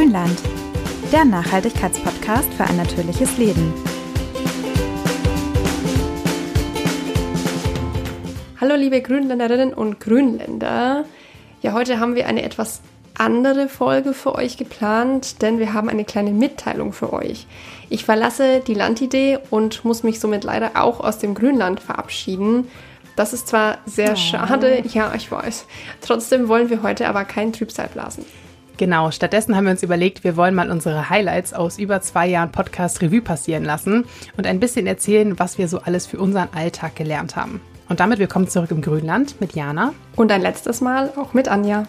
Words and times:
Grünland, 0.00 0.40
der 1.12 1.26
Nachhaltigkeitspodcast 1.26 2.54
für 2.54 2.64
ein 2.64 2.78
natürliches 2.78 3.36
Leben. 3.36 3.74
Hallo 8.58 8.76
liebe 8.76 9.02
Grünländerinnen 9.02 9.74
und 9.74 10.00
Grünländer. 10.00 11.04
Ja, 11.60 11.74
heute 11.74 12.00
haben 12.00 12.14
wir 12.14 12.26
eine 12.26 12.44
etwas 12.44 12.80
andere 13.12 13.68
Folge 13.68 14.14
für 14.14 14.36
euch 14.36 14.56
geplant, 14.56 15.42
denn 15.42 15.58
wir 15.58 15.74
haben 15.74 15.90
eine 15.90 16.06
kleine 16.06 16.30
Mitteilung 16.30 16.94
für 16.94 17.12
euch. 17.12 17.46
Ich 17.90 18.06
verlasse 18.06 18.60
die 18.66 18.72
Landidee 18.72 19.38
und 19.50 19.84
muss 19.84 20.02
mich 20.02 20.18
somit 20.18 20.44
leider 20.44 20.82
auch 20.82 21.00
aus 21.00 21.18
dem 21.18 21.34
Grünland 21.34 21.78
verabschieden. 21.78 22.68
Das 23.16 23.34
ist 23.34 23.48
zwar 23.48 23.76
sehr 23.84 24.12
oh. 24.12 24.16
schade, 24.16 24.82
ja, 24.94 25.12
ich 25.14 25.30
weiß. 25.30 25.66
Trotzdem 26.00 26.48
wollen 26.48 26.70
wir 26.70 26.82
heute 26.82 27.06
aber 27.06 27.26
kein 27.26 27.52
Trübsal 27.52 27.88
blasen. 27.92 28.24
Genau, 28.80 29.10
stattdessen 29.10 29.54
haben 29.56 29.64
wir 29.64 29.72
uns 29.72 29.82
überlegt, 29.82 30.24
wir 30.24 30.38
wollen 30.38 30.54
mal 30.54 30.70
unsere 30.70 31.10
Highlights 31.10 31.52
aus 31.52 31.78
über 31.78 32.00
zwei 32.00 32.26
Jahren 32.26 32.50
Podcast 32.50 33.02
Revue 33.02 33.20
passieren 33.20 33.62
lassen 33.62 34.06
und 34.38 34.46
ein 34.46 34.58
bisschen 34.58 34.86
erzählen, 34.86 35.38
was 35.38 35.58
wir 35.58 35.68
so 35.68 35.80
alles 35.80 36.06
für 36.06 36.16
unseren 36.16 36.48
Alltag 36.54 36.96
gelernt 36.96 37.36
haben. 37.36 37.60
Und 37.90 38.00
damit 38.00 38.18
willkommen 38.20 38.48
zurück 38.48 38.70
im 38.70 38.80
Grünland 38.80 39.38
mit 39.38 39.52
Jana. 39.52 39.92
Und 40.16 40.32
ein 40.32 40.40
letztes 40.40 40.80
Mal 40.80 41.12
auch 41.16 41.34
mit 41.34 41.46
Anja. 41.46 41.84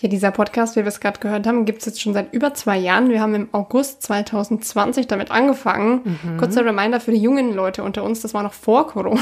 Ja, 0.00 0.08
dieser 0.08 0.30
Podcast, 0.30 0.74
wie 0.74 0.80
wir 0.80 0.86
es 0.86 1.00
gerade 1.00 1.20
gehört 1.20 1.46
haben, 1.46 1.66
gibt 1.66 1.80
es 1.80 1.84
jetzt 1.84 2.00
schon 2.00 2.14
seit 2.14 2.32
über 2.32 2.54
zwei 2.54 2.78
Jahren. 2.78 3.10
Wir 3.10 3.20
haben 3.20 3.34
im 3.34 3.48
August 3.52 4.00
2020 4.00 5.08
damit 5.08 5.30
angefangen. 5.30 6.18
Mhm. 6.22 6.38
Kurzer 6.38 6.64
Reminder 6.64 7.00
für 7.00 7.12
die 7.12 7.20
jungen 7.20 7.52
Leute 7.52 7.82
unter 7.82 8.02
uns, 8.02 8.22
das 8.22 8.32
war 8.32 8.42
noch 8.42 8.54
vor 8.54 8.86
Corona. 8.86 9.20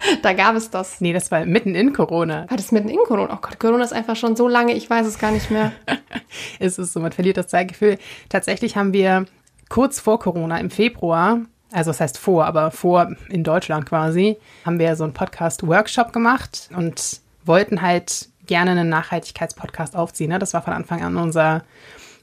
da 0.22 0.32
gab 0.32 0.54
es 0.56 0.70
das. 0.70 1.00
Nee, 1.00 1.12
das 1.12 1.30
war 1.30 1.44
mitten 1.44 1.74
in 1.74 1.92
Corona. 1.92 2.46
War 2.48 2.56
das 2.56 2.72
mitten 2.72 2.88
in 2.88 2.98
Corona? 3.06 3.32
Oh 3.32 3.38
Gott, 3.40 3.58
Corona 3.58 3.84
ist 3.84 3.92
einfach 3.92 4.16
schon 4.16 4.36
so 4.36 4.48
lange, 4.48 4.74
ich 4.74 4.88
weiß 4.88 5.06
es 5.06 5.18
gar 5.18 5.30
nicht 5.30 5.50
mehr. 5.50 5.72
es 6.58 6.78
ist 6.78 6.92
so, 6.92 7.00
man 7.00 7.12
verliert 7.12 7.36
das 7.36 7.48
Zeitgefühl. 7.48 7.98
Tatsächlich 8.28 8.76
haben 8.76 8.92
wir 8.92 9.26
kurz 9.68 10.00
vor 10.00 10.18
Corona 10.18 10.58
im 10.58 10.70
Februar 10.70 11.40
also 11.70 11.90
das 11.90 12.00
heißt 12.00 12.18
vor, 12.18 12.46
aber 12.46 12.70
vor 12.70 13.14
in 13.28 13.44
Deutschland 13.44 13.86
quasi, 13.86 14.38
haben 14.64 14.78
wir 14.78 14.96
so 14.96 15.04
einen 15.04 15.12
Podcast-Workshop 15.12 16.12
gemacht 16.12 16.70
und 16.74 17.20
wollten 17.44 17.82
halt 17.82 18.28
gerne 18.46 18.70
einen 18.70 18.88
Nachhaltigkeitspodcast 18.88 19.94
aufziehen. 19.94 20.30
Ne? 20.30 20.38
Das 20.38 20.54
war 20.54 20.62
von 20.62 20.72
Anfang 20.72 21.02
an 21.02 21.16
unser, 21.16 21.64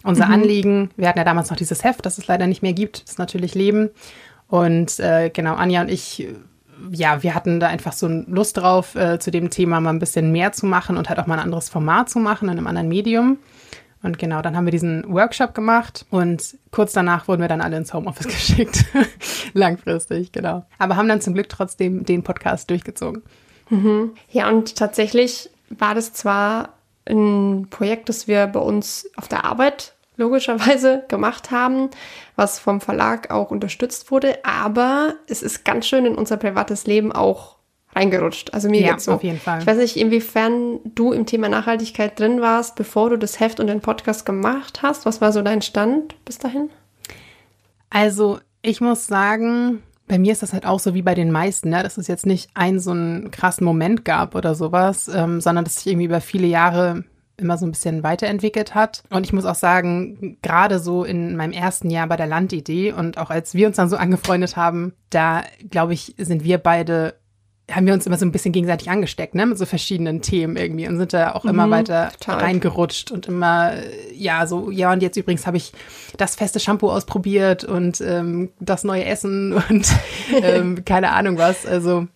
unser 0.04 0.26
mhm. 0.28 0.34
Anliegen. 0.34 0.90
Wir 0.98 1.08
hatten 1.08 1.20
ja 1.20 1.26
damals 1.26 1.50
noch 1.52 1.58
dieses 1.58 1.84
Heft, 1.84 2.06
das 2.06 2.18
es 2.18 2.28
leider 2.28 2.48
nicht 2.48 2.64
mehr 2.64 2.74
gibt. 2.74 3.04
Das 3.04 3.12
ist 3.12 3.20
natürlich 3.20 3.54
Leben. 3.54 3.92
Und 4.48 5.00
äh, 5.00 5.30
genau, 5.30 5.54
Anja 5.54 5.82
und 5.82 5.90
ich, 5.90 6.28
ja, 6.92 7.24
wir 7.24 7.34
hatten 7.36 7.60
da 7.60 7.68
einfach 7.68 7.94
so 7.94 8.08
Lust 8.08 8.58
drauf, 8.58 8.96
äh, 8.96 9.20
zu 9.20 9.32
dem 9.32 9.50
Thema 9.50 9.80
mal 9.80 9.92
ein 9.92 10.00
bisschen 10.00 10.32
mehr 10.32 10.52
zu 10.52 10.66
machen 10.66 10.98
und 10.98 11.10
halt 11.10 11.20
auch 11.20 11.28
mal 11.28 11.36
ein 11.36 11.44
anderes 11.44 11.70
Format 11.70 12.10
zu 12.10 12.20
machen 12.20 12.50
in 12.50 12.58
einem 12.58 12.68
anderen 12.68 12.88
Medium. 12.88 13.38
Und 14.04 14.20
genau, 14.20 14.44
dann 14.44 14.56
haben 14.56 14.66
wir 14.66 14.72
diesen 14.72 15.04
Workshop 15.12 15.56
gemacht 15.56 16.06
und 16.12 16.58
kurz 16.72 16.94
danach 16.94 17.28
wurden 17.28 17.42
wir 17.42 17.48
dann 17.48 17.62
alle 17.62 17.78
ins 17.78 17.92
Homeoffice 17.92 18.28
geschickt. 18.28 18.86
Langfristig, 19.54 20.32
genau. 20.32 20.64
Aber 20.78 20.96
haben 20.96 21.08
dann 21.08 21.22
zum 21.22 21.34
Glück 21.34 21.50
trotzdem 21.50 22.06
den 22.06 22.22
Podcast 22.22 22.70
durchgezogen. 22.70 23.24
Mhm. 23.72 24.12
Ja, 24.30 24.50
und 24.50 24.76
tatsächlich 24.76 25.50
war 25.70 25.96
das 25.96 26.14
zwar 26.14 26.74
ein 27.10 27.68
Projekt, 27.72 28.10
das 28.10 28.28
wir 28.28 28.46
bei 28.46 28.60
uns 28.60 29.10
auf 29.16 29.28
der 29.28 29.44
Arbeit 29.44 29.95
logischerweise 30.18 31.04
gemacht 31.08 31.52
haben, 31.52 31.90
was 32.36 32.60
vom 32.60 32.82
Verlag 32.82 33.32
auch 33.32 33.52
unterstützt 33.52 34.12
wurde, 34.12 34.40
aber 34.44 35.16
es 35.28 35.42
ist 35.42 35.66
ganz 35.66 35.88
schön 35.88 36.06
in 36.06 36.16
unser 36.16 36.38
privates 36.38 36.88
Leben 36.88 37.12
auch 37.12 37.56
reingerutscht. 37.96 38.54
Also 38.54 38.70
mir 38.70 38.82
ja, 38.82 38.92
geht's 38.92 39.06
so. 39.06 39.14
auf 39.14 39.24
jeden 39.24 39.40
Fall. 39.40 39.60
Ich 39.62 39.68
weiß 39.68 39.78
nicht, 39.78 39.98
inwiefern 39.98 40.80
du 40.84 41.14
im 41.14 41.26
Thema 41.26 41.50
Nachhaltigkeit 41.50 42.20
drin 42.20 42.42
warst, 42.42 42.76
bevor 42.76 43.10
du 43.10 43.18
das 43.18 43.40
Heft 43.40 43.60
und 43.60 43.68
den 43.68 43.82
Podcast 43.82 44.26
gemacht 44.26 44.82
hast. 44.84 45.06
Was 45.06 45.22
war 45.22 45.32
so 45.32 45.42
dein 45.42 45.62
Stand 45.62 46.16
bis 46.26 46.38
dahin? 46.38 46.70
Also, 47.90 48.40
ich 48.62 48.82
muss 48.82 49.08
sagen, 49.08 49.82
bei 50.08 50.20
mir 50.20 50.34
ist 50.34 50.44
das 50.44 50.54
halt 50.54 50.66
auch 50.66 50.80
so 50.80 50.94
wie 50.94 51.02
bei 51.02 51.16
den 51.16 51.32
meisten, 51.32 51.70
ne? 51.70 51.82
dass 51.82 51.98
es 51.98 52.08
jetzt 52.08 52.26
nicht 52.26 52.50
einen 52.54 52.80
so 52.80 52.92
einen 52.92 53.32
krassen 53.32 53.66
Moment 53.66 54.06
gab 54.06 54.36
oder 54.36 54.54
sowas, 54.54 55.08
ähm, 55.08 55.40
sondern 55.40 55.64
dass 55.64 55.76
sich 55.76 55.88
irgendwie 55.88 56.06
über 56.06 56.22
viele 56.22 56.48
Jahre 56.48 57.06
immer 57.38 57.58
so 57.58 57.66
ein 57.66 57.72
bisschen 57.72 58.04
weiterentwickelt 58.04 58.76
hat. 58.76 59.04
Und 59.10 59.26
ich 59.26 59.34
muss 59.34 59.46
auch 59.46 59.56
sagen, 59.56 60.38
gerade 60.42 60.80
so 60.80 61.04
in 61.04 61.36
meinem 61.36 61.52
ersten 61.52 61.90
Jahr 61.90 62.08
bei 62.08 62.16
der 62.16 62.28
Landidee 62.28 62.92
und 62.92 63.18
auch 63.18 63.30
als 63.30 63.54
wir 63.54 63.68
uns 63.68 63.78
dann 63.78 63.90
so 63.90 63.98
angefreundet 63.98 64.56
haben, 64.56 64.94
da 65.10 65.44
glaube 65.70 65.94
ich, 65.94 66.16
sind 66.18 66.44
wir 66.44 66.58
beide 66.58 67.16
haben 67.72 67.88
wir 67.88 67.94
uns 67.94 68.06
immer 68.06 68.18
so 68.18 68.26
ein 68.26 68.32
bisschen 68.32 68.52
gegenseitig 68.52 68.90
angesteckt, 68.90 69.34
ne, 69.34 69.46
mit 69.46 69.58
so 69.58 69.66
verschiedenen 69.66 70.22
Themen 70.22 70.56
irgendwie 70.56 70.88
und 70.88 70.98
sind 70.98 71.14
da 71.14 71.34
auch 71.34 71.46
immer 71.46 71.66
mhm, 71.66 71.72
weiter 71.72 72.12
total. 72.20 72.42
reingerutscht 72.42 73.12
und 73.12 73.28
immer, 73.28 73.74
ja, 74.14 74.46
so, 74.46 74.70
ja, 74.70 74.92
und 74.92 75.02
jetzt 75.02 75.18
übrigens 75.18 75.48
habe 75.48 75.58
ich 75.58 75.74
das 76.18 76.36
feste 76.36 76.60
Shampoo 76.60 76.92
ausprobiert 76.92 77.64
und 77.64 78.02
ähm, 78.02 78.52
das 78.60 78.84
neue 78.84 79.06
Essen 79.06 79.54
und 79.70 79.88
ähm, 80.44 80.86
keine 80.86 81.12
Ahnung 81.12 81.38
was. 81.38 81.66
Also 81.66 82.08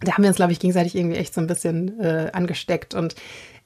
da 0.00 0.12
haben 0.12 0.22
wir 0.22 0.28
uns, 0.28 0.36
glaube 0.36 0.52
ich, 0.52 0.58
gegenseitig 0.58 0.96
irgendwie 0.96 1.16
echt 1.16 1.34
so 1.34 1.40
ein 1.40 1.46
bisschen 1.46 2.00
äh, 2.00 2.30
angesteckt 2.32 2.94
und 2.94 3.14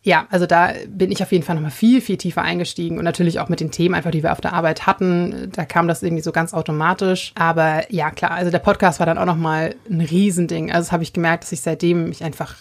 ja, 0.08 0.26
also 0.30 0.46
da 0.46 0.72
bin 0.88 1.12
ich 1.12 1.22
auf 1.22 1.32
jeden 1.32 1.44
Fall 1.44 1.54
nochmal 1.54 1.70
viel, 1.70 2.00
viel 2.00 2.16
tiefer 2.16 2.41
eingestiegen 2.41 2.96
und 2.96 3.04
natürlich 3.04 3.41
auch 3.41 3.50
mit 3.50 3.60
den 3.60 3.70
Themen 3.70 3.94
einfach, 3.94 4.10
die 4.10 4.22
wir 4.22 4.32
auf 4.32 4.41
der 4.41 4.54
Arbeit 4.54 4.86
hatten. 4.86 5.50
Da 5.52 5.66
kam 5.66 5.86
das 5.86 6.02
irgendwie 6.02 6.22
so 6.22 6.32
ganz 6.32 6.54
automatisch. 6.54 7.32
Aber 7.34 7.82
ja, 7.92 8.10
klar, 8.10 8.30
also 8.30 8.50
der 8.50 8.58
Podcast 8.58 9.00
war 9.00 9.06
dann 9.06 9.19
auch 9.19 9.26
nochmal 9.26 9.74
ein 9.91 10.00
Riesending. 10.00 10.72
Also 10.72 10.86
das 10.86 10.92
habe 10.92 11.02
ich 11.02 11.12
gemerkt, 11.12 11.44
dass 11.44 11.52
ich 11.52 11.60
seitdem 11.60 12.08
mich 12.08 12.24
einfach 12.24 12.54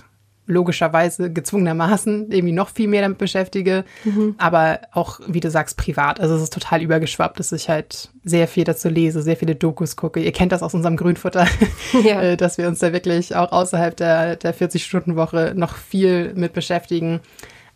logischerweise 0.47 1.31
gezwungenermaßen 1.31 2.31
irgendwie 2.31 2.53
noch 2.53 2.69
viel 2.69 2.87
mehr 2.87 3.01
damit 3.01 3.17
beschäftige, 3.17 3.83
mhm. 4.05 4.35
aber 4.37 4.79
auch, 4.93 5.19
wie 5.27 5.41
du 5.41 5.51
sagst, 5.51 5.77
privat. 5.77 6.19
Also 6.19 6.35
es 6.35 6.41
ist 6.41 6.53
total 6.53 6.81
übergeschwappt, 6.81 7.39
dass 7.39 7.51
ich 7.51 7.69
halt 7.69 8.09
sehr 8.23 8.47
viel 8.47 8.63
dazu 8.63 8.87
lese, 8.89 9.21
sehr 9.21 9.35
viele 9.35 9.55
Dokus 9.55 9.97
gucke. 9.97 10.21
Ihr 10.21 10.31
kennt 10.31 10.53
das 10.53 10.63
aus 10.63 10.73
unserem 10.73 10.95
Grünfutter, 10.95 11.47
ja. 12.03 12.21
Äh, 12.21 12.37
dass 12.37 12.57
wir 12.57 12.67
uns 12.67 12.79
da 12.79 12.93
wirklich 12.93 13.35
auch 13.35 13.51
außerhalb 13.51 13.95
der, 13.95 14.37
der 14.37 14.55
40-Stunden-Woche 14.55 15.53
noch 15.55 15.75
viel 15.75 16.33
mit 16.33 16.53
beschäftigen. 16.53 17.19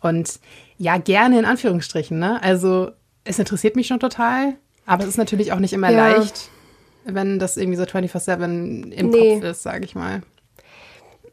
Und 0.00 0.40
ja, 0.78 0.96
gerne 0.96 1.38
in 1.38 1.44
Anführungsstrichen, 1.44 2.18
ne? 2.18 2.42
Also 2.42 2.90
es 3.24 3.38
interessiert 3.38 3.76
mich 3.76 3.86
schon 3.86 4.00
total, 4.00 4.54
aber 4.86 5.02
es 5.02 5.10
ist 5.10 5.18
natürlich 5.18 5.52
auch 5.52 5.60
nicht 5.60 5.74
immer 5.74 5.90
ja. 5.90 6.08
leicht, 6.08 6.48
wenn 7.04 7.38
das 7.38 7.56
irgendwie 7.56 7.76
so 7.76 7.84
24-7 7.84 8.90
im 8.90 9.10
nee. 9.10 9.34
Kopf 9.34 9.44
ist, 9.44 9.62
sage 9.62 9.84
ich 9.84 9.94
mal. 9.94 10.22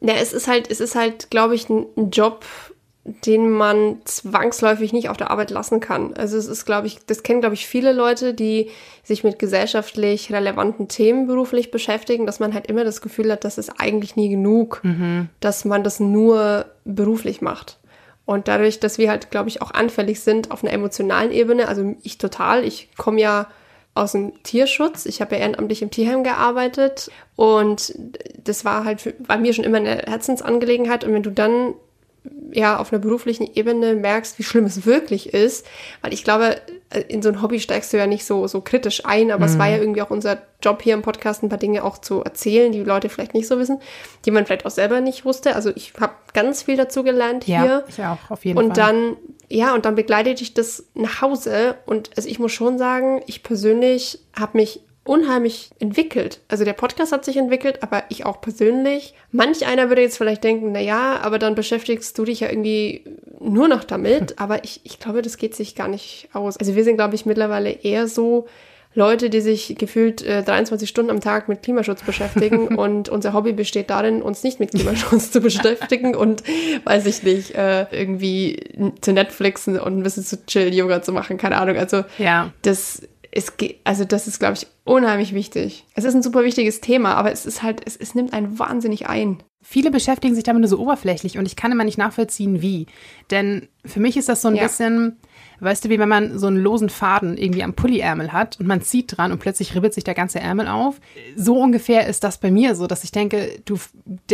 Ja, 0.01 0.13
es 0.13 0.33
ist 0.33 0.47
halt, 0.47 0.69
es 0.69 0.79
ist 0.79 0.95
halt, 0.95 1.29
glaube 1.29 1.55
ich, 1.55 1.69
ein, 1.69 1.85
ein 1.97 2.09
Job, 2.11 2.45
den 3.25 3.49
man 3.49 3.97
zwangsläufig 4.05 4.93
nicht 4.93 5.09
auf 5.09 5.17
der 5.17 5.31
Arbeit 5.31 5.51
lassen 5.51 5.79
kann. 5.79 6.13
Also 6.13 6.37
es 6.37 6.47
ist, 6.47 6.65
glaube 6.65 6.87
ich, 6.87 6.99
das 7.05 7.23
kennen, 7.23 7.41
glaube 7.41 7.55
ich, 7.55 7.65
viele 7.65 7.91
Leute, 7.91 8.33
die 8.33 8.69
sich 9.03 9.23
mit 9.23 9.39
gesellschaftlich 9.39 10.31
relevanten 10.31 10.87
Themen 10.87 11.27
beruflich 11.27 11.71
beschäftigen, 11.71 12.25
dass 12.25 12.39
man 12.39 12.53
halt 12.53 12.67
immer 12.67 12.83
das 12.83 13.01
Gefühl 13.01 13.31
hat, 13.31 13.43
das 13.43 13.57
ist 13.57 13.73
eigentlich 13.79 14.15
nie 14.15 14.29
genug, 14.29 14.81
mhm. 14.83 15.29
dass 15.39 15.65
man 15.65 15.83
das 15.83 15.99
nur 15.99 16.65
beruflich 16.85 17.41
macht. 17.41 17.79
Und 18.25 18.47
dadurch, 18.47 18.79
dass 18.79 18.99
wir 18.99 19.09
halt, 19.09 19.31
glaube 19.31 19.49
ich, 19.49 19.61
auch 19.61 19.71
anfällig 19.71 20.19
sind 20.19 20.51
auf 20.51 20.63
einer 20.63 20.73
emotionalen 20.73 21.31
Ebene, 21.31 21.67
also 21.67 21.95
ich 22.03 22.19
total, 22.19 22.63
ich 22.63 22.89
komme 22.95 23.19
ja 23.19 23.47
aus 23.99 24.13
dem 24.13 24.41
Tierschutz. 24.43 25.05
Ich 25.05 25.21
habe 25.21 25.35
ja 25.35 25.41
ehrenamtlich 25.41 25.81
im 25.81 25.91
Tierheim 25.91 26.23
gearbeitet 26.23 27.11
und 27.35 27.93
das 28.43 28.65
war 28.65 28.85
halt 28.85 29.13
bei 29.27 29.37
mir 29.37 29.53
schon 29.53 29.65
immer 29.65 29.77
eine 29.77 30.03
Herzensangelegenheit. 30.07 31.03
Und 31.03 31.13
wenn 31.13 31.23
du 31.23 31.31
dann 31.31 31.73
ja 32.51 32.77
auf 32.77 32.91
einer 32.91 33.01
beruflichen 33.01 33.47
Ebene 33.53 33.95
merkst, 33.95 34.39
wie 34.39 34.43
schlimm 34.43 34.65
es 34.65 34.85
wirklich 34.85 35.33
ist, 35.33 35.65
weil 36.01 36.13
ich 36.13 36.23
glaube, 36.23 36.55
in 37.07 37.21
so 37.21 37.29
ein 37.29 37.41
Hobby 37.41 37.59
steigst 37.59 37.93
du 37.93 37.97
ja 37.97 38.07
nicht 38.07 38.25
so 38.25 38.47
so 38.47 38.61
kritisch 38.61 39.05
ein, 39.05 39.31
aber 39.31 39.45
mhm. 39.45 39.51
es 39.51 39.59
war 39.59 39.67
ja 39.67 39.77
mhm. 39.77 39.83
irgendwie 39.83 40.01
auch 40.01 40.09
unser 40.09 40.41
Job 40.61 40.81
hier 40.81 40.95
im 40.95 41.01
Podcast, 41.01 41.43
ein 41.43 41.49
paar 41.49 41.59
Dinge 41.59 41.83
auch 41.83 41.99
zu 41.99 42.21
erzählen, 42.23 42.71
die 42.71 42.83
Leute 42.83 43.09
vielleicht 43.09 43.33
nicht 43.33 43.47
so 43.47 43.59
wissen, 43.59 43.79
die 44.25 44.31
man 44.31 44.45
vielleicht 44.45 44.65
auch 44.65 44.71
selber 44.71 44.99
nicht 44.99 45.23
wusste. 45.23 45.55
Also 45.55 45.71
ich 45.75 45.93
habe 45.99 46.13
ganz 46.33 46.63
viel 46.63 46.77
dazu 46.77 47.03
gelernt 47.03 47.47
ja, 47.47 47.61
hier. 47.61 47.83
Ich 47.87 48.03
auch 48.03 48.17
auf 48.29 48.43
jeden 48.43 48.57
und 48.57 48.75
Fall. 48.75 48.93
Und 48.93 48.97
dann 49.05 49.17
ja, 49.49 49.73
und 49.73 49.85
dann 49.85 49.95
begleitet 49.95 50.39
dich 50.39 50.53
das 50.53 50.85
nach 50.93 51.21
Hause 51.21 51.75
und 51.85 52.11
also 52.15 52.29
ich 52.29 52.39
muss 52.39 52.51
schon 52.51 52.77
sagen, 52.77 53.21
ich 53.25 53.41
persönlich 53.41 54.19
habe 54.39 54.57
mich 54.57 54.81
unheimlich 55.09 55.71
entwickelt. 55.79 56.39
Also 56.47 56.63
der 56.63 56.73
Podcast 56.73 57.11
hat 57.11 57.25
sich 57.25 57.35
entwickelt, 57.35 57.81
aber 57.81 58.03
ich 58.09 58.27
auch 58.27 58.41
persönlich. 58.41 59.15
Manch 59.31 59.65
einer 59.65 59.89
würde 59.89 60.03
jetzt 60.03 60.19
vielleicht 60.19 60.43
denken, 60.43 60.71
na 60.71 60.79
ja, 60.79 61.19
aber 61.23 61.39
dann 61.39 61.55
beschäftigst 61.55 62.15
du 62.17 62.25
dich 62.25 62.41
ja 62.41 62.49
irgendwie 62.49 63.03
nur 63.39 63.67
noch 63.67 63.83
damit. 63.83 64.37
Aber 64.39 64.63
ich, 64.63 64.81
ich 64.83 64.99
glaube, 64.99 65.21
das 65.21 65.37
geht 65.37 65.55
sich 65.55 65.75
gar 65.75 65.87
nicht 65.87 66.29
aus. 66.33 66.57
Also 66.57 66.75
wir 66.75 66.83
sind, 66.83 66.97
glaube 66.97 67.15
ich, 67.15 67.25
mittlerweile 67.25 67.71
eher 67.71 68.07
so 68.07 68.47
Leute, 68.95 69.29
die 69.29 69.41
sich 69.41 69.75
gefühlt 69.77 70.21
äh, 70.23 70.43
23 70.43 70.89
Stunden 70.89 71.11
am 71.11 71.21
Tag 71.21 71.47
mit 71.47 71.63
Klimaschutz 71.63 72.03
beschäftigen 72.03 72.67
und 72.77 73.09
unser 73.09 73.33
Hobby 73.33 73.53
besteht 73.53 73.89
darin, 73.89 74.21
uns 74.21 74.43
nicht 74.43 74.59
mit 74.59 74.71
Klimaschutz 74.71 75.31
zu 75.31 75.41
beschäftigen 75.41 76.15
und, 76.15 76.43
weiß 76.83 77.05
ich 77.05 77.23
nicht, 77.23 77.55
äh, 77.55 77.85
irgendwie 77.91 78.91
zu 79.01 79.13
Netflixen 79.13 79.79
und 79.79 79.97
ein 79.97 80.03
bisschen 80.03 80.23
zu 80.23 80.45
chill 80.45 80.73
Yoga 80.73 81.01
zu 81.01 81.11
machen, 81.11 81.37
keine 81.37 81.57
Ahnung. 81.57 81.77
Also 81.77 82.03
ja. 82.17 82.51
das 82.61 83.03
ist, 83.31 83.53
also 83.83 84.05
das 84.05 84.27
ist, 84.27 84.39
glaube 84.39 84.55
ich, 84.55 84.67
unheimlich 84.85 85.33
wichtig. 85.33 85.85
Es 85.93 86.03
ist 86.03 86.15
ein 86.15 86.23
super 86.23 86.43
wichtiges 86.43 86.81
Thema, 86.81 87.15
aber 87.15 87.31
es 87.31 87.45
ist 87.45 87.61
halt, 87.61 87.81
es, 87.85 87.95
es 87.95 88.15
nimmt 88.15 88.33
einen 88.33 88.57
wahnsinnig 88.57 89.07
ein. 89.07 89.43
Viele 89.61 89.91
beschäftigen 89.91 90.35
sich 90.35 90.43
damit 90.43 90.61
nur 90.61 90.69
so 90.69 90.79
oberflächlich 90.79 91.37
und 91.37 91.45
ich 91.45 91.55
kann 91.55 91.71
immer 91.71 91.83
nicht 91.83 91.97
nachvollziehen, 91.97 92.61
wie. 92.61 92.87
Denn 93.29 93.67
für 93.85 93.99
mich 93.99 94.17
ist 94.17 94.29
das 94.29 94.41
so 94.41 94.47
ein 94.47 94.55
ja. 94.55 94.63
bisschen, 94.63 95.17
weißt 95.59 95.85
du, 95.85 95.89
wie 95.89 95.99
wenn 95.99 96.09
man 96.09 96.37
so 96.37 96.47
einen 96.47 96.57
losen 96.57 96.89
Faden 96.89 97.37
irgendwie 97.37 97.63
am 97.63 97.73
Pulliärmel 97.73 98.31
hat 98.31 98.59
und 98.59 98.67
man 98.67 98.81
zieht 98.81 99.17
dran 99.17 99.31
und 99.31 99.39
plötzlich 99.39 99.75
ribbelt 99.75 99.93
sich 99.93 100.03
der 100.03 100.13
ganze 100.13 100.39
Ärmel 100.39 100.67
auf. 100.67 100.99
So 101.35 101.59
ungefähr 101.59 102.07
ist 102.07 102.23
das 102.23 102.37
bei 102.37 102.51
mir 102.51 102.75
so, 102.75 102.87
dass 102.87 103.03
ich 103.03 103.11
denke, 103.11 103.59
du 103.65 103.77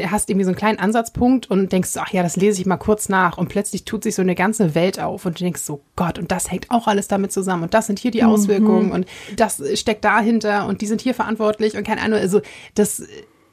hast 0.07 0.30
irgendwie 0.30 0.45
so 0.45 0.50
einen 0.50 0.57
kleinen 0.57 0.80
Ansatzpunkt 0.80 1.50
und 1.50 1.72
denkst, 1.72 1.92
ach 1.98 2.12
ja, 2.12 2.24
das 2.24 2.36
lese 2.36 2.62
ich 2.62 2.66
mal 2.66 2.77
kurz 2.77 3.10
nach 3.10 3.38
und 3.38 3.50
plötzlich 3.50 3.86
tut 3.86 4.04
sich 4.04 4.16
so 4.16 4.22
eine 4.22 4.36
ganze 4.36 4.75
Welt 4.75 5.00
auf 5.00 5.25
und 5.25 5.39
du 5.39 5.44
denkst 5.44 5.62
so, 5.62 5.81
Gott, 5.95 6.19
und 6.19 6.31
das 6.31 6.51
hängt 6.51 6.72
auch 6.72 6.88
alles 6.88 7.07
damit 7.07 7.31
zusammen 7.31 7.63
und 7.63 7.74
das 7.74 7.88
sind 7.88 8.00
hier 8.00 8.12
die 8.12 8.22
mhm. 8.22 8.30
Auswirkungen 8.30 8.92
und 8.92 9.06
das 9.36 9.62
steckt 9.80 10.06
dahinter 10.06 10.68
und 10.68 10.81
die 10.81 10.88
sind 10.88 11.01
hier 11.01 11.13
verantwortlich 11.13 11.77
und 11.77 11.86
keine 11.86 12.01
Ahnung, 12.01 12.19
also 12.19 12.42
das 12.75 13.04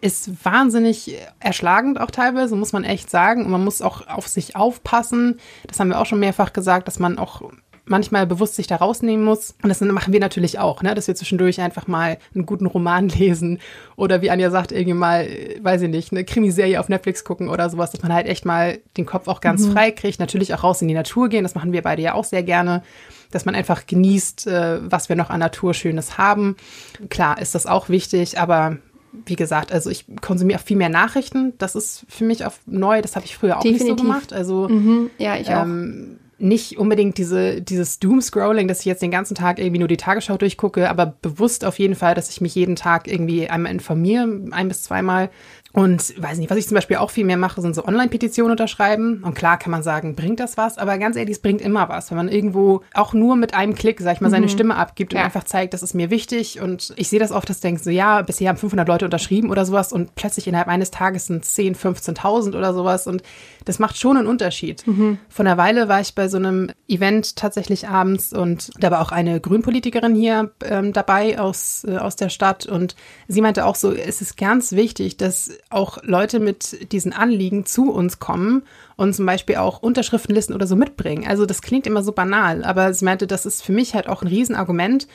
ist 0.02 0.44
wahnsinnig 0.44 1.16
erschlagend 1.38 2.00
auch 2.00 2.10
teilweise, 2.10 2.56
muss 2.56 2.72
man 2.72 2.84
echt 2.84 3.08
sagen. 3.08 3.44
Und 3.44 3.52
man 3.52 3.64
muss 3.64 3.81
auch 3.81 4.08
auf 4.08 4.26
sich 4.28 4.56
aufpassen. 4.56 5.38
Das 5.66 5.81
haben 5.81 5.88
wir 5.88 6.00
auch 6.00 6.06
schon 6.06 6.20
mehrfach 6.20 6.52
gesagt, 6.52 6.88
dass 6.88 6.99
man 6.99 7.19
auch 7.19 7.43
manchmal 7.84 8.26
bewusst 8.26 8.56
sich 8.56 8.66
da 8.66 8.76
rausnehmen 8.76 9.25
muss. 9.25 9.54
Und 9.62 9.69
das 9.69 9.81
machen 9.81 10.12
wir 10.12 10.20
natürlich 10.20 10.58
auch, 10.58 10.82
ne? 10.82 10.94
dass 10.94 11.08
wir 11.08 11.14
zwischendurch 11.14 11.60
einfach 11.60 11.87
mal 11.87 12.19
einen 12.34 12.46
guten 12.46 12.66
Roman 12.66 13.08
lesen 13.08 13.60
oder 13.96 14.22
wie 14.22 14.31
Anja 14.31 14.50
sagt, 14.50 14.72
irgendwie 14.72 14.94
mal, 14.94 15.28
weiß 15.60 15.82
ich 15.82 15.88
nicht, 15.88 16.12
eine 16.12 16.25
Krimiserie 16.25 16.78
auf 16.78 16.88
Netflix 16.88 17.25
gucken 17.25 17.48
oder 17.48 17.70
sowas, 17.70 17.93
dass 17.93 18.02
man 18.02 18.12
halt 18.12 18.26
echt 18.26 18.44
mal 18.44 18.81
den 18.96 19.06
Kopf 19.06 19.28
auch 19.28 19.40
ganz 19.40 19.66
mhm. 19.66 19.72
frei 19.72 19.90
kriegt. 19.93 20.20
Natürlich 20.20 20.52
auch 20.55 20.64
raus 20.64 20.82
in 20.82 20.88
die 20.88 20.94
Natur 20.94 21.28
gehen, 21.28 21.44
das 21.44 21.55
machen 21.55 21.72
wir 21.72 21.82
beide 21.82 22.02
ja 22.02 22.14
auch 22.14 22.25
sehr 22.25 22.43
gerne 22.43 22.82
dass 23.31 23.46
man 23.46 23.55
einfach 23.55 23.87
genießt, 23.87 24.46
äh, 24.46 24.78
was 24.82 25.08
wir 25.08 25.16
noch 25.16 25.31
an 25.31 25.40
Naturschönes 25.40 26.19
haben. 26.19 26.55
Klar 27.08 27.40
ist 27.40 27.55
das 27.55 27.64
auch 27.64 27.88
wichtig, 27.88 28.38
aber 28.38 28.76
wie 29.26 29.37
gesagt, 29.37 29.73
also 29.73 29.91
ich 29.91 30.06
konsumiere 30.20 30.59
auch 30.59 30.64
viel 30.64 30.76
mehr 30.76 30.88
Nachrichten. 30.88 31.53
Das 31.59 31.75
ist 31.75 32.05
für 32.09 32.25
mich 32.25 32.44
auch 32.44 32.55
neu. 32.67 33.03
Das 33.03 33.14
habe 33.14 33.26
ich 33.26 33.37
früher 33.37 33.59
auch 33.59 33.62
Definitiv. 33.62 33.88
nicht 33.88 33.99
so 33.99 34.05
gemacht. 34.05 34.32
Also 34.32 34.69
mhm. 34.69 35.11
ja, 35.19 35.37
ich 35.37 35.49
ähm, 35.49 36.19
auch. 36.19 36.21
Nicht 36.43 36.77
unbedingt 36.77 37.19
diese, 37.19 37.62
dieses 37.62 38.00
Doom-Scrolling, 38.00 38.67
dass 38.67 38.81
ich 38.81 38.87
jetzt 38.87 39.00
den 39.03 39.12
ganzen 39.12 39.35
Tag 39.35 39.59
irgendwie 39.59 39.79
nur 39.79 39.89
die 39.89 39.97
Tagesschau 39.97 40.37
durchgucke, 40.37 40.91
aber 40.91 41.15
bewusst 41.23 41.65
auf 41.65 41.79
jeden 41.79 41.94
Fall, 41.94 42.15
dass 42.15 42.31
ich 42.31 42.41
mich 42.41 42.55
jeden 42.55 42.75
Tag 42.75 43.06
irgendwie 43.06 43.49
einmal 43.49 43.71
informiere, 43.71 44.29
ein 44.50 44.69
bis 44.69 44.83
zweimal, 44.83 45.31
und 45.75 46.23
weiß 46.23 46.37
nicht, 46.37 46.50
was 46.50 46.59
ich 46.59 46.69
zum 46.69 46.75
Beispiel 46.75 46.99
auch 46.99 47.11
viel 47.11 47.25
mehr 47.25 47.39
mache, 47.39 47.62
sind 47.62 47.75
so 47.75 47.87
Online-Petitionen 47.87 48.50
unterschreiben. 48.50 49.23
Und 49.25 49.35
klar 49.35 49.59
kann 49.59 49.71
man 49.71 49.83
sagen, 49.83 50.15
bringt 50.15 50.39
das 50.39 50.59
was? 50.59 50.77
Aber 50.77 50.99
ganz 50.99 51.17
ehrlich, 51.17 51.37
es 51.37 51.43
bringt 51.43 51.62
immer 51.62 51.89
was. 51.89 52.11
Wenn 52.11 52.19
man 52.19 52.29
irgendwo 52.29 52.83
auch 52.93 53.15
nur 53.15 53.37
mit 53.37 53.55
einem 53.55 53.75
Klick, 53.75 54.00
sag 54.00 54.15
ich 54.15 54.21
mal, 54.21 54.29
seine 54.29 54.47
mhm. 54.47 54.50
Stimme 54.50 54.77
abgibt 54.77 55.15
und 55.15 55.19
ja. 55.19 55.25
einfach 55.25 55.44
zeigt, 55.44 55.73
das 55.73 55.83
ist 55.83 55.94
mir 55.94 56.11
wichtig. 56.11 56.61
Und 56.61 56.93
ich 56.97 57.09
sehe 57.09 57.19
das 57.19 57.33
oft, 57.33 57.49
dass 57.49 57.61
du 57.61 57.69
denkst, 57.69 57.85
so 57.85 57.91
ja, 57.91 58.21
bisher 58.21 58.50
haben 58.50 58.59
500 58.59 58.87
Leute 58.87 59.06
unterschrieben 59.06 59.50
oder 59.50 59.65
sowas 59.65 59.94
und 59.94 60.15
plötzlich 60.15 60.47
innerhalb 60.47 60.69
eines 60.69 60.91
Tages 60.91 61.27
sind 61.27 61.43
10, 61.43 61.75
15.000 61.75 62.55
oder 62.55 62.75
sowas. 62.75 63.06
Und 63.06 63.23
das 63.65 63.79
macht 63.79 63.97
schon 63.97 64.19
einen 64.19 64.27
Unterschied. 64.27 64.87
Mhm. 64.87 65.19
Von 65.31 65.47
einer 65.47 65.56
Weile 65.56 65.89
war 65.89 66.03
ich 66.03 66.15
bei 66.15 66.29
so 66.32 66.38
einem 66.38 66.70
Event 66.88 67.37
tatsächlich 67.37 67.87
abends 67.87 68.32
und 68.32 68.70
da 68.81 68.90
war 68.90 69.00
auch 69.00 69.12
eine 69.12 69.40
Grünpolitikerin 69.40 70.17
hier 70.17 70.50
ähm, 70.64 70.93
dabei 70.93 71.38
aus, 71.38 71.84
äh, 71.84 71.96
aus 71.99 72.17
der 72.17 72.29
Stadt 72.29 72.67
und 72.67 72.96
sie 73.29 73.40
meinte 73.40 73.64
auch 73.64 73.76
so, 73.76 73.93
es 73.93 74.20
ist 74.20 74.37
ganz 74.37 74.73
wichtig, 74.73 75.17
dass 75.17 75.52
auch 75.70 75.99
Leute 76.02 76.40
mit 76.40 76.93
diesen 76.93 77.12
Anliegen 77.12 77.64
zu 77.64 77.93
uns 77.93 78.19
kommen 78.19 78.64
und 78.96 79.14
zum 79.14 79.26
Beispiel 79.26 79.56
auch 79.56 79.82
Unterschriftenlisten 79.82 80.55
oder 80.55 80.67
so 80.67 80.75
mitbringen. 80.75 81.26
Also 81.26 81.46
das 81.46 81.62
klingt 81.62 81.87
immer 81.87 82.02
so 82.02 82.11
banal, 82.11 82.64
aber 82.64 82.93
sie 82.93 83.05
meinte, 83.05 83.29
das 83.29 83.46
ist 83.46 83.62
für 83.62 83.73
mich 83.73 83.94
halt 83.94 84.08
auch 84.08 84.23
ein 84.23 84.29
Riesenargument, 84.29 85.06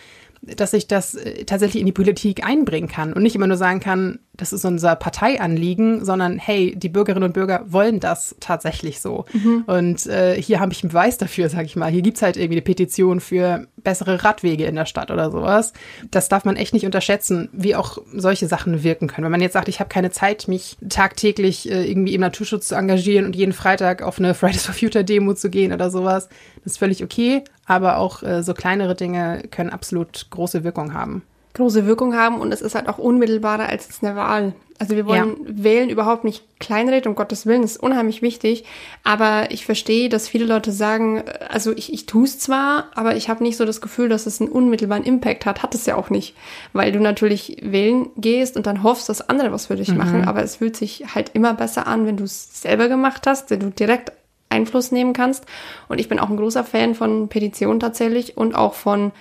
dass 0.41 0.73
ich 0.73 0.87
das 0.87 1.15
äh, 1.15 1.45
tatsächlich 1.45 1.81
in 1.81 1.85
die 1.85 1.91
Politik 1.91 2.45
einbringen 2.45 2.87
kann 2.87 3.13
und 3.13 3.23
nicht 3.23 3.35
immer 3.35 3.47
nur 3.47 3.57
sagen 3.57 3.79
kann, 3.79 4.19
das 4.37 4.53
ist 4.53 4.65
unser 4.65 4.95
Parteianliegen, 4.95 6.05
sondern 6.05 6.37
hey, 6.37 6.75
die 6.77 6.89
Bürgerinnen 6.89 7.25
und 7.25 7.33
Bürger 7.33 7.65
wollen 7.67 7.99
das 7.99 8.35
tatsächlich 8.39 9.01
so. 9.01 9.25
Mhm. 9.33 9.63
Und 9.65 10.05
äh, 10.05 10.39
hier 10.39 10.59
habe 10.59 10.71
ich 10.71 10.83
einen 10.83 10.91
Beweis 10.91 11.17
dafür, 11.17 11.49
sag 11.49 11.65
ich 11.65 11.75
mal. 11.75 11.91
Hier 11.91 12.03
gibt's 12.03 12.21
halt 12.21 12.37
irgendwie 12.37 12.55
eine 12.55 12.61
Petition 12.61 13.19
für 13.19 13.67
bessere 13.77 14.23
Radwege 14.23 14.65
in 14.65 14.75
der 14.75 14.85
Stadt 14.85 15.09
oder 15.09 15.31
sowas. 15.31 15.73
Das 16.11 16.29
darf 16.29 16.45
man 16.45 16.55
echt 16.55 16.73
nicht 16.73 16.85
unterschätzen, 16.85 17.49
wie 17.51 17.75
auch 17.75 17.97
solche 18.13 18.47
Sachen 18.47 18.83
wirken 18.83 19.07
können. 19.07 19.25
Wenn 19.25 19.31
man 19.31 19.41
jetzt 19.41 19.53
sagt, 19.53 19.69
ich 19.69 19.79
habe 19.79 19.89
keine 19.89 20.11
Zeit, 20.11 20.47
mich 20.47 20.77
tagtäglich 20.87 21.69
äh, 21.71 21.89
irgendwie 21.89 22.13
im 22.13 22.21
Naturschutz 22.21 22.67
zu 22.67 22.75
engagieren 22.75 23.25
und 23.25 23.35
jeden 23.35 23.53
Freitag 23.53 24.03
auf 24.03 24.19
eine 24.19 24.35
Fridays 24.35 24.65
for 24.65 24.75
Future 24.75 25.03
Demo 25.03 25.33
zu 25.33 25.49
gehen 25.49 25.73
oder 25.73 25.89
sowas, 25.89 26.29
das 26.63 26.73
ist 26.73 26.77
völlig 26.77 27.03
okay. 27.03 27.43
Aber 27.67 27.97
auch 27.97 28.23
äh, 28.23 28.41
so 28.41 28.53
kleinere 28.53 28.95
Dinge 28.95 29.43
können 29.51 29.69
absolut 29.69 30.27
große 30.31 30.63
Wirkung 30.63 30.93
haben 30.93 31.21
große 31.57 31.85
Wirkung 31.85 32.15
haben 32.15 32.39
und 32.39 32.53
es 32.53 32.61
ist 32.61 32.75
halt 32.75 32.87
auch 32.87 32.97
unmittelbarer 32.97 33.67
als 33.67 33.87
jetzt 33.87 34.03
eine 34.03 34.15
Wahl. 34.15 34.53
Also 34.79 34.95
wir 34.95 35.07
wollen 35.07 35.37
ja. 35.39 35.63
wählen 35.63 35.89
überhaupt 35.89 36.23
nicht 36.23 36.43
kleinreden, 36.59 37.09
um 37.09 37.15
Gottes 37.15 37.47
Willen, 37.47 37.63
das 37.63 37.71
ist 37.71 37.83
unheimlich 37.83 38.21
wichtig. 38.21 38.63
Aber 39.03 39.49
ich 39.49 39.65
verstehe, 39.65 40.07
dass 40.07 40.27
viele 40.27 40.45
Leute 40.45 40.71
sagen, 40.71 41.23
also 41.49 41.71
ich, 41.75 41.91
ich 41.91 42.05
tue 42.05 42.25
es 42.25 42.37
zwar, 42.37 42.91
aber 42.93 43.15
ich 43.15 43.27
habe 43.27 43.43
nicht 43.43 43.57
so 43.57 43.65
das 43.65 43.81
Gefühl, 43.81 44.07
dass 44.07 44.27
es 44.27 44.39
einen 44.39 44.51
unmittelbaren 44.51 45.03
Impact 45.03 45.47
hat. 45.47 45.63
Hat 45.63 45.73
es 45.73 45.87
ja 45.87 45.95
auch 45.95 46.11
nicht. 46.11 46.35
Weil 46.73 46.91
du 46.91 46.99
natürlich 46.99 47.57
wählen 47.63 48.09
gehst 48.17 48.55
und 48.55 48.67
dann 48.67 48.83
hoffst, 48.83 49.09
dass 49.09 49.27
andere 49.27 49.51
was 49.51 49.65
für 49.65 49.75
dich 49.75 49.89
mhm. 49.89 49.97
machen. 49.97 50.27
Aber 50.27 50.43
es 50.43 50.57
fühlt 50.57 50.77
sich 50.77 51.05
halt 51.15 51.31
immer 51.33 51.55
besser 51.55 51.87
an, 51.87 52.05
wenn 52.05 52.17
du 52.17 52.25
es 52.25 52.61
selber 52.61 52.87
gemacht 52.87 53.25
hast, 53.25 53.49
wenn 53.49 53.61
du 53.61 53.71
direkt 53.71 54.11
Einfluss 54.49 54.91
nehmen 54.91 55.13
kannst. 55.13 55.45
Und 55.87 55.99
ich 55.99 56.09
bin 56.09 56.19
auch 56.19 56.29
ein 56.29 56.37
großer 56.37 56.63
Fan 56.63 56.95
von 56.95 57.27
Petitionen 57.27 57.79
tatsächlich 57.79 58.37
und 58.37 58.55
auch 58.55 58.73
von 58.73 59.11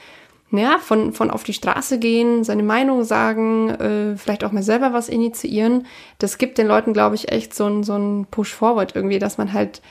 ja, 0.52 0.78
von, 0.78 1.12
von 1.12 1.30
auf 1.30 1.42
die 1.42 1.52
Straße 1.52 1.98
gehen, 1.98 2.44
seine 2.44 2.62
Meinung 2.62 3.02
sagen, 3.02 3.70
äh, 3.70 4.16
vielleicht 4.16 4.44
auch 4.44 4.52
mal 4.52 4.62
selber 4.62 4.92
was 4.92 5.08
initiieren. 5.08 5.86
Das 6.18 6.38
gibt 6.38 6.58
den 6.58 6.68
Leuten, 6.68 6.92
glaube 6.92 7.16
ich, 7.16 7.32
echt 7.32 7.52
so 7.52 7.66
ein, 7.66 7.82
so 7.82 7.94
ein 7.94 8.26
Push-Forward 8.30 8.94
irgendwie, 8.94 9.18
dass 9.18 9.38
man 9.38 9.52
halt 9.52 9.82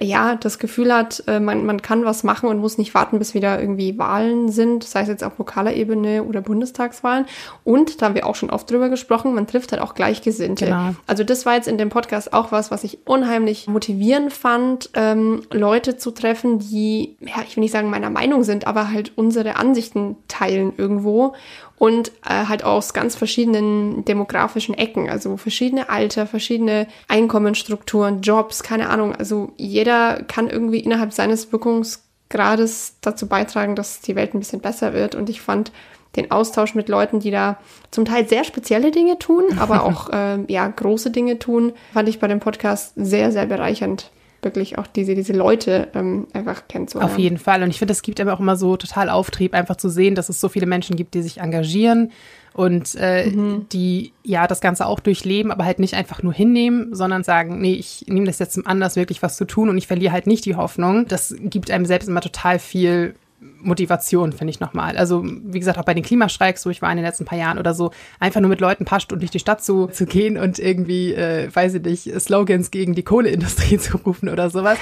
ja, 0.00 0.34
das 0.34 0.58
Gefühl 0.58 0.92
hat, 0.92 1.22
äh, 1.26 1.38
man, 1.38 1.64
man 1.64 1.80
kann 1.80 2.04
was 2.04 2.24
machen 2.24 2.48
und 2.48 2.58
muss 2.58 2.78
nicht 2.78 2.94
warten, 2.94 3.18
bis 3.18 3.34
wieder 3.34 3.60
irgendwie 3.60 3.96
Wahlen 3.98 4.50
sind, 4.50 4.82
sei 4.82 5.02
es 5.02 5.08
jetzt 5.08 5.22
auf 5.22 5.38
lokaler 5.38 5.74
Ebene 5.74 6.24
oder 6.24 6.40
Bundestagswahlen. 6.40 7.26
Und, 7.62 8.02
da 8.02 8.06
haben 8.06 8.14
wir 8.14 8.26
auch 8.26 8.34
schon 8.34 8.50
oft 8.50 8.70
drüber 8.70 8.88
gesprochen, 8.88 9.34
man 9.34 9.46
trifft 9.46 9.72
halt 9.72 9.80
auch 9.80 9.94
Gleichgesinnte. 9.94 10.66
Genau. 10.66 10.94
Also 11.06 11.22
das 11.22 11.46
war 11.46 11.54
jetzt 11.54 11.68
in 11.68 11.78
dem 11.78 11.90
Podcast 11.90 12.32
auch 12.32 12.50
was, 12.50 12.70
was 12.70 12.82
ich 12.82 13.06
unheimlich 13.06 13.68
motivierend 13.68 14.32
fand, 14.32 14.90
ähm, 14.94 15.42
Leute 15.52 15.96
zu 15.96 16.10
treffen, 16.10 16.58
die, 16.58 17.16
ja, 17.20 17.42
ich 17.46 17.56
will 17.56 17.62
nicht 17.62 17.72
sagen 17.72 17.90
meiner 17.90 18.10
Meinung 18.10 18.42
sind, 18.42 18.66
aber 18.66 18.90
halt 18.90 19.12
unsere 19.16 19.56
Ansichten 19.56 20.16
teilen 20.26 20.72
irgendwo 20.76 21.34
und 21.78 22.12
äh, 22.24 22.46
halt 22.46 22.64
aus 22.64 22.94
ganz 22.94 23.16
verschiedenen 23.16 24.04
demografischen 24.04 24.74
Ecken, 24.74 25.10
also 25.10 25.36
verschiedene 25.36 25.88
Alter, 25.88 26.26
verschiedene 26.26 26.86
Einkommensstrukturen, 27.08 28.22
Jobs, 28.22 28.62
keine 28.62 28.88
Ahnung. 28.90 29.14
Also 29.14 29.52
jeder 29.56 30.22
kann 30.22 30.48
irgendwie 30.48 30.78
innerhalb 30.78 31.12
seines 31.12 31.52
Wirkungsgrades 31.52 32.96
dazu 33.00 33.26
beitragen, 33.28 33.74
dass 33.74 34.00
die 34.00 34.14
Welt 34.14 34.34
ein 34.34 34.38
bisschen 34.38 34.60
besser 34.60 34.92
wird. 34.92 35.14
Und 35.14 35.28
ich 35.28 35.40
fand 35.40 35.72
den 36.16 36.30
Austausch 36.30 36.74
mit 36.74 36.88
Leuten, 36.88 37.18
die 37.18 37.32
da 37.32 37.58
zum 37.90 38.04
Teil 38.04 38.28
sehr 38.28 38.44
spezielle 38.44 38.92
Dinge 38.92 39.18
tun, 39.18 39.58
aber 39.58 39.84
auch 39.84 40.08
äh, 40.12 40.38
ja 40.46 40.68
große 40.68 41.10
Dinge 41.10 41.38
tun, 41.38 41.72
fand 41.92 42.08
ich 42.08 42.20
bei 42.20 42.28
dem 42.28 42.40
Podcast 42.40 42.92
sehr, 42.96 43.32
sehr 43.32 43.46
bereichernd 43.46 44.10
wirklich 44.44 44.78
auch 44.78 44.86
diese, 44.86 45.14
diese 45.14 45.32
Leute 45.32 45.88
ähm, 45.94 46.26
einfach 46.32 46.68
kennenzulernen. 46.68 47.12
Auf 47.12 47.18
jeden 47.18 47.38
Fall. 47.38 47.62
Und 47.62 47.70
ich 47.70 47.78
finde, 47.78 47.92
es 47.92 48.02
gibt 48.02 48.20
aber 48.20 48.34
auch 48.34 48.40
immer 48.40 48.56
so 48.56 48.76
total 48.76 49.10
Auftrieb, 49.10 49.54
einfach 49.54 49.76
zu 49.76 49.88
sehen, 49.88 50.14
dass 50.14 50.28
es 50.28 50.40
so 50.40 50.48
viele 50.48 50.66
Menschen 50.66 50.96
gibt, 50.96 51.14
die 51.14 51.22
sich 51.22 51.38
engagieren 51.38 52.12
und 52.52 52.94
äh, 52.96 53.26
mhm. 53.26 53.66
die 53.72 54.12
ja 54.22 54.46
das 54.46 54.60
Ganze 54.60 54.86
auch 54.86 55.00
durchleben, 55.00 55.50
aber 55.50 55.64
halt 55.64 55.80
nicht 55.80 55.94
einfach 55.94 56.22
nur 56.22 56.32
hinnehmen, 56.32 56.94
sondern 56.94 57.24
sagen, 57.24 57.60
nee, 57.60 57.74
ich 57.74 58.04
nehme 58.06 58.26
das 58.26 58.38
jetzt 58.38 58.54
zum 58.54 58.66
Anlass, 58.66 58.94
wirklich 58.96 59.22
was 59.22 59.36
zu 59.36 59.44
tun 59.44 59.68
und 59.68 59.76
ich 59.76 59.88
verliere 59.88 60.12
halt 60.12 60.26
nicht 60.26 60.44
die 60.44 60.54
Hoffnung. 60.54 61.06
Das 61.08 61.34
gibt 61.38 61.70
einem 61.70 61.84
selbst 61.84 62.08
immer 62.08 62.20
total 62.20 62.58
viel 62.60 63.16
Motivation, 63.64 64.32
finde 64.32 64.50
ich 64.50 64.60
nochmal. 64.60 64.96
Also, 64.96 65.24
wie 65.24 65.58
gesagt, 65.58 65.78
auch 65.78 65.84
bei 65.84 65.94
den 65.94 66.04
Klimastreiks, 66.04 66.64
wo 66.66 66.70
ich 66.70 66.82
war 66.82 66.90
in 66.90 66.96
den 66.96 67.04
letzten 67.04 67.24
paar 67.24 67.38
Jahren 67.38 67.58
oder 67.58 67.74
so, 67.74 67.90
einfach 68.20 68.40
nur 68.40 68.50
mit 68.50 68.60
Leuten 68.60 68.82
ein 68.82 68.86
paar 68.86 69.00
Stunden 69.00 69.20
durch 69.20 69.30
die 69.30 69.38
Stadt 69.38 69.64
zu, 69.64 69.86
zu 69.88 70.06
gehen 70.06 70.36
und 70.36 70.58
irgendwie, 70.58 71.14
äh, 71.14 71.48
weiß 71.52 71.74
ich 71.74 71.82
nicht, 71.82 72.20
Slogans 72.20 72.70
gegen 72.70 72.94
die 72.94 73.02
Kohleindustrie 73.02 73.78
zu 73.78 73.98
rufen 73.98 74.28
oder 74.28 74.50
sowas. 74.50 74.78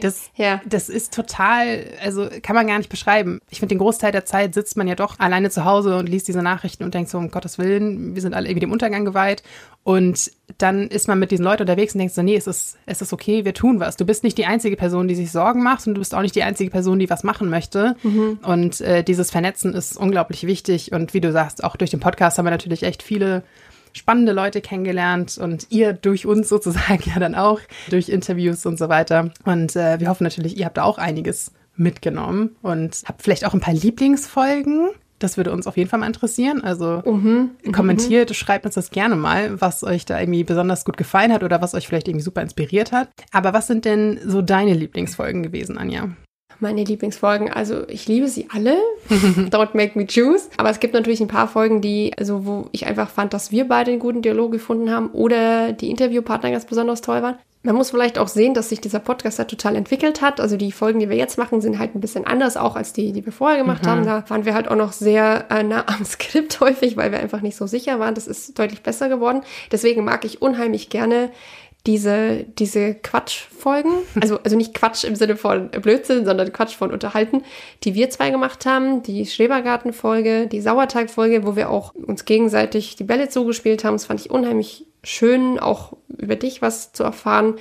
Das, 0.00 0.30
ja. 0.36 0.60
das 0.66 0.88
ist 0.88 1.14
total, 1.14 1.84
also 2.02 2.28
kann 2.42 2.56
man 2.56 2.66
gar 2.66 2.78
nicht 2.78 2.90
beschreiben. 2.90 3.40
Ich 3.50 3.60
finde, 3.60 3.74
den 3.74 3.78
Großteil 3.78 4.12
der 4.12 4.24
Zeit 4.24 4.54
sitzt 4.54 4.76
man 4.76 4.88
ja 4.88 4.94
doch 4.94 5.18
alleine 5.18 5.50
zu 5.50 5.64
Hause 5.64 5.96
und 5.96 6.08
liest 6.08 6.28
diese 6.28 6.42
Nachrichten 6.42 6.84
und 6.84 6.94
denkt 6.94 7.10
so, 7.10 7.18
um 7.18 7.30
Gottes 7.30 7.58
Willen, 7.58 8.14
wir 8.14 8.22
sind 8.22 8.34
alle 8.34 8.48
irgendwie 8.48 8.66
dem 8.66 8.72
Untergang 8.72 9.04
geweiht. 9.04 9.42
Und 9.84 10.30
dann 10.56 10.88
ist 10.88 11.08
man 11.08 11.18
mit 11.18 11.30
diesen 11.30 11.44
Leuten 11.44 11.62
unterwegs 11.62 11.94
und 11.94 11.98
denkt 11.98 12.14
so, 12.14 12.22
nee, 12.22 12.36
es 12.36 12.46
ist, 12.46 12.78
es 12.86 13.02
ist 13.02 13.12
okay, 13.12 13.44
wir 13.44 13.52
tun 13.52 13.80
was. 13.80 13.96
Du 13.96 14.06
bist 14.06 14.24
nicht 14.24 14.38
die 14.38 14.46
einzige 14.46 14.76
Person, 14.76 15.08
die 15.08 15.14
sich 15.14 15.30
Sorgen 15.30 15.62
macht 15.62 15.86
und 15.86 15.94
du 15.94 15.98
bist 15.98 16.14
auch 16.14 16.22
nicht 16.22 16.34
die 16.34 16.42
einzige 16.42 16.70
Person, 16.70 16.98
die 16.98 17.10
was 17.10 17.22
machen 17.22 17.50
möchte. 17.50 17.94
Mhm. 18.02 18.23
Und 18.42 18.80
äh, 18.80 19.02
dieses 19.02 19.30
Vernetzen 19.30 19.74
ist 19.74 19.96
unglaublich 19.96 20.46
wichtig. 20.46 20.92
Und 20.92 21.14
wie 21.14 21.20
du 21.20 21.32
sagst, 21.32 21.62
auch 21.64 21.76
durch 21.76 21.90
den 21.90 22.00
Podcast 22.00 22.38
haben 22.38 22.46
wir 22.46 22.50
natürlich 22.50 22.82
echt 22.82 23.02
viele 23.02 23.42
spannende 23.92 24.32
Leute 24.32 24.60
kennengelernt 24.60 25.38
und 25.38 25.66
ihr 25.70 25.92
durch 25.92 26.26
uns 26.26 26.48
sozusagen 26.54 27.02
ja 27.08 27.18
dann 27.20 27.34
auch, 27.34 27.60
durch 27.90 28.08
Interviews 28.08 28.66
und 28.66 28.78
so 28.78 28.88
weiter. 28.88 29.30
Und 29.44 29.76
äh, 29.76 30.00
wir 30.00 30.08
hoffen 30.08 30.24
natürlich, 30.24 30.56
ihr 30.58 30.64
habt 30.66 30.76
da 30.76 30.82
auch 30.82 30.98
einiges 30.98 31.52
mitgenommen 31.76 32.56
und 32.62 33.02
habt 33.06 33.22
vielleicht 33.22 33.44
auch 33.44 33.54
ein 33.54 33.60
paar 33.60 33.74
Lieblingsfolgen 33.74 34.90
Das 35.20 35.36
würde 35.36 35.52
uns 35.52 35.66
auf 35.68 35.76
jeden 35.76 35.88
Fall 35.88 36.00
mal 36.00 36.06
interessieren. 36.08 36.62
Also 36.62 37.02
Mhm. 37.04 37.50
kommentiert, 37.72 38.34
schreibt 38.34 38.66
uns 38.66 38.74
das 38.74 38.90
gerne 38.90 39.14
mal, 39.16 39.60
was 39.60 39.82
euch 39.84 40.04
da 40.04 40.18
irgendwie 40.20 40.44
besonders 40.44 40.84
gut 40.84 40.96
gefallen 40.96 41.32
hat 41.32 41.42
oder 41.44 41.62
was 41.62 41.72
euch 41.74 41.86
vielleicht 41.86 42.08
irgendwie 42.08 42.24
super 42.24 42.42
inspiriert 42.42 42.90
hat. 42.92 43.08
Aber 43.32 43.52
was 43.54 43.68
sind 43.68 43.84
denn 43.84 44.18
so 44.26 44.42
deine 44.42 44.74
Lieblingsfolgen 44.74 45.42
gewesen, 45.44 45.78
Anja? 45.78 46.08
Meine 46.60 46.84
Lieblingsfolgen, 46.84 47.52
also 47.52 47.88
ich 47.88 48.06
liebe 48.06 48.28
sie 48.28 48.48
alle. 48.52 48.76
Don't 49.10 49.74
make 49.74 49.98
me 49.98 50.06
choose. 50.06 50.48
Aber 50.56 50.70
es 50.70 50.80
gibt 50.80 50.94
natürlich 50.94 51.20
ein 51.20 51.28
paar 51.28 51.48
Folgen, 51.48 51.80
die, 51.80 52.12
also 52.16 52.46
wo 52.46 52.68
ich 52.72 52.86
einfach 52.86 53.10
fand, 53.10 53.34
dass 53.34 53.50
wir 53.50 53.68
beide 53.68 53.90
einen 53.90 54.00
guten 54.00 54.22
Dialog 54.22 54.52
gefunden 54.52 54.90
haben 54.90 55.10
oder 55.10 55.72
die 55.72 55.90
Interviewpartner 55.90 56.50
ganz 56.50 56.64
besonders 56.64 57.00
toll 57.00 57.22
waren. 57.22 57.36
Man 57.66 57.76
muss 57.76 57.90
vielleicht 57.90 58.18
auch 58.18 58.28
sehen, 58.28 58.52
dass 58.52 58.68
sich 58.68 58.82
dieser 58.82 58.98
Podcast 58.98 59.38
da 59.38 59.44
total 59.44 59.74
entwickelt 59.74 60.20
hat. 60.20 60.38
Also 60.38 60.58
die 60.58 60.70
Folgen, 60.70 61.00
die 61.00 61.08
wir 61.08 61.16
jetzt 61.16 61.38
machen, 61.38 61.62
sind 61.62 61.78
halt 61.78 61.94
ein 61.94 62.00
bisschen 62.02 62.26
anders 62.26 62.58
auch 62.58 62.76
als 62.76 62.92
die, 62.92 63.12
die 63.12 63.24
wir 63.24 63.32
vorher 63.32 63.56
gemacht 63.56 63.86
haben. 63.86 64.04
Da 64.04 64.22
waren 64.28 64.44
wir 64.44 64.52
halt 64.52 64.68
auch 64.68 64.76
noch 64.76 64.92
sehr 64.92 65.46
äh, 65.50 65.62
nah 65.62 65.82
am 65.86 66.04
Skript 66.04 66.60
häufig, 66.60 66.98
weil 66.98 67.10
wir 67.10 67.20
einfach 67.20 67.40
nicht 67.40 67.56
so 67.56 67.66
sicher 67.66 67.98
waren. 67.98 68.14
Das 68.14 68.26
ist 68.26 68.58
deutlich 68.58 68.82
besser 68.82 69.08
geworden. 69.08 69.40
Deswegen 69.72 70.04
mag 70.04 70.26
ich 70.26 70.42
unheimlich 70.42 70.90
gerne 70.90 71.30
diese, 71.86 72.44
diese 72.58 72.94
Quatschfolgen, 72.94 73.92
also, 74.20 74.38
also 74.38 74.56
nicht 74.56 74.72
Quatsch 74.72 75.04
im 75.04 75.16
Sinne 75.16 75.36
von 75.36 75.70
Blödsinn, 75.70 76.24
sondern 76.24 76.52
Quatsch 76.52 76.74
von 76.74 76.90
Unterhalten, 76.90 77.42
die 77.82 77.94
wir 77.94 78.08
zwei 78.08 78.30
gemacht 78.30 78.64
haben, 78.64 79.02
die 79.02 79.26
Schrebergarten-Folge, 79.26 80.46
die 80.46 80.62
Sauerteig-Folge, 80.62 81.44
wo 81.44 81.56
wir 81.56 81.68
auch 81.68 81.94
uns 81.94 82.24
gegenseitig 82.24 82.96
die 82.96 83.04
Bälle 83.04 83.28
zugespielt 83.28 83.84
haben. 83.84 83.94
Das 83.94 84.06
fand 84.06 84.20
ich 84.20 84.30
unheimlich 84.30 84.86
schön, 85.02 85.58
auch 85.58 85.92
über 86.08 86.36
dich 86.36 86.62
was 86.62 86.92
zu 86.92 87.04
erfahren. 87.04 87.56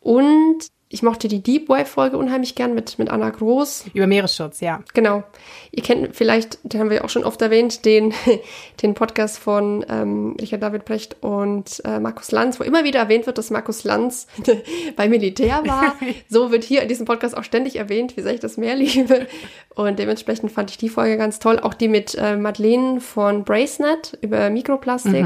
Und 0.00 0.68
ich 0.88 1.02
mochte 1.02 1.26
die 1.26 1.42
Deep 1.42 1.68
Wave-Folge 1.68 2.16
unheimlich 2.16 2.54
gern 2.54 2.72
mit, 2.72 2.96
mit 3.00 3.10
Anna 3.10 3.30
Groß. 3.30 3.86
Über 3.92 4.06
Meeresschutz, 4.06 4.60
ja. 4.60 4.84
Genau. 4.94 5.24
Ihr 5.72 5.82
kennt 5.82 6.14
vielleicht, 6.14 6.60
den 6.62 6.78
haben 6.78 6.90
wir 6.90 7.04
auch 7.04 7.08
schon 7.08 7.24
oft 7.24 7.42
erwähnt, 7.42 7.84
den, 7.84 8.14
den 8.82 8.94
Podcast 8.94 9.36
von 9.38 9.84
ähm, 9.88 10.36
Richard 10.40 10.62
David 10.62 10.84
Brecht 10.84 11.16
und 11.22 11.82
äh, 11.84 11.98
Markus 11.98 12.30
Lanz, 12.30 12.60
wo 12.60 12.64
immer 12.64 12.84
wieder 12.84 13.00
erwähnt 13.00 13.26
wird, 13.26 13.36
dass 13.36 13.50
Markus 13.50 13.82
Lanz 13.82 14.28
bei 14.96 15.08
Militär 15.08 15.62
war. 15.66 15.96
So 16.28 16.50
wird 16.50 16.64
hier 16.64 16.82
in 16.82 16.88
diesem 16.88 17.06
Podcast 17.06 17.36
auch 17.36 17.44
ständig 17.44 17.76
erwähnt, 17.76 18.16
wie 18.16 18.22
sehr 18.22 18.34
ich 18.34 18.40
das 18.40 18.56
mehr 18.56 18.74
liebe. 18.74 19.26
Und 19.74 19.98
dementsprechend 19.98 20.52
fand 20.52 20.70
ich 20.70 20.78
die 20.78 20.88
Folge 20.88 21.16
ganz 21.16 21.38
toll. 21.38 21.58
Auch 21.58 21.74
die 21.74 21.88
mit 21.88 22.14
äh, 22.14 22.36
Madeleine 22.36 23.00
von 23.00 23.44
Bracenet 23.44 24.18
über 24.22 24.50
Mikroplastik 24.50 25.24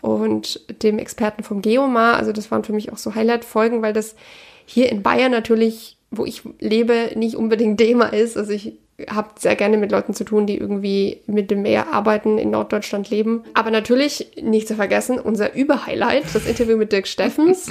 und 0.00 0.60
dem 0.82 0.98
Experten 0.98 1.42
vom 1.42 1.62
Geomar. 1.62 2.16
Also 2.16 2.32
das 2.32 2.50
waren 2.50 2.64
für 2.64 2.72
mich 2.72 2.92
auch 2.92 2.98
so 2.98 3.14
Highlight-Folgen, 3.14 3.82
weil 3.82 3.92
das 3.92 4.14
hier 4.68 4.90
in 4.90 5.02
Bayern 5.02 5.32
natürlich, 5.32 5.96
wo 6.10 6.24
ich 6.24 6.42
lebe, 6.60 7.12
nicht 7.16 7.36
unbedingt 7.36 7.78
Thema 7.78 8.06
ist. 8.06 8.36
Also 8.36 8.52
ich 8.52 8.78
habe 9.08 9.28
sehr 9.38 9.54
gerne 9.54 9.76
mit 9.76 9.92
Leuten 9.92 10.12
zu 10.14 10.24
tun, 10.24 10.46
die 10.46 10.56
irgendwie 10.58 11.22
mit 11.26 11.50
dem 11.50 11.62
Meer 11.62 11.92
arbeiten, 11.92 12.36
in 12.38 12.50
Norddeutschland 12.50 13.10
leben. 13.10 13.44
Aber 13.54 13.70
natürlich 13.70 14.32
nicht 14.42 14.66
zu 14.66 14.74
vergessen, 14.74 15.18
unser 15.20 15.54
Überhighlight, 15.54 16.24
das 16.34 16.46
Interview 16.46 16.76
mit 16.76 16.90
Dirk 16.92 17.06
Steffens. 17.06 17.70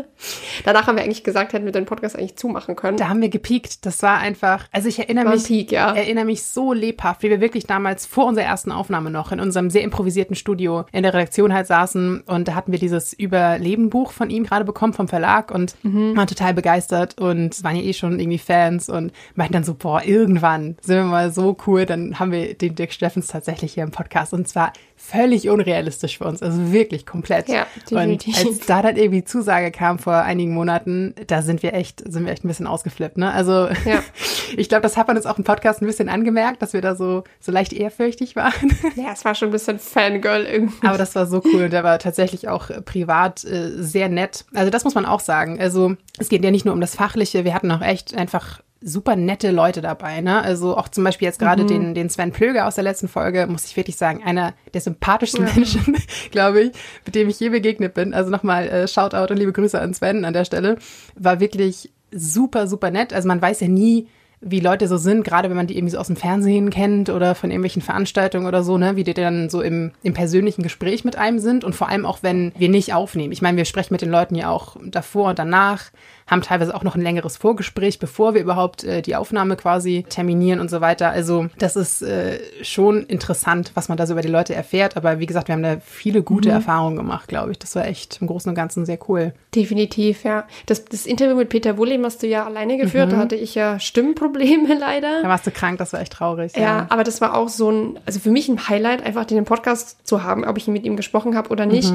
Danach 0.64 0.86
haben 0.86 0.96
wir 0.96 1.04
eigentlich 1.04 1.24
gesagt, 1.24 1.52
hätten 1.52 1.64
wir 1.64 1.72
den 1.72 1.84
Podcast 1.86 2.16
eigentlich 2.16 2.36
zumachen 2.36 2.76
können. 2.76 2.96
Da 2.96 3.08
haben 3.08 3.20
wir 3.20 3.28
gepiekt. 3.28 3.84
Das 3.86 4.02
war 4.02 4.18
einfach, 4.18 4.68
also 4.72 4.88
ich 4.88 4.98
erinnere 4.98 5.30
mich, 5.30 5.44
Peak, 5.44 5.72
ja. 5.72 5.94
erinnere 5.94 6.24
mich 6.24 6.44
so 6.44 6.72
lebhaft, 6.72 7.22
wie 7.22 7.30
wir 7.30 7.40
wirklich 7.40 7.66
damals 7.66 8.06
vor 8.06 8.26
unserer 8.26 8.46
ersten 8.46 8.70
Aufnahme 8.72 9.10
noch 9.10 9.32
in 9.32 9.40
unserem 9.40 9.70
sehr 9.70 9.82
improvisierten 9.82 10.36
Studio 10.36 10.84
in 10.92 11.02
der 11.02 11.14
Redaktion 11.14 11.52
halt 11.52 11.66
saßen 11.66 12.20
und 12.26 12.48
da 12.48 12.54
hatten 12.54 12.72
wir 12.72 12.78
dieses 12.78 13.12
Überlebenbuch 13.12 14.12
von 14.12 14.30
ihm 14.30 14.44
gerade 14.44 14.64
bekommen 14.64 14.92
vom 14.92 15.08
Verlag 15.08 15.50
und 15.50 15.74
Mhm. 15.82 16.16
waren 16.16 16.26
total 16.26 16.54
begeistert 16.54 17.20
und 17.20 17.64
waren 17.64 17.76
ja 17.76 17.82
eh 17.82 17.92
schon 17.92 18.20
irgendwie 18.20 18.38
Fans 18.38 18.88
und 18.88 19.12
meinten 19.34 19.54
dann 19.54 19.64
so, 19.64 19.74
boah, 19.74 20.02
irgendwann 20.04 20.51
sind 20.58 20.96
wir 20.96 21.04
mal 21.04 21.32
so 21.32 21.56
cool, 21.66 21.86
dann 21.86 22.18
haben 22.18 22.32
wir 22.32 22.54
den 22.54 22.74
Dirk 22.74 22.92
Steffens 22.92 23.26
tatsächlich 23.26 23.74
hier 23.74 23.82
im 23.82 23.90
Podcast 23.90 24.32
und 24.32 24.48
zwar 24.48 24.72
völlig 24.96 25.48
unrealistisch 25.48 26.18
für 26.18 26.24
uns, 26.24 26.42
also 26.42 26.72
wirklich 26.72 27.06
komplett. 27.06 27.48
Ja, 27.48 27.66
und 27.90 27.90
definitiv. 27.90 28.38
als 28.38 28.66
da 28.66 28.82
dann 28.82 28.96
irgendwie 28.96 29.24
Zusage 29.24 29.72
kam 29.72 29.98
vor 29.98 30.14
einigen 30.14 30.54
Monaten, 30.54 31.14
da 31.26 31.42
sind 31.42 31.62
wir 31.62 31.74
echt, 31.74 32.00
sind 32.06 32.24
wir 32.24 32.32
echt 32.32 32.44
ein 32.44 32.48
bisschen 32.48 32.68
ausgeflippt, 32.68 33.18
ne? 33.18 33.32
Also 33.32 33.68
Ja. 33.84 34.02
ich 34.56 34.68
glaube, 34.68 34.82
das 34.82 34.96
hat 34.96 35.08
man 35.08 35.16
uns 35.16 35.26
auch 35.26 35.38
im 35.38 35.44
Podcast 35.44 35.82
ein 35.82 35.86
bisschen 35.86 36.08
angemerkt, 36.08 36.62
dass 36.62 36.72
wir 36.72 36.80
da 36.80 36.94
so, 36.94 37.24
so 37.40 37.50
leicht 37.50 37.72
ehrfürchtig 37.72 38.36
waren. 38.36 38.52
Ja, 38.96 39.12
es 39.12 39.24
war 39.24 39.34
schon 39.34 39.48
ein 39.48 39.52
bisschen 39.52 39.78
Fangirl 39.78 40.44
irgendwie. 40.44 40.86
Aber 40.86 40.98
das 40.98 41.14
war 41.14 41.26
so 41.26 41.42
cool 41.44 41.64
und 41.64 41.72
der 41.72 41.82
war 41.82 41.98
tatsächlich 41.98 42.48
auch 42.48 42.68
äh, 42.70 42.82
privat 42.82 43.44
äh, 43.44 43.70
sehr 43.76 44.08
nett. 44.08 44.44
Also 44.54 44.70
das 44.70 44.84
muss 44.84 44.94
man 44.94 45.06
auch 45.06 45.20
sagen. 45.20 45.60
Also 45.60 45.96
es 46.18 46.28
geht 46.28 46.44
ja 46.44 46.50
nicht 46.50 46.64
nur 46.64 46.74
um 46.74 46.80
das 46.80 46.94
Fachliche, 46.94 47.44
wir 47.44 47.54
hatten 47.54 47.70
auch 47.70 47.80
echt 47.80 48.14
einfach 48.14 48.60
super 48.82 49.16
nette 49.16 49.50
Leute 49.50 49.80
dabei, 49.80 50.20
ne? 50.20 50.42
Also 50.42 50.76
auch 50.76 50.88
zum 50.88 51.04
Beispiel 51.04 51.26
jetzt 51.26 51.38
gerade 51.38 51.64
den, 51.64 51.94
den 51.94 52.10
Sven 52.10 52.32
Plöger 52.32 52.66
aus 52.66 52.74
der 52.74 52.84
letzten 52.84 53.08
Folge, 53.08 53.46
muss 53.46 53.66
ich 53.66 53.76
wirklich 53.76 53.96
sagen, 53.96 54.22
einer 54.24 54.54
der 54.74 54.80
sympathischsten 54.80 55.44
Menschen, 55.44 55.96
glaube 56.30 56.62
ich, 56.62 56.72
mit 57.04 57.14
dem 57.14 57.28
ich 57.28 57.38
je 57.40 57.50
begegnet 57.50 57.94
bin. 57.94 58.14
Also 58.14 58.30
nochmal 58.30 58.68
äh, 58.68 58.88
Shoutout 58.88 59.32
und 59.32 59.38
liebe 59.38 59.52
Grüße 59.52 59.80
an 59.80 59.94
Sven 59.94 60.24
an 60.24 60.32
der 60.32 60.44
Stelle. 60.44 60.76
War 61.14 61.40
wirklich 61.40 61.90
super, 62.10 62.66
super 62.66 62.90
nett. 62.90 63.12
Also 63.12 63.28
man 63.28 63.40
weiß 63.40 63.60
ja 63.60 63.68
nie, 63.68 64.08
wie 64.44 64.58
Leute 64.58 64.88
so 64.88 64.96
sind, 64.96 65.22
gerade 65.22 65.48
wenn 65.48 65.56
man 65.56 65.68
die 65.68 65.76
irgendwie 65.76 65.92
so 65.92 65.98
aus 65.98 66.08
dem 66.08 66.16
Fernsehen 66.16 66.70
kennt 66.70 67.08
oder 67.10 67.36
von 67.36 67.50
irgendwelchen 67.50 67.80
Veranstaltungen 67.80 68.46
oder 68.46 68.64
so, 68.64 68.76
ne, 68.76 68.96
wie 68.96 69.04
die 69.04 69.14
dann 69.14 69.48
so 69.48 69.62
im, 69.62 69.92
im 70.02 70.14
persönlichen 70.14 70.64
Gespräch 70.64 71.04
mit 71.04 71.16
einem 71.16 71.38
sind 71.38 71.62
und 71.62 71.74
vor 71.76 71.88
allem 71.88 72.04
auch, 72.04 72.18
wenn 72.22 72.52
wir 72.58 72.68
nicht 72.68 72.92
aufnehmen. 72.92 73.32
Ich 73.32 73.40
meine, 73.40 73.56
wir 73.56 73.64
sprechen 73.64 73.94
mit 73.94 74.02
den 74.02 74.10
Leuten 74.10 74.34
ja 74.34 74.50
auch 74.50 74.76
davor 74.84 75.30
und 75.30 75.38
danach, 75.38 75.92
haben 76.26 76.42
teilweise 76.42 76.74
auch 76.74 76.82
noch 76.82 76.94
ein 76.94 77.02
längeres 77.02 77.36
Vorgespräch, 77.36 77.98
bevor 77.98 78.34
wir 78.34 78.40
überhaupt 78.40 78.84
äh, 78.84 79.02
die 79.02 79.16
Aufnahme 79.16 79.56
quasi 79.56 80.04
terminieren 80.08 80.60
und 80.60 80.70
so 80.70 80.80
weiter. 80.80 81.10
Also 81.10 81.46
das 81.58 81.76
ist 81.76 82.02
äh, 82.02 82.38
schon 82.62 83.04
interessant, 83.04 83.72
was 83.74 83.88
man 83.88 83.98
da 83.98 84.06
so 84.06 84.14
über 84.14 84.22
die 84.22 84.28
Leute 84.28 84.54
erfährt. 84.54 84.96
Aber 84.96 85.18
wie 85.18 85.26
gesagt, 85.26 85.48
wir 85.48 85.54
haben 85.54 85.62
da 85.62 85.76
viele 85.80 86.22
gute 86.22 86.50
Erfahrungen 86.50 86.96
gemacht, 86.96 87.28
glaube 87.28 87.52
ich. 87.52 87.58
Das 87.58 87.74
war 87.76 87.86
echt 87.86 88.18
im 88.20 88.26
Großen 88.26 88.48
und 88.48 88.54
Ganzen 88.54 88.86
sehr 88.86 88.98
cool. 89.08 89.34
Definitiv, 89.54 90.24
ja. 90.24 90.46
Das, 90.66 90.84
das 90.84 91.06
Interview 91.06 91.36
mit 91.36 91.48
Peter 91.48 91.76
Wullim 91.76 92.04
hast 92.04 92.22
du 92.22 92.26
ja 92.26 92.46
alleine 92.46 92.78
geführt. 92.78 93.12
Da 93.12 93.16
hatte 93.16 93.36
ich 93.36 93.54
ja 93.54 93.78
Stimmprobleme 93.78 94.74
leider. 94.80 95.22
Da 95.22 95.28
warst 95.28 95.46
du 95.46 95.50
krank, 95.50 95.78
das 95.78 95.92
war 95.92 96.00
echt 96.00 96.12
traurig. 96.12 96.56
Ja, 96.56 96.86
aber 96.88 97.04
das 97.04 97.20
war 97.20 97.36
auch 97.36 97.48
so 97.48 97.70
ein, 97.70 97.98
also 98.06 98.20
für 98.20 98.30
mich 98.30 98.48
ein 98.48 98.68
Highlight, 98.68 99.04
einfach 99.04 99.24
den 99.24 99.44
Podcast 99.44 100.06
zu 100.06 100.22
haben, 100.22 100.44
ob 100.44 100.56
ich 100.56 100.68
mit 100.68 100.84
ihm 100.84 100.96
gesprochen 100.96 101.36
habe 101.36 101.50
oder 101.50 101.66
nicht. 101.66 101.92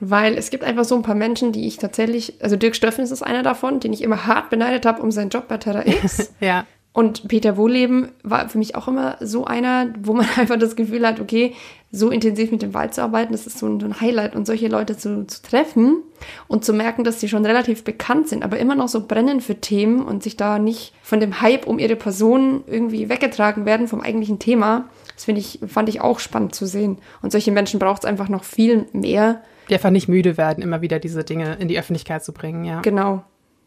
Weil 0.00 0.36
es 0.36 0.50
gibt 0.50 0.64
einfach 0.64 0.84
so 0.84 0.94
ein 0.94 1.02
paar 1.02 1.14
Menschen, 1.14 1.52
die 1.52 1.66
ich 1.66 1.76
tatsächlich, 1.78 2.34
also 2.40 2.56
Dirk 2.56 2.76
Steffens 2.76 3.10
ist 3.10 3.22
einer 3.22 3.42
davon, 3.42 3.80
den 3.80 3.92
ich 3.92 4.02
immer 4.02 4.26
hart 4.26 4.50
beneidet 4.50 4.86
habe 4.86 5.02
um 5.02 5.10
seinen 5.10 5.30
Job 5.30 5.48
bei 5.48 5.58
Terra 5.58 5.82
X. 5.86 6.32
Ja. 6.40 6.66
Und 6.92 7.28
Peter 7.28 7.56
Wohleben 7.56 8.08
war 8.24 8.48
für 8.48 8.58
mich 8.58 8.74
auch 8.74 8.88
immer 8.88 9.18
so 9.20 9.44
einer, 9.44 9.92
wo 10.02 10.14
man 10.14 10.26
einfach 10.36 10.58
das 10.58 10.74
Gefühl 10.74 11.06
hat, 11.06 11.20
okay, 11.20 11.54
so 11.92 12.10
intensiv 12.10 12.50
mit 12.50 12.60
dem 12.60 12.74
Wald 12.74 12.92
zu 12.92 13.02
arbeiten, 13.02 13.32
das 13.32 13.46
ist 13.46 13.58
so 13.58 13.66
ein, 13.66 13.80
so 13.80 13.86
ein 13.86 14.00
Highlight 14.00 14.34
und 14.34 14.46
solche 14.46 14.68
Leute 14.68 14.96
zu, 14.96 15.26
zu 15.26 15.40
treffen 15.42 16.02
und 16.48 16.64
zu 16.64 16.72
merken, 16.72 17.04
dass 17.04 17.20
sie 17.20 17.28
schon 17.28 17.46
relativ 17.46 17.84
bekannt 17.84 18.28
sind, 18.28 18.42
aber 18.42 18.58
immer 18.58 18.74
noch 18.74 18.88
so 18.88 19.06
brennen 19.06 19.40
für 19.40 19.54
Themen 19.54 20.02
und 20.02 20.22
sich 20.22 20.36
da 20.36 20.58
nicht 20.58 20.92
von 21.02 21.20
dem 21.20 21.40
Hype 21.40 21.66
um 21.66 21.78
ihre 21.78 21.96
Person 21.96 22.64
irgendwie 22.66 23.08
weggetragen 23.08 23.64
werden 23.64 23.88
vom 23.88 24.00
eigentlichen 24.00 24.38
Thema. 24.38 24.88
Das 25.14 25.24
finde 25.24 25.40
ich, 25.40 25.60
fand 25.66 25.88
ich 25.88 26.00
auch 26.00 26.18
spannend 26.18 26.54
zu 26.54 26.66
sehen. 26.66 26.98
Und 27.22 27.32
solche 27.32 27.52
Menschen 27.52 27.80
braucht 27.80 28.02
es 28.02 28.08
einfach 28.08 28.28
noch 28.28 28.44
viel 28.44 28.86
mehr. 28.92 29.42
Die 29.68 29.74
einfach 29.74 29.90
nicht 29.90 30.08
müde 30.08 30.36
werden, 30.36 30.62
immer 30.62 30.80
wieder 30.82 30.98
diese 30.98 31.24
Dinge 31.24 31.56
in 31.58 31.68
die 31.68 31.78
Öffentlichkeit 31.78 32.24
zu 32.24 32.32
bringen, 32.32 32.64
ja. 32.64 32.80
Genau. 32.80 33.22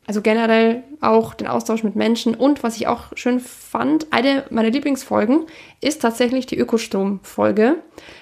Also 0.07 0.21
generell 0.21 0.83
auch 0.99 1.35
den 1.35 1.47
Austausch 1.47 1.83
mit 1.83 1.95
Menschen. 1.95 2.33
Und 2.33 2.63
was 2.63 2.75
ich 2.75 2.87
auch 2.87 3.15
schön 3.15 3.39
fand, 3.39 4.07
eine 4.11 4.45
meiner 4.49 4.71
Lieblingsfolgen 4.71 5.45
ist 5.79 6.01
tatsächlich 6.01 6.47
die 6.47 6.57
Ökostrom-Folge. 6.57 7.75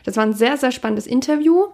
Das 0.04 0.18
war 0.18 0.26
ein 0.26 0.34
sehr, 0.34 0.58
sehr 0.58 0.72
spannendes 0.72 1.08
Interview. 1.08 1.68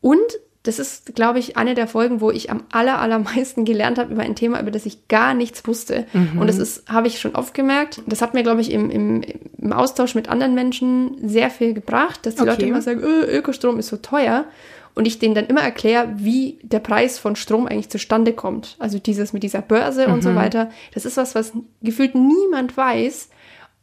Und 0.00 0.20
das 0.62 0.78
ist, 0.78 1.14
glaube 1.14 1.38
ich, 1.38 1.56
eine 1.56 1.74
der 1.74 1.86
Folgen, 1.86 2.20
wo 2.20 2.30
ich 2.30 2.50
am 2.50 2.64
aller, 2.72 2.98
allermeisten 2.98 3.64
gelernt 3.64 3.98
habe 3.98 4.12
über 4.12 4.22
ein 4.22 4.34
Thema, 4.34 4.60
über 4.60 4.72
das 4.72 4.84
ich 4.84 5.06
gar 5.08 5.32
nichts 5.32 5.66
wusste. 5.66 6.06
Und 6.12 6.48
das 6.48 6.58
ist, 6.58 6.88
habe 6.90 7.06
ich 7.06 7.20
schon 7.20 7.36
oft 7.36 7.54
gemerkt. 7.54 8.02
Das 8.06 8.20
hat 8.20 8.34
mir, 8.34 8.42
glaube 8.42 8.60
ich, 8.60 8.72
im, 8.72 8.90
im, 8.90 9.22
im 9.58 9.72
Austausch 9.72 10.14
mit 10.16 10.28
anderen 10.28 10.54
Menschen 10.54 11.16
sehr 11.26 11.50
viel 11.50 11.72
gebracht, 11.72 12.26
dass 12.26 12.34
die 12.34 12.42
Okay. 12.42 12.50
Leute 12.50 12.66
immer 12.66 12.82
sagen, 12.82 13.00
"Ö, 13.00 13.22
Ökostrom 13.24 13.78
ist 13.78 13.88
so 13.88 13.96
teuer. 13.96 14.44
Und 14.96 15.06
ich 15.06 15.18
denen 15.18 15.34
dann 15.34 15.46
immer 15.46 15.60
erkläre, 15.60 16.08
wie 16.16 16.58
der 16.62 16.80
Preis 16.80 17.18
von 17.18 17.36
Strom 17.36 17.66
eigentlich 17.66 17.90
zustande 17.90 18.32
kommt. 18.32 18.76
Also 18.78 18.98
dieses 18.98 19.34
mit 19.34 19.42
dieser 19.42 19.60
Börse 19.60 20.08
und 20.08 20.22
so 20.22 20.34
weiter. 20.34 20.70
Das 20.94 21.04
ist 21.04 21.18
was, 21.18 21.34
was 21.34 21.52
gefühlt 21.82 22.14
niemand 22.14 22.76
weiß. 22.78 23.28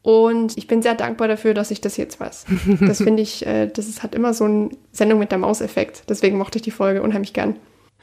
Und 0.02 0.58
ich 0.58 0.68
bin 0.68 0.82
sehr 0.82 0.96
dankbar 0.96 1.30
dafür, 1.30 1.54
dass 1.54 1.72
ich 1.72 1.82
das 1.82 1.98
jetzt 1.98 2.20
weiß. 2.20 2.46
Das 2.82 2.98
finde 2.98 3.22
ich, 3.22 3.46
äh, 3.46 3.68
das 3.68 3.88
ist, 3.88 4.04
hat 4.04 4.16
immer 4.16 4.34
so 4.34 4.44
eine 4.44 4.70
Sendung 4.92 5.20
mit 5.20 5.32
der 5.32 5.38
Maus-Effekt. 5.38 6.04
Deswegen 6.10 6.38
mochte 6.38 6.58
ich 6.58 6.64
die 6.64 6.72
Folge 6.72 7.02
unheimlich 7.02 7.34
gern. 7.34 7.56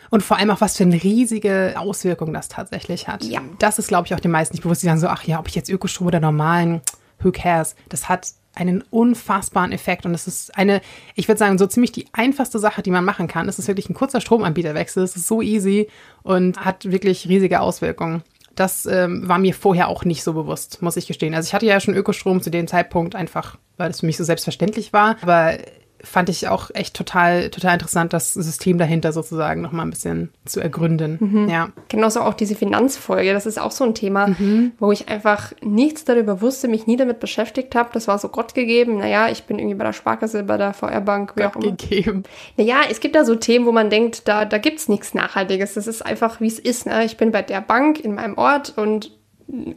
Und 0.08 0.22
vor 0.22 0.38
allem 0.38 0.50
auch, 0.50 0.60
was 0.60 0.76
für 0.76 0.84
eine 0.84 1.02
riesige 1.02 1.74
Auswirkung 1.76 2.32
das 2.32 2.48
tatsächlich 2.48 3.06
hat. 3.06 3.24
Ja. 3.24 3.42
Das 3.58 3.78
ist, 3.78 3.88
glaube 3.88 4.06
ich, 4.06 4.14
auch 4.14 4.20
den 4.20 4.30
meisten 4.30 4.54
nicht 4.54 4.62
bewusst. 4.62 4.82
Die 4.82 4.86
sagen 4.86 4.98
so, 4.98 5.08
ach 5.08 5.24
ja, 5.24 5.38
ob 5.38 5.48
ich 5.48 5.54
jetzt 5.54 5.68
Ökostrom 5.68 6.06
oder 6.06 6.20
normalen, 6.20 6.80
who 7.22 7.32
cares? 7.32 7.74
Das 7.88 8.08
hat 8.08 8.28
einen 8.54 8.82
unfassbaren 8.90 9.72
Effekt 9.72 10.06
und 10.06 10.14
es 10.14 10.26
ist 10.26 10.56
eine, 10.58 10.80
ich 11.14 11.28
würde 11.28 11.38
sagen, 11.38 11.56
so 11.56 11.66
ziemlich 11.66 11.92
die 11.92 12.06
einfachste 12.12 12.58
Sache, 12.58 12.82
die 12.82 12.90
man 12.90 13.04
machen 13.04 13.28
kann. 13.28 13.48
Es 13.48 13.58
ist 13.58 13.68
wirklich 13.68 13.88
ein 13.88 13.94
kurzer 13.94 14.20
Stromanbieterwechsel. 14.20 15.02
Es 15.02 15.16
ist 15.16 15.28
so 15.28 15.40
easy 15.40 15.88
und 16.22 16.62
hat 16.64 16.90
wirklich 16.90 17.28
riesige 17.28 17.60
Auswirkungen. 17.60 18.22
das 18.56 18.84
ähm, 18.86 19.26
war 19.26 19.38
mir 19.38 19.54
vorher 19.54 19.88
auch 19.88 20.04
nicht 20.04 20.22
so 20.22 20.34
bewusst, 20.34 20.82
muss 20.82 20.96
ich 20.96 21.06
gestehen. 21.06 21.34
Also 21.34 21.46
ich 21.46 21.54
hatte 21.54 21.66
ja 21.66 21.80
schon 21.80 21.94
Ökostrom 21.94 22.42
zu 22.42 22.50
dem 22.50 22.66
Zeitpunkt 22.66 23.14
einfach, 23.14 23.56
weil 23.76 23.88
das 23.88 24.00
für 24.00 24.06
mich 24.06 24.16
so 24.16 24.24
selbstverständlich 24.24 24.92
war. 24.92 25.16
Aber 25.22 25.56
fand 26.02 26.28
ich 26.28 26.48
auch 26.48 26.70
echt 26.74 26.94
total, 26.94 27.50
total 27.50 27.74
interessant, 27.74 28.12
das 28.12 28.34
System 28.34 28.78
dahinter 28.78 29.12
sozusagen 29.12 29.60
nochmal 29.60 29.86
ein 29.86 29.90
bisschen 29.90 30.30
zu 30.44 30.60
ergründen. 30.60 31.18
Mhm. 31.20 31.48
Ja. 31.48 31.70
Genauso 31.88 32.20
auch 32.20 32.34
diese 32.34 32.54
Finanzfolge, 32.54 33.32
das 33.32 33.46
ist 33.46 33.60
auch 33.60 33.70
so 33.70 33.84
ein 33.84 33.94
Thema, 33.94 34.28
mhm. 34.28 34.72
wo 34.78 34.92
ich 34.92 35.08
einfach 35.08 35.52
nichts 35.62 36.04
darüber 36.04 36.40
wusste, 36.40 36.68
mich 36.68 36.86
nie 36.86 36.96
damit 36.96 37.20
beschäftigt 37.20 37.74
habe. 37.74 37.90
Das 37.92 38.08
war 38.08 38.18
so 38.18 38.28
Gott 38.28 38.54
gegeben. 38.54 38.98
Naja, 38.98 39.28
ich 39.28 39.44
bin 39.44 39.58
irgendwie 39.58 39.76
bei 39.76 39.84
der 39.84 39.92
Sparkasse, 39.92 40.42
bei 40.42 40.56
der 40.56 40.72
VR-Bank, 40.72 41.32
wie 41.36 41.42
Gott 41.42 41.56
auch 41.56 41.62
immer. 41.62 41.76
gegeben. 41.76 42.22
Naja, 42.56 42.76
es 42.90 43.00
gibt 43.00 43.14
da 43.14 43.24
so 43.24 43.34
Themen, 43.34 43.66
wo 43.66 43.72
man 43.72 43.90
denkt, 43.90 44.28
da, 44.28 44.44
da 44.44 44.58
gibt 44.58 44.78
es 44.78 44.88
nichts 44.88 45.14
Nachhaltiges. 45.14 45.74
Das 45.74 45.86
ist 45.86 46.04
einfach, 46.04 46.40
wie 46.40 46.48
es 46.48 46.58
ist. 46.58 46.86
Ne? 46.86 47.04
Ich 47.04 47.16
bin 47.16 47.32
bei 47.32 47.42
der 47.42 47.60
Bank 47.60 48.00
in 48.00 48.14
meinem 48.14 48.36
Ort 48.38 48.76
und 48.76 49.12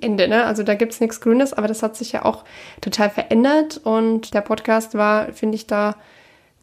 Ende, 0.02 0.28
ne? 0.28 0.46
Also 0.46 0.64
da 0.64 0.76
gibt 0.76 0.94
es 0.94 1.00
nichts 1.00 1.20
Grünes, 1.20 1.54
aber 1.54 1.68
das 1.68 1.82
hat 1.82 1.96
sich 1.96 2.12
ja 2.12 2.26
auch 2.26 2.44
total 2.82 3.10
verändert 3.10 3.82
und 3.84 4.34
der 4.34 4.42
Podcast 4.42 4.94
war, 4.96 5.34
finde 5.34 5.56
ich, 5.56 5.66
da 5.66 5.96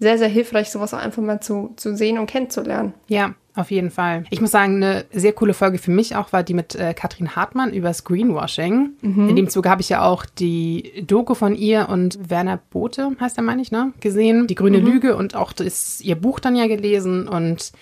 sehr, 0.00 0.18
sehr 0.18 0.28
hilfreich, 0.28 0.70
sowas 0.70 0.94
auch 0.94 0.98
einfach 0.98 1.22
mal 1.22 1.40
zu, 1.40 1.74
zu 1.76 1.94
sehen 1.94 2.18
und 2.18 2.26
kennenzulernen. 2.26 2.94
Ja, 3.06 3.34
auf 3.54 3.70
jeden 3.70 3.90
Fall. 3.90 4.24
Ich 4.30 4.40
muss 4.40 4.50
sagen, 4.50 4.76
eine 4.76 5.04
sehr 5.12 5.34
coole 5.34 5.52
Folge 5.52 5.76
für 5.76 5.90
mich 5.90 6.16
auch 6.16 6.32
war 6.32 6.42
die 6.42 6.54
mit 6.54 6.74
äh, 6.74 6.94
Katrin 6.94 7.36
Hartmann 7.36 7.72
übers 7.72 8.04
Greenwashing. 8.04 8.90
Mhm. 9.02 9.28
In 9.28 9.36
dem 9.36 9.48
Zuge 9.50 9.68
habe 9.68 9.82
ich 9.82 9.90
ja 9.90 10.02
auch 10.02 10.24
die 10.24 11.04
Doku 11.06 11.34
von 11.34 11.54
ihr 11.54 11.88
und 11.90 12.30
Werner 12.30 12.58
Bote, 12.70 13.10
heißt 13.20 13.36
er, 13.36 13.42
meine 13.42 13.60
ich, 13.60 13.70
ne, 13.70 13.92
gesehen. 14.00 14.46
Die 14.46 14.54
grüne 14.54 14.78
mhm. 14.78 14.86
Lüge 14.86 15.16
und 15.16 15.34
auch 15.34 15.52
das, 15.52 16.00
ihr 16.00 16.16
Buch 16.16 16.40
dann 16.40 16.56
ja 16.56 16.66
gelesen. 16.66 17.28
Und 17.28 17.72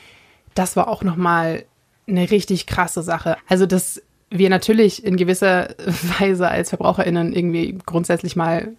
das 0.55 0.75
war 0.75 0.89
auch 0.89 1.05
nochmal 1.05 1.65
eine 2.09 2.31
richtig 2.31 2.67
krasse 2.67 3.03
Sache. 3.03 3.37
Also, 3.47 3.67
dass 3.67 4.03
wir 4.31 4.51
natürlich 4.51 5.05
in 5.05 5.17
gewisser 5.17 5.69
Weise 6.19 6.49
als 6.49 6.71
VerbraucherInnen 6.71 7.33
irgendwie 7.33 7.79
grundsätzlich 7.87 8.35
mal 8.35 8.73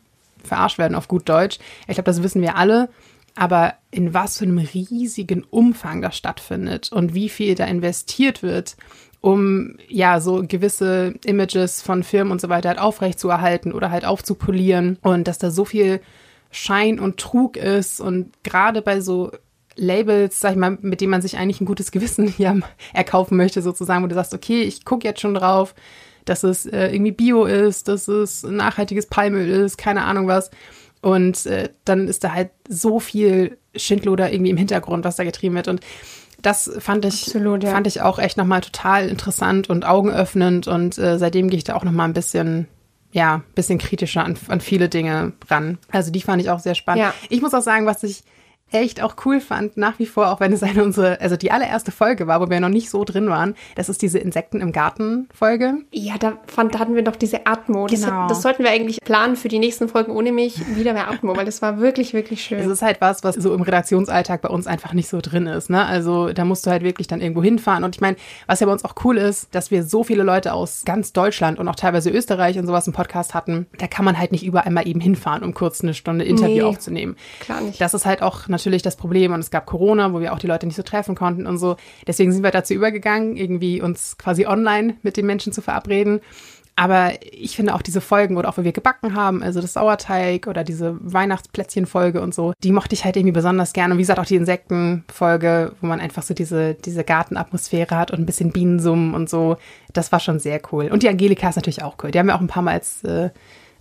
verarscht 0.43 0.77
werden 0.77 0.96
auf 0.96 1.08
gut 1.08 1.29
Deutsch. 1.29 1.60
Ich 1.88 1.96
glaube, 1.96 2.03
das 2.03 2.24
wissen 2.24 2.41
wir 2.41 2.55
alle. 2.58 2.89
Aber 3.36 3.76
in 3.92 4.14
was 4.14 4.38
für 4.38 4.46
einem 4.46 4.58
riesigen 4.58 5.44
Umfang 5.44 6.02
das 6.02 6.18
stattfindet 6.18 6.92
und 6.92 7.14
wie 7.14 7.30
viel 7.30 7.56
da 7.56 7.66
investiert 7.66 8.44
wird, 8.44 8.76
um 9.22 9.78
ja 9.88 10.20
so 10.22 10.44
gewisse 10.48 11.16
Images 11.26 11.82
von 11.82 12.04
Firmen 12.04 12.32
und 12.32 12.42
so 12.42 12.50
weiter 12.50 12.70
halt 12.70 12.80
aufrechtzuerhalten 12.80 13.74
oder 13.74 13.92
halt 13.92 14.06
aufzupolieren 14.06 14.98
und 15.02 15.28
dass 15.28 15.38
da 15.38 15.52
so 15.52 15.66
viel 15.66 16.00
Schein 16.52 17.00
und 17.00 17.18
Trug 17.18 17.58
ist 17.58 18.00
und 18.00 18.32
gerade 18.44 18.82
bei 18.82 19.02
so 19.02 19.32
Labels, 19.76 20.40
sag 20.40 20.52
ich 20.52 20.58
mal, 20.58 20.78
mit 20.82 21.02
denen 21.02 21.12
man 21.12 21.22
sich 21.22 21.38
eigentlich 21.38 21.62
ein 21.62 21.66
gutes 21.66 21.92
Gewissen 21.92 22.34
ja 22.38 22.56
erkaufen 22.94 23.38
möchte, 23.38 23.62
sozusagen, 23.62 24.04
wo 24.04 24.08
du 24.08 24.16
sagst, 24.16 24.34
okay, 24.34 24.62
ich 24.64 24.86
gucke 24.86 25.08
jetzt 25.08 25.22
schon 25.22 25.34
drauf, 25.34 25.76
dass 26.26 26.44
es 26.44 26.66
äh, 26.66 26.88
irgendwie 26.88 27.12
Bio 27.12 27.46
ist, 27.46 27.88
dass 27.88 28.08
es 28.08 28.44
nachhaltiges 28.44 29.08
Palmöl 29.08 29.50
ist, 29.50 29.78
keine 29.78 30.04
Ahnung 30.04 30.28
was. 30.28 30.52
Und 31.01 31.46
äh, 31.46 31.70
dann 31.86 32.08
ist 32.08 32.24
da 32.24 32.34
halt 32.34 32.51
so 32.68 33.00
viel 33.00 33.58
Schindluder 33.75 34.32
irgendwie 34.32 34.51
im 34.51 34.58
Hintergrund, 34.58 35.06
was 35.06 35.15
da 35.15 35.24
getrieben 35.24 35.56
wird. 35.56 35.68
Und 35.68 35.82
das 36.41 36.72
fand 36.79 37.06
ich, 37.06 37.27
Absolut, 37.27 37.63
ja. 37.63 37.72
fand 37.72 37.88
ich 37.88 38.01
auch 38.01 38.20
echt 38.20 38.38
nochmal 38.38 38.62
total 38.62 39.10
interessant 39.10 39.70
und 39.70 39.86
augenöffnend. 39.86 40.68
Und 40.68 40.98
äh, 40.98 41.18
seitdem 41.18 41.50
gehe 41.50 41.58
ich 41.58 41.63
da 41.63 41.75
auch 41.75 41.84
nochmal 41.84 42.08
ein 42.08 42.13
bisschen, 42.13 42.68
ja, 43.12 43.44
bisschen 43.56 43.77
kritischer 43.77 44.24
an, 44.24 44.38
an 44.48 44.62
viele 44.62 44.89
Dinge 44.89 45.34
ran. 45.50 45.77
Also 45.91 46.12
die 46.12 46.22
fand 46.22 46.41
ich 46.41 46.50
auch 46.50 46.60
sehr 46.60 46.75
spannend. 46.75 47.03
Ja. 47.03 47.13
Ich 47.29 47.41
muss 47.41 47.53
auch 47.53 47.62
sagen, 47.62 47.86
was 47.86 48.03
ich 48.03 48.24
echt 48.72 49.02
auch 49.02 49.16
cool 49.26 49.40
fand, 49.42 49.78
nach 49.78 50.00
wie 50.00 50.06
vor, 50.06 50.32
auch 50.32 50.40
wenn 50.40 50.54
es 50.54 50.64
eine 50.64 50.84
unsere, 50.84 51.20
also 51.22 51.36
die 51.36 51.52
allererste 51.52 51.92
Folge 51.92 52.28
war, 52.28 52.42
wo 52.42 52.50
wir 52.50 52.60
noch 52.60 52.70
nicht 52.70 52.90
so 52.90 53.04
drin 53.04 53.30
waren, 53.30 53.56
das 53.76 53.90
ist 53.90 54.02
diese 54.02 54.20
Insekten 54.20 54.62
im 54.62 54.72
Garten 54.72 55.28
Folge. 55.34 55.76
Ja, 55.92 56.18
da, 56.18 56.34
fand, 56.48 56.76
da 56.76 56.80
hatten 56.80 56.96
wir 56.96 57.04
doch 57.04 57.16
diese 57.16 57.48
Atmo. 57.48 57.88
Genau. 57.88 58.28
Das, 58.28 58.30
das, 58.30 58.42
sollten 58.42 58.64
wir 58.64 58.72
eigentlich 58.72 59.02
planen 59.02 59.36
für 59.36 59.48
die 59.48 59.60
nächsten 59.60 59.90
Folgen 59.90 60.12
ohne 60.12 60.32
mich, 60.32 60.60
wieder 60.76 60.94
mehr 60.94 61.10
Atmo, 61.10 61.36
weil 61.36 61.46
das 61.46 61.62
war 61.62 61.80
wirklich, 61.80 62.14
wirklich 62.14 62.44
schön. 62.44 62.60
Es 62.60 62.68
ist 62.68 62.82
halt 62.82 63.02
was, 63.02 63.24
was 63.24 63.36
so 63.36 63.54
im 63.54 63.62
Redaktionsalltag 63.62 64.42
bei 64.42 64.50
uns 64.50 64.68
einfach 64.68 64.94
nicht 64.94 65.10
so 65.10 65.20
drin 65.22 65.48
ist, 65.48 65.70
ne? 65.70 65.86
Also 65.86 66.32
da 66.32 66.46
musst 66.46 66.66
du 66.66 66.72
halt 66.72 66.84
wirklich 66.84 67.08
dann 67.08 67.22
irgendwo 67.22 67.42
hinfahren 67.42 67.84
und 67.84 67.96
ich 67.96 68.02
meine, 68.02 68.18
was 68.48 68.60
ja 68.60 68.66
bei 68.66 68.74
uns 68.74 68.86
auch 68.86 68.96
cool 69.04 69.18
ist, 69.18 69.48
dass 69.52 69.72
wir 69.72 69.84
so 69.84 70.04
viele 70.04 70.24
Leute 70.24 70.54
aus 70.54 70.84
ganz 70.86 71.14
Deutschland 71.14 71.60
und 71.60 71.67
auch 71.67 71.76
teilweise 71.76 72.10
Österreich 72.10 72.58
und 72.60 72.67
sowas 72.67 72.88
im 72.88 72.93
Podcast 72.93 73.34
hatten, 73.34 73.67
da 73.78 73.88
kann 73.88 74.06
man 74.06 74.17
halt 74.17 74.32
nicht 74.32 74.46
überall 74.46 74.72
mal 74.72 74.88
eben 74.88 75.00
hinfahren, 75.00 75.43
um 75.43 75.54
kurz 75.54 75.82
eine 75.82 75.93
Stunde 75.93 76.26
Interview 76.26 76.56
nee, 76.56 76.62
aufzunehmen. 76.63 77.15
Klar 77.39 77.62
nicht. 77.62 77.82
Das 77.82 77.93
ist 77.93 78.06
halt 78.06 78.22
auch 78.22 78.48
natürlich 78.48 78.59
das 78.65 78.95
Problem. 78.95 79.34
Und 79.34 79.39
es 79.39 79.52
gab 79.52 79.65
Corona, 79.65 80.13
wo 80.13 80.19
wir 80.19 80.34
auch 80.34 80.39
die 80.39 80.48
Leute 80.48 80.65
nicht 80.65 80.76
so 80.76 80.84
treffen 80.84 81.15
konnten 81.15 81.48
und 81.48 81.58
so. 81.58 81.76
Deswegen 82.08 82.32
sind 82.32 82.43
wir 82.43 82.52
dazu 82.52 82.74
übergegangen, 82.74 83.36
irgendwie 83.36 83.82
uns 83.82 84.17
quasi 84.17 84.45
online 84.45 84.95
mit 85.02 85.17
den 85.17 85.26
Menschen 85.26 85.54
zu 85.54 85.62
verabreden. 85.62 86.22
Aber 86.80 87.12
ich 87.30 87.58
finde 87.58 87.76
auch 87.76 87.82
diese 87.82 88.00
Folgen 88.00 88.38
oder 88.38 88.48
auch, 88.48 88.58
wo 88.58 88.63
wir 88.63 88.72
gebacken 88.72 89.13
haben, 89.13 89.43
also 89.43 89.60
das 89.60 89.74
Sauerteig 89.74 90.48
oder 90.48 90.63
diese 90.63 90.98
Weihnachtsplätzchen-Folge 91.02 92.22
und 92.22 92.34
so, 92.34 92.54
die 92.63 92.72
mochte 92.72 92.95
ich 92.95 93.04
halt 93.04 93.17
irgendwie 93.17 93.34
besonders 93.34 93.74
gerne. 93.74 93.93
Und 93.93 93.98
wie 93.98 94.04
gesagt, 94.04 94.17
auch 94.17 94.26
die 94.26 94.38
Insekten-Folge, 94.38 95.74
wo 95.82 95.88
man 95.88 96.00
einfach 96.00 96.24
so 96.24 96.34
diese, 96.34 96.76
diese 96.76 97.04
Gartenatmosphäre 97.04 97.98
hat 97.98 98.12
und 98.12 98.19
ein 98.19 98.26
bisschen 98.26 98.54
Bienensummen 98.54 99.13
und 99.13 99.30
so. 99.30 99.58
Das 99.91 100.13
war 100.13 100.22
schon 100.22 100.39
sehr 100.39 100.62
cool. 100.72 100.88
Und 100.88 101.04
die 101.04 101.10
Angelika 101.10 101.50
ist 101.50 101.58
natürlich 101.58 101.84
auch 101.84 101.98
cool. 102.02 102.12
Die 102.12 102.19
haben 102.19 102.28
wir 102.28 102.36
auch 102.36 102.41
ein 102.41 102.48
paar 102.48 102.63
Mal 102.63 102.76
als, 102.76 103.04
äh, 103.04 103.30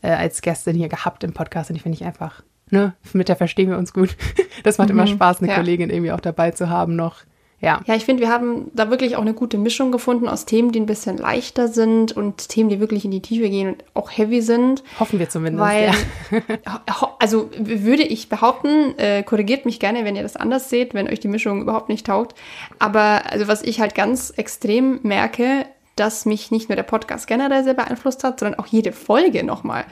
äh 0.03 0.09
als 0.09 0.43
Gästin 0.43 0.75
hier 0.75 0.89
gehabt 0.89 1.23
im 1.23 1.33
Podcast 1.33 1.71
und 1.71 1.75
die 1.75 1.83
finde 1.83 1.95
ich 1.95 2.05
einfach 2.05 2.43
ne, 2.71 2.95
mit 3.13 3.29
der 3.29 3.37
verstehen 3.37 3.71
wir 3.71 3.79
uns 3.79 3.93
gut. 3.93 4.17
Das 4.65 4.77
macht 4.77 4.89
mhm, 4.89 4.97
immer 4.97 5.07
Spaß, 5.07 5.41
eine 5.41 5.51
ja. 5.51 5.55
Kollegin 5.55 5.89
irgendwie 5.89 6.11
auch 6.11 6.21
dabei 6.21 6.51
zu 6.51 6.69
haben 6.69 6.97
noch. 6.97 7.23
Ja. 7.61 7.81
Ja, 7.87 7.95
ich 7.95 8.05
finde, 8.05 8.23
wir 8.23 8.29
haben 8.29 8.71
da 8.75 8.89
wirklich 8.89 9.17
auch 9.17 9.23
eine 9.23 9.35
gute 9.35 9.59
Mischung 9.59 9.91
gefunden 9.91 10.29
aus 10.29 10.45
Themen, 10.45 10.71
die 10.71 10.79
ein 10.79 10.87
bisschen 10.87 11.17
leichter 11.17 11.67
sind 11.67 12.13
und 12.13 12.49
Themen, 12.49 12.71
die 12.71 12.79
wirklich 12.79 13.05
in 13.05 13.11
die 13.11 13.21
Tiefe 13.21 13.49
gehen 13.51 13.69
und 13.69 13.85
auch 13.95 14.11
heavy 14.11 14.43
sind. 14.43 14.85
Hoffen 15.01 15.19
wir 15.19 15.29
zumindest. 15.29 15.65
Weil, 15.65 15.93
ja. 16.31 16.83
also 17.19 17.51
würde 17.59 18.05
ich 18.05 18.29
behaupten, 18.29 18.97
äh, 18.99 19.25
korrigiert 19.25 19.65
mich 19.65 19.81
gerne, 19.81 20.05
wenn 20.05 20.15
ihr 20.15 20.23
das 20.23 20.37
anders 20.37 20.71
seht, 20.71 20.95
wenn 20.95 21.09
euch 21.09 21.19
die 21.19 21.29
Mischung 21.29 21.61
überhaupt 21.61 21.89
nicht 21.89 22.07
taugt. 22.07 22.37
Aber 22.79 23.23
also 23.29 23.49
was 23.49 23.63
ich 23.63 23.81
halt 23.81 23.95
ganz 23.97 24.31
extrem 24.31 25.01
merke, 25.03 25.67
dass 25.97 26.27
mich 26.27 26.53
nicht 26.53 26.69
nur 26.69 26.77
der 26.77 26.85
Podcast 26.85 27.27
generell 27.27 27.65
sehr 27.65 27.75
beeinflusst 27.75 28.23
hat, 28.23 28.39
sondern 28.39 28.61
auch 28.61 28.67
jede 28.67 28.93
Folge 28.93 29.43
nochmal. 29.43 29.85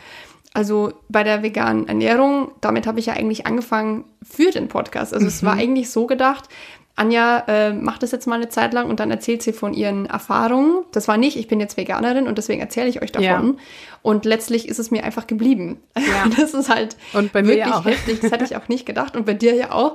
Also 0.56 0.94
bei 1.10 1.22
der 1.22 1.42
veganen 1.42 1.86
Ernährung, 1.86 2.50
damit 2.62 2.86
habe 2.86 2.98
ich 2.98 3.04
ja 3.04 3.12
eigentlich 3.12 3.46
angefangen 3.46 4.06
für 4.22 4.50
den 4.50 4.68
Podcast. 4.68 5.12
Also 5.12 5.24
mhm. 5.24 5.28
es 5.28 5.42
war 5.44 5.56
mhm. 5.56 5.60
eigentlich 5.60 5.90
so 5.90 6.06
gedacht, 6.06 6.48
Anja 6.94 7.44
äh, 7.46 7.74
macht 7.74 8.02
das 8.02 8.10
jetzt 8.10 8.26
mal 8.26 8.36
eine 8.36 8.48
Zeit 8.48 8.72
lang 8.72 8.88
und 8.88 8.98
dann 8.98 9.10
erzählt 9.10 9.42
sie 9.42 9.52
von 9.52 9.74
ihren 9.74 10.06
Erfahrungen. 10.06 10.86
Das 10.92 11.08
war 11.08 11.18
nicht, 11.18 11.36
ich 11.36 11.46
bin 11.46 11.60
jetzt 11.60 11.76
Veganerin 11.76 12.26
und 12.26 12.38
deswegen 12.38 12.62
erzähle 12.62 12.88
ich 12.88 13.02
euch 13.02 13.12
davon. 13.12 13.26
Ja. 13.26 13.54
Und 14.00 14.24
letztlich 14.24 14.66
ist 14.66 14.78
es 14.78 14.90
mir 14.90 15.04
einfach 15.04 15.26
geblieben. 15.26 15.78
Ja. 15.94 16.24
Das 16.38 16.54
ist 16.54 16.70
halt 16.70 16.96
und 17.12 17.34
bei 17.34 17.42
mir 17.42 17.48
wirklich 17.48 17.66
ja 17.66 17.78
auch. 17.78 17.84
heftig. 17.84 18.20
Das 18.22 18.32
hätte 18.32 18.44
ich 18.44 18.56
auch 18.56 18.68
nicht 18.68 18.86
gedacht 18.86 19.14
und 19.14 19.26
bei 19.26 19.34
dir 19.34 19.54
ja 19.54 19.72
auch. 19.72 19.94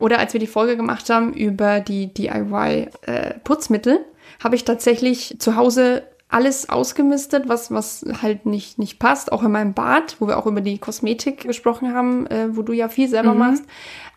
Oder 0.00 0.18
als 0.18 0.32
wir 0.32 0.40
die 0.40 0.48
Folge 0.48 0.76
gemacht 0.76 1.08
haben 1.10 1.32
über 1.32 1.78
die 1.78 2.12
DIY-Putzmittel, 2.12 3.98
äh, 3.98 4.42
habe 4.42 4.56
ich 4.56 4.64
tatsächlich 4.64 5.36
zu 5.38 5.54
Hause 5.54 6.02
alles 6.32 6.68
ausgemistet, 6.68 7.48
was, 7.48 7.70
was 7.70 8.04
halt 8.22 8.46
nicht, 8.46 8.78
nicht 8.78 8.98
passt, 8.98 9.32
auch 9.32 9.42
in 9.42 9.52
meinem 9.52 9.74
Bad, 9.74 10.16
wo 10.18 10.26
wir 10.26 10.38
auch 10.38 10.46
über 10.46 10.60
die 10.60 10.78
Kosmetik 10.78 11.42
gesprochen 11.42 11.94
haben, 11.94 12.26
äh, 12.26 12.56
wo 12.56 12.62
du 12.62 12.72
ja 12.72 12.88
viel 12.88 13.08
selber 13.08 13.32
mhm. 13.32 13.38
machst. 13.38 13.64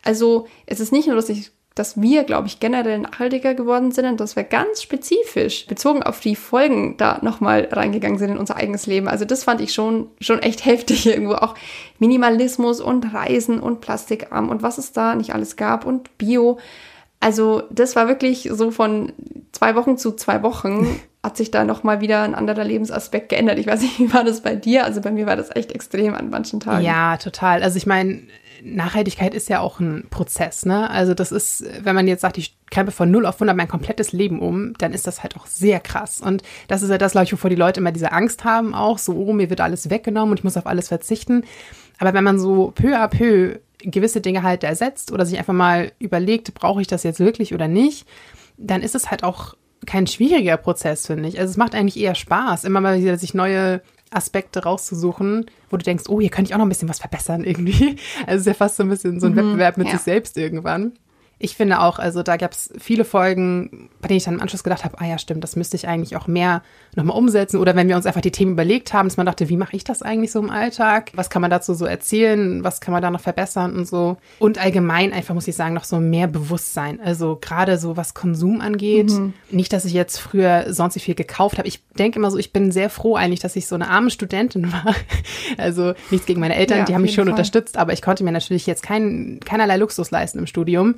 Also 0.04 0.48
es 0.66 0.80
ist 0.80 0.92
nicht 0.92 1.08
nur, 1.08 1.16
dass 1.16 1.30
ich 1.30 1.52
dass 1.76 2.02
wir, 2.02 2.24
glaube 2.24 2.48
ich, 2.48 2.62
generell 2.62 3.00
nachhaltiger 3.00 3.54
geworden 3.54 3.92
sind 3.92 4.06
und 4.06 4.20
dass 4.22 4.38
wir 4.38 4.44
ganz 4.44 4.82
spezifisch 4.82 5.68
bezogen 5.68 6.04
auf 6.04 6.22
die 6.22 6.38
Folgen 6.38 6.96
da 6.96 7.20
nochmal 7.22 7.68
reingegangen 7.70 8.18
sind 8.18 8.32
in 8.32 8.38
unser 8.38 8.56
eigenes 8.56 8.88
Leben. 8.88 9.10
Also 9.10 9.26
das 9.26 9.44
fand 9.44 9.60
ich 9.60 9.74
schon, 9.74 10.10
schon 10.22 10.40
echt 10.40 10.66
heftig 10.66 11.06
irgendwo. 11.06 11.34
Auch 11.34 11.54
Minimalismus 12.00 12.80
und 12.80 13.14
Reisen 13.14 13.60
und 13.60 13.82
Plastikarm 13.82 14.48
und 14.50 14.64
was 14.64 14.78
es 14.78 14.94
da 14.94 15.16
nicht 15.16 15.34
alles 15.34 15.58
gab 15.58 15.86
und 15.86 16.18
Bio. 16.18 16.60
Also 17.20 17.64
das 17.70 17.98
war 17.98 18.08
wirklich 18.08 18.50
so 18.54 18.72
von 18.72 19.12
zwei 19.52 19.76
Wochen 19.76 19.98
zu 19.98 20.14
zwei 20.14 20.44
Wochen 20.44 21.02
hat 21.26 21.38
sich 21.38 21.52
da 21.52 21.66
nochmal 21.66 22.00
wieder 22.00 22.22
ein 22.22 22.36
anderer 22.36 22.64
Lebensaspekt 22.64 23.30
geändert. 23.30 23.60
Ich 23.60 23.68
weiß 23.68 23.82
nicht, 23.82 24.00
wie 24.00 24.14
war 24.14 24.24
das 24.24 24.42
bei 24.42 24.56
dir? 24.56 24.86
Also 24.86 25.02
bei 25.02 25.12
mir 25.12 25.26
war 25.26 25.36
das 25.36 25.54
echt 25.56 25.72
extrem 25.72 26.14
an 26.14 26.30
manchen 26.30 26.60
Tagen. 26.60 26.86
Ja, 26.86 27.18
total. 27.18 27.64
Also 27.64 27.78
ich 27.78 27.86
meine, 27.86 28.22
Nachhaltigkeit 28.64 29.34
ist 29.34 29.50
ja 29.50 29.60
auch 29.60 29.80
ein 29.80 30.06
Prozess, 30.10 30.66
ne? 30.66 30.90
Also 30.90 31.14
das 31.14 31.32
ist, 31.32 31.66
wenn 31.84 31.96
man 31.96 32.08
jetzt 32.08 32.22
sagt, 32.22 32.38
ich 32.38 32.56
krempe 32.72 32.92
von 32.92 33.12
0 33.12 33.26
auf 33.26 33.36
100 33.36 33.56
mein 33.56 33.68
komplettes 33.68 34.12
Leben 34.12 34.40
um, 34.40 34.74
dann 34.78 34.94
ist 34.94 35.08
das 35.08 35.24
halt 35.24 35.36
auch 35.36 35.46
sehr 35.46 35.80
krass. 35.80 36.22
Und 36.22 36.42
das 36.68 36.82
ist 36.82 36.90
ja 36.90 36.98
das, 36.98 37.12
glaube 37.12 37.26
ich, 37.26 37.34
wovor 37.34 37.50
die 37.50 37.56
Leute 37.56 37.80
immer 37.80 37.92
diese 37.92 38.12
Angst 38.12 38.44
haben 38.44 38.74
auch, 38.74 38.98
so, 38.98 39.14
oh, 39.14 39.34
mir 39.34 39.50
wird 39.50 39.62
alles 39.62 39.90
weggenommen 39.90 40.32
und 40.32 40.40
ich 40.40 40.44
muss 40.44 40.58
auf 40.58 40.68
alles 40.68 40.88
verzichten. 40.88 41.44
Aber 42.00 42.14
wenn 42.14 42.24
man 42.24 42.40
so 42.40 42.72
peu 42.76 42.98
à 42.98 43.08
peu 43.08 43.60
gewisse 43.80 44.22
Dinge 44.22 44.42
halt 44.42 44.64
ersetzt 44.64 45.12
oder 45.12 45.26
sich 45.26 45.38
einfach 45.38 45.54
mal 45.54 45.92
überlegt, 46.00 46.54
brauche 46.54 46.82
ich 46.82 46.88
das 46.88 47.04
jetzt 47.04 47.20
wirklich 47.20 47.54
oder 47.54 47.68
nicht, 47.68 48.08
dann 48.58 48.82
ist 48.82 48.96
es 48.96 49.12
halt 49.12 49.24
auch 49.24 49.56
kein 49.86 50.08
schwieriger 50.08 50.58
Prozess, 50.58 51.08
finde 51.08 51.30
ich. 51.30 51.40
Also 51.40 51.52
es 51.52 51.58
macht 51.58 51.76
eigentlich 51.76 51.98
eher 51.98 52.16
Spaß, 52.16 52.64
immer 52.64 52.82
mal 52.82 53.00
wieder 53.00 53.18
sich 53.18 53.34
neue 53.34 53.82
Aspekte 54.12 54.64
rauszusuchen, 54.64 55.46
wo 55.70 55.78
du 55.78 55.84
denkst, 55.84 56.06
oh, 56.08 56.22
hier 56.22 56.30
könnte 56.30 56.50
ich 56.50 56.54
auch 56.54 56.60
noch 56.60 56.66
ein 56.66 56.70
bisschen 56.70 56.90
was 56.90 57.00
verbessern 57.00 57.44
irgendwie. 57.44 57.98
Also 58.26 58.36
es 58.36 58.42
ist 58.42 58.48
ja 58.48 58.54
fast 58.54 58.78
so 58.78 58.84
ein 58.84 58.90
bisschen 58.90 59.20
so 59.20 59.28
ein 59.28 59.34
mhm, 59.34 59.38
Wettbewerb 59.38 59.78
mit 59.78 59.88
ja. 59.88 59.94
sich 59.94 60.02
selbst 60.02 60.38
irgendwann. 60.38 60.94
Ich 61.38 61.58
finde 61.58 61.82
auch, 61.82 62.00
also 62.00 62.24
da 62.24 62.38
gab 62.38 62.54
es 62.54 62.72
viele 62.78 63.04
Folgen, 63.04 63.90
bei 64.00 64.08
denen 64.08 64.18
ich 64.18 64.24
dann 64.24 64.36
im 64.36 64.42
Anschluss 64.42 64.64
gedacht 64.64 64.86
habe, 64.86 65.00
ah 65.00 65.06
ja, 65.06 65.18
stimmt, 65.18 65.44
das 65.44 65.58
müsste 65.58 65.76
ich 65.76 65.88
eigentlich 65.88 66.16
auch 66.16 66.28
mehr 66.28 66.62
nochmal 66.96 67.18
umsetzen. 67.18 67.58
Oder 67.58 67.76
wenn 67.76 67.90
wir 67.90 67.98
uns 67.98 68.06
einfach 68.06 68.22
die 68.22 68.32
Themen 68.32 68.54
überlegt 68.54 68.94
haben, 68.94 69.10
dass 69.10 69.18
man 69.18 69.26
dachte, 69.26 69.50
wie 69.50 69.58
mache 69.58 69.76
ich 69.76 69.84
das 69.84 70.02
eigentlich 70.02 70.32
so 70.32 70.40
im 70.40 70.50
Alltag? 70.50 71.12
Was 71.14 71.30
kann 71.30 71.42
man 71.42 71.52
dazu 71.52 71.74
so 71.74 71.86
erzählen? 71.86 72.64
Was 72.64 72.80
kann 72.80 72.94
man 72.94 73.02
da 73.02 73.12
noch 73.12 73.20
verbessern 73.20 73.76
und 73.76 73.86
so? 73.86 74.16
Und 74.40 74.60
allgemein 74.60 75.12
einfach, 75.12 75.34
muss 75.34 75.48
ich 75.48 75.56
sagen, 75.56 75.74
noch 75.74 75.84
so 75.84 76.00
mehr 76.00 76.28
Bewusstsein. 76.28 77.02
Also 77.02 77.38
gerade 77.40 77.78
so, 77.78 77.98
was 77.98 78.14
Konsum 78.14 78.62
angeht. 78.62 79.12
Mhm. 79.12 79.34
Nicht, 79.52 79.74
dass 79.74 79.84
ich 79.84 79.94
jetzt 79.94 80.18
früher 80.20 80.74
sonst 80.74 81.00
viel 81.02 81.16
gekauft 81.16 81.58
habe. 81.58 81.68
Ich 81.68 81.82
denke 82.00 82.18
immer 82.20 82.32
so, 82.32 82.38
ich 82.38 82.54
bin 82.54 82.72
sehr 82.72 82.90
froh 82.90 83.16
eigentlich, 83.16 83.42
dass 83.42 83.58
ich 83.58 83.68
so 83.68 83.76
eine 83.76 83.90
arme 83.90 84.10
Studentin 84.10 84.72
war. 84.72 84.96
Also 85.58 85.94
nichts 86.12 86.26
gegen 86.26 86.40
meine 86.40 86.56
Eltern, 86.56 86.80
ja, 86.80 86.86
die 86.86 86.96
haben 86.96 87.02
mich 87.02 87.14
schon 87.14 87.26
Fall. 87.26 87.34
unterstützt, 87.34 87.78
aber 87.78 87.92
ich 87.92 88.02
konnte 88.02 88.24
mir 88.24 88.32
natürlich 88.32 88.66
jetzt 88.68 88.84
kein, 88.84 89.40
keinerlei 89.44 89.76
Luxus 89.76 90.12
leisten 90.12 90.40
im 90.40 90.48
Studium 90.48 90.96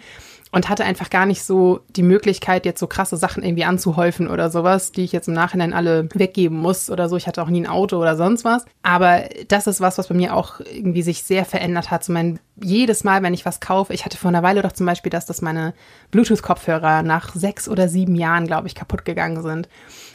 und 0.51 0.69
hatte 0.69 0.85
einfach 0.85 1.09
gar 1.09 1.25
nicht 1.25 1.43
so 1.43 1.81
die 1.89 2.03
Möglichkeit, 2.03 2.65
jetzt 2.65 2.79
so 2.79 2.87
krasse 2.87 3.17
Sachen 3.17 3.43
irgendwie 3.43 3.65
anzuhäufen 3.65 4.27
oder 4.29 4.49
sowas, 4.49 4.91
die 4.91 5.03
ich 5.03 5.11
jetzt 5.11 5.27
im 5.27 5.33
Nachhinein 5.33 5.73
alle 5.73 6.07
weggeben 6.13 6.57
muss 6.57 6.89
oder 6.89 7.09
so. 7.09 7.17
Ich 7.17 7.27
hatte 7.27 7.41
auch 7.41 7.49
nie 7.49 7.61
ein 7.61 7.67
Auto 7.67 7.97
oder 7.97 8.15
sonst 8.15 8.45
was. 8.45 8.65
Aber 8.81 9.23
das 9.49 9.67
ist 9.67 9.81
was, 9.81 9.97
was 9.97 10.07
bei 10.07 10.15
mir 10.15 10.35
auch 10.35 10.59
irgendwie 10.59 11.01
sich 11.01 11.23
sehr 11.23 11.43
verändert 11.43 11.91
hat. 11.91 12.03
So 12.03 12.13
mein, 12.13 12.39
jedes 12.61 13.03
Mal, 13.03 13.23
wenn 13.23 13.33
ich 13.33 13.45
was 13.45 13.59
kaufe, 13.59 13.93
ich 13.93 14.05
hatte 14.05 14.17
vor 14.17 14.29
einer 14.29 14.43
Weile 14.43 14.61
doch 14.61 14.71
zum 14.71 14.85
Beispiel, 14.85 15.09
dass 15.09 15.25
das 15.25 15.41
meine 15.41 15.73
Bluetooth-Kopfhörer 16.11 17.03
nach 17.03 17.35
sechs 17.35 17.67
oder 17.67 17.89
sieben 17.89 18.15
Jahren, 18.15 18.47
glaube 18.47 18.67
ich, 18.67 18.75
kaputt 18.75 19.03
gegangen 19.03 19.41
sind 19.41 19.67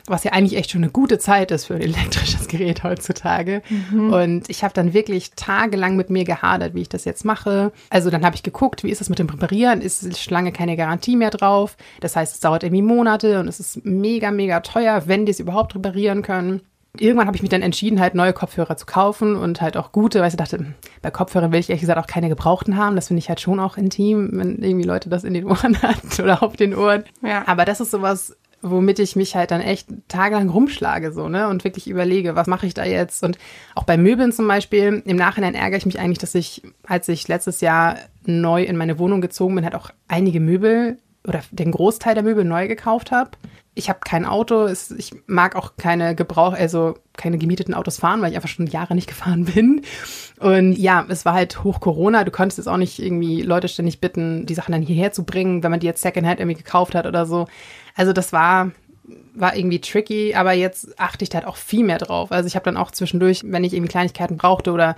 was 0.07 0.25
ja 0.25 0.33
eigentlich 0.33 0.59
echt 0.59 0.71
schon 0.71 0.83
eine 0.83 0.93
gute 0.93 1.19
Zeit 1.19 1.51
ist 1.51 1.67
für 1.67 1.75
ein 1.75 1.81
elektrisches 1.81 2.49
Gerät 2.49 2.83
heutzutage. 2.83 3.63
Mhm. 3.69 4.13
Und 4.13 4.51
ich 4.51 4.65
habe 4.65 4.75
dann 4.75 4.95
wirklich 4.95 5.33
tagelang 5.33 5.97
mit 5.97 6.11
mir 6.11 6.25
gehadert, 6.25 6.75
wie 6.75 6.83
ich 6.83 6.89
das 6.89 7.05
jetzt 7.05 7.25
mache. 7.25 7.73
Also 7.91 8.11
dann 8.11 8.25
habe 8.25 8.37
ich 8.37 8.43
geguckt, 8.43 8.85
wie 8.85 8.91
ist 8.91 9.01
das 9.01 9.09
mit 9.09 9.19
dem 9.19 9.27
Präparieren? 9.27 9.81
Ist 9.81 10.23
schon 10.23 10.35
lange 10.35 10.53
keine 10.53 10.77
Garantie 10.77 11.17
mehr 11.17 11.31
drauf? 11.31 11.77
Das 12.01 12.17
heißt, 12.17 12.35
es 12.35 12.41
dauert 12.41 12.63
irgendwie 12.63 12.83
Monate 12.83 13.41
und 13.41 13.49
es 13.49 13.61
ist 13.61 13.85
mega, 13.85 14.31
mega 14.31 14.61
teuer, 14.61 15.03
wenn 15.07 15.27
die 15.27 15.33
es 15.33 15.41
überhaupt 15.41 15.75
reparieren 15.75 16.23
können 16.23 16.63
irgendwann 16.99 17.27
habe 17.27 17.37
ich 17.37 17.43
mich 17.43 17.51
dann 17.51 17.63
entschieden, 17.63 18.01
halt 18.01 18.15
neue 18.15 18.33
Kopfhörer 18.33 18.77
zu 18.77 18.87
kaufen 18.87 19.37
und 19.37 19.61
halt 19.61 19.77
auch 19.77 19.93
gute, 19.93 20.21
weil 20.21 20.29
ich 20.29 20.37
dachte, 20.37 20.75
bei 21.01 21.11
Kopfhörern 21.11 21.53
will 21.53 21.61
ich 21.61 21.71
ehrlich 21.71 21.81
gesagt 21.81 21.99
auch 21.99 22.07
keine 22.07 22.29
gebrauchten 22.29 22.77
haben. 22.77 22.97
Das 22.97 23.09
finde 23.09 23.21
ich 23.21 23.29
halt 23.29 23.41
schon 23.41 23.61
auch 23.61 23.77
intim, 23.77 24.31
wenn 24.33 24.63
irgendwie 24.63 24.87
Leute 24.87 25.09
das 25.09 25.25
in 25.25 25.35
den 25.35 25.47
Ohren 25.47 25.81
hat 25.83 26.21
oder 26.21 26.43
auf 26.43 26.57
den 26.57 26.75
Ohren. 26.75 27.05
Ja. 27.23 27.45
Aber 27.47 27.65
das 27.65 27.81
ist 27.81 27.91
sowas, 27.91 28.37
womit 28.63 29.01
ich 29.01 29.17
mich 29.17 29.35
halt 29.35 29.51
dann 29.51 29.61
echt 29.61 29.89
tagelang 30.09 30.49
rumschlage, 30.49 31.13
so, 31.13 31.29
ne? 31.29 31.49
Und 31.49 31.65
wirklich 31.65 31.89
überlege, 31.89 32.37
was 32.37 32.47
mache 32.47 32.67
ich 32.67 32.75
da 32.75 32.85
jetzt? 32.85 33.23
Und 33.25 33.37
auch 33.75 33.85
bei 33.85 33.97
Möbeln 33.97 34.33
zum 34.33 34.47
Beispiel, 34.49 35.03
im 35.05 35.17
Nachhinein 35.17 35.55
ärgere 35.55 35.79
ich 35.79 35.87
mich 35.87 35.99
eigentlich, 35.99 36.19
dass 36.19 36.35
ich, 36.35 36.63
als 36.87 37.09
ich 37.09 37.29
letztes 37.29 37.61
Jahr 37.61 37.97
neu 38.25 38.63
in 38.63 38.77
meine 38.77 38.99
Wohnung 38.99 39.21
gezogen 39.21 39.57
bin, 39.57 39.65
halt 39.65 39.75
auch 39.75 39.91
einige 40.09 40.41
Möbel 40.41 40.99
oder 41.27 41.43
den 41.51 41.73
Großteil 41.73 42.15
der 42.15 42.25
Möbel 42.25 42.45
neu 42.45 42.69
gekauft 42.69 43.11
habe. 43.11 43.31
Ich 43.75 43.89
habe 43.89 44.01
kein 44.05 44.27
Auto, 44.27 44.67
ich 44.67 45.15
mag 45.27 45.57
auch 45.57 45.77
keine 45.79 46.15
Gebrauch, 46.15 46.53
also 46.53 46.99
keine 47.17 47.39
gemieteten 47.39 47.73
Autos 47.73 47.99
fahren, 47.99 48.21
weil 48.21 48.31
ich 48.31 48.37
einfach 48.37 48.49
schon 48.49 48.67
Jahre 48.67 48.95
nicht 48.95 49.09
gefahren 49.09 49.47
bin. 49.47 49.83
Und 50.41 50.75
ja, 50.75 51.05
es 51.09 51.25
war 51.25 51.35
halt 51.35 51.65
hoch 51.65 51.81
Corona. 51.81 52.25
Du 52.25 52.31
konntest 52.31 52.59
jetzt 52.59 52.67
auch 52.67 52.77
nicht 52.77 52.99
irgendwie 52.99 53.43
Leute 53.43 53.69
ständig 53.69 54.01
bitten, 54.01 54.45
die 54.45 54.55
Sachen 54.55 54.73
dann 54.73 54.83
hierher 54.83 55.13
zu 55.13 55.25
bringen, 55.25 55.63
wenn 55.63 55.71
man 55.71 55.81
die 55.81 55.87
jetzt 55.87 56.03
Secondhand 56.03 56.41
irgendwie 56.41 56.59
gekauft 56.59 56.95
hat 56.95 57.07
oder 57.07 57.25
so. 57.25 57.47
Also 57.95 58.13
das 58.13 58.33
war 58.33 58.73
war 59.35 59.57
irgendwie 59.57 59.81
tricky, 59.81 60.35
aber 60.35 60.53
jetzt 60.53 60.99
achte 60.99 61.25
ich 61.25 61.29
da 61.29 61.39
halt 61.39 61.47
auch 61.47 61.57
viel 61.57 61.85
mehr 61.85 61.99
drauf. 61.99 62.33
Also 62.33 62.47
ich 62.47 62.55
habe 62.55 62.65
dann 62.65 62.77
auch 62.77 62.91
zwischendurch, 62.91 63.43
wenn 63.45 63.65
ich 63.65 63.73
irgendwie 63.73 63.91
Kleinigkeiten 63.91 64.37
brauchte 64.37 64.73
oder 64.73 64.97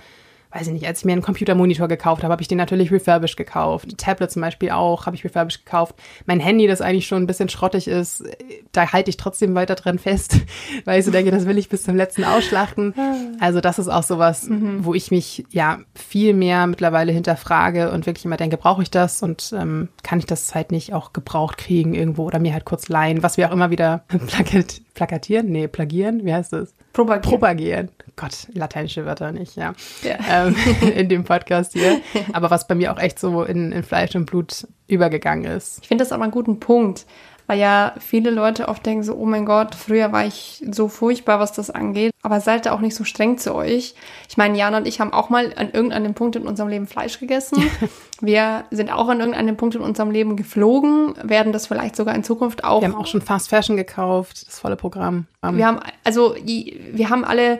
weiß 0.55 0.67
ich 0.67 0.73
nicht, 0.73 0.87
als 0.87 0.99
ich 0.99 1.05
mir 1.05 1.11
einen 1.11 1.21
Computermonitor 1.21 1.89
gekauft 1.89 2.23
habe, 2.23 2.31
habe 2.31 2.41
ich 2.41 2.47
den 2.47 2.57
natürlich 2.57 2.89
refurbished 2.89 3.35
gekauft. 3.35 3.97
Tablet 3.97 4.31
zum 4.31 4.41
Beispiel 4.41 4.71
auch, 4.71 5.05
habe 5.05 5.15
ich 5.15 5.25
refurbished 5.25 5.65
gekauft. 5.65 5.95
Mein 6.25 6.39
Handy, 6.39 6.65
das 6.65 6.79
eigentlich 6.79 7.07
schon 7.07 7.23
ein 7.23 7.27
bisschen 7.27 7.49
schrottig 7.49 7.89
ist, 7.89 8.23
da 8.71 8.93
halte 8.93 9.09
ich 9.09 9.17
trotzdem 9.17 9.53
weiter 9.53 9.75
dran 9.75 9.99
fest, 9.99 10.37
weil 10.85 10.99
ich 10.99 11.05
so 11.05 11.11
denke, 11.11 11.31
das 11.31 11.45
will 11.45 11.57
ich 11.57 11.67
bis 11.67 11.83
zum 11.83 11.97
letzten 11.97 12.23
ausschlachten. 12.23 12.93
Also 13.41 13.59
das 13.59 13.79
ist 13.79 13.89
auch 13.89 14.03
sowas, 14.03 14.47
mhm. 14.47 14.85
wo 14.85 14.93
ich 14.93 15.11
mich 15.11 15.45
ja 15.49 15.79
viel 15.93 16.33
mehr 16.33 16.67
mittlerweile 16.67 17.11
hinterfrage 17.11 17.91
und 17.91 18.05
wirklich 18.05 18.23
immer 18.23 18.37
denke, 18.37 18.55
brauche 18.55 18.81
ich 18.81 18.89
das 18.89 19.21
und 19.21 19.53
ähm, 19.57 19.89
kann 20.03 20.19
ich 20.19 20.25
das 20.25 20.55
halt 20.55 20.71
nicht 20.71 20.93
auch 20.93 21.11
gebraucht 21.11 21.57
kriegen 21.57 21.93
irgendwo 21.93 22.23
oder 22.23 22.39
mir 22.39 22.53
halt 22.53 22.63
kurz 22.63 22.87
leihen, 22.87 23.23
was 23.23 23.35
wir 23.35 23.49
auch 23.49 23.53
immer 23.53 23.71
wieder 23.71 24.05
plakat 24.27 24.84
plakatieren, 24.95 25.51
nee, 25.51 25.67
plagieren, 25.67 26.25
wie 26.25 26.33
heißt 26.33 26.53
das? 26.53 26.73
Propagieren. 26.93 27.21
Propagieren. 27.21 27.89
Gott, 28.15 28.47
lateinische 28.53 29.05
Wörter 29.05 29.31
nicht, 29.31 29.55
ja. 29.57 29.73
ja. 30.01 30.47
Ähm, 30.47 30.55
in 30.95 31.09
dem 31.09 31.23
Podcast 31.25 31.73
hier. 31.73 32.01
Aber 32.33 32.49
was 32.49 32.65
bei 32.65 32.73
mir 32.73 32.91
auch 32.91 32.99
echt 32.99 33.19
so 33.19 33.43
in, 33.43 33.71
in 33.71 33.83
Fleisch 33.83 34.15
und 34.15 34.25
Blut 34.25 34.67
übergegangen 34.87 35.45
ist. 35.45 35.79
Ich 35.81 35.87
finde 35.87 36.03
das 36.03 36.11
aber 36.11 36.23
einen 36.23 36.31
guten 36.31 36.59
Punkt, 36.59 37.07
weil 37.47 37.59
ja 37.59 37.93
viele 37.99 38.31
Leute 38.31 38.67
oft 38.67 38.85
denken 38.85 39.03
so, 39.03 39.15
oh 39.15 39.25
mein 39.25 39.45
Gott, 39.45 39.75
früher 39.75 40.11
war 40.11 40.25
ich 40.25 40.63
so 40.71 40.87
furchtbar, 40.87 41.39
was 41.39 41.51
das 41.53 41.69
angeht. 41.69 42.11
Aber 42.21 42.39
seid 42.39 42.65
da 42.65 42.71
auch 42.71 42.79
nicht 42.79 42.95
so 42.95 43.03
streng 43.03 43.37
zu 43.37 43.53
euch. 43.53 43.93
Ich 44.27 44.37
meine, 44.37 44.57
Jana 44.57 44.77
und 44.77 44.87
ich 44.87 44.99
haben 44.99 45.13
auch 45.13 45.29
mal 45.29 45.53
an 45.55 45.69
irgendeinem 45.71 46.13
Punkt 46.15 46.35
in 46.35 46.47
unserem 46.47 46.69
Leben 46.69 46.87
Fleisch 46.87 47.19
gegessen. 47.19 47.63
Wir 48.21 48.65
sind 48.71 48.91
auch 48.91 49.09
an 49.09 49.19
irgendeinem 49.19 49.57
Punkt 49.57 49.75
in 49.75 49.81
unserem 49.81 50.09
Leben 50.09 50.35
geflogen, 50.37 51.13
werden 51.21 51.51
das 51.51 51.67
vielleicht 51.67 51.95
sogar 51.95 52.15
in 52.15 52.23
Zukunft 52.23 52.63
auch. 52.63 52.81
Wir 52.81 52.87
haben 52.87 52.95
auch 52.95 53.07
schon 53.07 53.21
Fast 53.21 53.49
Fashion 53.49 53.75
gekauft, 53.75 54.47
das 54.47 54.59
volle 54.59 54.77
Programm. 54.77 55.27
wir 55.41 55.67
haben, 55.67 55.79
also, 56.03 56.35
wir 56.35 57.09
haben 57.09 57.25
alle 57.25 57.59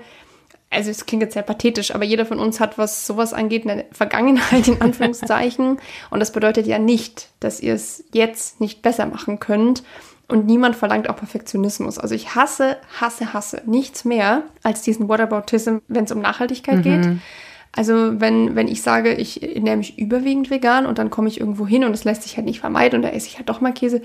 also 0.75 0.91
es 0.91 1.05
klingt 1.05 1.23
jetzt 1.23 1.33
sehr 1.33 1.43
pathetisch, 1.43 1.93
aber 1.95 2.03
jeder 2.03 2.25
von 2.25 2.39
uns 2.39 2.59
hat, 2.59 2.77
was 2.77 3.07
sowas 3.07 3.33
angeht, 3.33 3.67
eine 3.67 3.85
Vergangenheit 3.91 4.67
in 4.67 4.81
Anführungszeichen. 4.81 5.79
und 6.09 6.19
das 6.19 6.31
bedeutet 6.31 6.67
ja 6.67 6.79
nicht, 6.79 7.29
dass 7.39 7.59
ihr 7.59 7.73
es 7.73 8.03
jetzt 8.13 8.59
nicht 8.61 8.81
besser 8.81 9.05
machen 9.05 9.39
könnt. 9.39 9.83
Und 10.27 10.47
niemand 10.47 10.75
verlangt 10.75 11.09
auch 11.09 11.17
Perfektionismus. 11.17 11.99
Also 11.99 12.15
ich 12.15 12.33
hasse, 12.33 12.77
hasse, 12.99 13.33
hasse 13.33 13.61
nichts 13.65 14.05
mehr 14.05 14.43
als 14.63 14.81
diesen 14.81 15.07
Whataboutism, 15.07 15.77
wenn 15.88 16.05
es 16.05 16.11
um 16.11 16.19
Nachhaltigkeit 16.19 16.77
mhm. 16.77 16.81
geht. 16.83 17.07
Also 17.71 18.19
wenn, 18.19 18.55
wenn 18.55 18.67
ich 18.67 18.81
sage, 18.81 19.13
ich 19.13 19.43
ernähre 19.43 19.77
mich 19.77 19.99
überwiegend 19.99 20.49
vegan 20.49 20.85
und 20.85 20.97
dann 20.97 21.09
komme 21.09 21.27
ich 21.27 21.39
irgendwo 21.39 21.67
hin 21.67 21.83
und 21.83 21.93
es 21.93 22.05
lässt 22.05 22.23
sich 22.23 22.38
halt 22.38 22.45
nicht 22.45 22.59
vermeiden 22.59 22.97
und 22.97 23.01
da 23.03 23.09
esse 23.09 23.27
ich 23.27 23.38
halt 23.38 23.49
doch 23.49 23.61
mal 23.61 23.73
Käse. 23.73 24.01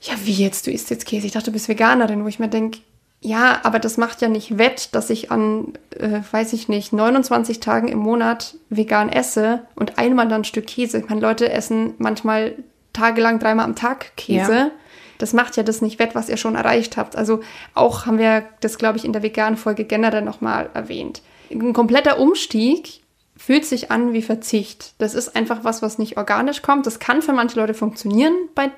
Ja, 0.00 0.14
wie 0.24 0.32
jetzt? 0.32 0.66
Du 0.66 0.70
isst 0.70 0.90
jetzt 0.90 1.06
Käse? 1.06 1.26
Ich 1.26 1.32
dachte, 1.32 1.46
du 1.46 1.52
bist 1.52 1.68
Veganerin, 1.68 2.24
wo 2.24 2.28
ich 2.28 2.38
mir 2.38 2.48
denke, 2.48 2.80
ja, 3.22 3.60
aber 3.64 3.78
das 3.78 3.98
macht 3.98 4.22
ja 4.22 4.28
nicht 4.28 4.56
wett, 4.56 4.94
dass 4.94 5.10
ich 5.10 5.30
an, 5.30 5.74
äh, 5.98 6.20
weiß 6.30 6.54
ich 6.54 6.68
nicht, 6.68 6.92
29 6.92 7.60
Tagen 7.60 7.88
im 7.88 7.98
Monat 7.98 8.56
vegan 8.70 9.10
esse 9.10 9.66
und 9.74 9.98
einmal 9.98 10.26
dann 10.28 10.40
ein 10.40 10.44
Stück 10.44 10.66
Käse. 10.66 10.98
Ich 10.98 11.08
meine, 11.08 11.20
Leute 11.20 11.52
essen 11.52 11.94
manchmal 11.98 12.54
tagelang 12.94 13.38
dreimal 13.38 13.66
am 13.66 13.76
Tag 13.76 14.16
Käse. 14.16 14.54
Ja. 14.54 14.70
Das 15.18 15.34
macht 15.34 15.58
ja 15.58 15.62
das 15.62 15.82
nicht 15.82 15.98
wett, 15.98 16.14
was 16.14 16.30
ihr 16.30 16.38
schon 16.38 16.54
erreicht 16.54 16.96
habt. 16.96 17.14
Also 17.14 17.40
auch 17.74 18.06
haben 18.06 18.18
wir 18.18 18.44
das, 18.60 18.78
glaube 18.78 18.96
ich, 18.96 19.04
in 19.04 19.12
der 19.12 19.22
veganen 19.22 19.58
Folge 19.58 19.84
generell 19.84 20.22
nochmal 20.22 20.70
erwähnt. 20.72 21.20
Ein 21.50 21.74
kompletter 21.74 22.18
Umstieg 22.18 23.02
fühlt 23.36 23.66
sich 23.66 23.90
an 23.90 24.14
wie 24.14 24.22
Verzicht. 24.22 24.94
Das 24.96 25.14
ist 25.14 25.36
einfach 25.36 25.62
was, 25.62 25.82
was 25.82 25.98
nicht 25.98 26.16
organisch 26.16 26.62
kommt. 26.62 26.86
Das 26.86 27.00
kann 27.00 27.20
für 27.20 27.34
manche 27.34 27.60
Leute 27.60 27.74
funktionieren 27.74 28.32
bei 28.54 28.70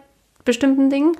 bestimmten 0.45 0.91
Dingen, 0.91 1.13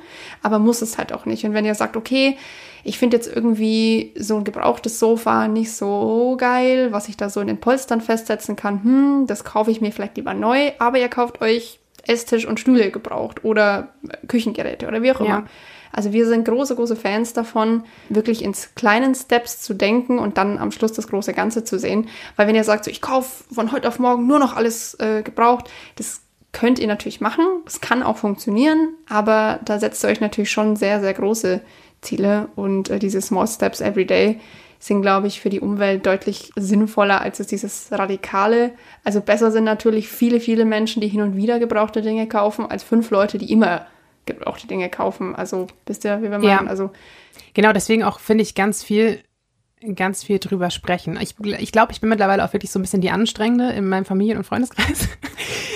aber 0.43 0.59
muss 0.59 0.83
es 0.83 0.99
halt 0.99 1.13
auch 1.13 1.27
nicht. 1.27 1.45
Und 1.45 1.55
wenn 1.55 1.65
ihr 1.65 1.75
sagt, 1.75 1.97
okay, 1.97 2.37
ich 2.85 2.99
finde 2.99 3.17
jetzt 3.17 3.35
irgendwie 3.35 4.13
so 4.19 4.37
ein 4.37 4.45
gebrauchtes 4.45 4.99
Sofa 4.99 5.49
nicht 5.49 5.73
so 5.73 6.37
geil, 6.39 6.93
was 6.93 7.09
ich 7.09 7.17
da 7.17 7.31
so 7.31 7.41
in 7.41 7.47
den 7.47 7.61
Polstern 7.61 8.01
festsetzen 8.01 8.57
kann, 8.57 8.83
hm, 8.83 9.27
das 9.27 9.45
kaufe 9.45 9.71
ich 9.71 9.81
mir 9.81 9.93
vielleicht 9.93 10.17
lieber 10.17 10.35
neu, 10.35 10.73
aber 10.79 10.99
ihr 10.99 11.09
kauft 11.09 11.41
euch 11.41 11.79
Esstisch 12.05 12.47
und 12.47 12.59
Stühle 12.59 12.91
gebraucht 12.91 13.45
oder 13.45 13.89
Küchengeräte 14.27 14.89
oder 14.89 15.03
wie 15.03 15.13
auch 15.13 15.21
immer. 15.21 15.29
Ja. 15.29 15.45
Also 15.93 16.13
wir 16.13 16.27
sind 16.27 16.47
große, 16.47 16.75
große 16.75 16.97
Fans 16.97 17.35
davon, 17.35 17.85
wirklich 18.09 18.43
ins 18.43 18.75
kleinen 18.75 19.15
Steps 19.15 19.61
zu 19.61 19.75
denken 19.75 20.19
und 20.19 20.39
dann 20.39 20.59
am 20.59 20.73
Schluss 20.73 20.93
das 20.95 21.07
große 21.07 21.35
Ganze 21.35 21.65
zu 21.65 21.79
sehen. 21.79 22.09
Weil 22.37 22.49
wenn 22.49 22.55
ihr 22.55 22.65
sagt, 22.65 22.87
so 22.87 22.91
ich 22.91 23.03
kaufe 23.03 23.45
von 23.53 23.73
heute 23.73 23.89
auf 23.89 23.99
morgen 23.99 24.27
nur 24.27 24.39
noch 24.39 24.57
alles 24.57 24.95
äh, 24.95 25.23
gebraucht, 25.23 25.71
das 25.97 26.22
könnt 26.53 26.79
ihr 26.79 26.87
natürlich 26.87 27.21
machen. 27.21 27.45
Es 27.67 27.81
kann 27.81 28.03
auch 28.03 28.19
funktionieren, 28.19 28.95
aber 29.09 29.61
da 29.65 29.79
setzt 29.79 30.05
ihr 30.05 30.09
euch 30.09 30.21
natürlich 30.21 30.51
schon 30.51 30.77
sehr, 30.77 31.01
sehr 31.01 31.15
große 31.15 31.61
Ziele 32.03 32.49
und 32.57 32.91
äh, 32.91 32.99
diese 32.99 33.21
Small 33.23 33.47
Steps 33.47 33.81
Every 33.81 34.07
Day 34.07 34.41
sind, 34.79 35.01
glaube 35.01 35.29
ich, 35.29 35.41
für 35.41 35.49
die 35.49 35.61
Umwelt 35.61 36.05
deutlich 36.05 36.51
sinnvoller 36.57 37.21
als 37.21 37.39
es 37.39 37.47
dieses 37.47 37.89
Radikale. 37.93 38.73
Also 39.05 39.21
besser 39.21 39.53
sind 39.53 39.65
natürlich 39.65 40.09
viele, 40.09 40.41
viele 40.41 40.65
Menschen, 40.65 41.01
die 41.01 41.09
hin 41.09 41.23
und 41.23 41.37
wieder 41.37 41.61
gebrauchte 41.61 42.03
Dinge 42.03 42.27
kaufen, 42.27 42.67
als 42.67 42.83
fünf 42.83 43.11
Leute, 43.11 43.39
die 43.39 43.53
immer 43.53 43.87
gebrauchte 44.27 44.67
Dinge 44.67 44.91
kaufen. 44.91 45.37
Also 45.37 45.69
wisst 45.87 46.05
ihr, 46.05 46.19
wie 46.19 46.31
wir 46.31 46.39
meinen? 46.39 46.45
Ja. 46.45 46.65
Also 46.67 46.91
genau, 47.55 47.73
deswegen 47.73 48.03
auch 48.03 48.19
finde 48.19 48.43
ich 48.43 48.57
ganz 48.57 48.83
viel 48.83 49.21
ganz 49.95 50.25
viel 50.25 50.39
drüber 50.39 50.71
sprechen. 50.71 51.19
Ich, 51.21 51.35
ich 51.59 51.73
glaube, 51.73 51.93
ich 51.93 52.01
bin 52.01 52.09
mittlerweile 52.09 52.45
auch 52.45 52.53
wirklich 52.53 52.71
so 52.71 52.79
ein 52.79 52.83
bisschen 52.83 53.01
die 53.01 53.11
Anstrengende 53.11 53.71
in 53.71 53.89
meinem 53.89 54.05
Familien- 54.05 54.39
und 54.39 54.45
Freundeskreis. 54.45 55.09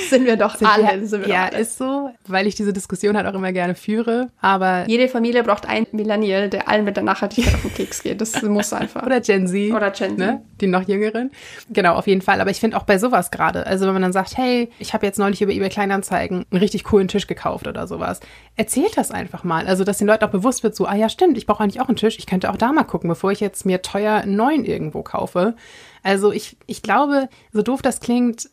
Sind 0.08 0.24
wir 0.24 0.36
doch 0.36 0.56
sind 0.56 0.68
alle. 0.68 1.00
Wir, 1.00 1.20
wir 1.20 1.28
ja, 1.28 1.44
alle. 1.46 1.58
ist 1.58 1.78
so, 1.78 2.10
weil 2.26 2.46
ich 2.46 2.54
diese 2.54 2.72
Diskussion 2.72 3.16
halt 3.16 3.26
auch 3.26 3.34
immer 3.34 3.52
gerne 3.52 3.74
führe. 3.74 4.28
Aber 4.40 4.84
jede 4.86 5.08
Familie 5.08 5.42
braucht 5.42 5.68
einen 5.68 5.86
Millennial, 5.92 6.48
der 6.48 6.68
allen 6.68 6.84
mit 6.84 6.96
der 6.96 7.02
Nachhaltigkeit 7.02 7.54
auf 7.54 7.62
den 7.62 7.74
Keks 7.74 8.02
geht. 8.02 8.20
Das 8.20 8.40
muss 8.42 8.72
einfach. 8.72 9.02
Oder 9.06 9.20
Gen 9.20 9.48
Z. 9.48 9.72
Oder 9.72 9.90
Gen 9.90 10.10
Z. 10.10 10.18
Ne? 10.18 10.42
Die 10.60 10.66
noch 10.68 10.86
jüngeren. 10.86 11.30
Genau, 11.70 11.94
auf 11.94 12.06
jeden 12.06 12.22
Fall. 12.22 12.40
Aber 12.40 12.50
ich 12.50 12.60
finde 12.60 12.76
auch 12.76 12.84
bei 12.84 12.98
sowas 12.98 13.30
gerade, 13.30 13.66
also 13.66 13.86
wenn 13.86 13.94
man 13.94 14.02
dann 14.02 14.12
sagt, 14.12 14.36
hey, 14.36 14.70
ich 14.78 14.94
habe 14.94 15.04
jetzt 15.06 15.18
neulich 15.18 15.42
über 15.42 15.52
eBay 15.52 15.68
Kleinanzeigen 15.68 16.46
einen 16.50 16.60
richtig 16.60 16.84
coolen 16.84 17.08
Tisch 17.08 17.26
gekauft 17.26 17.66
oder 17.66 17.86
sowas, 17.86 18.20
erzählt 18.56 18.96
das 18.96 19.10
einfach 19.10 19.44
mal. 19.44 19.66
Also, 19.66 19.84
dass 19.84 19.98
den 19.98 20.06
Leuten 20.06 20.24
auch 20.24 20.30
bewusst 20.30 20.62
wird, 20.62 20.74
so, 20.76 20.86
ah 20.86 20.94
ja, 20.94 21.08
stimmt, 21.08 21.36
ich 21.36 21.46
brauche 21.46 21.62
eigentlich 21.62 21.80
auch 21.80 21.88
einen 21.88 21.96
Tisch. 21.96 22.18
Ich 22.18 22.26
könnte 22.26 22.50
auch 22.50 22.56
da 22.56 22.72
mal 22.72 22.84
gucken, 22.84 23.08
bevor 23.08 23.32
ich 23.32 23.40
jetzt 23.40 23.66
mir 23.66 23.82
teuer 23.96 24.16
einen 24.16 24.36
neuen 24.36 24.64
irgendwo 24.64 25.02
kaufe. 25.02 25.54
Also 26.02 26.32
ich, 26.32 26.56
ich 26.66 26.82
glaube, 26.82 27.28
so 27.52 27.62
doof 27.62 27.82
das 27.82 28.00
klingt, 28.00 28.48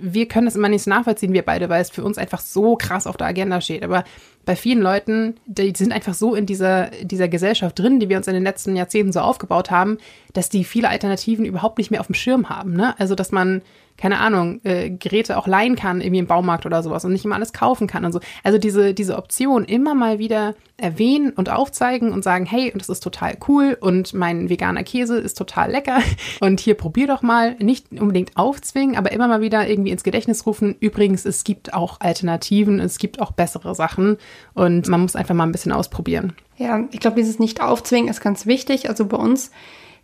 wir 0.00 0.26
können 0.26 0.46
das 0.46 0.56
immer 0.56 0.70
nicht 0.70 0.84
so 0.84 0.90
nachvollziehen, 0.90 1.34
wir 1.34 1.44
beide, 1.44 1.68
weil 1.68 1.82
es 1.82 1.90
für 1.90 2.02
uns 2.02 2.16
einfach 2.16 2.40
so 2.40 2.76
krass 2.76 3.06
auf 3.06 3.18
der 3.18 3.26
Agenda 3.26 3.60
steht. 3.60 3.82
Aber 3.82 4.04
bei 4.46 4.56
vielen 4.56 4.80
Leuten, 4.80 5.34
die 5.44 5.72
sind 5.76 5.92
einfach 5.92 6.14
so 6.14 6.34
in 6.34 6.46
dieser, 6.46 6.90
dieser 7.02 7.28
Gesellschaft 7.28 7.78
drin, 7.78 8.00
die 8.00 8.08
wir 8.08 8.16
uns 8.16 8.26
in 8.26 8.34
den 8.34 8.42
letzten 8.42 8.74
Jahrzehnten 8.74 9.12
so 9.12 9.20
aufgebaut 9.20 9.70
haben, 9.70 9.98
dass 10.32 10.48
die 10.48 10.64
viele 10.64 10.88
Alternativen 10.88 11.44
überhaupt 11.44 11.76
nicht 11.76 11.90
mehr 11.90 12.00
auf 12.00 12.06
dem 12.06 12.14
Schirm 12.14 12.48
haben. 12.48 12.72
Ne? 12.72 12.98
Also, 12.98 13.14
dass 13.14 13.32
man 13.32 13.60
keine 13.96 14.20
Ahnung, 14.20 14.60
äh, 14.64 14.90
Geräte 14.90 15.38
auch 15.38 15.46
leihen 15.46 15.76
kann, 15.76 16.00
irgendwie 16.00 16.18
im 16.20 16.26
Baumarkt 16.26 16.66
oder 16.66 16.82
sowas 16.82 17.04
und 17.04 17.12
nicht 17.12 17.24
immer 17.24 17.34
alles 17.34 17.52
kaufen 17.52 17.86
kann 17.86 18.04
und 18.04 18.12
so. 18.12 18.20
Also 18.42 18.58
diese, 18.58 18.94
diese 18.94 19.16
Option 19.16 19.64
immer 19.64 19.94
mal 19.94 20.18
wieder 20.18 20.54
erwähnen 20.76 21.30
und 21.30 21.48
aufzeigen 21.48 22.12
und 22.12 22.22
sagen, 22.22 22.44
hey, 22.44 22.70
und 22.72 22.82
das 22.82 22.88
ist 22.88 23.02
total 23.02 23.36
cool 23.48 23.76
und 23.80 24.12
mein 24.12 24.50
veganer 24.50 24.84
Käse 24.84 25.18
ist 25.18 25.38
total 25.38 25.70
lecker 25.70 26.00
und 26.40 26.60
hier 26.60 26.74
probier 26.74 27.06
doch 27.06 27.22
mal, 27.22 27.56
nicht 27.58 27.92
unbedingt 27.92 28.36
aufzwingen, 28.36 28.96
aber 28.96 29.12
immer 29.12 29.28
mal 29.28 29.40
wieder 29.40 29.68
irgendwie 29.68 29.90
ins 29.90 30.04
Gedächtnis 30.04 30.46
rufen. 30.46 30.76
Übrigens, 30.80 31.24
es 31.24 31.44
gibt 31.44 31.72
auch 31.72 32.00
Alternativen, 32.00 32.80
es 32.80 32.98
gibt 32.98 33.20
auch 33.20 33.32
bessere 33.32 33.74
Sachen 33.74 34.18
und 34.54 34.88
man 34.88 35.00
muss 35.00 35.16
einfach 35.16 35.34
mal 35.34 35.44
ein 35.44 35.52
bisschen 35.52 35.72
ausprobieren. 35.72 36.34
Ja, 36.58 36.84
ich 36.90 37.00
glaube, 37.00 37.16
dieses 37.16 37.38
Nicht-Aufzwingen 37.38 38.08
ist 38.08 38.20
ganz 38.20 38.46
wichtig. 38.46 38.88
Also 38.88 39.06
bei 39.06 39.16
uns 39.16 39.50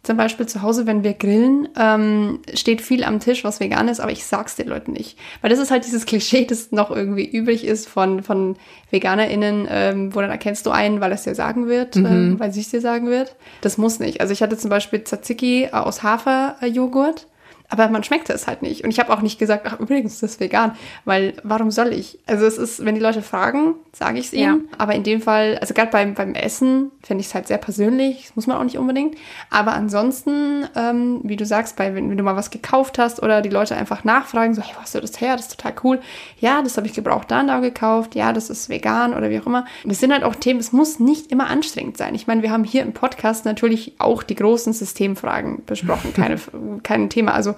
zum 0.03 0.17
Beispiel 0.17 0.47
zu 0.47 0.63
Hause, 0.63 0.87
wenn 0.87 1.05
wir 1.05 1.15
grillen, 1.15 1.69
ähm, 1.79 2.41
steht 2.55 2.81
viel 2.81 3.05
am 3.05 3.21
Tisch, 3.21 3.45
was 3.45 3.61
vegan 3.61 3.87
ist, 3.87 4.01
aber 4.01 4.11
ich 4.11 4.25
sag's 4.25 4.57
den 4.57 4.69
Leuten 4.69 4.93
nicht. 4.93 5.17
Weil 5.41 5.51
das 5.51 5.61
ist 5.61 5.71
halt 5.71 5.87
dieses 5.87 6.07
Klischee, 6.07 6.45
das 6.45 6.73
noch 6.73 6.91
irgendwie 6.91 7.25
übrig 7.25 7.65
ist 7.65 7.89
von, 7.89 8.23
von 8.25 8.57
VeganerInnen, 8.91 9.69
ähm, 9.71 10.15
wo 10.15 10.21
dann 10.21 10.31
erkennst 10.31 10.67
du 10.67 10.71
einen, 10.71 11.01
weil 11.01 11.13
es 11.13 11.23
dir 11.23 11.37
sagen 11.37 11.69
wird, 11.69 11.95
mhm. 11.95 12.07
ähm, 12.07 12.41
weil 12.41 12.53
sie 12.53 12.63
es 12.63 12.71
dir 12.71 12.81
sagen 12.81 13.09
wird. 13.09 13.37
Das 13.61 13.79
muss 13.79 14.01
nicht. 14.01 14.21
Also 14.21 14.33
ich 14.33 14.43
hatte 14.43 14.59
zum 14.59 14.71
Beispiel 14.71 15.05
Tzatziki 15.05 15.69
aus 15.71 16.03
Haferjoghurt 16.03 17.29
aber 17.73 17.89
man 17.89 18.05
schmeckt 18.05 18.29
es 18.29 18.47
halt 18.47 18.61
nicht. 18.61 18.85
Und 18.85 18.91
ich 18.91 19.01
habe 19.01 19.11
auch 19.11 19.23
nicht 19.23 19.39
gesagt, 19.39 19.67
ach 19.67 19.81
übrigens, 19.81 20.21
das 20.21 20.33
ist 20.33 20.41
vegan, 20.41 20.77
weil 21.07 21.33
warum 21.43 21.71
soll 21.71 21.95
ich? 21.95 22.19
Also 22.27 22.45
es 22.45 22.59
ist, 22.59 22.85
wenn 22.85 22.95
die 22.95 23.01
Leute 23.01 23.23
fragen, 23.23 23.77
sage 23.95 24.19
ich 24.19 24.27
es 24.27 24.33
ihnen. 24.35 24.69
Ja. 24.71 24.77
Aber 24.77 24.95
in 24.95 25.05
dem 25.05 25.23
Fall, 25.23 25.57
also 25.59 25.73
gerade 25.73 25.91
beim, 25.91 26.13
beim 26.13 26.35
Essen 26.35 26.91
finde 27.03 27.23
ich 27.23 27.29
es 27.29 27.35
halt 27.35 27.49
sehr 27.49 27.57
persönlich, 27.57 28.27
das 28.27 28.37
muss 28.37 28.47
man 28.47 28.59
auch 28.59 28.65
nicht 28.65 28.77
unbedingt. 28.77 29.17
Aber 29.49 29.73
ansonsten, 29.73 30.67
ähm, 30.77 31.21
wie 31.23 31.37
du 31.37 31.47
sagst, 31.47 31.77
bei, 31.77 31.95
wenn, 31.95 32.11
wenn, 32.11 32.19
du 32.19 32.23
mal 32.23 32.37
was 32.37 32.51
gekauft 32.51 32.99
hast 32.99 33.23
oder 33.23 33.41
die 33.41 33.49
Leute 33.49 33.75
einfach 33.75 34.05
nachfragen, 34.05 34.53
so, 34.53 34.61
hey, 34.61 34.75
wo 34.77 34.83
hast 34.83 34.95
du 34.95 35.01
das 35.01 35.19
her? 35.23 35.37
Das 35.37 35.47
ist 35.47 35.57
total 35.57 35.75
cool. 35.83 36.01
Ja, 36.41 36.61
das 36.61 36.77
habe 36.77 36.87
ich 36.87 36.93
gebraucht 36.93 37.31
da 37.31 37.41
und 37.41 37.47
da 37.47 37.61
gekauft. 37.61 38.15
Ja, 38.15 38.35
das 38.35 38.51
ist 38.51 38.69
vegan 38.69 39.15
oder 39.15 39.31
wie 39.31 39.41
auch 39.41 39.47
immer. 39.47 39.65
Das 39.87 39.99
sind 39.99 40.13
halt 40.13 40.25
auch 40.25 40.35
Themen, 40.35 40.61
es 40.61 40.73
muss 40.73 41.01
nicht 41.01 41.33
immer 41.33 41.49
anstrengend 41.49 41.97
sein. 41.97 42.15
Ich 42.15 42.27
meine, 42.27 42.43
wir 42.43 42.51
haben 42.51 42.65
hier 42.65 42.83
im 42.83 42.93
Podcast 42.93 43.47
natürlich 43.47 43.95
auch 43.97 44.23
die 44.23 44.35
großen 44.35 44.75
Systemfragen 44.75 45.65
besprochen, 45.65 46.13
keine, 46.13 46.37
kein 46.83 47.09
Thema. 47.09 47.33
Also 47.33 47.55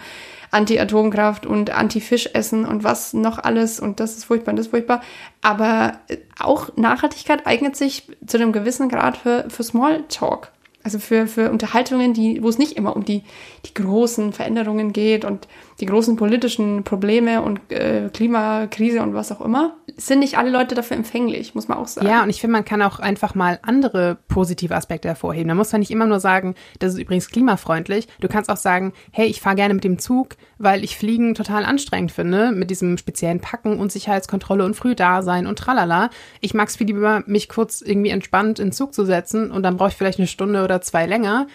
Anti-Atomkraft 0.50 1.46
und 1.46 1.70
Anti-Fischessen 1.70 2.64
und 2.64 2.84
was 2.84 3.12
noch 3.12 3.38
alles 3.38 3.80
und 3.80 3.98
das 3.98 4.16
ist 4.16 4.24
furchtbar 4.24 4.52
und 4.52 4.56
das 4.56 4.66
ist 4.66 4.70
furchtbar. 4.70 5.02
Aber 5.42 5.98
auch 6.38 6.76
Nachhaltigkeit 6.76 7.46
eignet 7.46 7.76
sich 7.76 8.08
zu 8.26 8.36
einem 8.36 8.52
gewissen 8.52 8.88
Grad 8.88 9.16
für, 9.16 9.46
für 9.48 9.64
Smalltalk. 9.64 10.52
Also 10.84 10.98
für, 10.98 11.26
für 11.26 11.50
Unterhaltungen, 11.50 12.12
die, 12.12 12.42
wo 12.42 12.48
es 12.48 12.58
nicht 12.58 12.76
immer 12.76 12.94
um 12.94 13.04
die, 13.04 13.22
die 13.64 13.74
großen 13.74 14.32
Veränderungen 14.32 14.92
geht 14.92 15.24
und 15.24 15.48
die 15.80 15.86
großen 15.86 16.16
politischen 16.16 16.84
Probleme 16.84 17.42
und 17.42 17.58
äh, 17.72 18.10
Klimakrise 18.12 19.02
und 19.02 19.14
was 19.14 19.32
auch 19.32 19.40
immer, 19.40 19.76
sind 19.96 20.20
nicht 20.20 20.38
alle 20.38 20.50
Leute 20.50 20.74
dafür 20.74 20.96
empfänglich, 20.96 21.54
muss 21.54 21.68
man 21.68 21.78
auch 21.78 21.88
sagen. 21.88 22.06
Ja, 22.06 22.22
und 22.22 22.30
ich 22.30 22.40
finde, 22.40 22.52
man 22.52 22.64
kann 22.64 22.82
auch 22.82 23.00
einfach 23.00 23.34
mal 23.34 23.58
andere 23.62 24.18
positive 24.28 24.74
Aspekte 24.74 25.08
hervorheben. 25.08 25.48
Da 25.48 25.54
muss 25.54 25.72
man 25.72 25.80
nicht 25.80 25.90
immer 25.90 26.06
nur 26.06 26.20
sagen, 26.20 26.54
das 26.78 26.92
ist 26.92 27.00
übrigens 27.00 27.30
klimafreundlich. 27.30 28.06
Du 28.20 28.28
kannst 28.28 28.50
auch 28.50 28.56
sagen, 28.56 28.92
hey, 29.10 29.26
ich 29.26 29.40
fahre 29.40 29.56
gerne 29.56 29.74
mit 29.74 29.84
dem 29.84 29.98
Zug, 29.98 30.36
weil 30.64 30.82
ich 30.82 30.98
Fliegen 30.98 31.34
total 31.34 31.64
anstrengend 31.64 32.10
finde, 32.10 32.50
mit 32.50 32.70
diesem 32.70 32.98
speziellen 32.98 33.40
Packen 33.40 33.78
und 33.78 33.92
Sicherheitskontrolle 33.92 34.64
und 34.64 34.74
früh 34.74 34.94
da 34.94 35.22
sein 35.22 35.46
und 35.46 35.58
tralala. 35.58 36.10
Ich 36.40 36.54
mag 36.54 36.68
es 36.68 36.76
viel 36.76 36.88
lieber, 36.88 37.22
mich 37.26 37.48
kurz 37.48 37.80
irgendwie 37.80 38.10
entspannt 38.10 38.58
in 38.58 38.72
Zug 38.72 38.94
zu 38.94 39.04
setzen 39.04 39.50
und 39.50 39.62
dann 39.62 39.76
brauche 39.76 39.90
ich 39.90 39.94
vielleicht 39.94 40.18
eine 40.18 40.28
Stunde 40.28 40.64
oder 40.64 40.80
zwei 40.80 41.06
länger 41.06 41.46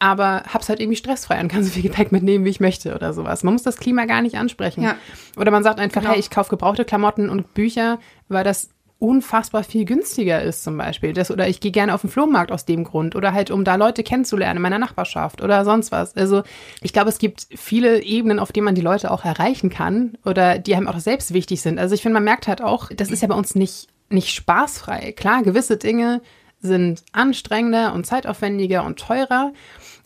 aber 0.00 0.42
hab's 0.52 0.68
halt 0.68 0.80
irgendwie 0.80 0.98
stressfrei 0.98 1.40
und 1.40 1.48
kann 1.48 1.64
so 1.64 1.70
viel 1.70 1.82
Gepäck 1.82 2.12
mitnehmen, 2.12 2.44
wie 2.44 2.50
ich 2.50 2.60
möchte 2.60 2.94
oder 2.94 3.14
sowas. 3.14 3.42
Man 3.42 3.54
muss 3.54 3.62
das 3.62 3.78
Klima 3.78 4.04
gar 4.04 4.20
nicht 4.20 4.36
ansprechen. 4.36 4.82
Ja. 4.82 4.96
Oder 5.38 5.50
man 5.50 5.62
sagt 5.62 5.80
einfach, 5.80 6.02
genau. 6.02 6.12
hey, 6.12 6.20
ich 6.20 6.28
kaufe 6.28 6.50
gebrauchte 6.50 6.84
Klamotten 6.84 7.30
und 7.30 7.54
Bücher, 7.54 7.98
weil 8.28 8.44
das 8.44 8.68
unfassbar 9.04 9.64
viel 9.64 9.84
günstiger 9.84 10.42
ist 10.42 10.64
zum 10.64 10.76
Beispiel. 10.76 11.12
Das, 11.12 11.30
oder 11.30 11.48
ich 11.48 11.60
gehe 11.60 11.70
gerne 11.70 11.94
auf 11.94 12.00
den 12.00 12.10
Flohmarkt 12.10 12.50
aus 12.50 12.64
dem 12.64 12.84
Grund. 12.84 13.14
Oder 13.14 13.32
halt, 13.32 13.50
um 13.50 13.64
da 13.64 13.76
Leute 13.76 14.02
kennenzulernen 14.02 14.56
in 14.56 14.62
meiner 14.62 14.78
Nachbarschaft 14.78 15.42
oder 15.42 15.64
sonst 15.64 15.92
was. 15.92 16.16
Also 16.16 16.42
ich 16.80 16.92
glaube, 16.92 17.10
es 17.10 17.18
gibt 17.18 17.46
viele 17.54 18.02
Ebenen, 18.02 18.38
auf 18.38 18.52
denen 18.52 18.64
man 18.64 18.74
die 18.74 18.80
Leute 18.80 19.10
auch 19.10 19.24
erreichen 19.24 19.70
kann 19.70 20.18
oder 20.24 20.58
die 20.58 20.74
einem 20.74 20.88
auch 20.88 20.98
selbst 20.98 21.34
wichtig 21.34 21.60
sind. 21.60 21.78
Also 21.78 21.94
ich 21.94 22.02
finde, 22.02 22.14
man 22.14 22.24
merkt 22.24 22.48
halt 22.48 22.62
auch, 22.62 22.90
das 22.94 23.10
ist 23.10 23.22
ja 23.22 23.28
bei 23.28 23.34
uns 23.34 23.54
nicht, 23.54 23.88
nicht 24.08 24.30
spaßfrei. 24.30 25.12
Klar, 25.12 25.42
gewisse 25.42 25.76
Dinge 25.76 26.22
sind 26.60 27.02
anstrengender 27.12 27.92
und 27.92 28.06
zeitaufwendiger 28.06 28.84
und 28.84 28.98
teurer 28.98 29.52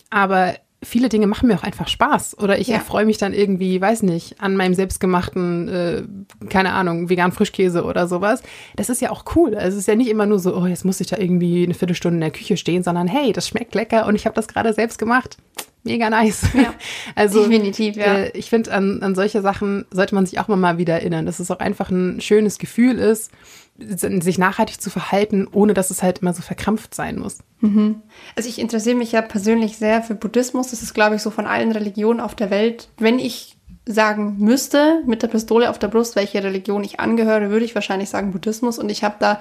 aber 0.09 0.55
viele 0.81 1.09
Dinge 1.09 1.27
machen 1.27 1.47
mir 1.47 1.55
auch 1.55 1.63
einfach 1.63 1.87
Spaß. 1.87 2.37
Oder 2.39 2.59
ich 2.59 2.67
ja. 2.67 2.75
erfreue 2.75 3.05
mich 3.05 3.17
dann 3.17 3.33
irgendwie, 3.33 3.81
weiß 3.81 4.03
nicht, 4.03 4.41
an 4.41 4.55
meinem 4.55 4.73
selbstgemachten, 4.73 5.67
äh, 5.67 6.03
keine 6.47 6.73
Ahnung, 6.73 7.09
veganen 7.09 7.33
Frischkäse 7.33 7.83
oder 7.83 8.07
sowas. 8.07 8.41
Das 8.75 8.89
ist 8.89 9.01
ja 9.01 9.11
auch 9.11 9.25
cool. 9.35 9.55
Also 9.55 9.75
es 9.75 9.83
ist 9.83 9.87
ja 9.87 9.95
nicht 9.95 10.09
immer 10.09 10.25
nur 10.25 10.39
so, 10.39 10.55
oh, 10.55 10.65
jetzt 10.65 10.85
muss 10.85 11.01
ich 11.01 11.07
da 11.07 11.17
irgendwie 11.17 11.63
eine 11.63 11.73
Viertelstunde 11.73 12.15
in 12.17 12.21
der 12.21 12.31
Küche 12.31 12.55
stehen, 12.55 12.83
sondern 12.83 13.07
hey, 13.07 13.33
das 13.33 13.47
schmeckt 13.47 13.75
lecker 13.75 14.07
und 14.07 14.15
ich 14.15 14.25
habe 14.25 14.35
das 14.35 14.47
gerade 14.47 14.73
selbst 14.73 14.97
gemacht. 14.99 15.37
Mega 15.83 16.09
nice. 16.09 16.43
Ja, 16.53 16.73
also 17.15 17.41
definitiv, 17.43 17.95
ja. 17.95 18.19
Äh, 18.19 18.37
ich 18.37 18.49
finde, 18.49 18.71
an, 18.73 19.01
an 19.01 19.15
solche 19.15 19.41
Sachen 19.41 19.85
sollte 19.91 20.13
man 20.13 20.25
sich 20.25 20.39
auch 20.39 20.47
mal 20.47 20.77
wieder 20.77 20.95
erinnern, 20.95 21.25
dass 21.25 21.39
es 21.39 21.51
auch 21.51 21.59
einfach 21.59 21.89
ein 21.89 22.19
schönes 22.19 22.57
Gefühl 22.57 22.99
ist, 22.99 23.31
sich 23.79 24.37
nachhaltig 24.37 24.81
zu 24.81 24.89
verhalten, 24.89 25.47
ohne 25.51 25.73
dass 25.73 25.89
es 25.89 26.03
halt 26.03 26.19
immer 26.19 26.33
so 26.33 26.41
verkrampft 26.41 26.93
sein 26.93 27.17
muss. 27.17 27.39
Mhm. 27.61 28.01
Also 28.35 28.49
ich 28.49 28.59
interessiere 28.59 28.95
mich 28.95 29.11
ja 29.11 29.21
persönlich 29.21 29.77
sehr 29.77 30.01
für 30.01 30.15
Buddhismus. 30.15 30.71
Das 30.71 30.81
ist, 30.81 30.93
glaube 30.93 31.15
ich, 31.15 31.21
so 31.21 31.29
von 31.29 31.45
allen 31.45 31.71
Religionen 31.71 32.19
auf 32.19 32.35
der 32.35 32.49
Welt. 32.49 32.89
Wenn 32.97 33.19
ich 33.19 33.57
sagen 33.85 34.35
müsste, 34.37 35.01
mit 35.07 35.23
der 35.23 35.27
Pistole 35.29 35.69
auf 35.69 35.79
der 35.79 35.87
Brust, 35.87 36.15
welche 36.15 36.43
Religion 36.43 36.83
ich 36.83 36.99
angehöre, 36.99 37.49
würde 37.49 37.65
ich 37.65 37.75
wahrscheinlich 37.75 38.09
sagen 38.09 38.31
Buddhismus. 38.31 38.77
Und 38.77 38.89
ich 38.89 39.03
habe 39.03 39.15
da 39.19 39.39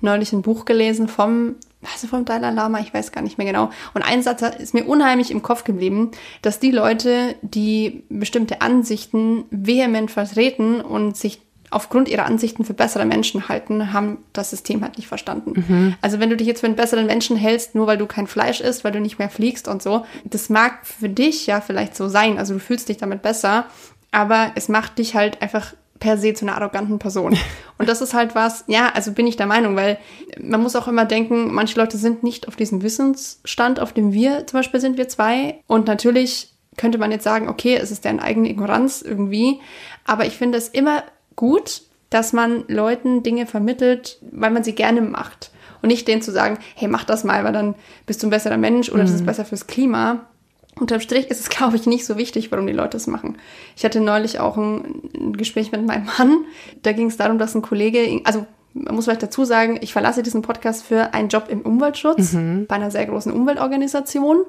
neulich 0.00 0.32
ein 0.32 0.42
Buch 0.42 0.64
gelesen 0.64 1.08
vom, 1.08 1.56
was 1.80 2.08
vom 2.08 2.24
Dalai 2.24 2.50
Lama, 2.50 2.80
ich 2.80 2.94
weiß 2.94 3.12
gar 3.12 3.22
nicht 3.22 3.38
mehr 3.38 3.46
genau. 3.46 3.70
Und 3.94 4.02
ein 4.02 4.22
Satz 4.22 4.42
ist 4.42 4.74
mir 4.74 4.84
unheimlich 4.84 5.30
im 5.30 5.42
Kopf 5.42 5.64
geblieben, 5.64 6.12
dass 6.42 6.60
die 6.60 6.70
Leute, 6.70 7.34
die 7.42 8.04
bestimmte 8.08 8.60
Ansichten 8.60 9.44
vehement 9.50 10.10
vertreten 10.10 10.80
und 10.80 11.16
sich 11.16 11.40
aufgrund 11.70 12.08
ihrer 12.08 12.26
Ansichten 12.26 12.64
für 12.64 12.74
bessere 12.74 13.04
Menschen 13.04 13.48
halten, 13.48 13.92
haben 13.92 14.18
das 14.32 14.50
System 14.50 14.82
halt 14.82 14.96
nicht 14.96 15.08
verstanden. 15.08 15.64
Mhm. 15.68 15.94
Also 16.00 16.20
wenn 16.20 16.30
du 16.30 16.36
dich 16.36 16.46
jetzt 16.46 16.60
für 16.60 16.66
einen 16.66 16.76
besseren 16.76 17.06
Menschen 17.06 17.36
hältst, 17.36 17.74
nur 17.74 17.86
weil 17.86 17.98
du 17.98 18.06
kein 18.06 18.26
Fleisch 18.26 18.60
isst, 18.60 18.84
weil 18.84 18.92
du 18.92 19.00
nicht 19.00 19.18
mehr 19.18 19.30
fliegst 19.30 19.68
und 19.68 19.82
so, 19.82 20.04
das 20.24 20.48
mag 20.48 20.86
für 20.86 21.08
dich 21.08 21.46
ja 21.46 21.60
vielleicht 21.60 21.96
so 21.96 22.08
sein, 22.08 22.38
also 22.38 22.54
du 22.54 22.60
fühlst 22.60 22.88
dich 22.88 22.96
damit 22.96 23.22
besser, 23.22 23.66
aber 24.10 24.52
es 24.54 24.68
macht 24.68 24.98
dich 24.98 25.14
halt 25.14 25.42
einfach 25.42 25.74
per 26.00 26.16
se 26.16 26.32
zu 26.32 26.46
einer 26.46 26.56
arroganten 26.56 26.98
Person. 26.98 27.36
Und 27.78 27.88
das 27.88 28.00
ist 28.00 28.14
halt 28.14 28.34
was, 28.34 28.64
ja, 28.66 28.90
also 28.94 29.12
bin 29.12 29.26
ich 29.26 29.36
der 29.36 29.46
Meinung, 29.46 29.76
weil 29.76 29.98
man 30.40 30.62
muss 30.62 30.76
auch 30.76 30.88
immer 30.88 31.04
denken, 31.04 31.52
manche 31.52 31.78
Leute 31.78 31.96
sind 31.96 32.22
nicht 32.22 32.48
auf 32.48 32.56
diesem 32.56 32.82
Wissensstand, 32.82 33.80
auf 33.80 33.92
dem 33.92 34.12
wir 34.12 34.46
zum 34.46 34.58
Beispiel 34.58 34.80
sind, 34.80 34.96
wir 34.96 35.08
zwei. 35.08 35.60
Und 35.66 35.86
natürlich 35.86 36.52
könnte 36.76 36.98
man 36.98 37.10
jetzt 37.10 37.24
sagen, 37.24 37.48
okay, 37.48 37.76
es 37.76 37.90
ist 37.90 38.04
deren 38.04 38.20
eigene 38.20 38.48
Ignoranz 38.48 39.02
irgendwie. 39.02 39.60
Aber 40.04 40.24
ich 40.24 40.36
finde 40.36 40.58
es 40.58 40.68
immer 40.68 41.02
gut, 41.38 41.82
dass 42.10 42.32
man 42.32 42.64
Leuten 42.68 43.22
Dinge 43.22 43.46
vermittelt, 43.46 44.18
weil 44.32 44.50
man 44.50 44.64
sie 44.64 44.74
gerne 44.74 45.00
macht. 45.00 45.50
Und 45.80 45.88
nicht 45.88 46.08
denen 46.08 46.20
zu 46.20 46.32
sagen, 46.32 46.58
hey, 46.74 46.88
mach 46.88 47.04
das 47.04 47.22
mal, 47.22 47.44
weil 47.44 47.52
dann 47.52 47.76
bist 48.04 48.22
du 48.22 48.26
ein 48.26 48.30
besserer 48.30 48.56
Mensch 48.56 48.88
oder 48.88 49.02
mhm. 49.02 49.06
das 49.06 49.14
ist 49.14 49.20
mhm. 49.22 49.26
besser 49.26 49.44
fürs 49.44 49.68
Klima. 49.68 50.26
Unterm 50.74 51.00
Strich 51.00 51.30
ist 51.30 51.40
es, 51.40 51.48
glaube 51.56 51.76
ich, 51.76 51.86
nicht 51.86 52.04
so 52.04 52.16
wichtig, 52.16 52.50
warum 52.50 52.66
die 52.66 52.72
Leute 52.72 52.96
es 52.96 53.06
machen. 53.06 53.38
Ich 53.76 53.84
hatte 53.84 54.00
neulich 54.00 54.40
auch 54.40 54.56
ein, 54.56 55.02
ein 55.14 55.36
Gespräch 55.36 55.70
mit 55.70 55.86
meinem 55.86 56.06
Mann. 56.18 56.44
Da 56.82 56.92
ging 56.92 57.06
es 57.06 57.16
darum, 57.16 57.38
dass 57.38 57.54
ein 57.54 57.62
Kollege, 57.62 58.20
also 58.24 58.46
man 58.74 58.94
muss 58.94 59.04
vielleicht 59.04 59.22
dazu 59.22 59.44
sagen, 59.44 59.78
ich 59.80 59.92
verlasse 59.92 60.22
diesen 60.22 60.42
Podcast 60.42 60.84
für 60.84 61.14
einen 61.14 61.28
Job 61.28 61.46
im 61.48 61.60
Umweltschutz 61.62 62.32
mhm. 62.32 62.66
bei 62.66 62.74
einer 62.74 62.90
sehr 62.90 63.06
großen 63.06 63.32
Umweltorganisation. 63.32 64.42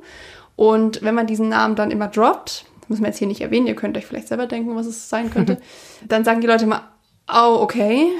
Und 0.56 1.04
wenn 1.04 1.16
man 1.16 1.28
diesen 1.28 1.50
Namen 1.50 1.76
dann 1.76 1.92
immer 1.92 2.08
droppt, 2.08 2.66
das 2.90 2.98
muss 2.98 3.02
man 3.02 3.12
jetzt 3.12 3.20
hier 3.20 3.28
nicht 3.28 3.42
erwähnen, 3.42 3.68
ihr 3.68 3.76
könnt 3.76 3.96
euch 3.98 4.06
vielleicht 4.08 4.28
selber 4.28 4.48
denken, 4.48 4.76
was 4.76 4.88
es 4.88 5.10
sein 5.10 5.30
könnte, 5.30 5.60
dann 6.08 6.26
sagen 6.26 6.42
die 6.42 6.48
Leute 6.48 6.64
immer, 6.66 6.90
oh, 7.32 7.60
okay. 7.62 8.08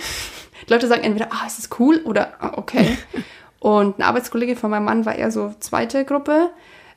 Die 0.68 0.74
Leute 0.74 0.88
sagen 0.88 1.04
entweder, 1.04 1.30
ah, 1.32 1.48
ist 1.48 1.58
das 1.58 1.70
cool 1.80 2.02
oder 2.04 2.34
ah, 2.40 2.52
okay. 2.58 2.98
Und 3.60 3.98
ein 3.98 4.04
Arbeitskollege 4.04 4.56
von 4.56 4.70
meinem 4.70 4.84
Mann 4.84 5.06
war 5.06 5.16
eher 5.16 5.32
so 5.32 5.56
zweite 5.60 6.06
Gruppe. 6.06 6.52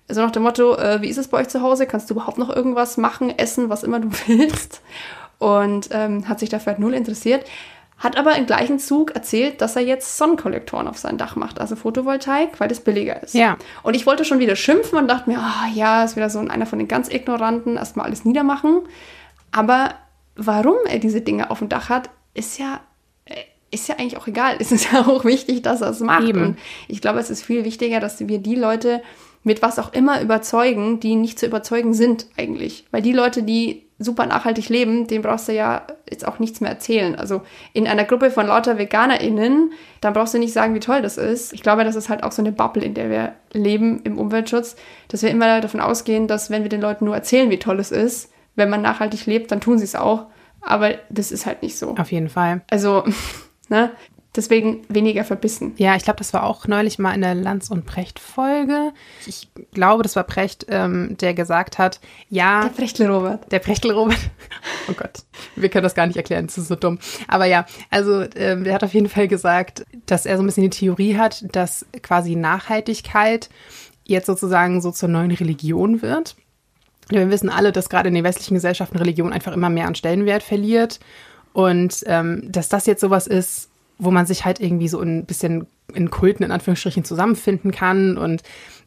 Also 0.08 0.20
nach 0.20 0.32
dem 0.32 0.42
Motto, 0.42 0.76
äh, 0.76 1.00
wie 1.00 1.08
ist 1.08 1.16
es 1.16 1.28
bei 1.28 1.38
euch 1.38 1.48
zu 1.48 1.62
Hause? 1.62 1.86
Kannst 1.86 2.10
du 2.10 2.14
überhaupt 2.14 2.38
noch 2.38 2.54
irgendwas 2.54 2.98
machen, 2.98 3.36
essen, 3.38 3.70
was 3.70 3.84
immer 3.84 4.00
du 4.00 4.08
willst? 4.26 4.82
Und 5.38 5.88
ähm, 5.92 6.28
hat 6.28 6.40
sich 6.40 6.50
dafür 6.50 6.72
halt 6.72 6.80
null 6.80 6.92
interessiert. 6.92 7.46
Hat 8.02 8.16
aber 8.16 8.34
im 8.34 8.46
gleichen 8.46 8.80
Zug 8.80 9.12
erzählt, 9.12 9.60
dass 9.60 9.76
er 9.76 9.82
jetzt 9.82 10.18
Sonnenkollektoren 10.18 10.88
auf 10.88 10.98
sein 10.98 11.18
Dach 11.18 11.36
macht, 11.36 11.60
also 11.60 11.76
Photovoltaik, 11.76 12.58
weil 12.58 12.66
das 12.66 12.80
billiger 12.80 13.22
ist. 13.22 13.32
Ja. 13.32 13.56
Und 13.84 13.94
ich 13.94 14.06
wollte 14.06 14.24
schon 14.24 14.40
wieder 14.40 14.56
schimpfen 14.56 14.98
und 14.98 15.06
dachte 15.06 15.30
mir, 15.30 15.38
ah 15.38 15.68
ja, 15.72 16.02
ist 16.02 16.16
wieder 16.16 16.28
so 16.28 16.40
einer 16.40 16.66
von 16.66 16.80
den 16.80 16.88
ganz 16.88 17.08
Ignoranten, 17.08 17.76
erstmal 17.76 18.06
alles 18.06 18.24
niedermachen. 18.24 18.80
Aber 19.52 19.94
warum 20.34 20.74
er 20.88 20.98
diese 20.98 21.20
Dinge 21.20 21.52
auf 21.52 21.60
dem 21.60 21.68
Dach 21.68 21.90
hat, 21.90 22.10
ist 22.34 22.58
ja, 22.58 22.80
äh, 23.24 23.36
ist 23.70 23.88
ja 23.88 23.94
eigentlich 23.94 24.16
auch 24.16 24.26
egal. 24.26 24.56
Es 24.60 24.72
ist 24.72 24.92
ja 24.92 25.06
auch 25.06 25.24
wichtig, 25.24 25.62
dass 25.62 25.80
er 25.80 25.90
es 25.90 26.00
macht. 26.00 26.24
Eben. 26.24 26.42
Und 26.42 26.58
ich 26.88 27.00
glaube, 27.00 27.20
es 27.20 27.30
ist 27.30 27.44
viel 27.44 27.64
wichtiger, 27.64 28.00
dass 28.00 28.18
wir 28.18 28.38
die 28.38 28.56
Leute 28.56 29.00
mit 29.44 29.62
was 29.62 29.78
auch 29.78 29.92
immer 29.92 30.20
überzeugen, 30.20 30.98
die 30.98 31.14
nicht 31.14 31.38
zu 31.38 31.46
überzeugen 31.46 31.94
sind 31.94 32.26
eigentlich. 32.36 32.84
Weil 32.90 33.02
die 33.02 33.12
Leute, 33.12 33.44
die 33.44 33.86
super 34.02 34.26
nachhaltig 34.26 34.68
leben, 34.68 35.06
denen 35.06 35.22
brauchst 35.22 35.48
du 35.48 35.52
ja 35.52 35.86
jetzt 36.08 36.26
auch 36.26 36.38
nichts 36.38 36.60
mehr 36.60 36.70
erzählen. 36.70 37.14
Also 37.14 37.42
in 37.72 37.86
einer 37.86 38.04
Gruppe 38.04 38.30
von 38.30 38.46
lauter 38.46 38.78
VeganerInnen, 38.78 39.72
dann 40.00 40.12
brauchst 40.12 40.34
du 40.34 40.38
nicht 40.38 40.52
sagen, 40.52 40.74
wie 40.74 40.80
toll 40.80 41.02
das 41.02 41.18
ist. 41.18 41.52
Ich 41.52 41.62
glaube, 41.62 41.84
das 41.84 41.96
ist 41.96 42.08
halt 42.08 42.22
auch 42.22 42.32
so 42.32 42.42
eine 42.42 42.52
Bubble, 42.52 42.84
in 42.84 42.94
der 42.94 43.10
wir 43.10 43.34
leben 43.52 44.00
im 44.04 44.18
Umweltschutz, 44.18 44.76
dass 45.08 45.22
wir 45.22 45.30
immer 45.30 45.60
davon 45.60 45.80
ausgehen, 45.80 46.26
dass 46.26 46.50
wenn 46.50 46.62
wir 46.62 46.68
den 46.68 46.80
Leuten 46.80 47.04
nur 47.04 47.14
erzählen, 47.14 47.50
wie 47.50 47.58
toll 47.58 47.80
es 47.80 47.90
ist, 47.90 48.32
wenn 48.56 48.70
man 48.70 48.82
nachhaltig 48.82 49.26
lebt, 49.26 49.50
dann 49.50 49.60
tun 49.60 49.78
sie 49.78 49.84
es 49.84 49.94
auch. 49.94 50.26
Aber 50.60 50.94
das 51.10 51.32
ist 51.32 51.46
halt 51.46 51.62
nicht 51.62 51.76
so. 51.78 51.96
Auf 51.96 52.12
jeden 52.12 52.28
Fall. 52.28 52.62
Also, 52.70 53.04
ne? 53.68 53.90
Deswegen 54.34 54.82
weniger 54.88 55.24
verbissen. 55.24 55.74
Ja, 55.76 55.94
ich 55.94 56.04
glaube, 56.04 56.16
das 56.16 56.32
war 56.32 56.44
auch 56.44 56.66
neulich 56.66 56.98
mal 56.98 57.12
in 57.12 57.20
der 57.20 57.34
Lanz- 57.34 57.70
und 57.70 57.84
Precht-Folge. 57.84 58.92
Ich 59.26 59.48
glaube, 59.74 60.02
das 60.02 60.16
war 60.16 60.24
Precht, 60.24 60.64
ähm, 60.70 61.18
der 61.20 61.34
gesagt 61.34 61.76
hat, 61.76 62.00
ja. 62.30 62.62
Der 62.62 62.70
Prechtel 62.70 63.10
Robert. 63.10 63.52
Der 63.52 63.58
Prechtel 63.58 63.92
Robert. 63.92 64.18
Oh 64.88 64.94
Gott, 64.94 65.22
wir 65.54 65.68
können 65.68 65.84
das 65.84 65.94
gar 65.94 66.08
nicht 66.08 66.16
erklären, 66.16 66.46
das 66.46 66.58
ist 66.58 66.66
so 66.66 66.74
dumm. 66.74 66.98
Aber 67.28 67.44
ja, 67.44 67.66
also 67.88 68.24
ähm, 68.34 68.64
der 68.64 68.74
hat 68.74 68.82
auf 68.82 68.94
jeden 68.94 69.08
Fall 69.08 69.28
gesagt, 69.28 69.86
dass 70.06 70.26
er 70.26 70.36
so 70.36 70.42
ein 70.42 70.46
bisschen 70.46 70.64
die 70.64 70.70
Theorie 70.70 71.16
hat, 71.16 71.44
dass 71.54 71.86
quasi 72.02 72.34
Nachhaltigkeit 72.34 73.48
jetzt 74.04 74.26
sozusagen 74.26 74.80
so 74.80 74.90
zur 74.90 75.08
neuen 75.08 75.30
Religion 75.30 76.02
wird. 76.02 76.34
Wir 77.08 77.30
wissen 77.30 77.48
alle, 77.48 77.70
dass 77.70 77.88
gerade 77.88 78.08
in 78.08 78.14
den 78.14 78.24
westlichen 78.24 78.54
Gesellschaften 78.54 78.98
Religion 78.98 79.32
einfach 79.32 79.52
immer 79.52 79.70
mehr 79.70 79.86
an 79.86 79.94
Stellenwert 79.94 80.42
verliert. 80.42 80.98
Und 81.52 82.02
ähm, 82.06 82.50
dass 82.50 82.68
das 82.68 82.86
jetzt 82.86 83.00
sowas 83.00 83.26
ist, 83.26 83.68
wo 83.98 84.10
man 84.10 84.26
sich 84.26 84.44
halt 84.44 84.60
irgendwie 84.60 84.88
so 84.88 85.00
ein 85.00 85.26
bisschen 85.26 85.66
in 85.94 86.10
Kulten 86.10 86.44
in 86.44 86.50
Anführungsstrichen 86.50 87.04
zusammenfinden 87.04 87.70
kann 87.70 88.16
und 88.16 88.42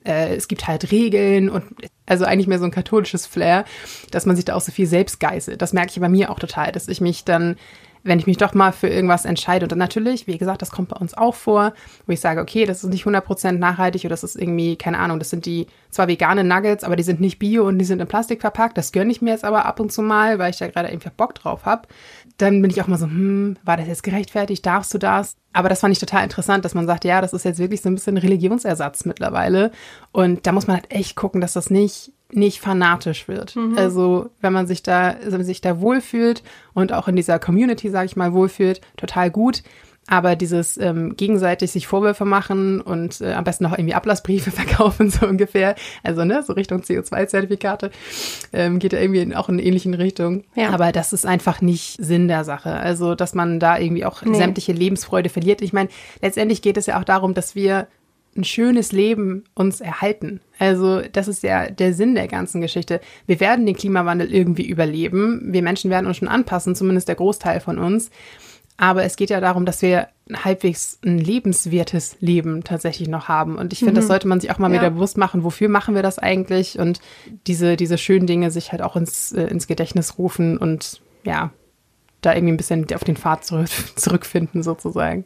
äh, 0.06 0.36
es 0.36 0.48
gibt 0.48 0.68
halt 0.68 0.92
Regeln 0.92 1.50
und 1.50 1.64
also 2.06 2.26
eigentlich 2.26 2.48
mehr 2.48 2.60
so 2.60 2.66
ein 2.66 2.72
katholisches 2.72 3.26
Flair, 3.26 3.66
dass 4.12 4.26
man 4.26 4.36
sich 4.36 4.46
da 4.46 4.56
auch 4.56 4.62
so 4.62 4.72
viel 4.72 4.88
selbst 4.88 5.20
geißelt. 5.20 5.62
Das 5.62 5.74
merke 5.74 5.92
ich 5.92 6.00
bei 6.00 6.10
mir 6.10 6.32
auch 6.32 6.40
total, 6.40 6.72
dass 6.72 6.88
ich 6.88 7.02
mich 7.02 7.24
dann 7.26 7.58
wenn 8.06 8.20
ich 8.20 8.28
mich 8.28 8.38
doch 8.38 8.54
mal 8.54 8.72
für 8.72 8.88
irgendwas 8.88 9.26
entscheide. 9.26 9.66
Und 9.66 9.72
dann 9.72 9.80
natürlich, 9.80 10.28
wie 10.28 10.38
gesagt, 10.38 10.62
das 10.62 10.70
kommt 10.70 10.90
bei 10.90 10.98
uns 10.98 11.18
auch 11.18 11.34
vor, 11.34 11.74
wo 12.06 12.14
ich 12.14 12.20
sage, 12.20 12.40
okay, 12.40 12.66
das 12.66 12.84
ist 12.84 12.90
nicht 12.92 13.06
100% 13.06 13.54
nachhaltig 13.54 14.02
oder 14.02 14.10
das 14.10 14.24
ist 14.24 14.36
irgendwie, 14.36 14.76
keine 14.76 15.00
Ahnung, 15.00 15.18
das 15.18 15.32
sind 15.32 15.46
die 15.48 15.66
zwar 15.90 16.08
vegane 16.08 16.44
Nuggets, 16.44 16.84
aber 16.84 16.96
die 16.96 17.04
sind 17.04 17.20
nicht 17.20 17.40
bio 17.40 17.68
und 17.68 17.80
die 17.80 17.86
sind 17.86 18.00
in 18.00 18.08
Plastik 18.08 18.42
verpackt. 18.42 18.78
Das 18.78 18.92
gönne 18.92 19.12
ich 19.12 19.24
mir 19.24 19.32
jetzt 19.32 19.44
aber 19.44 19.66
ab 19.66 19.80
und 19.80 19.92
zu 19.92 20.04
mal, 20.04 20.38
weil 20.38 20.52
ich 20.52 20.58
da 20.58 20.68
gerade 20.68 20.90
irgendwie 20.90 21.10
Bock 21.18 21.34
drauf 21.34 21.66
habe. 21.66 21.88
Dann 22.38 22.62
bin 22.62 22.70
ich 22.70 22.80
auch 22.82 22.88
mal 22.88 23.00
so, 23.00 23.08
hm, 23.08 23.58
war 23.64 23.78
das 23.78 23.88
jetzt 23.88 24.04
gerechtfertigt? 24.04 24.64
Darfst 24.64 24.94
du 24.94 25.00
das? 25.00 25.36
Aber 25.52 25.70
das 25.70 25.80
fand 25.80 25.94
ich 25.94 26.00
total 26.00 26.24
interessant, 26.24 26.64
dass 26.64 26.76
man 26.76 26.86
sagt, 26.86 27.06
ja, 27.06 27.22
das 27.22 27.34
ist 27.34 27.46
jetzt 27.46 27.60
wirklich 27.60 27.82
so 27.82 27.90
ein 27.90 27.96
bisschen 27.96 28.18
Religionsersatz 28.18 29.06
mittlerweile. 29.06 29.72
Und 30.12 30.46
da 30.46 30.52
muss 30.52 30.68
man 30.68 30.76
halt 30.76 30.92
echt 30.92 31.16
gucken, 31.16 31.42
dass 31.42 31.54
das 31.54 31.72
nicht 31.72 32.12
nicht 32.36 32.60
fanatisch 32.60 33.28
wird. 33.28 33.56
Mhm. 33.56 33.78
Also 33.78 34.30
wenn 34.42 34.54
man 34.54 34.68
sich 34.68 34.84
da, 34.84 35.16
wenn 35.24 35.32
man 35.32 35.44
sich 35.44 35.62
da 35.62 35.80
wohlfühlt 35.80 36.44
und 36.74 36.94
auch 36.94 37.08
in 37.08 37.16
dieser 37.16 37.40
Community, 37.40 37.90
sage 37.90 38.06
ich 38.06 38.16
mal, 38.16 38.34
wohlfühlt, 38.34 38.82
total 38.98 39.32
gut. 39.32 39.64
Aber 40.08 40.36
dieses 40.36 40.78
ähm, 40.78 41.16
gegenseitig 41.18 41.72
sich 41.72 41.88
Vorwürfe 41.88 42.26
machen 42.26 42.80
und 42.80 43.22
äh, 43.22 43.34
am 43.34 43.44
besten 43.44 43.64
noch 43.64 43.74
irgendwie 43.76 43.96
Ablassbriefe 43.96 44.52
verkaufen, 44.52 45.10
so 45.10 45.26
ungefähr, 45.26 45.76
also 46.04 46.24
ne, 46.26 46.44
so 46.46 46.54
Richtung 46.54 46.82
CO2-Zertifikate, 46.82 47.90
ähm, 48.54 48.78
geht 48.78 48.94
ja 48.94 49.00
irgendwie 49.00 49.36
auch 49.36 49.50
in 49.50 49.56
eine 49.56 49.64
ähnliche 49.64 49.98
Richtung. 49.98 50.44
Ja. 50.54 50.70
Aber 50.70 50.92
das 50.92 51.12
ist 51.12 51.26
einfach 51.26 51.62
nicht 51.62 51.98
Sinn 52.00 52.28
der 52.28 52.44
Sache. 52.44 52.74
Also, 52.74 53.16
dass 53.16 53.34
man 53.34 53.60
da 53.60 53.80
irgendwie 53.80 54.06
auch 54.06 54.22
nee. 54.22 54.38
sämtliche 54.38 54.74
Lebensfreude 54.74 55.30
verliert. 55.30 55.64
Ich 55.64 55.74
meine, 55.74 55.90
letztendlich 56.22 56.62
geht 56.62 56.78
es 56.78 56.86
ja 56.86 57.00
auch 57.00 57.04
darum, 57.04 57.34
dass 57.34 57.56
wir 57.56 57.88
ein 58.36 58.44
schönes 58.44 58.92
Leben 58.92 59.46
uns 59.54 59.82
erhalten. 59.82 60.42
Also 60.60 61.02
das 61.02 61.28
ist 61.28 61.44
ja 61.44 61.70
der 61.70 61.94
Sinn 61.94 62.16
der 62.16 62.28
ganzen 62.28 62.62
Geschichte. 62.62 63.00
Wir 63.28 63.40
werden 63.40 63.66
den 63.66 63.76
Klimawandel 63.76 64.34
irgendwie 64.34 64.68
überleben. 64.68 65.54
Wir 65.54 65.62
Menschen 65.62 65.90
werden 65.90 66.06
uns 66.06 66.18
schon 66.18 66.28
anpassen, 66.28 66.76
zumindest 66.76 67.08
der 67.08 67.16
Großteil 67.16 67.60
von 67.62 67.80
uns. 67.80 68.12
Aber 68.78 69.04
es 69.06 69.16
geht 69.16 69.30
ja 69.30 69.40
darum, 69.40 69.66
dass 69.66 69.82
wir 69.82 70.10
halbwegs 70.34 71.00
ein 71.06 71.18
lebenswertes 71.18 72.18
Leben 72.20 72.64
tatsächlich 72.64 73.08
noch 73.08 73.30
haben. 73.30 73.58
Und 73.58 73.72
ich 73.72 73.80
finde, 73.80 73.94
mhm. 73.94 73.98
das 73.98 74.08
sollte 74.08 74.28
man 74.28 74.42
sich 74.42 74.52
auch 74.52 74.58
mal 74.58 74.70
ja. 74.74 74.82
wieder 74.82 74.90
bewusst 74.90 75.18
machen. 75.18 75.44
Wofür 75.44 75.70
machen 75.70 75.96
wir 75.96 76.04
das 76.04 76.20
eigentlich? 76.20 76.78
Und 76.78 77.00
diese, 77.48 77.78
diese 77.78 77.98
schönen 77.98 78.28
Dinge 78.28 78.52
sich 78.52 78.74
halt 78.74 78.82
auch 78.82 78.98
ins, 78.98 79.32
äh, 79.32 79.44
ins 79.44 79.68
Gedächtnis 79.68 80.18
rufen 80.18 80.58
und 80.58 81.02
ja, 81.24 81.52
da 82.22 82.34
irgendwie 82.34 82.54
ein 82.54 82.58
bisschen 82.58 82.86
auf 82.94 83.04
den 83.04 83.16
Pfad 83.16 83.46
zurück, 83.46 83.70
zurückfinden 83.96 84.62
sozusagen. 84.62 85.24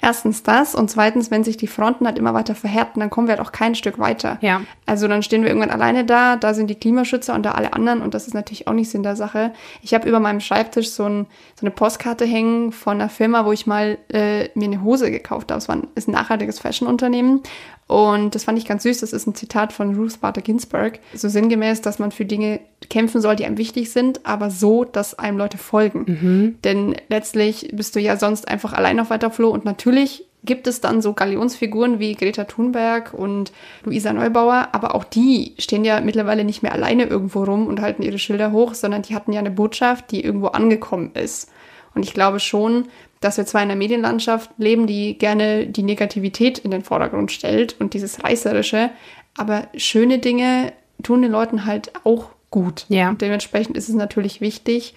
Erstens 0.00 0.42
das 0.42 0.74
und 0.74 0.90
zweitens, 0.90 1.30
wenn 1.30 1.42
sich 1.42 1.56
die 1.56 1.66
Fronten 1.66 2.06
halt 2.06 2.18
immer 2.18 2.34
weiter 2.34 2.54
verhärten, 2.54 3.00
dann 3.00 3.08
kommen 3.08 3.28
wir 3.28 3.36
halt 3.36 3.46
auch 3.46 3.52
kein 3.52 3.74
Stück 3.74 3.98
weiter. 3.98 4.38
Ja. 4.42 4.60
Also 4.84 5.08
dann 5.08 5.22
stehen 5.22 5.42
wir 5.42 5.48
irgendwann 5.48 5.70
alleine 5.70 6.04
da, 6.04 6.36
da 6.36 6.52
sind 6.52 6.68
die 6.68 6.74
Klimaschützer 6.74 7.34
und 7.34 7.44
da 7.44 7.52
alle 7.52 7.72
anderen 7.72 8.02
und 8.02 8.12
das 8.12 8.26
ist 8.26 8.34
natürlich 8.34 8.68
auch 8.68 8.74
nicht 8.74 8.90
Sinn 8.90 9.02
der 9.02 9.16
Sache. 9.16 9.52
Ich 9.82 9.94
habe 9.94 10.06
über 10.06 10.20
meinem 10.20 10.40
Schreibtisch 10.40 10.90
so, 10.90 11.04
ein, 11.04 11.26
so, 11.58 11.66
eine 11.66 11.70
Postkarte 11.70 12.26
hängen 12.26 12.72
von 12.72 13.00
einer 13.00 13.08
Firma, 13.08 13.46
wo 13.46 13.52
ich 13.52 13.66
mal 13.66 13.96
äh, 14.12 14.50
mir 14.54 14.66
eine 14.66 14.82
Hose 14.82 15.10
gekauft 15.10 15.50
habe. 15.50 15.58
Es 15.58 15.68
war 15.68 15.76
ein, 15.76 15.88
ist 15.94 16.08
ein 16.08 16.12
nachhaltiges 16.12 16.58
Fashionunternehmen 16.58 17.42
und 17.86 18.34
das 18.34 18.44
fand 18.44 18.58
ich 18.58 18.66
ganz 18.66 18.82
süß. 18.82 19.00
Das 19.00 19.12
ist 19.12 19.26
ein 19.26 19.34
Zitat 19.34 19.72
von 19.72 19.94
Ruth 19.94 20.20
Bader 20.20 20.42
Ginsburg. 20.42 20.98
So 21.14 21.28
sinngemäß, 21.28 21.82
dass 21.82 21.98
man 21.98 22.10
für 22.10 22.24
Dinge 22.24 22.60
kämpfen 22.90 23.20
soll, 23.20 23.36
die 23.36 23.44
einem 23.44 23.58
wichtig 23.58 23.92
sind, 23.92 24.26
aber 24.26 24.50
so, 24.50 24.84
dass 24.84 25.18
einem 25.18 25.38
Leute 25.38 25.56
folgen. 25.56 26.04
Mhm. 26.06 26.58
Denn 26.64 26.96
letztlich 27.08 27.70
bist 27.72 27.94
du 27.94 28.00
ja 28.00 28.16
sonst 28.16 28.48
einfach 28.48 28.72
allein 28.72 28.98
auf 28.98 29.10
weiter 29.10 29.30
Floh. 29.30 29.50
Und 29.50 29.64
natürlich 29.64 30.24
gibt 30.44 30.66
es 30.66 30.80
dann 30.80 31.00
so 31.02 31.12
Galionsfiguren 31.12 31.98
wie 31.98 32.14
Greta 32.14 32.44
Thunberg 32.44 33.12
und 33.14 33.52
Luisa 33.84 34.12
Neubauer, 34.12 34.68
aber 34.72 34.94
auch 34.94 35.04
die 35.04 35.54
stehen 35.58 35.84
ja 35.84 36.00
mittlerweile 36.00 36.44
nicht 36.44 36.62
mehr 36.62 36.72
alleine 36.72 37.04
irgendwo 37.04 37.44
rum 37.44 37.66
und 37.66 37.80
halten 37.80 38.02
ihre 38.02 38.18
Schilder 38.18 38.52
hoch, 38.52 38.74
sondern 38.74 39.02
die 39.02 39.14
hatten 39.14 39.32
ja 39.32 39.40
eine 39.40 39.50
Botschaft, 39.50 40.10
die 40.10 40.24
irgendwo 40.24 40.48
angekommen 40.48 41.10
ist. 41.14 41.50
Und 41.96 42.04
ich 42.04 42.14
glaube 42.14 42.38
schon, 42.38 42.88
dass 43.20 43.38
wir 43.38 43.46
zwar 43.46 43.62
in 43.62 43.70
einer 43.70 43.78
Medienlandschaft 43.78 44.50
leben, 44.58 44.86
die 44.86 45.16
gerne 45.16 45.66
die 45.66 45.82
Negativität 45.82 46.58
in 46.58 46.70
den 46.70 46.84
Vordergrund 46.84 47.32
stellt 47.32 47.74
und 47.80 47.94
dieses 47.94 48.22
Reißerische, 48.22 48.90
aber 49.36 49.66
schöne 49.76 50.18
Dinge 50.18 50.74
tun 51.02 51.22
den 51.22 51.32
Leuten 51.32 51.64
halt 51.64 51.92
auch 52.04 52.30
gut. 52.50 52.84
Ja. 52.88 53.08
Und 53.08 53.22
dementsprechend 53.22 53.76
ist 53.76 53.88
es 53.88 53.94
natürlich 53.94 54.42
wichtig, 54.42 54.94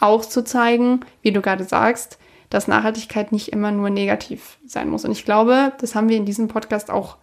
auch 0.00 0.24
zu 0.24 0.44
zeigen, 0.44 1.00
wie 1.22 1.32
du 1.32 1.40
gerade 1.40 1.64
sagst, 1.64 2.18
dass 2.48 2.68
Nachhaltigkeit 2.68 3.32
nicht 3.32 3.48
immer 3.48 3.72
nur 3.72 3.90
negativ 3.90 4.58
sein 4.66 4.88
muss. 4.88 5.04
Und 5.04 5.10
ich 5.10 5.24
glaube, 5.24 5.72
das 5.80 5.96
haben 5.96 6.08
wir 6.08 6.16
in 6.16 6.26
diesem 6.26 6.46
Podcast 6.46 6.90
auch 6.90 7.16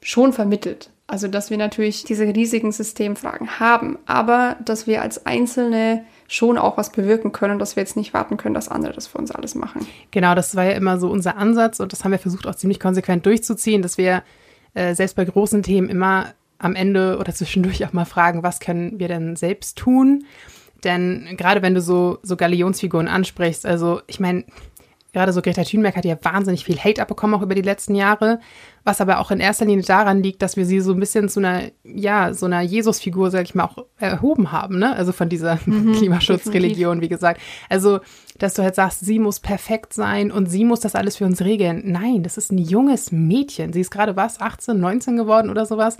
schon 0.00 0.32
vermittelt. 0.32 0.90
Also, 1.06 1.28
dass 1.28 1.50
wir 1.50 1.58
natürlich 1.58 2.04
diese 2.04 2.24
riesigen 2.24 2.72
Systemfragen 2.72 3.60
haben, 3.60 3.98
aber 4.06 4.56
dass 4.64 4.86
wir 4.86 5.02
als 5.02 5.26
Einzelne 5.26 6.04
schon 6.28 6.58
auch 6.58 6.76
was 6.76 6.90
bewirken 6.90 7.32
können, 7.32 7.58
dass 7.58 7.76
wir 7.76 7.82
jetzt 7.82 7.96
nicht 7.96 8.14
warten 8.14 8.36
können, 8.36 8.54
dass 8.54 8.68
andere 8.68 8.92
das 8.92 9.06
für 9.06 9.18
uns 9.18 9.30
alles 9.30 9.54
machen. 9.54 9.86
Genau, 10.10 10.34
das 10.34 10.56
war 10.56 10.64
ja 10.64 10.72
immer 10.72 10.98
so 10.98 11.10
unser 11.10 11.36
Ansatz 11.36 11.80
und 11.80 11.92
das 11.92 12.04
haben 12.04 12.12
wir 12.12 12.18
versucht 12.18 12.46
auch 12.46 12.54
ziemlich 12.54 12.80
konsequent 12.80 13.26
durchzuziehen, 13.26 13.82
dass 13.82 13.98
wir 13.98 14.22
äh, 14.74 14.94
selbst 14.94 15.16
bei 15.16 15.24
großen 15.24 15.62
Themen 15.62 15.88
immer 15.88 16.34
am 16.58 16.74
Ende 16.74 17.18
oder 17.18 17.34
zwischendurch 17.34 17.84
auch 17.84 17.92
mal 17.92 18.04
fragen, 18.04 18.42
was 18.42 18.60
können 18.60 18.98
wir 18.98 19.08
denn 19.08 19.36
selbst 19.36 19.78
tun? 19.78 20.24
Denn 20.84 21.34
gerade 21.36 21.62
wenn 21.62 21.74
du 21.74 21.80
so, 21.80 22.18
so 22.22 22.36
Galionsfiguren 22.36 23.08
ansprichst, 23.08 23.66
also 23.66 24.00
ich 24.06 24.20
meine, 24.20 24.44
Gerade 25.16 25.32
so 25.32 25.40
Greta 25.40 25.64
Thunberg 25.64 25.96
hat 25.96 26.04
ja 26.04 26.18
wahnsinnig 26.20 26.66
viel 26.66 26.78
Hate 26.78 27.00
abbekommen, 27.00 27.34
auch 27.34 27.40
über 27.40 27.54
die 27.54 27.62
letzten 27.62 27.94
Jahre. 27.94 28.38
Was 28.84 29.00
aber 29.00 29.18
auch 29.18 29.30
in 29.30 29.40
erster 29.40 29.64
Linie 29.64 29.82
daran 29.82 30.22
liegt, 30.22 30.42
dass 30.42 30.58
wir 30.58 30.66
sie 30.66 30.80
so 30.80 30.92
ein 30.92 31.00
bisschen 31.00 31.30
zu 31.30 31.40
einer, 31.40 31.70
ja, 31.84 32.34
so 32.34 32.44
einer 32.44 32.60
Jesusfigur, 32.60 33.30
sag 33.30 33.44
ich 33.44 33.54
mal, 33.54 33.64
auch 33.64 33.86
erhoben 33.96 34.52
haben, 34.52 34.78
ne? 34.78 34.94
Also 34.94 35.12
von 35.12 35.30
dieser 35.30 35.58
mhm, 35.64 35.94
Klimaschutzreligion, 35.94 37.00
wie 37.00 37.08
gesagt. 37.08 37.40
Also, 37.70 38.00
dass 38.36 38.52
du 38.52 38.62
halt 38.62 38.74
sagst, 38.74 39.06
sie 39.06 39.18
muss 39.18 39.40
perfekt 39.40 39.94
sein 39.94 40.30
und 40.30 40.50
sie 40.50 40.66
muss 40.66 40.80
das 40.80 40.94
alles 40.94 41.16
für 41.16 41.24
uns 41.24 41.40
regeln. 41.40 41.84
Nein, 41.86 42.22
das 42.22 42.36
ist 42.36 42.52
ein 42.52 42.58
junges 42.58 43.10
Mädchen. 43.10 43.72
Sie 43.72 43.80
ist 43.80 43.90
gerade 43.90 44.16
was, 44.16 44.42
18, 44.42 44.78
19 44.78 45.16
geworden 45.16 45.48
oder 45.48 45.64
sowas. 45.64 45.96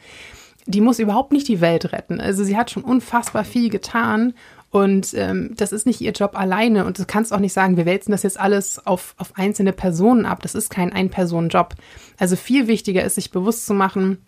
die 0.66 0.82
muss 0.82 0.98
überhaupt 0.98 1.32
nicht 1.32 1.48
die 1.48 1.62
Welt 1.62 1.90
retten. 1.92 2.20
Also 2.20 2.44
sie 2.44 2.58
hat 2.58 2.70
schon 2.70 2.84
unfassbar 2.84 3.44
viel 3.44 3.70
getan 3.70 4.34
und 4.70 5.14
ähm, 5.14 5.52
das 5.56 5.72
ist 5.72 5.86
nicht 5.86 6.00
ihr 6.00 6.12
Job 6.12 6.38
alleine. 6.38 6.84
Und 6.84 6.98
du 6.98 7.04
kannst 7.06 7.32
auch 7.32 7.38
nicht 7.38 7.52
sagen, 7.52 7.76
wir 7.76 7.86
wälzen 7.86 8.12
das 8.12 8.24
jetzt 8.24 8.38
alles 8.38 8.84
auf, 8.86 9.14
auf 9.16 9.32
einzelne 9.36 9.72
Personen 9.72 10.26
ab. 10.26 10.42
Das 10.42 10.54
ist 10.54 10.70
kein 10.70 10.92
Ein-Personen-Job. 10.92 11.74
Also 12.18 12.36
viel 12.36 12.66
wichtiger 12.66 13.04
ist, 13.04 13.14
sich 13.14 13.30
bewusst 13.30 13.66
zu 13.66 13.74
machen, 13.74 14.18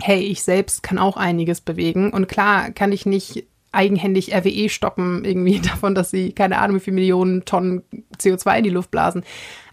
hey, 0.00 0.20
ich 0.20 0.42
selbst 0.42 0.82
kann 0.82 0.98
auch 0.98 1.16
einiges 1.16 1.60
bewegen. 1.60 2.10
Und 2.10 2.28
klar 2.28 2.70
kann 2.72 2.92
ich 2.92 3.06
nicht 3.06 3.46
eigenhändig 3.72 4.34
RWE 4.34 4.68
stoppen, 4.68 5.24
irgendwie 5.24 5.60
davon, 5.64 5.94
dass 5.94 6.10
sie 6.10 6.32
keine 6.32 6.58
Ahnung, 6.58 6.76
wie 6.76 6.80
viele 6.80 6.96
Millionen 6.96 7.44
Tonnen 7.44 7.82
CO2 8.18 8.58
in 8.58 8.64
die 8.64 8.70
Luft 8.70 8.90
blasen. 8.90 9.22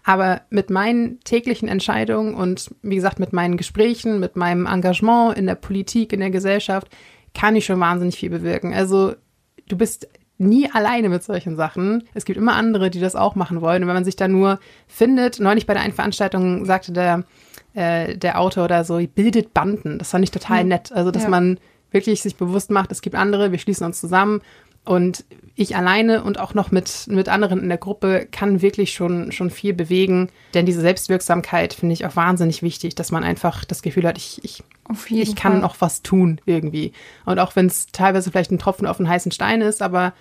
Aber 0.04 0.42
mit 0.50 0.70
meinen 0.70 1.20
täglichen 1.20 1.66
Entscheidungen 1.66 2.34
und 2.34 2.70
wie 2.82 2.96
gesagt, 2.96 3.18
mit 3.18 3.32
meinen 3.32 3.56
Gesprächen, 3.56 4.20
mit 4.20 4.36
meinem 4.36 4.66
Engagement 4.66 5.36
in 5.36 5.46
der 5.46 5.54
Politik, 5.54 6.12
in 6.12 6.20
der 6.20 6.30
Gesellschaft, 6.30 6.88
kann 7.32 7.56
ich 7.56 7.64
schon 7.64 7.80
wahnsinnig 7.80 8.16
viel 8.16 8.30
bewirken. 8.30 8.74
Also 8.74 9.14
du 9.68 9.76
bist 9.76 10.08
nie 10.38 10.68
alleine 10.70 11.08
mit 11.08 11.22
solchen 11.22 11.56
Sachen. 11.56 12.04
Es 12.12 12.24
gibt 12.24 12.38
immer 12.38 12.54
andere, 12.54 12.90
die 12.90 13.00
das 13.00 13.14
auch 13.14 13.34
machen 13.34 13.60
wollen. 13.60 13.82
Und 13.82 13.88
wenn 13.88 13.94
man 13.94 14.04
sich 14.04 14.16
da 14.16 14.28
nur 14.28 14.58
findet, 14.88 15.40
neulich 15.40 15.66
bei 15.66 15.74
der 15.74 15.82
einen 15.82 15.92
Veranstaltung 15.92 16.64
sagte 16.64 16.92
der, 16.92 17.24
äh, 17.74 18.16
der 18.16 18.40
Autor 18.40 18.64
oder 18.64 18.84
so, 18.84 18.98
bildet 19.14 19.54
Banden. 19.54 19.98
Das 19.98 20.10
fand 20.10 20.24
ich 20.24 20.30
total 20.30 20.60
hm. 20.60 20.68
nett. 20.68 20.92
Also, 20.92 21.10
dass 21.10 21.24
ja. 21.24 21.28
man 21.28 21.58
wirklich 21.90 22.20
sich 22.22 22.36
bewusst 22.36 22.70
macht, 22.70 22.90
es 22.90 23.02
gibt 23.02 23.14
andere, 23.14 23.52
wir 23.52 23.58
schließen 23.58 23.86
uns 23.86 24.00
zusammen 24.00 24.40
und 24.84 25.24
ich 25.54 25.76
alleine 25.76 26.24
und 26.24 26.40
auch 26.40 26.52
noch 26.54 26.72
mit, 26.72 27.06
mit 27.06 27.28
anderen 27.28 27.60
in 27.60 27.68
der 27.68 27.78
Gruppe 27.78 28.26
kann 28.30 28.60
wirklich 28.60 28.92
schon, 28.92 29.30
schon 29.30 29.50
viel 29.50 29.72
bewegen. 29.72 30.28
Denn 30.52 30.66
diese 30.66 30.80
Selbstwirksamkeit 30.80 31.72
finde 31.72 31.92
ich 31.92 32.04
auch 32.04 32.16
wahnsinnig 32.16 32.62
wichtig, 32.62 32.96
dass 32.96 33.12
man 33.12 33.22
einfach 33.22 33.64
das 33.64 33.80
Gefühl 33.80 34.06
hat, 34.06 34.18
ich, 34.18 34.42
ich, 34.42 34.64
ich 35.08 35.36
kann 35.36 35.60
Fall. 35.60 35.64
auch 35.64 35.76
was 35.78 36.02
tun 36.02 36.40
irgendwie. 36.46 36.92
Und 37.24 37.38
auch 37.38 37.56
wenn 37.56 37.66
es 37.66 37.86
teilweise 37.86 38.30
vielleicht 38.30 38.50
ein 38.50 38.58
Tropfen 38.58 38.86
auf 38.86 38.98
einen 38.98 39.08
heißen 39.08 39.32
Stein 39.32 39.60
ist, 39.60 39.82
aber 39.82 40.12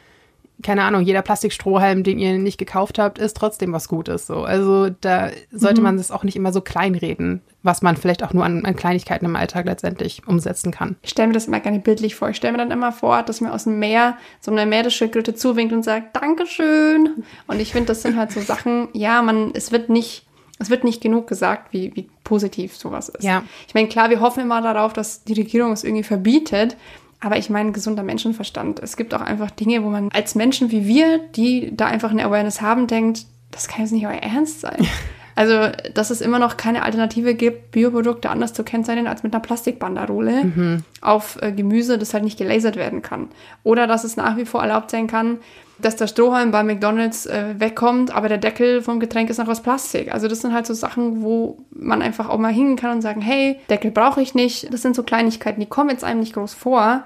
keine 0.61 0.84
Ahnung, 0.84 1.01
jeder 1.01 1.22
Plastikstrohhalm, 1.22 2.03
den 2.03 2.20
ihr 2.20 2.38
nicht 2.38 2.57
gekauft 2.57 2.99
habt, 2.99 3.18
ist 3.18 3.36
trotzdem 3.36 3.74
was 3.74 3.88
Gutes. 3.88 4.28
So. 4.28 4.43
Also 4.43 4.89
da 4.89 5.30
sollte 5.51 5.82
mhm. 5.82 5.84
man 5.84 5.97
das 5.97 6.11
auch 6.11 6.24
nicht 6.24 6.36
immer 6.36 6.53
so 6.53 6.61
kleinreden, 6.61 7.41
was 7.64 7.82
man 7.82 7.97
vielleicht 7.97 8.24
auch 8.24 8.34
nur 8.34 8.45
an, 8.45 8.64
an, 8.64 8.76
Kleinigkeiten 8.76 9.26
im 9.26 9.36
Alltag 9.36 9.66
letztendlich 9.66 10.28
umsetzen 10.28 10.72
kann. 10.72 10.95
Ich 11.01 11.09
stelle 11.09 11.28
mir 11.28 11.34
das 11.34 11.47
immer 11.47 11.59
gerne 11.59 11.80
bildlich 11.80 12.16
vor. 12.16 12.30
Ich 12.30 12.38
stelle 12.38 12.53
mir 12.53 12.59
dann 12.59 12.72
immer 12.72 12.91
vor, 12.91 13.24
dass 13.24 13.41
mir 13.41 13.51
aus 13.51 13.66
dem 13.66 13.80
Meer 13.80 14.18
so 14.39 14.51
eine 14.51 14.66
Meeresschildkröte 14.66 15.34
zuwinkt 15.34 15.74
und 15.74 15.84
sagt, 15.84 16.16
Dankeschön. 16.16 17.24
Und 17.47 17.59
ich 17.59 17.72
finde, 17.72 17.88
das 17.88 18.01
sind 18.01 18.18
halt 18.18 18.32
so 18.32 18.39
Sachen, 18.39 18.89
ja, 18.93 19.22
man, 19.22 19.51
es 19.53 19.72
wird 19.72 19.89
nicht 19.89 20.26
es 20.60 20.70
wird 20.70 20.84
nicht 20.84 21.01
genug 21.01 21.28
gesagt, 21.28 21.74
wie, 21.74 21.95
wie 21.95 22.10
positiv 22.24 22.76
sowas 22.76 23.10
ist. 23.10 23.24
Ja. 23.24 23.43
Ich 23.68 23.74
meine, 23.74 23.88
klar, 23.88 24.10
wir 24.10 24.22
hoffen 24.22 24.41
immer 24.41 24.62
darauf, 24.62 24.93
dass 24.93 25.24
die 25.24 25.34
Regierung 25.34 25.72
es 25.72 25.84
irgendwie 25.84 26.04
verbietet, 26.04 26.78
aber 27.20 27.38
ich 27.38 27.49
meine, 27.49 27.72
gesunder 27.72 28.04
Menschenverstand. 28.04 28.80
Es 28.80 28.97
gibt 28.97 29.14
auch 29.14 29.22
einfach 29.22 29.49
Dinge, 29.51 29.84
wo 29.84 29.89
man 29.89 30.10
als 30.12 30.36
Menschen 30.36 30.72
wie 30.72 30.86
wir, 30.88 31.20
die 31.20 31.76
da 31.76 31.86
einfach 31.86 32.12
eine 32.12 32.26
Awareness 32.26 32.62
haben, 32.62 32.88
denkt, 32.88 33.26
das 33.51 33.68
kann 33.68 33.82
jetzt 33.82 33.91
nicht 33.91 34.06
euer 34.06 34.14
Ernst 34.14 34.62
sein. 34.62 34.88
Also, 35.36 35.69
dass 35.93 36.09
es 36.09 36.21
immer 36.21 36.39
noch 36.39 36.57
keine 36.57 36.84
Alternative 36.84 37.34
gibt, 37.34 37.71
Bioprodukte 37.71 38.29
anders 38.29 38.53
zu 38.53 38.63
kennzeichnen 38.63 39.07
als 39.07 39.23
mit 39.23 39.34
einer 39.34 39.41
Plastikbanderole 39.41 40.43
mhm. 40.43 40.77
auf 41.01 41.38
äh, 41.41 41.51
Gemüse, 41.51 41.97
das 41.97 42.13
halt 42.13 42.23
nicht 42.23 42.38
gelasert 42.38 42.75
werden 42.75 43.01
kann. 43.01 43.29
Oder 43.63 43.88
dass 43.88 44.03
es 44.03 44.15
nach 44.15 44.38
wie 44.38 44.45
vor 44.45 44.61
erlaubt 44.61 44.91
sein 44.91 45.07
kann, 45.07 45.39
dass 45.79 45.95
der 45.95 46.07
Strohhalm 46.07 46.51
bei 46.51 46.63
McDonalds 46.63 47.25
äh, 47.25 47.55
wegkommt, 47.57 48.15
aber 48.15 48.29
der 48.29 48.38
Deckel 48.38 48.81
vom 48.81 48.99
Getränk 48.99 49.29
ist 49.29 49.39
noch 49.39 49.47
aus 49.47 49.61
Plastik. 49.61 50.13
Also 50.13 50.27
das 50.27 50.41
sind 50.41 50.53
halt 50.53 50.65
so 50.65 50.73
Sachen, 50.73 51.23
wo 51.23 51.57
man 51.71 52.01
einfach 52.01 52.29
auch 52.29 52.38
mal 52.38 52.53
hingehen 52.53 52.77
kann 52.77 52.91
und 52.91 53.01
sagen, 53.01 53.21
hey, 53.21 53.59
Deckel 53.69 53.91
brauche 53.91 54.21
ich 54.21 54.36
nicht. 54.36 54.71
Das 54.71 54.81
sind 54.81 54.95
so 54.95 55.03
Kleinigkeiten, 55.03 55.59
die 55.59 55.65
kommen 55.65 55.89
jetzt 55.89 56.03
einem 56.03 56.19
nicht 56.19 56.34
groß 56.34 56.53
vor. 56.53 57.03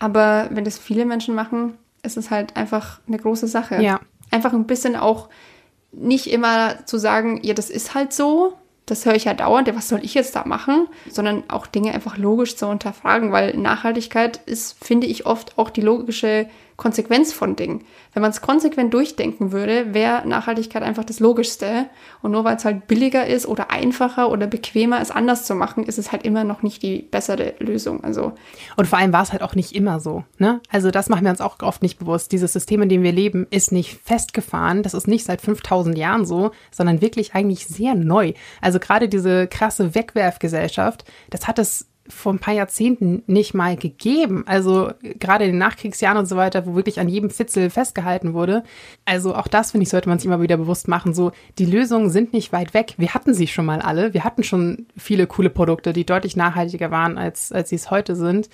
Aber 0.00 0.48
wenn 0.50 0.64
das 0.64 0.78
viele 0.78 1.04
Menschen 1.04 1.34
machen, 1.34 1.74
ist 2.02 2.16
es 2.16 2.30
halt 2.30 2.56
einfach 2.56 3.00
eine 3.06 3.18
große 3.18 3.46
Sache. 3.46 3.82
Ja. 3.82 4.00
Einfach 4.30 4.52
ein 4.52 4.66
bisschen 4.66 4.96
auch 4.96 5.28
nicht 5.96 6.30
immer 6.30 6.86
zu 6.86 6.98
sagen, 6.98 7.40
ja, 7.42 7.54
das 7.54 7.70
ist 7.70 7.94
halt 7.94 8.12
so, 8.12 8.54
das 8.86 9.04
höre 9.04 9.14
ich 9.14 9.24
ja 9.24 9.34
dauernd, 9.34 9.66
ja, 9.66 9.74
was 9.74 9.88
soll 9.88 10.04
ich 10.04 10.14
jetzt 10.14 10.36
da 10.36 10.44
machen, 10.46 10.86
sondern 11.10 11.44
auch 11.48 11.66
Dinge 11.66 11.92
einfach 11.92 12.16
logisch 12.18 12.56
zu 12.56 12.68
unterfragen, 12.68 13.32
weil 13.32 13.56
Nachhaltigkeit 13.56 14.40
ist, 14.46 14.76
finde 14.82 15.08
ich, 15.08 15.26
oft 15.26 15.58
auch 15.58 15.70
die 15.70 15.80
logische 15.80 16.48
Konsequenz 16.76 17.32
von 17.32 17.56
Dingen. 17.56 17.84
Wenn 18.12 18.20
man 18.20 18.30
es 18.30 18.40
konsequent 18.40 18.92
durchdenken 18.92 19.52
würde, 19.52 19.94
wäre 19.94 20.26
Nachhaltigkeit 20.28 20.82
einfach 20.82 21.04
das 21.04 21.20
Logischste. 21.20 21.86
Und 22.22 22.32
nur 22.32 22.44
weil 22.44 22.56
es 22.56 22.64
halt 22.64 22.86
billiger 22.86 23.26
ist 23.26 23.46
oder 23.46 23.70
einfacher 23.70 24.30
oder 24.30 24.46
bequemer 24.46 25.00
es 25.00 25.10
anders 25.10 25.44
zu 25.44 25.54
machen, 25.54 25.84
ist 25.84 25.98
es 25.98 26.12
halt 26.12 26.24
immer 26.24 26.44
noch 26.44 26.62
nicht 26.62 26.82
die 26.82 27.02
bessere 27.02 27.54
Lösung. 27.58 28.04
Also 28.04 28.32
und 28.76 28.86
vor 28.86 28.98
allem 28.98 29.12
war 29.12 29.22
es 29.22 29.32
halt 29.32 29.42
auch 29.42 29.54
nicht 29.54 29.74
immer 29.74 30.00
so. 30.00 30.24
Ne? 30.38 30.60
Also 30.70 30.90
das 30.90 31.08
machen 31.08 31.24
wir 31.24 31.30
uns 31.30 31.40
auch 31.40 31.60
oft 31.60 31.82
nicht 31.82 31.98
bewusst. 31.98 32.32
Dieses 32.32 32.52
System, 32.52 32.82
in 32.82 32.88
dem 32.88 33.02
wir 33.02 33.12
leben, 33.12 33.46
ist 33.50 33.72
nicht 33.72 33.98
festgefahren. 34.04 34.82
Das 34.82 34.94
ist 34.94 35.08
nicht 35.08 35.24
seit 35.24 35.40
5000 35.40 35.96
Jahren 35.96 36.26
so, 36.26 36.50
sondern 36.70 37.00
wirklich 37.00 37.34
eigentlich 37.34 37.66
sehr 37.66 37.94
neu. 37.94 38.34
Also 38.60 38.78
gerade 38.78 39.08
diese 39.08 39.46
krasse 39.46 39.94
Wegwerfgesellschaft, 39.94 41.04
das 41.30 41.46
hat 41.46 41.58
es 41.58 41.88
vor 42.08 42.32
ein 42.32 42.38
paar 42.38 42.54
Jahrzehnten 42.54 43.22
nicht 43.26 43.54
mal 43.54 43.76
gegeben. 43.76 44.44
Also 44.46 44.90
gerade 45.18 45.44
in 45.44 45.52
den 45.52 45.58
Nachkriegsjahren 45.58 46.18
und 46.18 46.26
so 46.26 46.36
weiter, 46.36 46.66
wo 46.66 46.74
wirklich 46.74 47.00
an 47.00 47.08
jedem 47.08 47.30
Fitzel 47.30 47.70
festgehalten 47.70 48.34
wurde. 48.34 48.62
Also 49.04 49.34
auch 49.34 49.48
das, 49.48 49.72
finde 49.72 49.84
ich, 49.84 49.90
sollte 49.90 50.08
man 50.08 50.18
sich 50.18 50.26
immer 50.26 50.40
wieder 50.40 50.56
bewusst 50.56 50.88
machen. 50.88 51.14
So, 51.14 51.32
die 51.58 51.66
Lösungen 51.66 52.10
sind 52.10 52.32
nicht 52.32 52.52
weit 52.52 52.74
weg. 52.74 52.94
Wir 52.98 53.14
hatten 53.14 53.34
sie 53.34 53.46
schon 53.46 53.66
mal 53.66 53.80
alle. 53.80 54.14
Wir 54.14 54.24
hatten 54.24 54.42
schon 54.42 54.86
viele 54.96 55.26
coole 55.26 55.50
Produkte, 55.50 55.92
die 55.92 56.06
deutlich 56.06 56.36
nachhaltiger 56.36 56.90
waren, 56.90 57.18
als, 57.18 57.52
als 57.52 57.70
sie 57.70 57.76
es 57.76 57.90
heute 57.90 58.16
sind. 58.16 58.48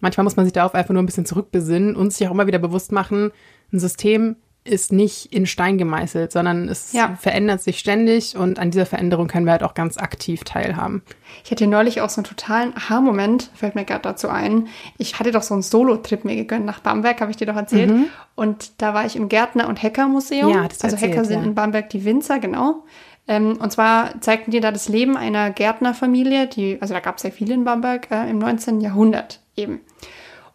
Manchmal 0.00 0.24
muss 0.24 0.36
man 0.36 0.46
sich 0.46 0.52
darauf 0.52 0.74
einfach 0.74 0.94
nur 0.94 1.02
ein 1.02 1.06
bisschen 1.06 1.26
zurückbesinnen 1.26 1.96
und 1.96 2.12
sich 2.12 2.26
auch 2.26 2.32
immer 2.32 2.46
wieder 2.46 2.58
bewusst 2.58 2.92
machen, 2.92 3.32
ein 3.72 3.80
System 3.80 4.36
ist 4.68 4.92
nicht 4.92 5.32
in 5.32 5.46
Stein 5.46 5.78
gemeißelt, 5.78 6.32
sondern 6.32 6.68
es 6.68 6.92
ja. 6.92 7.16
verändert 7.20 7.62
sich 7.62 7.78
ständig 7.78 8.36
und 8.36 8.58
an 8.58 8.70
dieser 8.70 8.86
Veränderung 8.86 9.28
können 9.28 9.46
wir 9.46 9.52
halt 9.52 9.62
auch 9.62 9.74
ganz 9.74 9.98
aktiv 9.98 10.44
teilhaben. 10.44 11.02
Ich 11.44 11.50
hatte 11.50 11.66
neulich 11.66 12.00
auch 12.00 12.10
so 12.10 12.20
einen 12.20 12.26
totalen 12.26 12.76
Aha-Moment, 12.76 13.50
fällt 13.54 13.74
mir 13.74 13.84
gerade 13.84 14.02
dazu 14.02 14.28
ein. 14.28 14.68
Ich 14.98 15.18
hatte 15.18 15.32
doch 15.32 15.42
so 15.42 15.54
einen 15.54 15.62
Solo-Trip 15.62 16.24
mir 16.24 16.36
gegönnt 16.36 16.66
nach 16.66 16.80
Bamberg, 16.80 17.20
habe 17.20 17.30
ich 17.30 17.36
dir 17.36 17.46
doch 17.46 17.56
erzählt. 17.56 17.90
Mhm. 17.90 18.06
Und 18.34 18.80
da 18.80 18.94
war 18.94 19.06
ich 19.06 19.16
im 19.16 19.28
Gärtner- 19.28 19.68
und 19.68 19.82
Hacker-Museum. 19.82 20.50
Ja, 20.50 20.68
das 20.68 20.82
also 20.82 20.96
erzählt, 20.96 21.12
Hacker 21.12 21.24
sind 21.24 21.40
ja. 21.40 21.46
in 21.46 21.54
Bamberg 21.54 21.90
die 21.90 22.04
Winzer, 22.04 22.38
genau. 22.38 22.84
Ähm, 23.26 23.58
und 23.60 23.70
zwar 23.70 24.20
zeigten 24.20 24.50
die 24.50 24.60
da 24.60 24.72
das 24.72 24.88
Leben 24.88 25.16
einer 25.16 25.50
Gärtnerfamilie, 25.50 26.46
die, 26.46 26.78
also 26.80 26.94
da 26.94 27.00
gab 27.00 27.18
es 27.18 27.22
ja 27.22 27.30
viele 27.30 27.54
in 27.54 27.64
Bamberg, 27.64 28.10
äh, 28.10 28.28
im 28.28 28.38
19. 28.38 28.80
Jahrhundert 28.80 29.40
eben. 29.54 29.80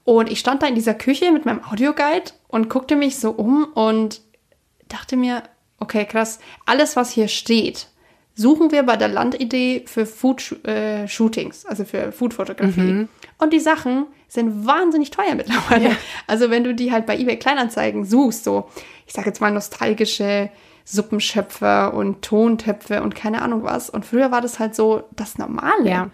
Und 0.06 0.30
ich 0.30 0.40
stand 0.40 0.62
da 0.62 0.68
in 0.68 0.76
dieser 0.76 0.94
Küche 0.94 1.32
mit 1.32 1.46
meinem 1.46 1.64
Audioguide 1.64 2.32
und 2.48 2.70
guckte 2.70 2.96
mich 2.96 3.18
so 3.18 3.32
um 3.32 3.66
und 3.74 4.22
dachte 4.90 5.16
mir, 5.16 5.44
okay, 5.80 6.06
krass, 6.06 6.40
alles, 6.66 6.96
was 6.96 7.12
hier 7.12 7.28
steht, 7.28 7.88
suchen 8.36 8.72
wir 8.72 8.84
bei 8.84 8.98
der 8.98 9.08
Landidee 9.08 9.84
für 9.86 10.06
Food-Shootings, 10.06 11.64
äh, 11.64 11.68
also 11.68 11.86
für 11.86 12.12
Food-Fotografie. 12.12 12.82
Mhm. 12.82 13.10
Und 13.38 13.54
die 13.54 13.60
Sachen 13.60 14.08
sind 14.28 14.66
wahnsinnig 14.66 15.12
teuer 15.12 15.36
mittlerweile. 15.36 15.90
Ja. 15.90 15.96
Also 16.28 16.50
wenn 16.50 16.64
du 16.64 16.74
die 16.74 16.92
halt 16.92 17.06
bei 17.06 17.18
eBay 17.18 17.38
Kleinanzeigen 17.38 18.06
suchst, 18.06 18.44
so, 18.44 18.70
ich 19.06 19.14
sage 19.14 19.28
jetzt 19.28 19.42
mal 19.42 19.52
nostalgische 19.52 20.50
Suppenschöpfer 20.86 21.94
und 21.94 22.24
Tontöpfe 22.24 23.04
und 23.04 23.16
keine 23.16 23.42
Ahnung 23.42 23.64
was. 23.64 23.90
Und 23.90 24.06
früher 24.06 24.32
war 24.32 24.42
das 24.42 24.60
halt 24.60 24.76
so 24.76 25.04
das 25.12 25.38
Normale. 25.38 25.90
Ja. 25.90 26.10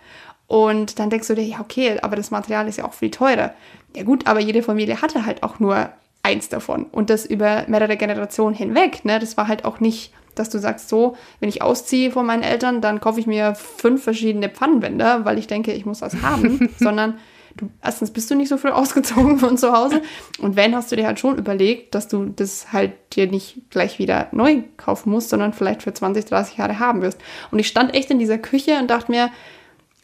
Und 0.48 1.00
dann 1.00 1.10
denkst 1.10 1.28
du 1.28 1.36
dir, 1.36 1.44
ja, 1.44 1.60
okay, 1.60 2.00
aber 2.02 2.16
das 2.16 2.32
Material 2.32 2.68
ist 2.68 2.78
ja 2.78 2.86
auch 2.86 2.94
viel 2.94 3.12
teurer. 3.12 3.54
Ja 3.96 4.04
gut, 4.04 4.28
aber 4.28 4.40
jede 4.40 4.64
Familie 4.64 5.02
hatte 5.02 5.26
halt 5.26 5.44
auch 5.44 5.60
nur 5.60 5.90
eins 6.24 6.50
davon. 6.50 6.86
Und 6.86 7.10
das 7.10 7.26
über 7.26 7.66
mehrere 7.68 7.98
Generationen 7.98 8.56
hinweg. 8.56 9.06
Ne? 9.06 9.20
Das 9.20 9.38
war 9.38 9.48
halt 9.48 9.66
auch 9.66 9.80
nicht, 9.80 10.14
dass 10.36 10.50
du 10.50 10.60
sagst, 10.60 10.90
so, 10.90 11.16
wenn 11.40 11.50
ich 11.50 11.62
ausziehe 11.62 12.12
von 12.12 12.26
meinen 12.26 12.44
Eltern, 12.44 12.82
dann 12.82 13.00
kaufe 13.00 13.20
ich 13.20 13.28
mir 13.28 13.56
fünf 13.56 14.04
verschiedene 14.04 14.50
Pfannenwender, 14.50 15.26
weil 15.26 15.38
ich 15.38 15.48
denke, 15.48 15.74
ich 15.74 15.86
muss 15.86 16.00
das 16.00 16.22
haben. 16.22 16.70
Sondern 16.78 17.18
du, 17.58 17.70
erstens 17.84 18.12
bist 18.12 18.30
du 18.30 18.36
nicht 18.36 18.50
so 18.50 18.58
früh 18.58 18.70
ausgezogen 18.70 19.40
von 19.40 19.58
zu 19.58 19.72
Hause. 19.74 20.02
Und 20.40 20.56
wenn, 20.56 20.76
hast 20.76 20.92
du 20.92 20.96
dir 20.96 21.08
halt 21.08 21.20
schon 21.20 21.38
überlegt, 21.38 21.96
dass 21.96 22.08
du 22.08 22.26
das 22.26 22.72
halt 22.72 22.94
dir 23.14 23.28
nicht 23.28 23.70
gleich 23.70 24.00
wieder 24.00 24.28
neu 24.32 24.64
kaufen 24.78 25.12
musst, 25.12 25.30
sondern 25.30 25.54
vielleicht 25.54 25.84
für 25.84 25.94
20, 25.94 26.26
30 26.26 26.58
Jahre 26.58 26.80
haben 26.80 27.02
wirst. 27.02 27.20
Und 27.52 27.60
ich 27.60 27.68
stand 27.68 27.94
echt 27.94 28.12
in 28.12 28.20
dieser 28.20 28.38
Küche 28.38 28.78
und 28.80 28.90
dachte 28.90 29.12
mir, 29.12 29.32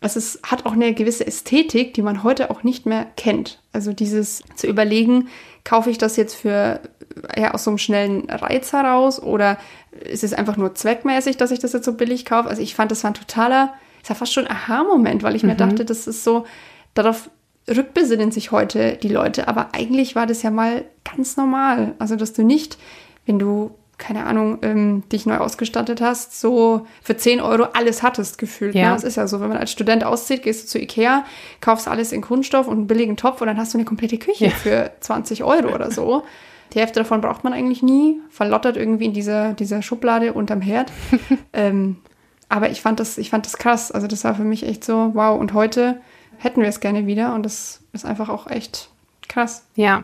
es 0.02 0.16
ist, 0.16 0.40
hat 0.44 0.66
auch 0.66 0.74
eine 0.74 0.94
gewisse 0.94 1.26
Ästhetik, 1.26 1.94
die 1.94 2.02
man 2.02 2.24
heute 2.24 2.52
auch 2.52 2.64
nicht 2.64 2.86
mehr 2.86 3.08
kennt. 3.16 3.60
Also 3.74 3.94
dieses 3.94 4.44
zu 4.56 4.68
überlegen, 4.68 5.30
kaufe 5.64 5.90
ich 5.90 5.98
das 5.98 6.16
jetzt 6.16 6.36
für 6.36 6.80
ja, 7.36 7.54
aus 7.54 7.64
so 7.64 7.72
einem 7.72 7.78
schnellen 7.78 8.30
Reiz 8.30 8.74
heraus 8.74 9.22
oder 9.22 9.58
ist 9.92 10.24
es 10.24 10.34
einfach 10.34 10.58
nur 10.58 10.76
zweckmäßig, 10.76 11.38
dass 11.38 11.52
ich 11.52 11.60
das 11.60 11.74
jetzt 11.74 11.86
so 11.86 11.94
billig 11.94 12.26
kaufe? 12.26 12.50
Also 12.50 12.62
ich 12.62 12.76
fand, 12.76 12.92
das 12.92 13.04
war 13.04 13.12
ein 13.12 13.16
totaler, 13.16 13.74
ist 14.02 14.10
ja 14.10 14.16
fast 14.16 14.34
schon 14.34 14.46
ein 14.46 14.56
Aha-Moment, 14.56 15.24
weil 15.24 15.36
ich 15.36 15.44
mhm. 15.44 15.50
mir 15.50 15.56
dachte, 15.56 15.86
das 15.86 16.08
ist 16.08 16.24
so, 16.24 16.46
darauf 16.94 17.30
rückbesinnen 17.68 18.32
sich 18.32 18.52
heute 18.52 18.98
die 19.02 19.10
Leute, 19.10 19.48
aber 19.48 19.70
eigentlich 19.74 20.16
war 20.16 20.28
das 20.28 20.44
ja 20.44 20.52
mal 20.52 20.86
ganz 21.04 21.38
normal. 21.38 21.96
Also 21.98 22.16
dass 22.16 22.34
du 22.34 22.44
nicht, 22.44 22.78
wenn 23.26 23.40
du 23.40 23.72
keine 23.98 24.26
Ahnung, 24.26 24.60
ähm, 24.62 25.04
dich 25.10 25.26
neu 25.26 25.38
ausgestattet 25.38 26.02
hast, 26.02 26.40
so 26.40 26.86
für 27.02 27.16
10 27.16 27.40
Euro 27.40 27.68
alles 27.74 28.04
hattest 28.04 28.38
gefühlt. 28.38 28.76
Ja. 28.76 28.90
Ne? 28.90 28.94
Das 28.94 29.04
ist 29.04 29.16
ja 29.16 29.28
so, 29.28 29.40
wenn 29.40 29.50
man 29.50 29.58
als 29.58 29.72
Student 29.72 30.04
auszieht, 30.04 30.44
gehst 30.44 30.64
du 30.64 30.68
zu 30.68 30.80
Ikea, 30.80 31.26
kaufst 31.62 31.88
alles 31.88 32.12
in 32.12 32.22
Kunststoff 32.22 32.68
und 32.68 32.78
einen 32.78 32.88
billigen 32.88 33.16
Topf 33.18 33.42
und 33.42 33.48
dann 33.48 33.58
hast 33.58 33.74
du 33.74 33.78
eine 33.78 33.86
komplette 33.86 34.18
Küche 34.18 34.46
ja. 34.46 34.52
für 34.52 34.92
20 35.00 35.44
Euro 35.44 35.74
oder 35.74 35.92
so. 35.92 36.24
Die 36.74 36.80
Hälfte 36.80 37.00
davon 37.00 37.22
braucht 37.22 37.44
man 37.44 37.54
eigentlich 37.54 37.84
nie, 37.84 38.20
verlottert 38.30 38.76
irgendwie 38.76 39.06
in 39.06 39.14
dieser, 39.14 39.54
dieser 39.54 39.82
Schublade 39.82 40.34
unterm 40.34 40.62
Herd. 40.62 40.92
ähm, 41.54 41.98
aber 42.50 42.70
ich 42.70 42.82
fand, 42.82 43.00
das, 43.00 43.18
ich 43.18 43.30
fand 43.30 43.46
das 43.46 43.58
krass. 43.58 43.92
Also 43.92 44.08
das 44.08 44.24
war 44.24 44.36
für 44.36 44.44
mich 44.44 44.64
echt 44.64 44.84
so, 44.84 45.12
wow. 45.14 45.40
Und 45.40 45.54
heute 45.54 46.02
hätten 46.38 46.62
wir 46.62 46.68
es 46.68 46.80
gerne 46.80 47.08
wieder 47.08 47.34
und 47.34 47.44
das 47.44 47.82
ist 47.94 48.06
einfach 48.06 48.30
auch 48.30 48.48
echt 48.50 48.90
krass. 49.28 49.66
Ja, 49.76 50.04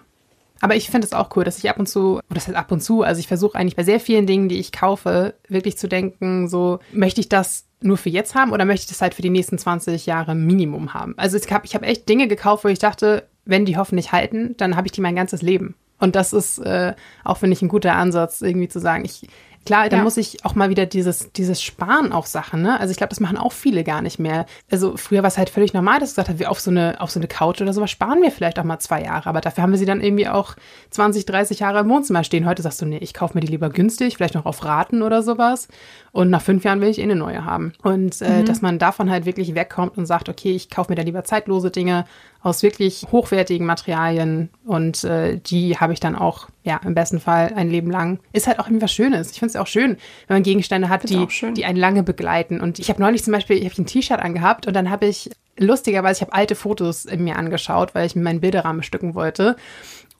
aber 0.62 0.76
ich 0.76 0.90
finde 0.90 1.06
es 1.06 1.14
auch 1.14 1.36
cool, 1.36 1.44
dass 1.44 1.58
ich 1.58 1.70
ab 1.70 1.80
und 1.80 1.88
zu, 1.88 2.16
oder 2.16 2.24
das 2.30 2.48
heißt 2.48 2.58
ab 2.58 2.72
und 2.72 2.82
zu, 2.82 3.02
also 3.02 3.20
ich 3.20 3.28
versuche 3.28 3.58
eigentlich 3.58 3.76
bei 3.76 3.84
sehr 3.84 4.00
vielen 4.00 4.28
Dingen, 4.28 4.48
die 4.48 4.60
ich 4.60 4.72
kaufe, 4.72 5.34
wirklich 5.48 5.78
zu 5.78 5.88
denken, 5.88 6.48
so, 6.48 6.80
möchte 6.94 7.20
ich 7.20 7.30
das 7.30 7.66
nur 7.82 7.98
für 7.98 8.10
jetzt 8.10 8.36
haben 8.36 8.52
oder 8.52 8.66
möchte 8.66 8.84
ich 8.84 8.90
das 8.90 9.02
halt 9.02 9.16
für 9.16 9.24
die 9.24 9.32
nächsten 9.32 9.58
20 9.58 10.06
Jahre 10.06 10.36
Minimum 10.36 10.94
haben? 10.94 11.16
Also 11.18 11.38
ich 11.38 11.52
habe 11.52 11.66
ich 11.66 11.76
hab 11.76 11.84
echt 11.84 12.08
Dinge 12.08 12.28
gekauft, 12.28 12.64
wo 12.64 12.68
ich 12.68 12.80
dachte, 12.80 13.28
wenn 13.44 13.66
die 13.66 13.76
hoffentlich 13.76 14.12
halten, 14.12 14.56
dann 14.58 14.76
habe 14.76 14.88
ich 14.88 14.92
die 14.92 15.02
mein 15.02 15.16
ganzes 15.16 15.42
Leben. 15.42 15.76
Und 16.00 16.16
das 16.16 16.34
ist 16.34 16.58
äh, 16.60 16.94
auch, 17.24 17.38
finde 17.38 17.54
ich, 17.54 17.62
ein 17.62 17.68
guter 17.68 17.94
Ansatz, 17.94 18.42
irgendwie 18.42 18.68
zu 18.68 18.80
sagen, 18.80 19.06
ich 19.06 19.28
Klar, 19.64 19.90
dann 19.90 20.00
ja. 20.00 20.04
muss 20.04 20.18
ich 20.18 20.44
auch 20.44 20.56
mal 20.56 20.70
wieder 20.72 20.88
dieses, 20.88 21.32
dieses 21.34 21.62
Sparen 21.62 22.14
auf 22.14 22.26
Sachen, 22.26 22.64
ne? 22.64 22.80
Also 22.80 22.92
ich 22.92 22.98
glaube, 22.98 23.10
das 23.10 23.20
machen 23.20 23.38
auch 23.38 23.52
viele 23.52 23.84
gar 23.84 24.02
nicht 24.02 24.18
mehr. 24.18 24.48
Also 24.72 24.98
früher 24.98 25.22
war 25.22 25.28
es 25.28 25.38
halt 25.38 25.52
völlig 25.52 25.74
normal, 25.74 26.00
dass 26.00 26.10
du 26.10 26.14
gesagt 26.16 26.30
hast, 26.30 26.40
wir 26.40 26.50
auf 26.50 26.60
so 26.60 26.72
eine, 26.72 27.00
auf 27.00 27.12
so 27.12 27.20
eine 27.20 27.28
Couch 27.28 27.62
oder 27.62 27.72
sowas 27.72 27.92
sparen 27.92 28.24
wir 28.24 28.32
vielleicht 28.32 28.58
auch 28.58 28.64
mal 28.64 28.80
zwei 28.80 29.04
Jahre, 29.04 29.30
aber 29.30 29.40
dafür 29.40 29.62
haben 29.62 29.72
wir 29.72 29.78
sie 29.78 29.86
dann 29.86 30.02
irgendwie 30.02 30.28
auch 30.28 30.56
20, 30.90 31.28
30 31.28 31.60
Jahre 31.60 31.80
im 31.80 31.90
Wohnzimmer 31.90 32.24
stehen. 32.24 32.48
Heute 32.48 32.64
sagst 32.64 32.82
du, 32.82 32.88
nee, 32.88 32.98
ich 32.98 33.14
kaufe 33.14 33.36
mir 33.36 33.42
die 33.42 33.52
lieber 33.52 33.70
günstig, 33.70 34.16
vielleicht 34.18 34.34
noch 34.34 34.46
auf 34.48 34.66
Raten 34.66 35.04
oder 35.04 35.22
sowas. 35.22 35.68
Und 36.14 36.30
nach 36.30 36.42
fünf 36.42 36.66
Jahren 36.66 36.82
will 36.82 36.90
ich 36.90 37.00
eh 37.00 37.04
eine 37.04 37.16
neue 37.16 37.46
haben. 37.46 37.72
Und 37.84 38.22
äh, 38.22 38.42
mhm. 38.42 38.46
dass 38.46 38.62
man 38.62 38.80
davon 38.80 39.10
halt 39.10 39.26
wirklich 39.26 39.56
wegkommt 39.56 39.98
und 39.98 40.06
sagt, 40.06 40.28
okay, 40.28 40.52
ich 40.52 40.70
kaufe 40.70 40.92
mir 40.92 40.96
da 40.96 41.04
lieber 41.04 41.24
zeitlose 41.24 41.72
Dinge 41.72 42.06
aus 42.44 42.64
wirklich 42.64 43.06
hochwertigen 43.12 43.68
Materialien 43.68 44.50
und 44.66 45.04
äh, 45.04 45.38
die 45.38 45.78
habe 45.78 45.94
ich 45.94 46.00
dann 46.00 46.16
auch, 46.16 46.48
ja, 46.64 46.82
im 46.84 46.96
besten 46.96 47.20
Fall 47.20 47.54
ein 47.56 47.70
Leben 47.70 47.92
lang. 47.92 48.20
Ist 48.34 48.48
halt 48.48 48.60
auch 48.60 48.66
irgendwie 48.66 48.84
was 48.84 48.92
Schönes. 48.92 49.32
Ich 49.32 49.40
finde 49.40 49.52
es 49.52 49.56
auch 49.56 49.68
schön, 49.68 49.98
wenn 50.28 50.36
man 50.36 50.44
Gegenstände 50.44 50.90
hat, 50.90 51.08
die, 51.08 51.28
die 51.54 51.66
einen 51.66 51.78
lange 51.78 52.04
begleiten. 52.04 52.60
Und 52.60 52.80
ich 52.80 52.90
habe 52.90 53.00
neulich 53.00 53.24
zum 53.24 53.32
Beispiel, 53.32 53.58
ich 53.58 53.66
habe 53.66 53.82
ein 53.82 53.86
T-Shirt 53.86 54.20
angehabt 54.20 54.68
und 54.68 54.74
dann 54.74 54.90
habe 54.90 55.06
ich, 55.06 55.30
lustigerweise, 55.58 56.18
ich 56.18 56.22
habe 56.22 56.34
alte 56.34 56.56
Fotos 56.56 57.06
in 57.06 57.24
mir 57.24 57.38
angeschaut, 57.38 57.94
weil 57.94 58.08
ich 58.08 58.16
mir 58.16 58.24
meinen 58.24 58.42
Bilderrahmen 58.42 58.80
bestücken 58.80 59.14
wollte. 59.14 59.56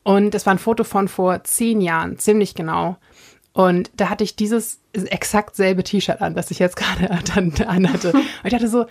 Und 0.04 0.34
es 0.34 0.46
war 0.46 0.54
ein 0.54 0.60
Foto 0.60 0.84
von 0.84 1.08
vor 1.08 1.44
zehn 1.44 1.82
Jahren, 1.82 2.18
ziemlich 2.18 2.56
genau. 2.56 2.98
Und 3.54 3.92
da 3.98 4.10
hatte 4.10 4.24
ich 4.24 4.36
dieses 4.36 4.80
exakt 4.94 5.56
selbe 5.56 5.84
T-Shirt 5.84 6.22
an, 6.22 6.36
das 6.36 6.52
ich 6.52 6.60
jetzt 6.60 6.76
gerade 6.76 7.08
dann 7.36 7.54
anhatte. 7.68 8.14
Und 8.14 8.24
ich 8.46 8.52
dachte 8.52 8.68
so, 8.68 8.86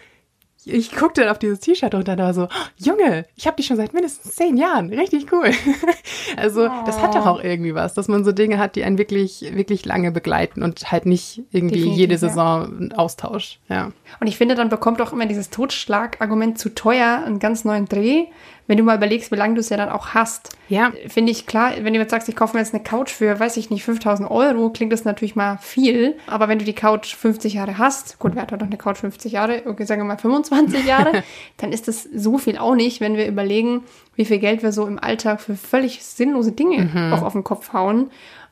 ich 0.66 0.94
guckte 0.94 1.22
dann 1.22 1.30
auf 1.30 1.38
dieses 1.38 1.60
T-Shirt 1.60 1.94
und 1.94 2.06
dann 2.06 2.18
war 2.18 2.34
so, 2.34 2.44
oh, 2.44 2.66
Junge, 2.76 3.24
ich 3.34 3.46
habe 3.46 3.56
die 3.56 3.62
schon 3.62 3.78
seit 3.78 3.94
mindestens 3.94 4.34
zehn 4.34 4.58
Jahren. 4.58 4.92
Richtig 4.92 5.32
cool. 5.32 5.50
also 6.36 6.66
oh. 6.66 6.70
das 6.84 7.00
hat 7.00 7.14
doch 7.14 7.24
auch 7.24 7.42
irgendwie 7.42 7.74
was, 7.74 7.94
dass 7.94 8.08
man 8.08 8.24
so 8.24 8.32
Dinge 8.32 8.58
hat, 8.58 8.76
die 8.76 8.84
einen 8.84 8.98
wirklich, 8.98 9.54
wirklich 9.54 9.86
lange 9.86 10.12
begleiten 10.12 10.62
und 10.62 10.92
halt 10.92 11.06
nicht 11.06 11.42
irgendwie 11.50 11.76
Definitiv, 11.76 11.98
jede 11.98 12.18
Saison 12.18 12.90
ja. 12.90 12.98
Austausch. 12.98 13.58
Ja. 13.68 13.92
Und 14.20 14.26
ich 14.26 14.36
finde, 14.36 14.54
dann 14.54 14.68
bekommt 14.68 15.00
auch 15.00 15.14
immer 15.14 15.26
dieses 15.26 15.48
Totschlagargument 15.48 16.58
zu 16.58 16.74
teuer 16.74 17.22
einen 17.24 17.38
ganz 17.38 17.64
neuen 17.64 17.86
Dreh, 17.86 18.26
wenn 18.70 18.76
du 18.76 18.84
mal 18.84 18.96
überlegst, 18.96 19.32
wie 19.32 19.36
lange 19.36 19.54
du 19.54 19.60
es 19.60 19.68
ja 19.68 19.76
dann 19.76 19.88
auch 19.88 20.10
hast. 20.10 20.56
Ja. 20.68 20.92
Finde 21.08 21.32
ich 21.32 21.48
klar, 21.48 21.72
wenn 21.80 21.92
du 21.92 21.98
jetzt 21.98 22.12
sagst, 22.12 22.28
ich 22.28 22.36
kaufe 22.36 22.54
mir 22.56 22.60
jetzt 22.60 22.72
eine 22.72 22.84
Couch 22.84 23.10
für, 23.10 23.40
weiß 23.40 23.56
ich 23.56 23.68
nicht, 23.68 23.82
5000 23.82 24.30
Euro, 24.30 24.70
klingt 24.70 24.92
das 24.92 25.04
natürlich 25.04 25.34
mal 25.34 25.58
viel. 25.60 26.16
Aber 26.28 26.46
wenn 26.46 26.60
du 26.60 26.64
die 26.64 26.72
Couch 26.72 27.16
50 27.16 27.54
Jahre 27.54 27.78
hast, 27.78 28.20
gut, 28.20 28.36
wer 28.36 28.42
hat 28.42 28.52
doch 28.52 28.60
eine 28.60 28.76
Couch 28.76 28.98
50 28.98 29.32
Jahre? 29.32 29.62
Okay, 29.66 29.84
sagen 29.86 30.02
wir 30.02 30.06
mal 30.06 30.18
25 30.18 30.86
Jahre, 30.86 31.24
dann 31.56 31.72
ist 31.72 31.88
das 31.88 32.04
so 32.04 32.38
viel 32.38 32.58
auch 32.58 32.76
nicht, 32.76 33.00
wenn 33.00 33.16
wir 33.16 33.26
überlegen, 33.26 33.82
wie 34.14 34.24
viel 34.24 34.38
Geld 34.38 34.62
wir 34.62 34.70
so 34.70 34.86
im 34.86 35.00
Alltag 35.00 35.40
für 35.40 35.56
völlig 35.56 36.04
sinnlose 36.04 36.52
Dinge 36.52 36.92
mhm. 36.94 37.12
auch 37.12 37.22
auf 37.22 37.32
den 37.32 37.42
Kopf 37.42 37.72
hauen. 37.72 38.08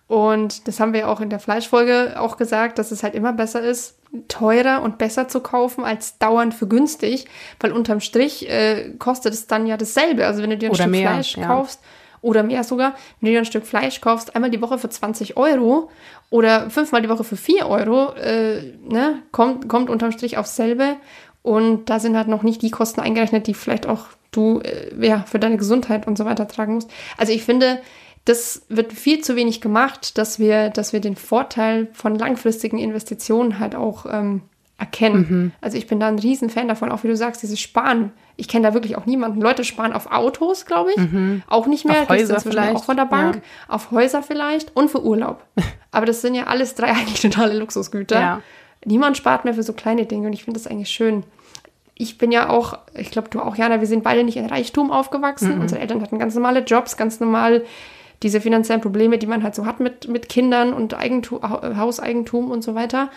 Und 0.09 0.66
das 0.66 0.81
haben 0.81 0.95
wir 0.95 1.09
auch 1.09 1.21
in 1.21 1.31
der 1.31 1.39
Fleischfolge 1.39 2.19
auch 2.19 2.39
gesagt, 2.39 2.81
dass 2.81 2.91
es 2.91 3.05
halt 3.05 3.14
immer 3.14 3.35
besser 3.35 3.62
ist, 3.62 3.97
teurer 4.29 4.83
und 4.83 4.99
besser 4.99 5.29
zu 5.29 5.41
kaufen 5.41 5.85
als 5.85 6.19
dauernd 6.19 6.55
für 6.55 6.67
günstig, 6.67 7.27
weil 7.61 7.73
unterm 7.73 8.01
Strich 8.01 8.49
äh, 8.49 8.95
kostet 8.99 9.35
es 9.35 9.47
dann 9.47 9.67
ja 9.67 9.77
dasselbe. 9.77 10.27
Also 10.27 10.43
wenn 10.43 10.51
du 10.51 10.57
dir 10.57 10.67
ein 10.67 10.73
oder 10.73 10.83
Stück 10.85 10.91
mehr, 10.91 11.11
Fleisch 11.11 11.37
ja. 11.37 11.47
kaufst 11.47 11.81
oder 12.21 12.43
mehr 12.43 12.65
sogar, 12.65 12.95
wenn 13.21 13.27
du 13.27 13.33
dir 13.33 13.39
ein 13.39 13.45
Stück 13.45 13.67
Fleisch 13.67 14.01
kaufst, 14.01 14.35
einmal 14.35 14.51
die 14.51 14.61
Woche 14.61 14.79
für 14.79 14.89
20 14.89 15.37
Euro 15.37 15.91
oder 16.31 16.71
fünfmal 16.71 17.03
die 17.03 17.09
Woche 17.09 17.25
für 17.25 17.37
4 17.37 17.69
Euro, 17.69 18.13
äh, 18.15 18.75
ne, 18.89 19.23
kommt, 19.31 19.69
kommt 19.69 19.91
unterm 19.91 20.13
Strich 20.13 20.39
aufs 20.39 20.57
selbe. 20.57 20.97
Und 21.43 21.89
da 21.89 22.01
sind 22.01 22.17
halt 22.17 22.29
noch 22.29 22.43
nicht 22.43 22.63
die 22.63 22.71
Kosten 22.71 23.01
eingerechnet, 23.01 23.47
die 23.47 23.55
vielleicht 23.55 23.87
auch 23.87 24.07
du 24.33 24.61
äh, 24.61 24.91
ja, 25.07 25.25
für 25.27 25.39
deine 25.39 25.57
Gesundheit 25.57 26.07
und 26.07 26.19
so 26.19 26.25
weiter 26.25 26.49
tragen 26.49 26.75
musst. 26.75 26.91
Also 27.17 27.33
ich 27.33 27.45
finde, 27.45 27.81
das 28.29 28.62
wird 28.68 28.93
viel 28.93 29.22
zu 29.22 29.37
wenig 29.37 29.62
gemacht, 29.62 30.18
dass 30.18 30.39
wir, 30.39 30.68
dass 30.68 30.93
wir 30.93 31.01
den 31.01 31.16
Vorteil 31.16 31.89
von 31.95 32.14
langfristigen 32.14 32.79
Investitionen 32.79 33.59
halt 33.59 33.74
auch 33.74 34.05
ähm, 34.05 34.43
erkennen. 34.76 35.26
Mhm. 35.29 35.53
Also 35.62 35.79
ich 35.79 35.87
bin 35.87 35.99
da 35.99 36.09
ein 36.09 36.18
Riesenfan 36.18 36.68
davon, 36.68 36.93
auch 36.93 37.05
wie 37.05 37.09
du 37.09 37.16
sagst, 37.16 37.43
dieses 37.43 37.59
Sparen. 37.59 38.12
Ich 38.37 38.47
kenne 38.47 38.68
da 38.68 38.74
wirklich 38.74 38.97
auch 38.97 39.07
niemanden. 39.07 39.41
Leute 39.41 39.64
sparen 39.64 39.95
auf 39.95 40.12
Autos, 40.12 40.66
glaube 40.66 40.91
ich. 40.91 40.99
Mhm. 40.99 41.43
Auch 41.49 41.66
nicht 41.66 41.87
mehr. 41.87 42.03
Auf 42.03 42.11
Häuser 42.11 42.39
vielleicht. 42.41 42.76
Auch 42.76 42.85
von 42.85 42.99
der 42.99 43.07
Bank. 43.07 43.37
Ja. 43.37 43.74
Auf 43.74 43.91
Häuser 43.93 44.22
vielleicht 44.22 44.76
und 44.76 44.91
für 44.91 45.03
Urlaub. 45.03 45.43
Aber 45.91 46.05
das 46.05 46.20
sind 46.20 46.35
ja 46.35 46.49
alles 46.49 46.74
drei 46.74 46.89
eigentlich 46.89 47.22
totale 47.22 47.59
Luxusgüter. 47.59 48.20
Ja. 48.20 48.43
Niemand 48.85 49.16
spart 49.16 49.47
mehr 49.47 49.55
für 49.55 49.62
so 49.62 49.72
kleine 49.72 50.05
Dinge 50.05 50.26
und 50.26 50.35
ich 50.35 50.45
finde 50.45 50.61
das 50.61 50.66
eigentlich 50.66 50.91
schön. 50.91 51.24
Ich 51.95 52.18
bin 52.18 52.31
ja 52.31 52.51
auch, 52.51 52.79
ich 52.95 53.11
glaube 53.11 53.31
du 53.31 53.41
auch, 53.41 53.57
Jana, 53.57 53.81
wir 53.81 53.89
sind 53.89 54.05
beide 54.05 54.22
nicht 54.22 54.37
in 54.37 54.47
Reichtum 54.47 54.93
aufgewachsen. 54.93 55.57
Mhm. 55.57 55.62
Unsere 55.62 55.81
Eltern 55.81 56.03
hatten 56.03 56.18
ganz 56.18 56.35
normale 56.35 56.61
Jobs, 56.61 56.99
ganz 56.99 57.20
normal 57.20 57.64
diese 58.23 58.41
finanziellen 58.41 58.81
Probleme, 58.83 59.19
die 59.19 59.27
man 59.27 59.43
halt 59.43 59.55
so 59.55 59.66
hat 59.66 59.81
mit, 59.81 60.09
mit 60.09 60.29
Kindern 60.29 60.73
und 60.73 60.95
Eigentum, 60.95 61.41
Hauseigentum 61.43 62.51
und 62.51 62.62
so 62.62 62.75
weiter. 62.75 63.11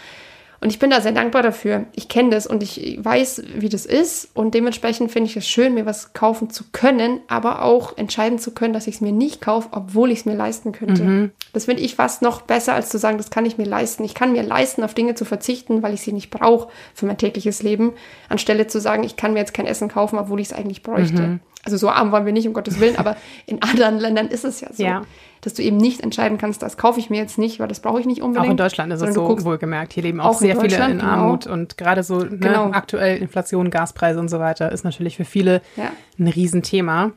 Und 0.64 0.70
ich 0.70 0.78
bin 0.78 0.92
da 0.92 1.02
sehr 1.02 1.12
dankbar 1.12 1.42
dafür. 1.42 1.86
Ich 1.94 2.08
kenne 2.08 2.30
das 2.30 2.46
und 2.46 2.62
ich 2.62 3.00
weiß, 3.02 3.42
wie 3.56 3.68
das 3.68 3.88
ist. 3.88 4.30
Und 4.36 4.54
dementsprechend 4.54 5.12
finde 5.12 5.28
ich 5.28 5.36
es 5.36 5.48
schön, 5.48 5.74
mir 5.74 5.88
was 5.88 6.14
kaufen 6.14 6.52
zu 6.52 6.66
können, 6.72 7.20
aber 7.28 7.64
auch 7.64 7.98
entscheiden 7.98 8.38
zu 8.38 8.52
können, 8.52 8.72
dass 8.72 8.86
ich 8.86 8.96
es 8.96 9.02
mir 9.02 9.12
nicht 9.12 9.42
kaufe, 9.42 9.70
obwohl 9.72 10.12
ich 10.12 10.20
es 10.20 10.26
mir 10.26 10.36
leisten 10.36 10.72
könnte. 10.72 11.04
Mhm. 11.04 11.32
Das 11.52 11.66
finde 11.66 11.82
ich 11.82 11.96
fast 11.96 12.22
noch 12.22 12.42
besser, 12.42 12.74
als 12.76 12.90
zu 12.90 13.00
sagen, 13.00 13.18
das 13.18 13.32
kann 13.32 13.48
ich 13.48 13.58
mir 13.58 13.66
leisten. 13.66 14.04
Ich 14.04 14.14
kann 14.14 14.34
mir 14.34 14.44
leisten, 14.44 14.84
auf 14.84 14.94
Dinge 14.94 15.16
zu 15.16 15.26
verzichten, 15.26 15.82
weil 15.82 15.96
ich 15.96 16.02
sie 16.02 16.14
nicht 16.14 16.30
brauche 16.30 16.70
für 16.94 17.08
mein 17.08 17.18
tägliches 17.18 17.64
Leben, 17.64 17.94
anstelle 18.30 18.68
zu 18.68 18.80
sagen, 18.80 19.04
ich 19.04 19.16
kann 19.16 19.34
mir 19.34 19.40
jetzt 19.40 19.56
kein 19.56 19.66
Essen 19.66 19.90
kaufen, 19.90 20.20
obwohl 20.20 20.40
ich 20.40 20.52
es 20.52 20.54
eigentlich 20.54 20.84
bräuchte. 20.84 21.22
Mhm. 21.22 21.40
Also 21.64 21.78
so 21.78 21.90
arm 21.90 22.12
waren 22.12 22.28
wir 22.28 22.34
nicht, 22.34 22.48
um 22.48 22.54
Gottes 22.54 22.80
Willen, 22.80 22.98
aber 22.98 23.18
in 23.48 23.64
anderen 23.64 23.98
Ländern 23.98 24.28
ist 24.28 24.46
es 24.46 24.62
ja 24.62 24.72
so. 24.72 24.84
Ja 24.84 25.02
dass 25.42 25.56
du 25.56 25.64
eben 25.64 25.78
nicht 25.78 26.02
entscheiden 26.02 26.38
kannst, 26.38 26.62
das 26.62 26.78
kaufe 26.78 27.00
ich 27.00 27.10
mir 27.10 27.18
jetzt 27.18 27.38
nicht, 27.38 27.60
weil 27.60 27.68
das 27.68 27.80
brauche 27.80 28.00
ich 28.00 28.06
nicht 28.06 28.22
unbedingt. 28.22 28.48
Auch 28.48 28.52
in 28.52 28.58
Deutschland 28.58 28.94
ist 28.94 29.02
es 29.02 29.16
so 29.16 29.28
guckst, 29.28 29.46
wohlgemerkt. 29.46 29.94
Hier 29.94 30.04
leben 30.04 30.22
auch, 30.22 30.36
auch 30.36 30.40
sehr 30.40 30.60
viele 30.60 30.76
in 30.86 31.00
genau. 31.00 31.04
Armut 31.04 31.48
und 31.48 31.78
gerade 31.78 32.04
so 32.04 32.20
ne, 32.20 32.38
genau. 32.38 32.72
aktuell 32.72 33.18
Inflation, 33.18 33.72
Gaspreise 33.72 34.20
und 34.20 34.30
so 34.30 34.40
weiter 34.40 34.72
ist 34.72 34.84
natürlich 34.84 35.18
für 35.18 35.26
viele 35.26 35.62
ja. 35.76 35.92
ein 36.20 36.28
Riesenthema. 36.28 37.12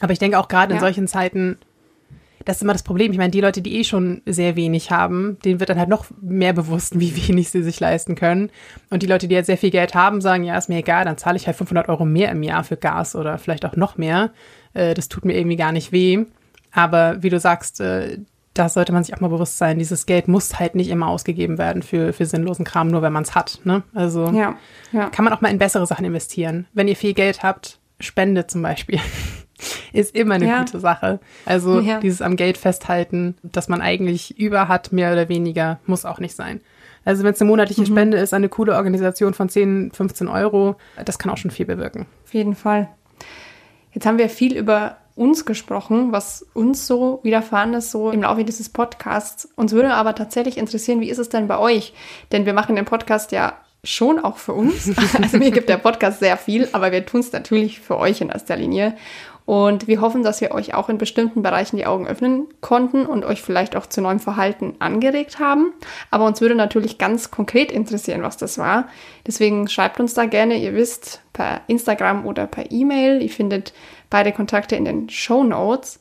Aber 0.00 0.12
ich 0.12 0.18
denke 0.18 0.38
auch 0.38 0.48
gerade 0.48 0.74
in 0.74 0.80
solchen 0.80 1.06
Zeiten, 1.08 1.58
das 2.44 2.56
ist 2.56 2.62
immer 2.62 2.72
das 2.72 2.82
Problem. 2.82 3.10
Ich 3.12 3.18
meine, 3.18 3.30
die 3.30 3.40
Leute, 3.40 3.62
die 3.62 3.78
eh 3.78 3.84
schon 3.84 4.22
sehr 4.26 4.54
wenig 4.54 4.90
haben, 4.90 5.38
denen 5.44 5.60
wird 5.60 5.70
dann 5.70 5.78
halt 5.78 5.88
noch 5.88 6.06
mehr 6.20 6.52
bewusst, 6.52 6.98
wie 7.00 7.16
wenig 7.28 7.50
sie 7.50 7.62
sich 7.62 7.80
leisten 7.80 8.14
können. 8.14 8.50
Und 8.90 9.02
die 9.02 9.06
Leute, 9.06 9.28
die 9.28 9.34
jetzt 9.34 9.46
sehr 9.46 9.58
viel 9.58 9.70
Geld 9.70 9.94
haben, 9.94 10.20
sagen, 10.20 10.44
ja, 10.44 10.56
ist 10.56 10.68
mir 10.68 10.78
egal, 10.78 11.04
dann 11.04 11.18
zahle 11.18 11.36
ich 11.36 11.46
halt 11.46 11.56
500 11.56 11.88
Euro 11.88 12.04
mehr 12.04 12.30
im 12.30 12.42
Jahr 12.42 12.64
für 12.64 12.76
Gas 12.76 13.16
oder 13.16 13.38
vielleicht 13.38 13.64
auch 13.64 13.76
noch 13.76 13.96
mehr. 13.96 14.30
Äh, 14.74 14.94
das 14.94 15.08
tut 15.08 15.24
mir 15.24 15.36
irgendwie 15.36 15.56
gar 15.56 15.72
nicht 15.72 15.92
weh. 15.92 16.26
Aber 16.74 17.22
wie 17.22 17.30
du 17.30 17.38
sagst, 17.38 17.80
äh, 17.80 18.18
da 18.52 18.68
sollte 18.68 18.92
man 18.92 19.02
sich 19.02 19.14
auch 19.14 19.20
mal 19.20 19.28
bewusst 19.28 19.58
sein, 19.58 19.78
dieses 19.78 20.06
Geld 20.06 20.28
muss 20.28 20.58
halt 20.58 20.74
nicht 20.74 20.90
immer 20.90 21.08
ausgegeben 21.08 21.58
werden 21.58 21.82
für, 21.82 22.12
für 22.12 22.26
sinnlosen 22.26 22.64
Kram, 22.64 22.88
nur 22.88 23.02
wenn 23.02 23.12
man 23.12 23.24
es 23.24 23.34
hat. 23.34 23.60
Ne? 23.64 23.82
Also 23.94 24.28
ja, 24.28 24.56
ja. 24.92 25.08
kann 25.10 25.24
man 25.24 25.34
auch 25.34 25.40
mal 25.40 25.50
in 25.50 25.58
bessere 25.58 25.86
Sachen 25.86 26.04
investieren. 26.04 26.66
Wenn 26.72 26.88
ihr 26.88 26.96
viel 26.96 27.14
Geld 27.14 27.42
habt, 27.42 27.80
Spende 27.98 28.46
zum 28.46 28.62
Beispiel. 28.62 29.00
ist 29.92 30.14
immer 30.14 30.34
eine 30.34 30.46
ja. 30.46 30.58
gute 30.58 30.78
Sache. 30.80 31.20
Also 31.46 31.80
dieses 32.00 32.22
am 32.22 32.36
Geld 32.36 32.58
festhalten, 32.58 33.36
dass 33.42 33.68
man 33.68 33.80
eigentlich 33.80 34.38
über 34.38 34.68
hat, 34.68 34.92
mehr 34.92 35.12
oder 35.12 35.28
weniger, 35.28 35.78
muss 35.86 36.04
auch 36.04 36.18
nicht 36.18 36.34
sein. 36.34 36.60
Also 37.04 37.22
wenn 37.22 37.34
es 37.34 37.40
eine 37.40 37.50
monatliche 37.50 37.82
mhm. 37.82 37.86
Spende 37.86 38.16
ist, 38.18 38.34
eine 38.34 38.48
coole 38.48 38.74
Organisation 38.74 39.34
von 39.34 39.48
10, 39.48 39.92
15 39.92 40.28
Euro, 40.28 40.76
das 41.04 41.18
kann 41.18 41.30
auch 41.30 41.36
schon 41.36 41.50
viel 41.50 41.66
bewirken. 41.66 42.06
Auf 42.24 42.34
jeden 42.34 42.54
Fall. 42.54 42.88
Jetzt 43.92 44.06
haben 44.06 44.18
wir 44.18 44.28
viel 44.28 44.56
über 44.56 44.96
uns 45.16 45.44
gesprochen, 45.44 46.12
was 46.12 46.44
uns 46.54 46.86
so 46.86 47.20
widerfahren 47.22 47.74
ist, 47.74 47.90
so 47.90 48.10
im 48.10 48.22
Laufe 48.22 48.44
dieses 48.44 48.68
Podcasts. 48.68 49.48
Uns 49.56 49.72
würde 49.72 49.94
aber 49.94 50.14
tatsächlich 50.14 50.58
interessieren, 50.58 51.00
wie 51.00 51.10
ist 51.10 51.18
es 51.18 51.28
denn 51.28 51.46
bei 51.46 51.58
euch? 51.58 51.94
Denn 52.32 52.46
wir 52.46 52.52
machen 52.52 52.76
den 52.76 52.84
Podcast 52.84 53.30
ja 53.32 53.54
schon 53.84 54.18
auch 54.18 54.38
für 54.38 54.52
uns. 54.52 54.90
Also 55.22 55.38
mir 55.38 55.50
gibt 55.50 55.68
der 55.68 55.76
Podcast 55.76 56.20
sehr 56.20 56.36
viel, 56.36 56.68
aber 56.72 56.90
wir 56.90 57.06
tun 57.06 57.20
es 57.20 57.32
natürlich 57.32 57.80
für 57.80 57.98
euch 57.98 58.20
in 58.20 58.30
erster 58.30 58.56
Linie. 58.56 58.96
Und 59.46 59.88
wir 59.88 60.00
hoffen, 60.00 60.22
dass 60.22 60.40
wir 60.40 60.52
euch 60.52 60.72
auch 60.72 60.88
in 60.88 60.96
bestimmten 60.96 61.42
Bereichen 61.42 61.76
die 61.76 61.84
Augen 61.84 62.06
öffnen 62.06 62.46
konnten 62.62 63.04
und 63.04 63.26
euch 63.26 63.42
vielleicht 63.42 63.76
auch 63.76 63.86
zu 63.86 64.00
neuem 64.00 64.18
Verhalten 64.18 64.74
angeregt 64.78 65.38
haben. 65.38 65.74
Aber 66.10 66.24
uns 66.24 66.40
würde 66.40 66.54
natürlich 66.54 66.96
ganz 66.96 67.30
konkret 67.30 67.70
interessieren, 67.70 68.22
was 68.22 68.38
das 68.38 68.56
war. 68.56 68.88
Deswegen 69.26 69.68
schreibt 69.68 70.00
uns 70.00 70.14
da 70.14 70.24
gerne, 70.24 70.56
ihr 70.56 70.74
wisst, 70.74 71.20
per 71.34 71.60
Instagram 71.66 72.24
oder 72.24 72.46
per 72.46 72.70
E-Mail. 72.72 73.20
Ihr 73.20 73.28
findet 73.28 73.74
beide 74.14 74.30
Kontakte 74.30 74.76
in 74.76 74.84
den 74.84 75.08
Show 75.08 75.42
Notes. 75.42 75.98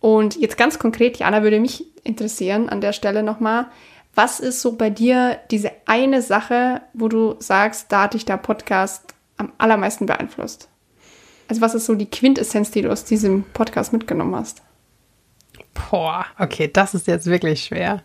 Und 0.00 0.36
jetzt 0.36 0.56
ganz 0.56 0.78
konkret, 0.78 1.18
Jana, 1.18 1.42
würde 1.42 1.60
mich 1.60 1.84
interessieren 2.02 2.70
an 2.70 2.80
der 2.80 2.94
Stelle 2.94 3.22
nochmal, 3.22 3.66
was 4.14 4.40
ist 4.40 4.62
so 4.62 4.72
bei 4.72 4.88
dir 4.88 5.38
diese 5.50 5.70
eine 5.84 6.22
Sache, 6.22 6.80
wo 6.94 7.08
du 7.08 7.34
sagst, 7.40 7.92
da 7.92 8.04
hat 8.04 8.14
dich 8.14 8.24
der 8.24 8.38
Podcast 8.38 9.04
am 9.36 9.52
allermeisten 9.58 10.06
beeinflusst? 10.06 10.70
Also 11.46 11.60
was 11.60 11.74
ist 11.74 11.84
so 11.84 11.94
die 11.94 12.08
Quintessenz, 12.08 12.70
die 12.70 12.80
du 12.80 12.90
aus 12.90 13.04
diesem 13.04 13.42
Podcast 13.52 13.92
mitgenommen 13.92 14.34
hast? 14.34 14.62
Boah, 15.90 16.24
okay, 16.38 16.70
das 16.72 16.94
ist 16.94 17.06
jetzt 17.06 17.26
wirklich 17.26 17.64
schwer. 17.64 18.02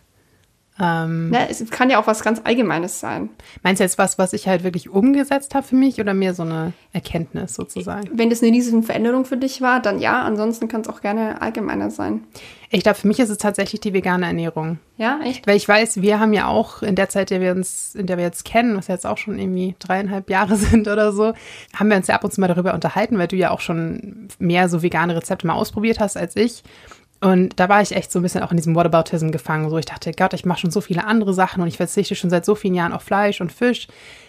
Ähm, 0.80 1.30
Na, 1.32 1.48
es 1.50 1.68
kann 1.70 1.90
ja 1.90 2.00
auch 2.00 2.08
was 2.08 2.22
ganz 2.22 2.42
Allgemeines 2.44 3.00
sein. 3.00 3.30
Meinst 3.64 3.80
du 3.80 3.84
jetzt 3.84 3.98
was, 3.98 4.18
was 4.18 4.34
ich 4.34 4.48
halt 4.48 4.64
wirklich 4.64 4.90
umgesetzt 4.90 5.56
habe 5.56 5.66
für 5.66 5.76
mich 5.76 6.00
oder 6.00 6.14
mehr 6.14 6.34
so 6.34 6.44
eine 6.44 6.74
Erkenntnis 6.94 7.56
sozusagen? 7.56 8.10
Wenn 8.14 8.30
das 8.30 8.44
eine 8.44 8.52
riesige 8.52 8.84
Veränderung 8.84 9.26
für 9.26 9.38
dich 9.38 9.62
war, 9.62 9.82
dann 9.82 10.00
ja. 10.00 10.24
Ansonsten 10.24 10.68
kann 10.68 10.82
es 10.82 10.90
auch 10.90 11.02
gerne 11.02 11.42
allgemeiner 11.42 11.90
sein. 11.90 12.22
Ich 12.70 12.84
glaube, 12.84 13.00
für 13.00 13.08
mich 13.08 13.20
ist 13.20 13.30
es 13.30 13.38
tatsächlich 13.38 13.80
die 13.80 13.94
vegane 13.94 14.26
Ernährung. 14.26 14.80
Ja, 14.98 15.20
echt? 15.24 15.48
Weil 15.48 15.56
ich 15.56 15.68
weiß, 15.68 16.02
wir 16.02 16.20
haben 16.20 16.34
ja 16.34 16.48
auch 16.48 16.84
in 16.84 16.96
der 16.96 17.08
Zeit, 17.08 17.32
in 17.32 17.40
der 17.40 17.48
wir 17.48 17.56
uns, 17.58 17.96
in 17.96 18.08
der 18.08 18.18
wir 18.18 18.26
jetzt 18.26 18.44
kennen, 18.44 18.76
was 18.76 18.88
jetzt 18.88 19.06
auch 19.06 19.18
schon 19.18 19.40
irgendwie 19.40 19.76
dreieinhalb 19.80 20.30
Jahre 20.30 20.56
sind 20.58 20.88
oder 20.88 21.14
so, 21.14 21.34
haben 21.74 21.90
wir 21.90 21.98
uns 21.98 22.08
ja 22.08 22.16
ab 22.16 22.24
und 22.24 22.34
zu 22.34 22.42
mal 22.42 22.48
darüber 22.48 22.74
unterhalten, 22.74 23.18
weil 23.18 23.28
du 23.28 23.38
ja 23.38 23.52
auch 23.52 23.62
schon 23.62 24.28
mehr 24.38 24.68
so 24.68 24.84
vegane 24.84 25.16
Rezepte 25.16 25.48
mal 25.48 25.54
ausprobiert 25.54 26.00
hast 26.00 26.18
als 26.18 26.36
ich. 26.36 26.64
Und 27.20 27.60
da 27.60 27.68
war 27.68 27.82
ich 27.82 27.96
echt 27.96 28.12
so 28.12 28.20
ein 28.20 28.22
bisschen 28.22 28.44
auch 28.44 28.52
in 28.52 28.58
diesem 28.58 28.76
Whataboutism 28.76 29.32
gefangen. 29.32 29.70
So, 29.70 29.78
ich 29.78 29.86
dachte, 29.86 30.12
Gott, 30.12 30.34
ich 30.34 30.46
mache 30.46 30.60
schon 30.60 30.72
so 30.72 30.82
viele 30.82 31.06
andere 31.06 31.34
Sachen 31.34 31.62
und 31.62 31.68
ich 31.68 31.78
verzichte 31.78 32.14
schon 32.14 32.30
seit 32.30 32.46
so 32.46 32.54
vielen 32.54 32.76
Jahren 32.76 32.94
auf 32.94 33.02
Fleisch 33.02 33.42
und 33.42 33.52
Fisch. 33.52 33.88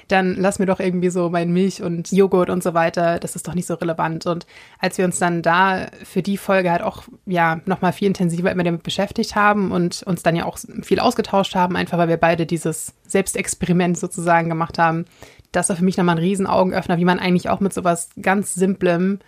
Dann 0.09 0.37
lass 0.37 0.59
mir 0.59 0.65
doch 0.65 0.81
irgendwie 0.81 1.11
so 1.11 1.29
mein 1.29 1.51
Milch 1.51 1.83
und 1.83 2.11
Joghurt 2.11 2.49
und 2.49 2.63
so 2.63 2.73
weiter. 2.73 3.19
Das 3.19 3.37
ist 3.37 3.47
doch 3.47 3.55
nicht 3.55 3.67
so 3.67 3.75
relevant. 3.75 4.25
Und 4.25 4.47
als 4.79 4.97
wir 4.97 5.05
uns 5.05 5.19
dann 5.19 5.43
da 5.43 5.89
für 6.03 6.23
die 6.23 6.39
Folge 6.39 6.71
halt 6.71 6.81
auch, 6.81 7.03
ja, 7.27 7.61
nochmal 7.67 7.93
viel 7.93 8.09
intensiver 8.09 8.51
immer 8.51 8.65
damit 8.65 8.83
beschäftigt 8.83 9.37
haben 9.37 9.71
und 9.71 10.03
uns 10.05 10.23
dann 10.23 10.35
ja 10.35 10.47
auch 10.47 10.59
viel 10.83 10.99
ausgetauscht 10.99 11.55
haben, 11.55 11.77
einfach 11.77 11.99
weil 11.99 12.09
wir 12.09 12.17
beide 12.17 12.47
dieses 12.47 12.95
Selbstexperiment 13.07 13.99
sozusagen 13.99 14.49
gemacht 14.49 14.79
haben, 14.79 15.05
das 15.53 15.69
war 15.69 15.77
für 15.77 15.85
mich 15.85 15.99
nochmal 15.99 16.17
ein 16.17 16.23
Riesenaugenöffner, 16.23 16.97
wie 16.97 17.05
man 17.05 17.19
eigentlich 17.19 17.51
auch 17.51 17.61
mit 17.61 17.75
sowas 17.75 18.09
ganz 18.21 18.55
Simplem 18.55 19.19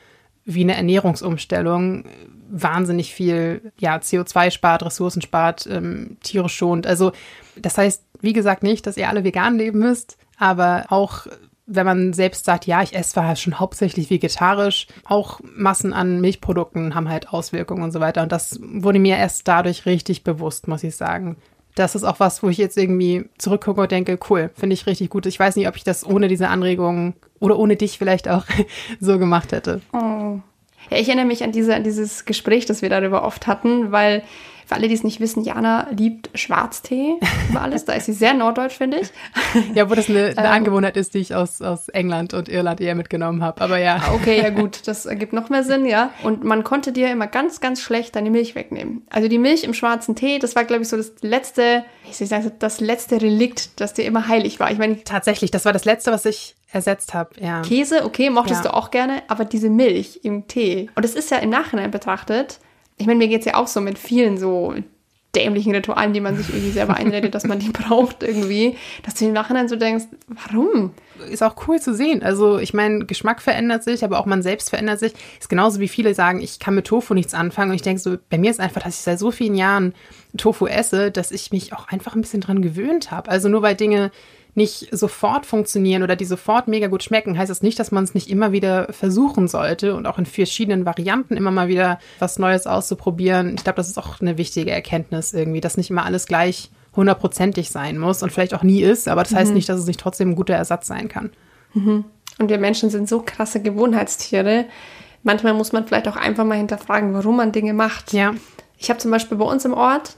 wie 0.55 0.63
eine 0.63 0.77
Ernährungsumstellung 0.77 2.05
wahnsinnig 2.51 3.15
viel 3.15 3.73
ja, 3.79 3.97
CO2 3.97 4.51
spart, 4.51 4.85
Ressourcen 4.85 5.23
spart, 5.23 5.69
ähm, 5.71 6.17
Tiere 6.23 6.49
schont. 6.49 6.87
Also 6.87 7.13
das 7.57 7.79
heißt, 7.79 8.05
wie 8.21 8.33
gesagt, 8.33 8.63
nicht, 8.63 8.87
dass 8.87 8.97
ihr 8.97 9.09
alle 9.09 9.25
vegan 9.25 9.57
leben 9.57 9.79
müsst, 9.79 10.19
aber 10.37 10.87
auch 10.89 11.27
wenn 11.73 11.87
man 11.87 12.13
selbst 12.13 12.45
sagt, 12.45 12.67
ja, 12.67 12.83
ich 12.83 12.97
esse 12.97 13.13
zwar 13.13 13.37
schon 13.37 13.61
hauptsächlich 13.61 14.11
vegetarisch, 14.11 14.89
auch 15.05 15.41
Massen 15.45 15.93
an 15.93 16.21
Milchprodukten 16.21 16.97
haben 16.97 17.09
halt 17.09 17.33
Auswirkungen 17.33 17.85
und 17.85 17.93
so 17.93 18.01
weiter. 18.01 18.23
Und 18.23 18.33
das 18.33 18.59
wurde 18.61 18.99
mir 18.99 19.17
erst 19.17 19.47
dadurch 19.47 19.87
richtig 19.87 20.25
bewusst, 20.25 20.67
muss 20.67 20.83
ich 20.83 20.97
sagen. 20.97 21.37
Das 21.77 21.95
ist 21.95 22.03
auch 22.03 22.19
was, 22.19 22.43
wo 22.43 22.49
ich 22.49 22.59
jetzt 22.59 22.77
irgendwie 22.77 23.27
zurückgucke 23.39 23.83
und 23.83 23.93
denke, 23.93 24.19
cool, 24.29 24.51
finde 24.57 24.75
ich 24.75 24.87
richtig 24.87 25.11
gut. 25.11 25.27
Ich 25.27 25.39
weiß 25.39 25.55
nicht, 25.55 25.69
ob 25.69 25.77
ich 25.77 25.85
das 25.85 26.05
ohne 26.05 26.27
diese 26.27 26.49
Anregungen 26.49 27.15
oder 27.41 27.59
ohne 27.59 27.77
dich 27.77 27.99
vielleicht 27.99 28.29
auch 28.29 28.45
so 29.01 29.19
gemacht 29.19 29.53
hätte. 29.53 29.81
Oh. 29.93 30.39
Ja, 30.91 30.97
ich 30.97 31.09
erinnere 31.09 31.27
mich 31.27 31.43
an, 31.43 31.53
diese, 31.53 31.75
an 31.75 31.85
dieses 31.85 32.25
Gespräch, 32.25 32.67
das 32.67 32.83
wir 32.83 32.89
darüber 32.89 33.25
oft 33.25 33.47
hatten, 33.47 33.93
weil 33.93 34.23
für 34.71 34.77
alle, 34.77 34.87
die 34.87 34.95
es 34.95 35.03
nicht 35.03 35.19
wissen, 35.19 35.43
Jana 35.43 35.89
liebt 35.91 36.31
Schwarztee 36.39 37.17
über 37.51 37.61
alles. 37.61 37.87
Da 37.87 37.95
ist 37.95 38.07
sie 38.07 38.13
sehr 38.13 38.35
norddeutsch, 38.35 38.77
finde 38.77 39.01
ich. 39.01 39.11
Ja, 39.75 39.91
wo 39.91 39.95
das 39.95 40.09
eine, 40.09 40.27
eine 40.27 40.37
ähm, 40.37 40.53
Angewohnheit 40.53 40.97
ist, 40.97 41.15
die 41.15 41.19
ich 41.19 41.35
aus, 41.35 41.61
aus 41.61 41.89
England 41.89 42.35
und 42.35 42.49
Irland 42.49 42.81
eher 42.81 42.95
mitgenommen 42.95 43.43
habe. 43.43 43.61
Aber 43.61 43.79
ja. 43.79 43.97
Ah, 43.97 44.15
okay, 44.15 44.41
ja 44.41 44.51
gut, 44.51 44.87
das 44.87 45.07
ergibt 45.07 45.33
noch 45.33 45.49
mehr 45.49 45.65
Sinn, 45.65 45.87
ja. 45.87 46.11
Und 46.23 46.45
man 46.45 46.63
konnte 46.63 46.93
dir 46.93 47.11
immer 47.11 47.27
ganz, 47.27 47.61
ganz 47.61 47.81
schlecht 47.81 48.15
deine 48.15 48.31
Milch 48.31 48.55
wegnehmen. 48.55 49.03
Also 49.11 49.27
die 49.27 49.39
Milch 49.39 49.65
im 49.65 49.75
schwarzen 49.75 50.15
Tee, 50.15 50.39
das 50.39 50.55
war, 50.55 50.65
glaube 50.65 50.83
ich, 50.83 50.89
so 50.89 50.97
das 50.97 51.15
letzte, 51.23 51.85
ich 52.09 52.17
soll 52.17 52.29
sagen, 52.29 52.53
das 52.61 52.81
letzte 52.81 53.21
Relikt, 53.21 53.81
das 53.81 53.93
dir 53.93 54.05
immer 54.05 54.29
heilig 54.29 54.61
war. 54.61 54.71
Ich 54.71 54.79
meine, 54.79 55.03
tatsächlich, 55.03 55.51
das 55.51 55.65
war 55.65 55.73
das 55.73 55.85
letzte, 55.85 56.13
was 56.13 56.25
ich 56.27 56.55
ersetzt 56.71 57.13
habe, 57.13 57.31
ja. 57.41 57.63
Käse, 57.63 58.05
okay, 58.05 58.31
mochtest 58.31 58.65
ja. 58.65 58.71
du 58.71 58.77
auch 58.77 58.93
gerne, 58.93 59.23
aber 59.27 59.45
diese 59.45 59.69
Milch 59.69 60.21
im 60.23 60.47
Tee. 60.47 60.89
Und 60.95 61.05
es 61.05 61.17
ist 61.17 61.33
ja 61.33 61.39
im 61.39 61.51
Nachhinein 61.51 61.91
betrachtet, 61.91 62.61
ich 63.01 63.07
meine, 63.07 63.19
mir 63.19 63.29
geht 63.29 63.41
es 63.41 63.47
ja 63.47 63.55
auch 63.55 63.67
so 63.67 63.81
mit 63.81 63.99
vielen 63.99 64.37
so 64.37 64.75
dämlichen 65.35 65.75
Ritualen, 65.75 66.13
die 66.13 66.21
man 66.21 66.37
sich 66.37 66.49
irgendwie 66.49 66.73
selber 66.73 66.97
einredet, 66.97 67.35
dass 67.35 67.45
man 67.45 67.59
die 67.59 67.69
braucht 67.73 68.23
irgendwie, 68.23 68.77
dass 69.05 69.15
du 69.15 69.27
im 69.27 69.33
Nachhinein 69.33 69.69
so 69.69 69.77
denkst, 69.77 70.07
warum? 70.29 70.93
Ist 71.31 71.43
auch 71.43 71.55
cool 71.69 71.79
zu 71.81 71.95
sehen. 71.95 72.23
Also 72.23 72.59
ich 72.59 72.75
meine, 72.75 73.05
Geschmack 73.05 73.41
verändert 73.41 73.85
sich, 73.85 74.05
aber 74.05 74.19
auch 74.19 74.27
man 74.27 74.43
selbst 74.43 74.71
verändert 74.71 74.99
sich. 74.99 75.13
Ist 75.39 75.49
genauso 75.49 75.79
wie 75.79 75.89
viele 75.89 76.15
sagen, 76.15 76.41
ich 76.41 76.59
kann 76.59 76.75
mit 76.75 76.87
Tofu 76.87 77.15
nichts 77.15 77.35
anfangen. 77.35 77.71
Und 77.71 77.77
ich 77.77 77.83
denke 77.83 78.01
so, 78.01 78.17
bei 78.31 78.39
mir 78.39 78.51
ist 78.51 78.61
einfach, 78.61 78.83
dass 78.83 78.95
ich 78.95 79.03
seit 79.03 79.19
so 79.19 79.31
vielen 79.31 79.55
Jahren 79.55 79.95
Tofu 80.37 80.67
esse, 80.67 81.11
dass 81.11 81.31
ich 81.31 81.53
mich 81.53 81.73
auch 81.75 81.89
einfach 81.89 82.15
ein 82.15 82.23
bisschen 82.23 82.41
dran 82.41 82.63
gewöhnt 82.63 83.11
habe. 83.11 83.31
Also 83.31 83.49
nur 83.49 83.63
weil 83.63 83.77
Dinge 83.77 84.11
nicht 84.55 84.89
sofort 84.97 85.47
funktionieren 85.47 86.03
oder 86.03 86.17
die 86.17 86.25
sofort 86.25 86.69
mega 86.69 86.89
gut 86.89 87.03
schmecken, 87.03 87.39
heißt 87.39 87.51
das 87.51 87.63
nicht, 87.63 87.79
dass 87.79 87.93
man 87.93 88.05
es 88.05 88.15
nicht 88.15 88.29
immer 88.29 88.53
wieder 88.53 88.93
versuchen 88.93 89.49
sollte 89.49 89.95
und 89.95 90.07
auch 90.07 90.19
in 90.19 90.27
verschiedenen 90.27 90.85
Varianten 90.85 91.37
immer 91.37 91.51
mal 91.51 91.69
wieder 91.69 91.99
was 92.19 92.39
Neues 92.39 92.67
auszuprobieren. 92.67 93.55
Ich 93.57 93.65
glaube, 93.65 93.77
das 93.77 93.89
ist 93.89 93.99
auch 93.99 94.21
eine 94.21 94.39
wichtige 94.39 94.71
Erkenntnis 94.71 95.33
irgendwie, 95.33 95.61
dass 95.61 95.77
nicht 95.77 95.91
immer 95.91 96.05
alles 96.05 96.27
gleich 96.27 96.71
hundertprozentig 96.97 97.71
sein 97.71 97.99
muss 97.99 98.23
und 98.23 98.33
vielleicht 98.33 98.55
auch 98.55 98.63
nie 98.63 98.83
ist, 98.83 99.09
aber 99.09 99.23
das 99.23 99.33
mhm. 99.33 99.37
heißt 99.37 99.53
nicht, 99.53 99.69
dass 99.69 99.79
es 99.79 99.87
nicht 99.87 100.01
trotzdem 100.01 100.31
ein 100.31 100.37
guter 100.37 100.55
Ersatz 100.55 100.87
sein 100.87 101.09
kann. 101.09 101.31
Mhm. 101.75 102.05
Und 102.39 102.49
wir 102.49 102.59
Menschen 102.59 102.91
sind 102.91 103.09
so 103.09 103.23
krasse 103.23 103.61
Gewohnheitstiere. 103.61 104.67
Manchmal 105.23 105.55
muss 105.55 105.73
man 105.73 105.87
vielleicht 105.87 106.09
auch 106.09 106.17
einfach 106.17 106.45
mal 106.45 106.57
hinterfragen, 106.57 107.13
warum 107.13 107.37
man 107.37 107.53
Dinge 107.53 107.75
macht. 107.75 108.13
Ja. 108.13 108.35
Ich 108.79 108.89
habe 108.89 108.99
zum 108.99 109.11
Beispiel 109.11 109.37
bei 109.37 109.45
uns 109.45 109.65
im 109.65 109.75
Ort 109.75 110.17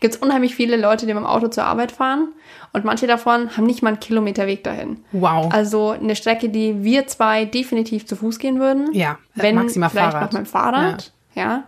gibt 0.00 0.14
es 0.14 0.20
unheimlich 0.20 0.54
viele 0.54 0.76
Leute, 0.76 1.06
die 1.06 1.14
mit 1.14 1.22
dem 1.22 1.26
Auto 1.26 1.48
zur 1.48 1.64
Arbeit 1.64 1.92
fahren 1.92 2.28
und 2.72 2.84
manche 2.84 3.06
davon 3.06 3.56
haben 3.56 3.66
nicht 3.66 3.82
mal 3.82 3.90
einen 3.90 4.00
Kilometer 4.00 4.46
Weg 4.46 4.64
dahin. 4.64 5.04
Wow. 5.12 5.52
Also 5.52 5.90
eine 5.90 6.16
Strecke, 6.16 6.48
die 6.48 6.82
wir 6.82 7.06
zwei 7.06 7.44
definitiv 7.44 8.06
zu 8.06 8.16
Fuß 8.16 8.38
gehen 8.38 8.58
würden. 8.58 8.92
Ja, 8.92 9.18
wenn 9.34 9.54
maximal 9.54 9.90
vielleicht 9.90 10.12
Fahrrad. 10.12 10.32
noch 10.32 10.38
mit 10.38 10.46
dem 10.48 10.50
Fahrrad. 10.50 11.12
Ja. 11.34 11.42
ja. 11.42 11.64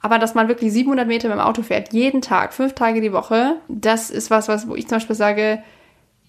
Aber 0.00 0.18
dass 0.18 0.34
man 0.34 0.48
wirklich 0.48 0.72
700 0.72 1.06
Meter 1.06 1.28
mit 1.28 1.36
dem 1.36 1.40
Auto 1.40 1.62
fährt, 1.62 1.92
jeden 1.92 2.22
Tag, 2.22 2.54
fünf 2.54 2.74
Tage 2.74 3.00
die 3.00 3.12
Woche, 3.12 3.56
das 3.68 4.10
ist 4.10 4.30
was, 4.30 4.48
was 4.48 4.68
wo 4.68 4.74
ich 4.74 4.86
zum 4.88 4.96
Beispiel 4.96 5.16
sage, 5.16 5.62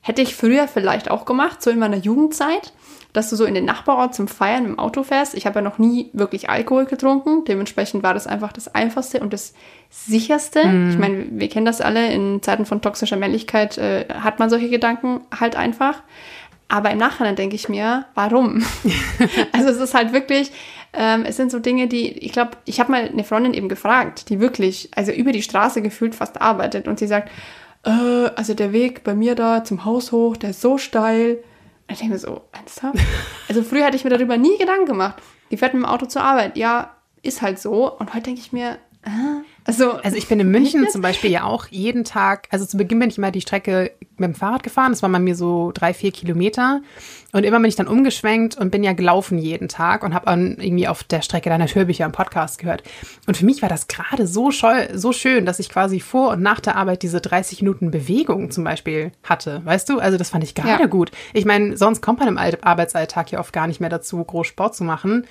hätte 0.07 0.21
ich 0.21 0.35
früher 0.35 0.67
vielleicht 0.67 1.11
auch 1.11 1.25
gemacht, 1.25 1.61
so 1.61 1.69
in 1.69 1.79
meiner 1.79 1.97
Jugendzeit 1.97 2.73
dass 3.17 3.31
du 3.31 3.35
so 3.35 3.45
in 3.45 3.55
den 3.55 3.65
Nachbarort 3.65 4.13
zum 4.13 4.27
Feiern 4.27 4.65
im 4.65 4.77
Auto 4.77 5.01
fährst. 5.01 5.33
Ich 5.33 5.47
habe 5.47 5.55
ja 5.55 5.61
noch 5.63 5.79
nie 5.79 6.11
wirklich 6.13 6.51
Alkohol 6.51 6.85
getrunken. 6.85 7.45
Dementsprechend 7.45 8.03
war 8.03 8.13
das 8.13 8.27
einfach 8.27 8.53
das 8.53 8.73
Einfachste 8.75 9.21
und 9.21 9.33
das 9.33 9.55
Sicherste. 9.89 10.63
Mm. 10.67 10.91
Ich 10.91 10.97
meine, 10.99 11.25
wir 11.31 11.49
kennen 11.49 11.65
das 11.65 11.81
alle. 11.81 12.11
In 12.13 12.43
Zeiten 12.43 12.67
von 12.67 12.79
toxischer 12.79 13.17
Männlichkeit 13.17 13.79
äh, 13.79 14.05
hat 14.07 14.37
man 14.37 14.51
solche 14.51 14.69
Gedanken 14.69 15.21
halt 15.37 15.55
einfach. 15.55 16.03
Aber 16.67 16.91
im 16.91 16.99
Nachhinein 16.99 17.35
denke 17.35 17.55
ich 17.55 17.69
mir, 17.69 18.05
warum? 18.13 18.63
also 19.51 19.69
es 19.69 19.77
ist 19.77 19.95
halt 19.95 20.13
wirklich, 20.13 20.51
ähm, 20.93 21.23
es 21.25 21.37
sind 21.37 21.49
so 21.49 21.57
Dinge, 21.57 21.87
die, 21.87 22.11
ich 22.19 22.33
glaube, 22.33 22.51
ich 22.65 22.79
habe 22.79 22.91
mal 22.91 23.05
eine 23.05 23.23
Freundin 23.23 23.55
eben 23.55 23.67
gefragt, 23.67 24.29
die 24.29 24.39
wirklich, 24.39 24.91
also 24.95 25.11
über 25.11 25.31
die 25.31 25.41
Straße 25.41 25.81
gefühlt 25.81 26.13
fast 26.13 26.39
arbeitet 26.39 26.87
und 26.87 26.99
sie 26.99 27.07
sagt, 27.07 27.31
äh, 27.87 28.31
also 28.35 28.53
der 28.53 28.73
Weg 28.73 29.03
bei 29.03 29.15
mir 29.15 29.35
da 29.35 29.63
zum 29.63 29.85
Haus 29.85 30.11
hoch, 30.11 30.37
der 30.37 30.51
ist 30.51 30.61
so 30.61 30.77
steil, 30.77 31.39
ich 31.89 31.99
denke 31.99 32.13
mir 32.13 32.19
so, 32.19 32.41
ernsthaft? 32.51 32.99
Also 33.47 33.63
früher 33.63 33.85
hatte 33.85 33.95
ich 33.95 34.03
mir 34.03 34.09
darüber 34.09 34.37
nie 34.37 34.57
Gedanken 34.57 34.85
gemacht. 34.85 35.15
Die 35.51 35.57
fährt 35.57 35.73
mit 35.73 35.83
dem 35.83 35.89
Auto 35.89 36.05
zur 36.05 36.21
Arbeit. 36.21 36.57
Ja, 36.57 36.97
ist 37.21 37.41
halt 37.41 37.59
so. 37.59 37.97
Und 37.97 38.13
heute 38.13 38.23
denke 38.25 38.41
ich 38.41 38.51
mir, 38.51 38.77
äh, 39.03 39.41
also, 39.67 39.91
also 39.91 40.15
ich 40.15 40.27
bin 40.27 40.39
in 40.39 40.49
München 40.49 40.87
zum 40.89 41.01
Beispiel 41.01 41.29
ja 41.29 41.43
auch 41.43 41.67
jeden 41.67 42.05
Tag, 42.05 42.47
also 42.51 42.65
zu 42.65 42.77
Beginn 42.77 42.99
bin 42.99 43.09
ich 43.09 43.17
immer 43.17 43.31
die 43.31 43.41
Strecke 43.41 43.91
mit 44.15 44.29
dem 44.29 44.33
Fahrrad 44.33 44.63
gefahren, 44.63 44.93
das 44.93 45.03
war 45.03 45.09
bei 45.09 45.19
mir 45.19 45.35
so 45.35 45.71
drei, 45.73 45.93
vier 45.93 46.11
Kilometer 46.11 46.81
und 47.33 47.43
immer 47.43 47.59
bin 47.59 47.67
ich 47.67 47.75
dann 47.75 47.87
umgeschwenkt 47.87 48.57
und 48.57 48.71
bin 48.71 48.81
ja 48.81 48.93
gelaufen 48.93 49.37
jeden 49.37 49.67
Tag 49.67 50.03
und 50.03 50.13
habe 50.13 50.25
dann 50.25 50.57
irgendwie 50.59 50.87
auf 50.87 51.03
der 51.03 51.21
Strecke 51.21 51.49
deiner 51.49 51.67
Hörbücher 51.67 52.05
im 52.05 52.13
Podcast 52.13 52.59
gehört. 52.59 52.81
Und 53.27 53.35
für 53.35 53.45
mich 53.45 53.61
war 53.61 53.67
das 53.67 53.87
gerade 53.87 54.25
so, 54.25 54.51
so 54.93 55.11
schön, 55.11 55.45
dass 55.45 55.59
ich 55.59 55.69
quasi 55.69 55.99
vor 55.99 56.31
und 56.31 56.41
nach 56.41 56.61
der 56.61 56.77
Arbeit 56.77 57.03
diese 57.03 57.19
30 57.19 57.61
Minuten 57.61 57.91
Bewegung 57.91 58.49
zum 58.51 58.63
Beispiel 58.63 59.11
hatte, 59.23 59.61
weißt 59.65 59.89
du? 59.89 59.99
Also 59.99 60.17
das 60.17 60.29
fand 60.29 60.45
ich 60.45 60.55
gerade 60.55 60.83
ja. 60.83 60.87
gut. 60.87 61.11
Ich 61.33 61.43
meine, 61.43 61.75
sonst 61.75 62.01
kommt 62.01 62.19
man 62.19 62.29
im 62.29 62.37
Arbeitsalltag 62.37 63.31
ja 63.33 63.39
oft 63.39 63.51
gar 63.51 63.67
nicht 63.67 63.81
mehr 63.81 63.89
dazu, 63.89 64.23
groß 64.23 64.47
Sport 64.47 64.75
zu 64.75 64.85
machen. 64.85 65.27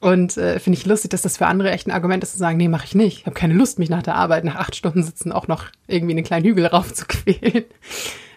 Und 0.00 0.36
äh, 0.36 0.60
finde 0.60 0.78
ich 0.78 0.86
lustig, 0.86 1.10
dass 1.10 1.22
das 1.22 1.38
für 1.38 1.46
andere 1.46 1.72
echt 1.72 1.88
ein 1.88 1.90
Argument 1.90 2.22
ist, 2.22 2.32
zu 2.32 2.38
sagen, 2.38 2.56
nee, 2.56 2.68
mache 2.68 2.84
ich 2.84 2.94
nicht. 2.94 3.18
Ich 3.18 3.26
habe 3.26 3.34
keine 3.34 3.54
Lust, 3.54 3.78
mich 3.78 3.90
nach 3.90 4.02
der 4.02 4.14
Arbeit 4.14 4.44
nach 4.44 4.54
acht 4.54 4.76
Stunden 4.76 5.02
sitzen 5.02 5.32
auch 5.32 5.48
noch 5.48 5.66
irgendwie 5.88 6.12
einen 6.12 6.24
kleinen 6.24 6.46
Hügel 6.46 6.66
raufzuquälen. 6.66 7.64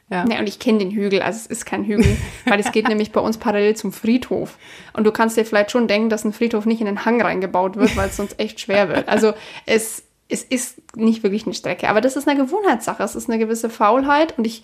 Ja. 0.09 0.25
Ne, 0.25 0.39
und 0.39 0.47
ich 0.47 0.59
kenne 0.59 0.79
den 0.79 0.91
Hügel, 0.91 1.21
also 1.21 1.37
es 1.37 1.45
ist 1.45 1.65
kein 1.65 1.85
Hügel, 1.85 2.17
weil 2.45 2.59
es 2.59 2.71
geht 2.71 2.87
nämlich 2.89 3.11
bei 3.11 3.21
uns 3.21 3.37
parallel 3.37 3.75
zum 3.75 3.93
Friedhof. 3.93 4.57
Und 4.93 5.05
du 5.05 5.11
kannst 5.11 5.37
dir 5.37 5.45
vielleicht 5.45 5.71
schon 5.71 5.87
denken, 5.87 6.09
dass 6.09 6.25
ein 6.25 6.33
Friedhof 6.33 6.65
nicht 6.65 6.81
in 6.81 6.87
den 6.87 7.05
Hang 7.05 7.21
reingebaut 7.21 7.77
wird, 7.77 7.95
weil 7.95 8.09
es 8.09 8.17
sonst 8.17 8.37
echt 8.39 8.59
schwer 8.59 8.89
wird. 8.89 9.07
Also 9.07 9.33
es, 9.65 10.03
es 10.27 10.43
ist 10.43 10.81
nicht 10.97 11.23
wirklich 11.23 11.45
eine 11.45 11.53
Strecke, 11.53 11.87
aber 11.87 12.01
das 12.01 12.17
ist 12.17 12.27
eine 12.27 12.41
Gewohnheitssache, 12.41 13.03
es 13.03 13.15
ist 13.15 13.29
eine 13.29 13.39
gewisse 13.39 13.69
Faulheit 13.69 14.37
und 14.37 14.45
ich 14.45 14.63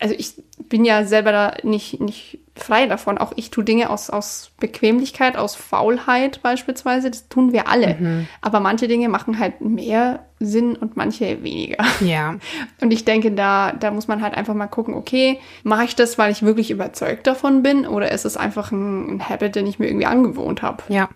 also 0.00 0.14
ich 0.16 0.34
bin 0.68 0.84
ja 0.84 1.04
selber 1.04 1.32
da 1.32 1.54
nicht, 1.62 2.00
nicht 2.00 2.38
frei 2.54 2.86
davon. 2.86 3.18
Auch 3.18 3.32
ich 3.36 3.50
tue 3.50 3.64
Dinge 3.64 3.90
aus, 3.90 4.10
aus 4.10 4.52
Bequemlichkeit, 4.58 5.36
aus 5.36 5.56
Faulheit 5.56 6.42
beispielsweise. 6.42 7.10
Das 7.10 7.28
tun 7.28 7.52
wir 7.52 7.68
alle. 7.68 7.96
Mhm. 7.98 8.28
Aber 8.40 8.60
manche 8.60 8.86
Dinge 8.86 9.08
machen 9.08 9.38
halt 9.38 9.60
mehr 9.60 10.26
Sinn 10.38 10.76
und 10.76 10.96
manche 10.96 11.42
weniger. 11.42 11.84
Ja. 12.00 12.36
Und 12.80 12.92
ich 12.92 13.04
denke, 13.04 13.32
da, 13.32 13.72
da 13.72 13.90
muss 13.90 14.06
man 14.06 14.22
halt 14.22 14.34
einfach 14.34 14.54
mal 14.54 14.68
gucken, 14.68 14.94
okay, 14.94 15.40
mache 15.64 15.84
ich 15.84 15.96
das, 15.96 16.16
weil 16.16 16.30
ich 16.30 16.42
wirklich 16.42 16.70
überzeugt 16.70 17.26
davon 17.26 17.62
bin 17.62 17.86
oder 17.86 18.12
ist 18.12 18.24
es 18.24 18.36
einfach 18.36 18.70
ein, 18.70 19.16
ein 19.16 19.28
Habit, 19.28 19.56
den 19.56 19.66
ich 19.66 19.80
mir 19.80 19.86
irgendwie 19.86 20.06
angewohnt 20.06 20.62
habe? 20.62 20.82
Ja. 20.88 21.08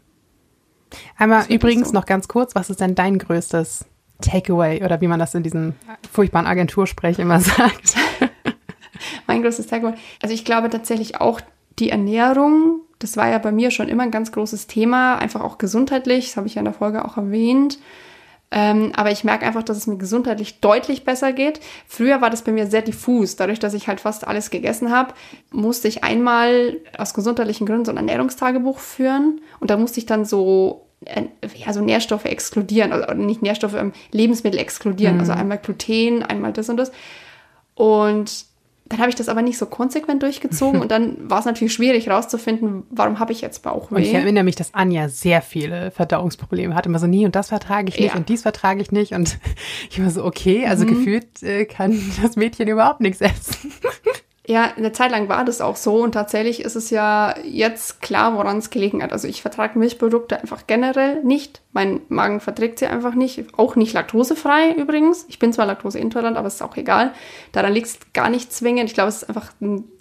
Einmal 1.17 1.47
übrigens 1.49 1.89
so. 1.89 1.95
noch 1.95 2.05
ganz 2.05 2.27
kurz, 2.27 2.55
was 2.55 2.69
ist 2.69 2.81
denn 2.81 2.97
dein 2.97 3.19
größtes 3.19 3.85
Takeaway 4.21 4.83
oder 4.85 5.01
wie 5.01 5.09
man 5.09 5.21
das 5.21 5.35
in 5.35 5.43
diesem 5.43 5.75
furchtbaren 6.11 6.47
Agentursprech 6.47 7.19
immer 7.19 7.41
sagt? 7.41 7.95
Mein 9.27 9.43
größtes 9.43 9.67
Takeaway. 9.67 9.95
Also 10.23 10.35
ich 10.35 10.45
glaube 10.45 10.71
tatsächlich 10.71 11.21
auch 11.21 11.41
die 11.79 11.91
Ernährung, 11.91 12.81
das 12.99 13.17
war 13.17 13.29
ja 13.29 13.39
bei 13.39 13.53
mir 13.53 13.71
schon 13.71 13.89
immer 13.89 14.03
ein 14.05 14.11
ganz 14.11 14.33
großes 14.33 14.67
Thema, 14.67 15.17
einfach 15.17 15.41
auch 15.41 15.59
gesundheitlich, 15.59 16.27
das 16.27 16.37
habe 16.37 16.47
ich 16.47 16.55
ja 16.55 16.61
in 16.61 16.67
der 16.67 16.75
Folge 16.75 17.05
auch 17.05 17.17
erwähnt. 17.17 17.79
Ähm, 18.55 18.93
aber 18.95 19.11
ich 19.11 19.25
merke 19.25 19.47
einfach, 19.47 19.63
dass 19.63 19.79
es 19.79 19.87
mir 19.87 19.97
gesundheitlich 19.97 20.61
deutlich 20.61 21.07
besser 21.07 21.33
geht. 21.33 21.61
Früher 21.89 22.21
war 22.21 22.29
das 22.29 22.43
bei 22.43 22.53
mir 22.53 22.67
sehr 22.67 22.83
diffus. 22.83 23.35
Dadurch, 23.35 23.59
dass 23.59 23.73
ich 23.73 23.89
halt 23.89 24.01
fast 24.01 24.27
alles 24.29 24.51
gegessen 24.51 24.91
habe, 24.91 25.15
musste 25.51 25.89
ich 25.89 26.05
einmal 26.05 26.77
aus 26.99 27.15
gesundheitlichen 27.15 27.67
Gründen 27.67 27.87
so 27.87 27.93
ein 27.93 27.97
Ernährungstagebuch 27.97 28.79
führen. 28.79 29.41
Und 29.59 29.71
da 29.71 29.79
musste 29.79 30.01
ich 30.01 30.07
dann 30.07 30.27
so, 30.27 30.87
äh, 31.07 31.23
ja, 31.57 31.73
so 31.73 31.81
Nährstoffe 31.81 32.27
exkludieren. 32.27 32.93
Also 32.93 33.15
nicht 33.15 33.41
Nährstoffe, 33.41 33.75
ähm, 33.75 33.93
Lebensmittel 34.11 34.61
exkludieren. 34.61 35.15
Mhm. 35.15 35.21
Also 35.21 35.33
einmal 35.33 35.57
Gluten, 35.57 36.23
einmal 36.23 36.53
das 36.53 36.69
und 36.69 36.77
das. 36.77 36.93
Und 37.75 38.52
dann 38.93 39.01
habe 39.01 39.09
ich 39.09 39.15
das 39.15 39.31
aber 39.31 39.41
nicht 39.41 39.57
so 39.57 39.65
konsequent 39.65 40.23
durchgezogen 40.23 40.83
und 40.83 40.91
dann 40.91 41.31
war 41.31 41.39
es 41.39 41.47
natürlich 41.47 41.73
schwierig 41.73 42.09
herauszufinden, 42.09 42.83
warum 42.91 43.19
habe 43.19 43.33
ich 43.33 43.41
jetzt 43.41 43.63
Bauchweh. 43.63 43.95
Und 43.95 44.03
ich 44.03 44.13
erinnere 44.13 44.45
mich, 44.45 44.55
dass 44.55 44.75
Anja 44.75 45.09
sehr 45.09 45.41
viele 45.41 45.91
Verdauungsprobleme 45.93 46.75
hatte. 46.75 46.91
Immer 46.91 46.99
so, 46.99 47.07
nie 47.07 47.25
und 47.25 47.35
das 47.35 47.49
vertrage 47.49 47.89
ich 47.89 47.99
nicht 47.99 48.13
ja. 48.13 48.17
und 48.17 48.29
dies 48.29 48.43
vertrage 48.43 48.83
ich 48.83 48.93
nicht. 48.93 49.13
Und 49.13 49.39
ich 49.91 50.03
war 50.03 50.11
so, 50.11 50.27
okay, 50.27 50.67
also 50.67 50.85
mhm. 50.85 50.89
gefühlt 50.89 51.43
äh, 51.43 51.65
kann 51.65 51.99
das 52.21 52.37
Mädchen 52.37 52.69
überhaupt 52.69 53.01
nichts 53.01 53.23
essen. 53.23 53.73
Ja, 54.53 54.71
eine 54.77 54.93
Zeit 54.93 55.11
lang 55.11 55.31
war 55.31 55.47
das 55.47 55.63
auch 55.63 55.77
so 55.77 56.03
und 56.03 56.13
tatsächlich 56.13 56.61
ist 56.61 56.77
es 56.77 56.91
ja 56.91 57.35
jetzt 57.43 58.03
klar, 58.03 58.37
woran 58.37 58.59
es 58.59 58.69
gelegen 58.69 59.03
hat. 59.03 59.11
Also 59.11 59.27
ich 59.27 59.41
vertrage 59.41 59.79
Milchprodukte 59.79 60.39
einfach 60.39 60.67
generell 60.67 61.25
nicht. 61.25 61.63
Mein 61.73 62.03
Magen 62.09 62.39
verträgt 62.39 62.79
sie 62.79 62.87
einfach 62.87 63.15
nicht. 63.15 63.45
Auch 63.57 63.77
nicht 63.77 63.95
laktosefrei 63.95 64.73
übrigens. 64.73 65.25
Ich 65.31 65.39
bin 65.39 65.55
zwar 65.55 65.65
laktoseintolerant, 65.65 66.37
aber 66.37 66.49
es 66.49 66.57
ist 66.57 66.63
auch 66.63 66.77
egal. 66.77 67.13
Daran 67.53 67.73
liegt 67.73 67.87
es 67.87 67.99
gar 68.13 68.29
nicht 68.29 68.53
zwingend. 68.53 68.91
Ich 68.91 68.95
glaube, 68.95 69.09
es 69.09 69.23
ist 69.23 69.29
einfach 69.31 69.53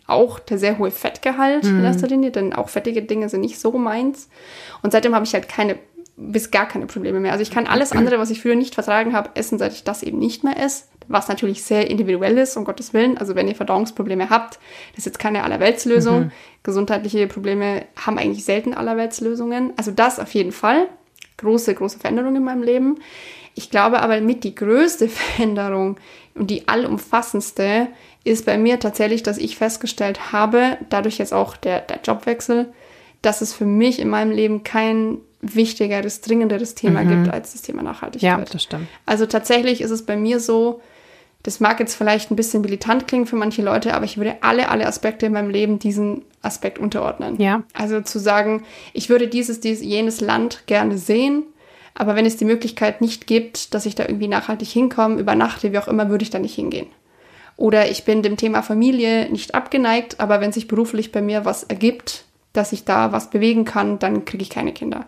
auch 0.05 0.39
der 0.39 0.57
sehr 0.57 0.77
hohe 0.77 0.91
Fettgehalt 0.91 1.63
mhm. 1.63 1.79
in 1.79 1.85
erster 1.85 2.07
Linie, 2.07 2.31
denn 2.31 2.51
auch 2.51 2.67
fettige 2.67 3.03
Dinge 3.03 3.29
sind 3.29 3.39
nicht 3.39 3.57
so 3.57 3.71
meins. 3.71 4.27
Und 4.81 4.91
seitdem 4.91 5.15
habe 5.15 5.23
ich 5.23 5.33
halt 5.33 5.47
keine 5.47 5.77
bis 6.17 6.51
gar 6.51 6.67
keine 6.67 6.87
Probleme 6.87 7.21
mehr. 7.21 7.31
Also 7.31 7.41
ich 7.41 7.51
kann 7.51 7.67
alles 7.67 7.93
andere, 7.93 8.19
was 8.19 8.29
ich 8.29 8.41
früher 8.41 8.55
nicht 8.55 8.75
vertragen 8.75 9.13
habe, 9.13 9.31
essen, 9.35 9.57
seit 9.57 9.71
ich 9.71 9.85
das 9.85 10.03
eben 10.03 10.19
nicht 10.19 10.43
mehr 10.43 10.61
esse. 10.61 10.83
Was 11.07 11.27
natürlich 11.27 11.63
sehr 11.63 11.89
individuell 11.89 12.37
ist, 12.37 12.55
um 12.57 12.63
Gottes 12.63 12.93
Willen. 12.93 13.17
Also 13.17 13.35
wenn 13.35 13.47
ihr 13.47 13.55
Verdauungsprobleme 13.55 14.29
habt, 14.29 14.59
das 14.91 14.99
ist 14.99 15.05
jetzt 15.05 15.19
keine 15.19 15.43
Allerweltslösung. 15.43 16.19
Mhm. 16.19 16.31
Gesundheitliche 16.63 17.27
Probleme 17.27 17.85
haben 17.95 18.17
eigentlich 18.17 18.45
selten 18.45 18.73
Allerweltslösungen. 18.73 19.73
Also 19.77 19.91
das 19.91 20.19
auf 20.19 20.33
jeden 20.33 20.51
Fall. 20.51 20.87
Große, 21.37 21.73
große 21.73 21.99
Veränderung 21.99 22.35
in 22.35 22.43
meinem 22.43 22.63
Leben. 22.63 22.99
Ich 23.55 23.69
glaube 23.69 24.01
aber 24.01 24.21
mit 24.21 24.43
die 24.43 24.55
größte 24.55 25.09
Veränderung 25.09 25.97
und 26.35 26.49
die 26.49 26.67
allumfassendste 26.67 27.87
ist 28.23 28.45
bei 28.45 28.57
mir 28.57 28.79
tatsächlich, 28.79 29.23
dass 29.23 29.37
ich 29.37 29.57
festgestellt 29.57 30.31
habe, 30.31 30.77
dadurch 30.89 31.17
jetzt 31.17 31.33
auch 31.33 31.57
der, 31.57 31.81
der 31.81 31.99
Jobwechsel, 32.03 32.71
dass 33.21 33.41
es 33.41 33.53
für 33.53 33.65
mich 33.65 33.99
in 33.99 34.09
meinem 34.09 34.31
Leben 34.31 34.63
kein 34.63 35.17
wichtigeres, 35.41 36.21
dringenderes 36.21 36.75
Thema 36.75 37.03
mhm. 37.03 37.09
gibt 37.09 37.33
als 37.33 37.53
das 37.53 37.63
Thema 37.63 37.81
Nachhaltigkeit. 37.81 38.39
Ja, 38.39 38.45
das 38.45 38.63
stimmt. 38.63 38.87
Also 39.05 39.25
tatsächlich 39.25 39.81
ist 39.81 39.91
es 39.91 40.05
bei 40.05 40.15
mir 40.15 40.39
so, 40.39 40.81
das 41.43 41.59
mag 41.59 41.79
jetzt 41.79 41.95
vielleicht 41.95 42.31
ein 42.31 42.35
bisschen 42.35 42.61
militant 42.61 43.07
klingen 43.07 43.25
für 43.25 43.35
manche 43.35 43.61
Leute, 43.61 43.93
aber 43.93 44.05
ich 44.05 44.17
würde 44.17 44.37
alle, 44.41 44.69
alle 44.69 44.85
Aspekte 44.85 45.25
in 45.25 45.33
meinem 45.33 45.49
Leben 45.49 45.79
diesen 45.79 46.23
Aspekt 46.41 46.77
unterordnen. 46.77 47.41
Ja. 47.41 47.63
Also 47.73 48.01
zu 48.01 48.19
sagen, 48.19 48.63
ich 48.93 49.09
würde 49.09 49.27
dieses, 49.27 49.59
dieses, 49.59 49.83
jenes 49.83 50.21
Land 50.21 50.63
gerne 50.67 50.97
sehen, 50.97 51.43
aber 51.93 52.15
wenn 52.15 52.25
es 52.25 52.37
die 52.37 52.45
Möglichkeit 52.45 53.01
nicht 53.01 53.27
gibt, 53.27 53.73
dass 53.73 53.85
ich 53.85 53.95
da 53.95 54.05
irgendwie 54.05 54.27
nachhaltig 54.27 54.69
hinkomme, 54.69 55.19
übernachte, 55.19 55.71
wie 55.71 55.79
auch 55.79 55.87
immer, 55.87 56.09
würde 56.09 56.23
ich 56.23 56.29
da 56.29 56.39
nicht 56.39 56.55
hingehen. 56.55 56.87
Oder 57.57 57.89
ich 57.89 58.05
bin 58.05 58.23
dem 58.23 58.37
Thema 58.37 58.63
Familie 58.63 59.29
nicht 59.29 59.53
abgeneigt, 59.55 60.19
aber 60.19 60.41
wenn 60.41 60.51
sich 60.51 60.67
beruflich 60.67 61.11
bei 61.11 61.21
mir 61.21 61.45
was 61.45 61.63
ergibt, 61.63 62.25
dass 62.53 62.71
ich 62.71 62.85
da 62.85 63.11
was 63.11 63.29
bewegen 63.29 63.65
kann, 63.65 63.99
dann 63.99 64.25
kriege 64.25 64.43
ich 64.43 64.49
keine 64.49 64.73
Kinder. 64.73 65.05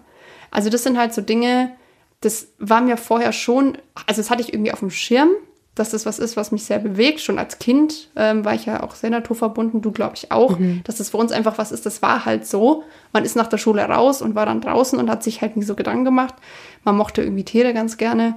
Also 0.51 0.69
das 0.69 0.83
sind 0.83 0.97
halt 0.97 1.13
so 1.13 1.21
Dinge, 1.21 1.71
das 2.21 2.47
war 2.59 2.81
mir 2.81 2.97
vorher 2.97 3.33
schon, 3.33 3.77
also 4.07 4.21
das 4.21 4.29
hatte 4.29 4.41
ich 4.41 4.53
irgendwie 4.53 4.71
auf 4.71 4.79
dem 4.79 4.91
Schirm, 4.91 5.29
dass 5.75 5.89
das 5.89 6.05
was 6.05 6.19
ist, 6.19 6.37
was 6.37 6.51
mich 6.51 6.65
sehr 6.65 6.79
bewegt. 6.79 7.19
Schon 7.19 7.39
als 7.39 7.59
Kind 7.59 8.09
ähm, 8.15 8.45
war 8.45 8.53
ich 8.53 8.65
ja 8.65 8.83
auch 8.83 8.95
sehr 8.95 9.09
naturverbunden, 9.09 9.81
du 9.81 9.91
glaube 9.91 10.13
ich 10.15 10.31
auch, 10.31 10.59
mhm. 10.59 10.81
dass 10.83 10.97
das 10.97 11.09
für 11.09 11.17
uns 11.17 11.31
einfach 11.31 11.57
was 11.57 11.71
ist, 11.71 11.85
das 11.85 12.01
war 12.01 12.25
halt 12.25 12.45
so. 12.45 12.83
Man 13.11 13.25
ist 13.25 13.35
nach 13.35 13.47
der 13.47 13.57
Schule 13.57 13.81
raus 13.81 14.21
und 14.21 14.35
war 14.35 14.45
dann 14.45 14.61
draußen 14.61 14.99
und 14.99 15.09
hat 15.09 15.23
sich 15.23 15.41
halt 15.41 15.57
nie 15.57 15.63
so 15.63 15.75
Gedanken 15.75 16.05
gemacht. 16.05 16.35
Man 16.83 16.95
mochte 16.95 17.23
irgendwie 17.23 17.43
Tiere 17.43 17.73
ganz 17.73 17.97
gerne. 17.97 18.35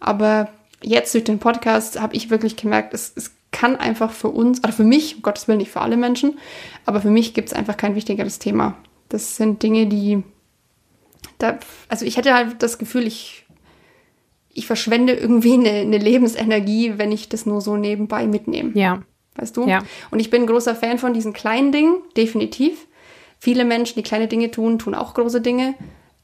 Aber 0.00 0.48
jetzt 0.82 1.14
durch 1.14 1.24
den 1.24 1.38
Podcast 1.38 2.00
habe 2.00 2.16
ich 2.16 2.30
wirklich 2.30 2.56
gemerkt, 2.56 2.94
es, 2.94 3.12
es 3.14 3.32
kann 3.52 3.76
einfach 3.76 4.10
für 4.10 4.28
uns, 4.28 4.58
oder 4.64 4.72
für 4.72 4.84
mich, 4.84 5.16
um 5.16 5.22
Gottes 5.22 5.46
Willen 5.46 5.58
nicht 5.58 5.70
für 5.70 5.82
alle 5.82 5.96
Menschen, 5.96 6.38
aber 6.86 7.00
für 7.00 7.10
mich 7.10 7.34
gibt 7.34 7.48
es 7.48 7.54
einfach 7.54 7.76
kein 7.76 7.94
wichtigeres 7.94 8.38
Thema. 8.38 8.76
Das 9.08 9.36
sind 9.36 9.62
Dinge, 9.62 9.86
die 9.86 10.24
da, 11.38 11.58
also 11.88 12.04
ich 12.04 12.16
hätte 12.16 12.34
halt 12.34 12.62
das 12.62 12.78
Gefühl, 12.78 13.06
ich, 13.06 13.41
ich 14.54 14.66
verschwende 14.66 15.14
irgendwie 15.14 15.54
eine, 15.54 15.70
eine 15.70 15.98
Lebensenergie, 15.98 16.94
wenn 16.96 17.12
ich 17.12 17.28
das 17.28 17.46
nur 17.46 17.60
so 17.60 17.76
nebenbei 17.76 18.26
mitnehme. 18.26 18.72
Ja. 18.74 19.02
Weißt 19.36 19.56
du? 19.56 19.66
Ja. 19.66 19.82
Und 20.10 20.20
ich 20.20 20.30
bin 20.30 20.42
ein 20.42 20.46
großer 20.46 20.74
Fan 20.74 20.98
von 20.98 21.14
diesen 21.14 21.32
kleinen 21.32 21.72
Dingen, 21.72 21.96
definitiv. 22.16 22.86
Viele 23.38 23.64
Menschen, 23.64 23.94
die 23.96 24.02
kleine 24.02 24.28
Dinge 24.28 24.50
tun, 24.50 24.78
tun 24.78 24.94
auch 24.94 25.14
große 25.14 25.40
Dinge. 25.40 25.74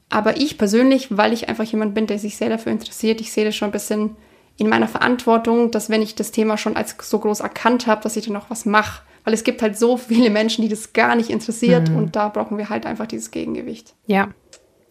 Aber 0.09 0.37
ich 0.37 0.57
persönlich, 0.57 1.17
weil 1.17 1.33
ich 1.33 1.49
einfach 1.49 1.65
jemand 1.65 1.93
bin, 1.93 2.07
der 2.07 2.19
sich 2.19 2.37
sehr 2.37 2.49
dafür 2.49 2.71
interessiert, 2.71 3.21
ich 3.21 3.31
sehe 3.31 3.45
das 3.45 3.55
schon 3.55 3.69
ein 3.69 3.73
bisschen 3.73 4.15
in 4.57 4.69
meiner 4.69 4.87
Verantwortung, 4.87 5.71
dass 5.71 5.89
wenn 5.89 6.01
ich 6.01 6.15
das 6.15 6.31
Thema 6.31 6.57
schon 6.57 6.75
als 6.75 6.95
so 7.01 7.19
groß 7.19 7.39
erkannt 7.39 7.87
habe, 7.87 8.01
dass 8.01 8.17
ich 8.17 8.25
dann 8.25 8.35
auch 8.35 8.49
was 8.49 8.65
mache. 8.65 9.03
Weil 9.23 9.33
es 9.33 9.43
gibt 9.43 9.61
halt 9.61 9.77
so 9.77 9.97
viele 9.97 10.29
Menschen, 10.29 10.61
die 10.61 10.69
das 10.69 10.93
gar 10.93 11.15
nicht 11.15 11.29
interessiert 11.29 11.89
mhm. 11.89 11.97
und 11.97 12.15
da 12.15 12.29
brauchen 12.29 12.57
wir 12.57 12.69
halt 12.69 12.85
einfach 12.85 13.05
dieses 13.05 13.31
Gegengewicht. 13.31 13.95
Ja, 14.05 14.29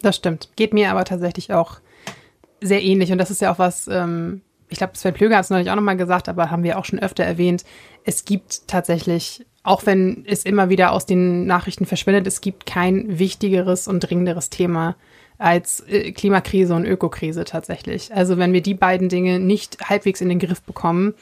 das 0.01 0.15
stimmt. 0.15 0.49
Geht 0.55 0.73
mir 0.73 0.91
aber 0.91 1.05
tatsächlich 1.05 1.53
auch 1.53 1.79
sehr 2.61 2.83
ähnlich. 2.83 3.11
Und 3.11 3.17
das 3.17 3.31
ist 3.31 3.41
ja 3.41 3.51
auch 3.51 3.59
was, 3.59 3.87
ähm, 3.87 4.41
ich 4.69 4.77
glaube, 4.77 4.97
Sven 4.97 5.13
Plöger 5.13 5.37
hat 5.37 5.45
es 5.45 5.49
neulich 5.49 5.69
auch 5.69 5.75
nochmal 5.75 5.97
gesagt, 5.97 6.29
aber 6.29 6.51
haben 6.51 6.63
wir 6.63 6.77
auch 6.77 6.85
schon 6.85 6.99
öfter 6.99 7.23
erwähnt. 7.23 7.63
Es 8.03 8.25
gibt 8.25 8.67
tatsächlich, 8.67 9.45
auch 9.63 9.85
wenn 9.85 10.23
es 10.27 10.43
immer 10.43 10.69
wieder 10.69 10.91
aus 10.91 11.05
den 11.05 11.45
Nachrichten 11.45 11.85
verschwindet, 11.85 12.27
es 12.27 12.41
gibt 12.41 12.65
kein 12.65 13.19
wichtigeres 13.19 13.87
und 13.87 14.01
dringenderes 14.01 14.49
Thema 14.49 14.95
als 15.37 15.81
äh, 15.87 16.11
Klimakrise 16.11 16.75
und 16.75 16.85
Ökokrise 16.85 17.45
tatsächlich. 17.45 18.13
Also 18.13 18.37
wenn 18.37 18.53
wir 18.53 18.61
die 18.61 18.73
beiden 18.73 19.09
Dinge 19.09 19.39
nicht 19.39 19.77
halbwegs 19.89 20.21
in 20.21 20.29
den 20.29 20.39
Griff 20.39 20.61
bekommen, 20.61 21.15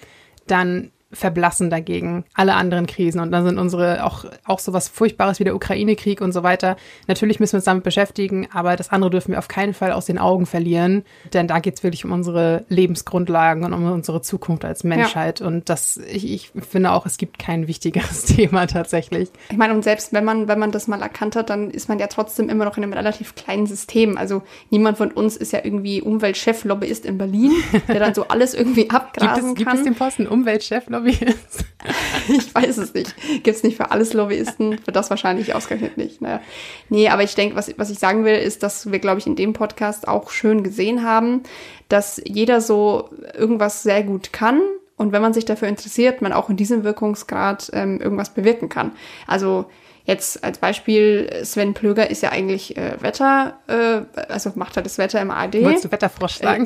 dann 0.47 0.91
verblassen 1.11 1.69
dagegen 1.69 2.25
alle 2.33 2.55
anderen 2.55 2.85
Krisen. 2.85 3.21
Und 3.21 3.31
dann 3.31 3.45
sind 3.45 3.57
unsere 3.57 4.03
auch, 4.03 4.25
auch 4.43 4.59
so 4.59 4.73
was 4.73 4.89
Furchtbares 4.89 5.39
wie 5.39 5.45
der 5.45 5.55
Ukraine-Krieg 5.55 6.19
und 6.19 6.33
so 6.33 6.43
weiter. 6.43 6.75
Natürlich 7.07 7.39
müssen 7.39 7.53
wir 7.53 7.57
uns 7.57 7.65
damit 7.65 7.83
beschäftigen, 7.83 8.49
aber 8.51 8.75
das 8.75 8.89
andere 8.91 9.09
dürfen 9.09 9.31
wir 9.31 9.39
auf 9.39 9.47
keinen 9.47 9.73
Fall 9.73 9.93
aus 9.93 10.05
den 10.05 10.17
Augen 10.17 10.45
verlieren. 10.45 11.03
Denn 11.33 11.47
da 11.47 11.59
geht 11.59 11.77
es 11.77 11.83
wirklich 11.83 12.03
um 12.03 12.11
unsere 12.11 12.65
Lebensgrundlagen 12.67 13.63
und 13.63 13.73
um 13.73 13.89
unsere 13.89 14.21
Zukunft 14.21 14.65
als 14.65 14.83
Menschheit. 14.83 15.39
Ja. 15.39 15.47
Und 15.47 15.69
das, 15.69 15.95
ich, 15.97 16.29
ich 16.29 16.51
finde 16.67 16.91
auch, 16.91 17.05
es 17.05 17.17
gibt 17.17 17.39
kein 17.39 17.67
wichtigeres 17.67 18.25
Thema 18.25 18.67
tatsächlich. 18.67 19.29
Ich 19.49 19.57
meine, 19.57 19.73
und 19.73 19.83
selbst 19.83 20.11
wenn 20.11 20.25
man, 20.25 20.49
wenn 20.49 20.59
man 20.59 20.71
das 20.71 20.89
mal 20.89 21.01
erkannt 21.01 21.37
hat, 21.37 21.49
dann 21.49 21.71
ist 21.71 21.87
man 21.87 21.99
ja 21.99 22.07
trotzdem 22.07 22.49
immer 22.49 22.65
noch 22.65 22.75
in 22.75 22.83
einem 22.83 22.93
relativ 22.93 23.35
kleinen 23.35 23.65
System. 23.65 24.17
Also 24.17 24.41
niemand 24.71 24.97
von 24.97 25.11
uns 25.11 25.37
ist 25.37 25.53
ja 25.53 25.59
irgendwie 25.63 26.01
Umweltchef-Lobbyist 26.01 27.05
in 27.05 27.17
Berlin, 27.17 27.53
der 27.87 27.99
dann 27.99 28.13
so 28.13 28.23
alles 28.27 28.53
irgendwie 28.53 28.89
abgrasen 28.89 29.55
gibt 29.55 29.61
es, 29.61 29.65
kann. 29.65 29.77
Gibt 29.77 29.87
es 29.87 29.95
den 29.95 29.95
Posten 29.95 30.27
Umweltchef-Lobbyist? 30.27 30.96
Lobbyist? 30.97 31.65
ich 32.27 32.53
weiß 32.53 32.77
es 32.77 32.93
nicht. 32.93 33.15
Gibt 33.43 33.57
es 33.57 33.63
nicht 33.63 33.77
für 33.77 33.91
alles 33.91 34.13
Lobbyisten? 34.13 34.77
Für 34.79 34.91
das 34.91 35.09
wahrscheinlich 35.09 35.53
ausgerechnet 35.53 35.97
nicht. 35.97 36.21
Naja. 36.21 36.41
Nee, 36.89 37.09
aber 37.09 37.23
ich 37.23 37.35
denke, 37.35 37.55
was, 37.55 37.73
was 37.77 37.89
ich 37.89 37.99
sagen 37.99 38.25
will, 38.25 38.35
ist, 38.35 38.63
dass 38.63 38.91
wir, 38.91 38.99
glaube 38.99 39.19
ich, 39.19 39.27
in 39.27 39.35
dem 39.35 39.53
Podcast 39.53 40.07
auch 40.07 40.29
schön 40.31 40.63
gesehen 40.63 41.03
haben, 41.03 41.43
dass 41.89 42.21
jeder 42.25 42.61
so 42.61 43.09
irgendwas 43.37 43.83
sehr 43.83 44.03
gut 44.03 44.33
kann 44.33 44.61
und 44.97 45.11
wenn 45.11 45.21
man 45.21 45.33
sich 45.33 45.45
dafür 45.45 45.67
interessiert, 45.67 46.21
man 46.21 46.33
auch 46.33 46.49
in 46.49 46.57
diesem 46.57 46.83
Wirkungsgrad 46.83 47.69
ähm, 47.73 48.01
irgendwas 48.01 48.33
bewirken 48.33 48.67
kann. 48.67 48.91
Also 49.27 49.65
Jetzt 50.07 50.41
als 50.41 50.59
Beispiel, 50.59 51.29
Sven 51.43 51.73
Plöger 51.73 52.09
ist 52.09 52.23
ja 52.23 52.29
eigentlich 52.29 52.77
äh, 52.77 52.95
Wetter, 53.01 53.59
äh, 53.67 54.21
also 54.31 54.53
macht 54.55 54.77
er 54.77 54.81
das 54.81 54.97
Wetter 54.97 55.19
im 55.19 55.31
AD. 55.31 55.61
Wolltest 55.65 55.83
du 55.83 55.91
Wetterfrosch 55.91 56.35
sagen? 56.35 56.65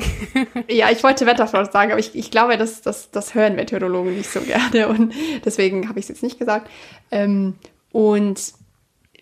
Äh, 0.68 0.72
ja, 0.76 0.90
ich 0.92 1.02
wollte 1.02 1.26
Wetterfrosch 1.26 1.72
sagen, 1.72 1.90
aber 1.90 1.98
ich, 1.98 2.14
ich 2.14 2.30
glaube, 2.30 2.56
das, 2.56 2.82
das, 2.82 3.10
das 3.10 3.34
hören 3.34 3.56
Meteorologen 3.56 4.16
nicht 4.16 4.30
so 4.30 4.40
gerne 4.42 4.86
und 4.88 5.12
deswegen 5.44 5.88
habe 5.88 5.98
ich 5.98 6.04
es 6.04 6.10
jetzt 6.10 6.22
nicht 6.22 6.38
gesagt. 6.38 6.70
Ähm, 7.10 7.54
und 7.90 8.40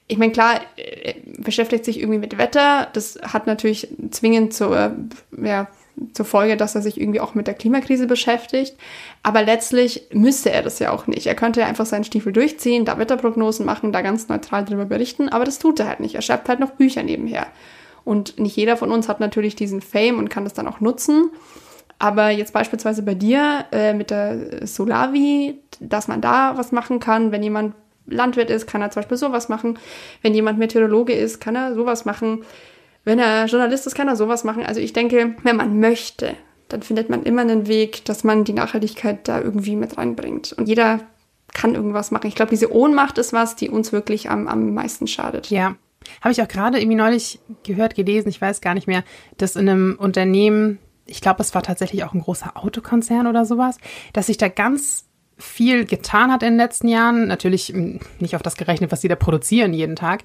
ich 0.07 0.19
meine, 0.19 0.33
klar, 0.33 0.61
äh, 0.77 1.15
beschäftigt 1.39 1.87
sich 1.87 1.99
irgendwie 1.99 2.19
mit 2.19 2.37
Wetter. 2.37 2.89
Das 2.93 3.19
hat 3.23 3.47
natürlich 3.47 3.89
zwingend 4.11 4.53
zur, 4.53 4.97
ja, 5.43 5.67
zur 6.13 6.25
Folge, 6.25 6.57
dass 6.57 6.75
er 6.75 6.83
sich 6.83 7.01
irgendwie 7.01 7.21
auch 7.21 7.35
mit 7.35 7.47
der 7.47 7.55
Klimakrise 7.55 8.07
beschäftigt. 8.07 8.77
Aber 9.23 9.43
letztlich 9.43 10.09
müsste 10.13 10.51
er 10.51 10.63
das 10.63 10.79
ja 10.79 10.93
auch 10.93 11.07
nicht. 11.07 11.27
Er 11.27 11.35
könnte 11.35 11.61
ja 11.61 11.67
einfach 11.67 11.87
seinen 11.87 12.05
Stiefel 12.05 12.33
durchziehen, 12.33 12.85
da 12.85 12.99
Wetterprognosen 12.99 13.67
machen, 13.67 13.93
da 13.93 14.03
ganz 14.03 14.29
neutral 14.29 14.65
drüber 14.65 14.85
berichten, 14.85 15.29
aber 15.29 15.45
das 15.45 15.59
tut 15.59 15.81
er 15.81 15.89
halt 15.89 16.01
nicht. 16.01 16.15
Er 16.15 16.23
schreibt 16.23 16.49
halt 16.49 16.61
noch 16.61 16.73
Bücher 16.73 17.03
nebenher. 17.03 17.47
Und 18.05 18.39
nicht 18.39 18.57
jeder 18.57 18.77
von 18.77 18.91
uns 18.91 19.09
hat 19.09 19.21
natürlich 19.21 19.57
diesen 19.57 19.83
Fame 19.83 20.19
und 20.19 20.31
kann 20.31 20.45
das 20.45 20.55
dann 20.55 20.67
auch 20.67 20.81
nutzen. 20.81 21.31
Aber 21.99 22.31
jetzt 22.31 22.55
beispielsweise 22.55 23.03
bei 23.03 23.15
dir 23.15 23.67
äh, 23.73 23.93
mit 23.93 24.11
der 24.11 24.67
Solavi, 24.67 25.61
dass 25.81 26.09
man 26.09 26.23
da 26.23 26.57
was 26.57 26.73
machen 26.73 26.99
kann, 26.99 27.31
wenn 27.31 27.43
jemand 27.43 27.75
Landwirt 28.07 28.51
ist, 28.51 28.67
kann 28.67 28.83
er 28.83 28.91
zum 28.91 29.03
Beispiel 29.03 29.19
sowas 29.19 29.49
machen. 29.49 29.79
Wenn 30.23 30.35
jemand 30.35 30.59
Meteorologe 30.59 31.13
ist, 31.13 31.41
kann 31.41 31.57
er 31.57 31.75
sowas 31.75 32.07
machen. 32.07 32.45
Wenn 33.05 33.19
er 33.19 33.47
Journalist 33.47 33.87
ist, 33.87 33.95
kann 33.95 34.09
er 34.09 34.17
sowas 34.17 34.45
machen. 34.45 34.65
Also 34.65 34.81
ich 34.81 34.93
denke, 34.93 35.35
wenn 35.43 35.57
man 35.57 35.81
möchte, 35.81 36.35
dann 36.69 36.83
findet 36.83 37.11
man 37.11 37.23
immer 37.23 37.43
einen 37.43 37.67
Weg, 37.67 38.05
dass 38.05 38.25
man 38.25 38.45
die 38.45 38.53
Nachhaltigkeit 38.53 39.27
da 39.27 39.41
irgendwie 39.41 39.77
mit 39.77 39.99
reinbringt. 39.99 40.53
Und 40.53 40.69
jeder 40.69 41.01
kann 41.53 41.75
irgendwas 41.75 42.11
machen. 42.11 42.27
Ich 42.27 42.35
glaube, 42.35 42.51
diese 42.51 42.73
Ohnmacht 42.73 43.19
ist 43.19 43.33
was, 43.33 43.57
die 43.57 43.69
uns 43.69 43.93
wirklich 43.93 44.31
am, 44.31 44.47
am 44.47 44.73
meisten 44.75 45.07
schadet. 45.07 45.51
Ja. 45.51 45.77
Habe 46.21 46.33
ich 46.33 46.41
auch 46.41 46.49
gerade 46.49 46.79
irgendwie 46.79 46.97
neulich 46.97 47.41
gehört, 47.65 47.95
gelesen, 47.95 48.29
ich 48.29 48.41
weiß 48.41 48.61
gar 48.61 48.75
nicht 48.75 48.87
mehr, 48.87 49.05
dass 49.37 49.57
in 49.57 49.69
einem 49.69 49.97
Unternehmen, 49.99 50.79
ich 51.07 51.21
glaube, 51.21 51.43
es 51.43 51.55
war 51.55 51.63
tatsächlich 51.63 52.05
auch 52.05 52.15
ein 52.15 52.23
großer 52.23 52.57
Autokonzern 52.57 53.27
oder 53.27 53.45
sowas, 53.45 53.79
dass 54.13 54.27
sich 54.27 54.39
da 54.39 54.49
ganz 54.49 55.10
viel 55.41 55.85
getan 55.85 56.31
hat 56.31 56.43
in 56.43 56.51
den 56.51 56.59
letzten 56.59 56.89
Jahren. 56.89 57.27
Natürlich 57.27 57.69
hm, 57.69 58.01
nicht 58.19 58.37
auf 58.37 58.43
das 58.43 58.57
gerechnet, 58.57 58.93
was 58.93 59.01
sie 59.01 59.09
da 59.09 59.17
produzieren 59.17 59.73
jeden 59.73 59.97
Tag, 59.97 60.23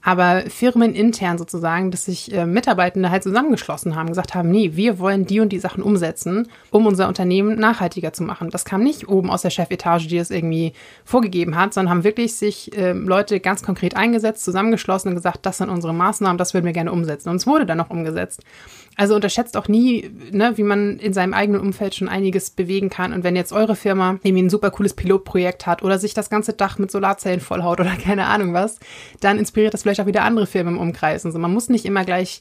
aber 0.00 0.42
Firmen 0.48 0.94
intern 0.94 1.38
sozusagen, 1.38 1.90
dass 1.90 2.04
sich 2.04 2.32
äh, 2.32 2.46
Mitarbeitende 2.46 3.10
halt 3.10 3.24
zusammengeschlossen 3.24 3.96
haben, 3.96 4.08
gesagt 4.08 4.34
haben, 4.34 4.50
nee, 4.50 4.70
wir 4.74 4.98
wollen 5.00 5.26
die 5.26 5.40
und 5.40 5.50
die 5.50 5.58
Sachen 5.58 5.82
umsetzen, 5.82 6.48
um 6.70 6.86
unser 6.86 7.08
Unternehmen 7.08 7.58
nachhaltiger 7.58 8.12
zu 8.12 8.22
machen. 8.22 8.50
Das 8.50 8.64
kam 8.64 8.82
nicht 8.84 9.08
oben 9.08 9.28
aus 9.30 9.42
der 9.42 9.50
Chefetage, 9.50 10.06
die 10.06 10.18
es 10.18 10.30
irgendwie 10.30 10.72
vorgegeben 11.04 11.56
hat, 11.56 11.74
sondern 11.74 11.90
haben 11.90 12.04
wirklich 12.04 12.36
sich 12.36 12.76
äh, 12.76 12.92
Leute 12.92 13.40
ganz 13.40 13.62
konkret 13.62 13.96
eingesetzt, 13.96 14.44
zusammengeschlossen 14.44 15.08
und 15.10 15.16
gesagt, 15.16 15.44
das 15.44 15.58
sind 15.58 15.68
unsere 15.68 15.92
Maßnahmen, 15.92 16.38
das 16.38 16.54
würden 16.54 16.66
wir 16.66 16.72
gerne 16.72 16.92
umsetzen. 16.92 17.30
Und 17.30 17.36
es 17.36 17.46
wurde 17.46 17.66
dann 17.66 17.80
auch 17.80 17.90
umgesetzt. 17.90 18.42
Also 18.98 19.14
unterschätzt 19.14 19.56
auch 19.56 19.68
nie, 19.68 20.10
ne, 20.32 20.54
wie 20.56 20.64
man 20.64 20.98
in 20.98 21.12
seinem 21.12 21.32
eigenen 21.32 21.60
Umfeld 21.60 21.94
schon 21.94 22.08
einiges 22.08 22.50
bewegen 22.50 22.90
kann. 22.90 23.12
Und 23.12 23.22
wenn 23.22 23.36
jetzt 23.36 23.52
eure 23.52 23.76
Firma 23.76 24.18
irgendwie 24.24 24.42
ein 24.42 24.50
super 24.50 24.72
cooles 24.72 24.94
Pilotprojekt 24.94 25.68
hat 25.68 25.84
oder 25.84 26.00
sich 26.00 26.14
das 26.14 26.30
ganze 26.30 26.52
Dach 26.52 26.78
mit 26.78 26.90
Solarzellen 26.90 27.38
vollhaut 27.38 27.78
oder 27.78 27.94
keine 28.04 28.26
Ahnung 28.26 28.54
was, 28.54 28.80
dann 29.20 29.38
inspiriert 29.38 29.72
das 29.72 29.82
vielleicht 29.82 30.00
auch 30.00 30.06
wieder 30.06 30.24
andere 30.24 30.48
Firmen 30.48 30.74
im 30.74 30.80
Umkreis. 30.80 31.24
Also 31.24 31.38
man 31.38 31.54
muss 31.54 31.68
nicht 31.68 31.84
immer 31.84 32.04
gleich 32.04 32.40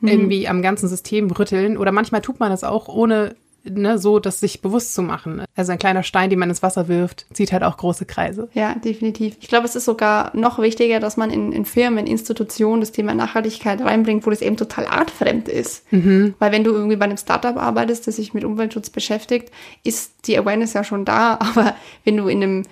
mhm. 0.00 0.08
irgendwie 0.08 0.48
am 0.48 0.60
ganzen 0.60 0.88
System 0.88 1.30
rütteln 1.30 1.78
oder 1.78 1.92
manchmal 1.92 2.20
tut 2.20 2.40
man 2.40 2.50
das 2.50 2.64
auch 2.64 2.88
ohne 2.88 3.36
ne, 3.64 3.98
so 3.98 4.18
das 4.18 4.40
sich 4.40 4.60
bewusst 4.60 4.94
zu 4.94 5.02
machen. 5.02 5.44
Also 5.54 5.72
ein 5.72 5.78
kleiner 5.78 6.02
Stein, 6.02 6.30
den 6.30 6.38
man 6.38 6.48
ins 6.48 6.62
Wasser 6.62 6.88
wirft, 6.88 7.26
zieht 7.32 7.52
halt 7.52 7.62
auch 7.62 7.76
große 7.76 8.06
Kreise. 8.06 8.48
Ja, 8.54 8.74
definitiv. 8.74 9.36
Ich 9.40 9.48
glaube, 9.48 9.66
es 9.66 9.76
ist 9.76 9.84
sogar 9.84 10.36
noch 10.36 10.58
wichtiger, 10.58 11.00
dass 11.00 11.16
man 11.16 11.30
in, 11.30 11.52
in 11.52 11.64
Firmen, 11.64 12.00
in 12.00 12.06
Institutionen 12.06 12.80
das 12.80 12.92
Thema 12.92 13.14
Nachhaltigkeit 13.14 13.80
reinbringt, 13.80 14.26
wo 14.26 14.30
das 14.30 14.42
eben 14.42 14.56
total 14.56 14.86
artfremd 14.86 15.48
ist. 15.48 15.90
Mhm. 15.92 16.34
Weil 16.38 16.52
wenn 16.52 16.64
du 16.64 16.72
irgendwie 16.72 16.96
bei 16.96 17.04
einem 17.04 17.16
Startup 17.16 17.56
arbeitest, 17.56 18.06
das 18.06 18.16
sich 18.16 18.34
mit 18.34 18.44
Umweltschutz 18.44 18.90
beschäftigt, 18.90 19.50
ist 19.84 20.26
die 20.26 20.38
Awareness 20.38 20.72
ja 20.72 20.84
schon 20.84 21.04
da. 21.04 21.34
Aber 21.40 21.74
wenn 22.04 22.16
du 22.16 22.28
in 22.28 22.42
einem 22.42 22.62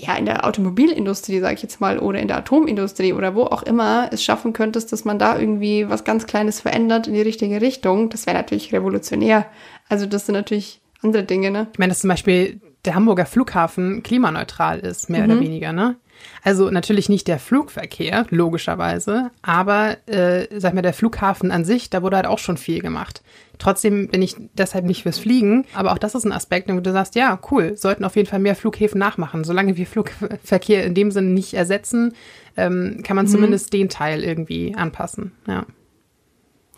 ja, 0.00 0.14
in 0.16 0.26
der 0.26 0.46
Automobilindustrie, 0.46 1.40
sage 1.40 1.54
ich 1.54 1.62
jetzt 1.62 1.80
mal, 1.80 1.98
oder 1.98 2.20
in 2.20 2.28
der 2.28 2.38
Atomindustrie 2.38 3.12
oder 3.12 3.34
wo 3.34 3.42
auch 3.42 3.62
immer 3.62 4.08
es 4.12 4.22
schaffen 4.22 4.52
könntest, 4.52 4.92
dass 4.92 5.04
man 5.04 5.18
da 5.18 5.38
irgendwie 5.38 5.88
was 5.88 6.04
ganz 6.04 6.26
Kleines 6.26 6.60
verändert 6.60 7.06
in 7.06 7.14
die 7.14 7.22
richtige 7.22 7.60
Richtung, 7.60 8.10
das 8.10 8.26
wäre 8.26 8.36
natürlich 8.36 8.72
revolutionär. 8.72 9.46
Also 9.88 10.06
das 10.06 10.26
sind 10.26 10.34
natürlich 10.34 10.80
andere 11.02 11.24
Dinge, 11.24 11.50
ne? 11.50 11.68
Ich 11.72 11.78
meine, 11.78 11.90
dass 11.90 12.00
zum 12.00 12.08
Beispiel 12.08 12.60
der 12.88 12.94
Hamburger 12.94 13.26
Flughafen 13.26 14.02
klimaneutral 14.02 14.78
ist, 14.78 15.10
mehr 15.10 15.24
mhm. 15.24 15.30
oder 15.30 15.40
weniger, 15.40 15.72
ne? 15.74 15.96
Also 16.42 16.70
natürlich 16.70 17.10
nicht 17.10 17.28
der 17.28 17.38
Flugverkehr, 17.38 18.26
logischerweise, 18.30 19.30
aber 19.42 19.98
äh, 20.06 20.48
sag 20.58 20.72
mal, 20.72 20.80
der 20.80 20.94
Flughafen 20.94 21.50
an 21.50 21.66
sich, 21.66 21.90
da 21.90 22.02
wurde 22.02 22.16
halt 22.16 22.26
auch 22.26 22.38
schon 22.38 22.56
viel 22.56 22.80
gemacht. 22.80 23.22
Trotzdem 23.58 24.08
bin 24.08 24.22
ich 24.22 24.36
deshalb 24.54 24.86
nicht 24.86 25.02
fürs 25.02 25.18
Fliegen, 25.18 25.66
aber 25.74 25.92
auch 25.92 25.98
das 25.98 26.14
ist 26.14 26.24
ein 26.24 26.32
Aspekt, 26.32 26.72
wo 26.72 26.80
du 26.80 26.92
sagst, 26.92 27.14
ja, 27.14 27.38
cool, 27.50 27.76
sollten 27.76 28.04
auf 28.04 28.16
jeden 28.16 28.26
Fall 28.28 28.38
mehr 28.38 28.56
Flughäfen 28.56 28.98
nachmachen. 28.98 29.44
Solange 29.44 29.76
wir 29.76 29.86
Flugverkehr 29.86 30.84
in 30.84 30.94
dem 30.94 31.10
Sinne 31.10 31.28
nicht 31.28 31.52
ersetzen, 31.52 32.14
ähm, 32.56 33.02
kann 33.04 33.14
man 33.14 33.26
mhm. 33.26 33.30
zumindest 33.30 33.72
den 33.74 33.90
Teil 33.90 34.24
irgendwie 34.24 34.74
anpassen. 34.74 35.32
Ja. 35.46 35.66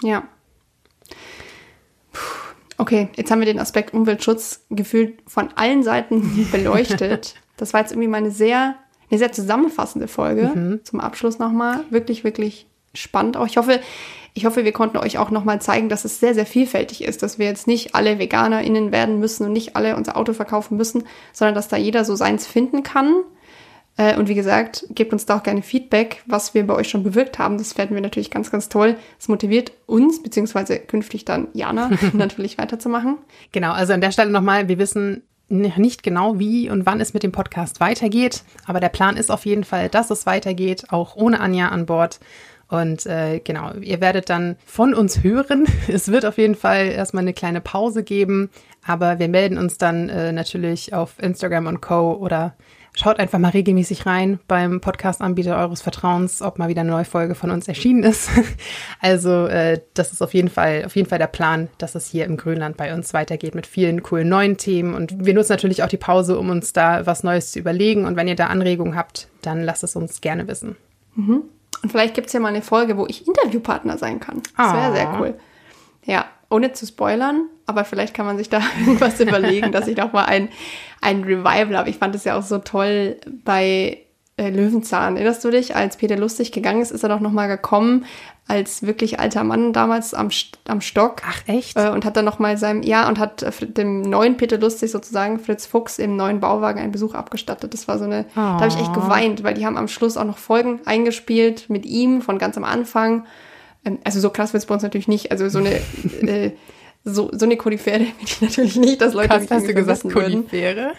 Ja. 0.03 0.25
Okay, 2.81 3.09
jetzt 3.15 3.31
haben 3.31 3.41
wir 3.41 3.47
den 3.47 3.59
Aspekt 3.59 3.93
Umweltschutz 3.93 4.65
gefühlt 4.71 5.19
von 5.27 5.51
allen 5.55 5.83
Seiten 5.83 6.49
beleuchtet. 6.53 7.35
Das 7.59 7.75
war 7.75 7.81
jetzt 7.81 7.93
irgendwie 7.93 8.09
meine 8.09 8.31
sehr, 8.31 8.75
eine 9.11 9.19
sehr 9.19 9.33
zusammenfassende 9.33 10.09
Folge 10.09 10.51
mhm. 10.55 10.81
zum 10.83 10.99
Abschluss 10.99 11.39
nochmal. 11.39 11.81
Wirklich, 11.91 12.25
wirklich 12.25 12.67
spannend 12.95 13.37
auch. 13.37 13.47
Ich 13.47 13.59
hoffe, 13.59 13.81
ich 14.33 14.47
hoffe, 14.47 14.65
wir 14.65 14.73
konnten 14.73 14.97
euch 14.97 15.19
auch 15.19 15.31
nochmal 15.31 15.61
zeigen, 15.61 15.91
dass 15.91 16.07
es 16.07 16.21
sehr, 16.21 16.33
sehr 16.33 16.47
vielfältig 16.47 17.05
ist, 17.05 17.23
dass 17.23 17.39
wir 17.39 17.45
jetzt 17.45 17.67
nicht 17.67 17.95
alle 17.95 18.19
VeganerInnen 18.19 18.93
werden 18.93 19.21
müssen 19.21 19.45
und 19.45 19.53
nicht 19.53 19.77
alle 19.77 19.95
unser 19.95 20.17
Auto 20.17 20.33
verkaufen 20.33 20.79
müssen, 20.79 21.05
sondern 21.35 21.55
dass 21.55 21.69
da 21.69 21.77
jeder 21.77 22.07
so 22.07 22.17
seins 22.17 22.47
finden 22.47 22.83
kann. 22.83 23.15
Äh, 24.01 24.17
und 24.17 24.29
wie 24.29 24.35
gesagt, 24.35 24.87
gebt 24.95 25.13
uns 25.13 25.27
da 25.27 25.37
auch 25.37 25.43
gerne 25.43 25.61
Feedback, 25.61 26.23
was 26.25 26.55
wir 26.55 26.67
bei 26.67 26.75
euch 26.75 26.89
schon 26.89 27.03
bewirkt 27.03 27.39
haben. 27.39 27.59
Das 27.59 27.75
fänden 27.75 27.95
wir 27.95 28.01
natürlich 28.01 28.31
ganz, 28.31 28.51
ganz 28.51 28.71
toll. 28.71 28.97
Es 29.19 29.29
motiviert 29.29 29.73
uns, 29.85 30.23
beziehungsweise 30.23 30.79
künftig 30.79 31.27
dann 31.27 31.49
Jana, 31.53 31.91
natürlich 32.15 32.57
weiterzumachen. 32.57 33.19
Genau, 33.53 33.73
also 33.73 33.93
an 33.93 34.01
der 34.01 34.11
Stelle 34.11 34.31
nochmal, 34.31 34.69
wir 34.69 34.79
wissen 34.79 35.23
nicht 35.49 36.03
genau, 36.03 36.39
wie 36.39 36.71
und 36.71 36.87
wann 36.87 37.01
es 37.01 37.13
mit 37.13 37.25
dem 37.25 37.33
Podcast 37.33 37.81
weitergeht, 37.81 38.45
aber 38.67 38.79
der 38.79 38.89
Plan 38.89 39.17
ist 39.17 39.33
auf 39.33 39.45
jeden 39.45 39.65
Fall, 39.65 39.89
dass 39.89 40.09
es 40.11 40.25
weitergeht, 40.25 40.85
auch 40.91 41.17
ohne 41.17 41.41
Anja 41.41 41.69
an 41.69 41.87
Bord. 41.87 42.21
Und 42.69 43.05
äh, 43.05 43.41
genau, 43.41 43.73
ihr 43.81 44.01
werdet 44.01 44.31
dann 44.31 44.57
von 44.65 44.95
uns 44.95 45.25
hören. 45.25 45.67
Es 45.89 46.11
wird 46.13 46.25
auf 46.25 46.39
jeden 46.39 46.55
Fall 46.55 46.87
erstmal 46.87 47.25
eine 47.25 47.35
kleine 47.35 47.61
Pause 47.61 48.05
geben, 48.05 48.49
aber 48.87 49.19
wir 49.19 49.29
melden 49.29 49.59
uns 49.59 49.77
dann 49.77 50.09
äh, 50.09 50.33
natürlich 50.33 50.95
auf 50.95 51.21
Instagram 51.21 51.67
und 51.67 51.83
Co. 51.83 52.15
oder 52.15 52.55
schaut 53.01 53.19
einfach 53.19 53.39
mal 53.39 53.49
regelmäßig 53.49 54.05
rein 54.05 54.41
beim 54.47 54.81
Podcast-Anbieter 54.83 55.57
eures 55.57 55.81
Vertrauens, 55.81 56.43
ob 56.43 56.59
mal 56.59 56.69
wieder 56.69 56.83
eine 56.83 56.91
neue 56.91 57.07
Folge 57.07 57.35
von 57.35 57.51
uns 57.51 57.67
erschienen 57.67 58.03
ist. 58.03 58.31
Also 59.03 59.47
äh, 59.47 59.81
das 59.95 60.13
ist 60.13 60.21
auf 60.21 60.35
jeden 60.35 60.51
Fall 60.51 60.85
auf 60.85 60.95
jeden 60.95 61.09
Fall 61.09 61.19
der 61.19 61.27
Plan, 61.27 61.69
dass 61.79 61.95
es 61.95 62.07
hier 62.07 62.27
im 62.27 62.37
Grünland 62.37 62.77
bei 62.77 62.93
uns 62.93 63.15
weitergeht 63.15 63.55
mit 63.55 63.67
vielen 63.67 64.03
coolen 64.03 64.29
neuen 64.29 64.59
Themen. 64.59 64.95
Und 64.95 65.25
wir 65.25 65.33
nutzen 65.33 65.53
natürlich 65.53 65.83
auch 65.83 65.89
die 65.89 65.97
Pause, 65.97 66.39
um 66.39 66.51
uns 66.51 66.75
da 66.75 67.07
was 67.07 67.23
Neues 67.23 67.53
zu 67.53 67.59
überlegen. 67.59 68.05
Und 68.05 68.17
wenn 68.17 68.29
ihr 68.29 68.37
da 68.37 68.49
Anregungen 68.49 68.95
habt, 68.97 69.29
dann 69.41 69.63
lasst 69.63 69.85
es 69.85 69.97
uns 69.97 70.21
gerne 70.21 70.47
wissen. 70.49 70.77
Mhm. 71.15 71.45
Und 71.83 71.91
vielleicht 71.91 72.15
gibt 72.15 72.27
es 72.27 72.35
ja 72.35 72.41
mal 72.41 72.49
eine 72.49 72.61
Folge, 72.61 72.99
wo 72.99 73.07
ich 73.07 73.27
Interviewpartner 73.27 73.97
sein 73.97 74.21
kann. 74.21 74.43
Das 74.57 74.75
wäre 74.75 74.93
sehr 74.93 75.09
ah. 75.09 75.19
cool. 75.19 75.35
Ja, 76.05 76.27
ohne 76.51 76.73
zu 76.73 76.87
spoilern, 76.87 77.47
aber 77.67 77.85
vielleicht 77.85 78.13
kann 78.13 78.27
man 78.27 78.37
sich 78.37 78.49
da 78.49 78.61
irgendwas 78.81 79.21
überlegen, 79.21 79.73
dass 79.73 79.89
ich 79.89 79.95
doch 79.95 80.13
mal 80.13 80.25
ein, 80.25 80.49
ein 81.01 81.23
Revival 81.23 81.77
habe. 81.77 81.91
Ich 81.91 81.97
fand 81.97 82.15
es 82.15 82.25
ja 82.25 82.37
auch 82.37 82.43
so 82.43 82.59
toll 82.59 83.17
bei 83.45 83.99
äh, 84.37 84.51
Löwenzahn. 84.51 85.17
Erinnerst 85.17 85.45
du 85.45 85.51
dich, 85.51 85.77
als 85.77 85.97
Peter 85.97 86.17
Lustig 86.17 86.51
gegangen 86.51 86.83
ist, 86.83 86.91
ist 86.91 87.03
er 87.03 87.09
doch 87.09 87.21
nochmal 87.21 87.49
gekommen 87.49 88.05
als 88.49 88.83
wirklich 88.83 89.21
alter 89.21 89.45
Mann 89.45 89.73
damals 89.73 90.13
am, 90.13 90.29
am 90.67 90.81
Stock. 90.81 91.23
Ach 91.25 91.43
echt? 91.47 91.77
Äh, 91.77 91.91
und 91.91 92.05
hat 92.05 92.17
dann 92.17 92.25
nochmal 92.25 92.57
seinem, 92.57 92.83
ja, 92.83 93.07
und 93.09 93.21
hat 93.21 93.45
äh, 93.45 93.53
dem 93.67 94.01
neuen 94.01 94.37
Peter 94.37 94.59
Lustig 94.59 94.91
sozusagen, 94.91 95.39
Fritz 95.39 95.67
Fuchs, 95.67 95.99
im 95.99 96.17
neuen 96.17 96.41
Bauwagen 96.41 96.81
einen 96.81 96.91
Besuch 96.91 97.15
abgestattet. 97.15 97.73
Das 97.75 97.87
war 97.87 97.99
so 97.99 98.05
eine, 98.05 98.25
oh. 98.31 98.35
da 98.35 98.61
habe 98.61 98.69
ich 98.69 98.81
echt 98.81 98.93
geweint, 98.93 99.45
weil 99.45 99.55
die 99.55 99.67
haben 99.67 99.77
am 99.77 99.87
Schluss 99.87 100.17
auch 100.17 100.25
noch 100.25 100.39
Folgen 100.39 100.81
eingespielt 100.85 101.71
mit 101.71 101.87
ihm 101.87 102.23
von 102.23 102.39
ganz 102.39 102.57
am 102.57 102.65
Anfang. 102.65 103.25
Ähm, 103.85 103.99
also 104.05 104.21
so 104.21 104.31
krass 104.31 104.53
wird 104.53 104.63
es 104.63 104.67
bei 104.67 104.75
uns 104.75 104.83
natürlich 104.83 105.09
nicht. 105.09 105.31
Also 105.31 105.49
so 105.49 105.59
eine, 105.59 105.75
äh, 106.23 106.53
so, 107.05 107.31
so 107.33 107.47
eine 107.47 107.57
Koryphäre 107.57 107.99
bin 107.99 108.15
ich 108.21 108.41
natürlich 108.41 108.77
nicht, 108.77 109.01
dass 109.01 109.15
Leute 109.15 109.29
Krass, 109.29 109.47
hast 109.51 109.69
du 109.69 109.75
gesagt 109.75 110.03
Koryphäre? 110.03 110.93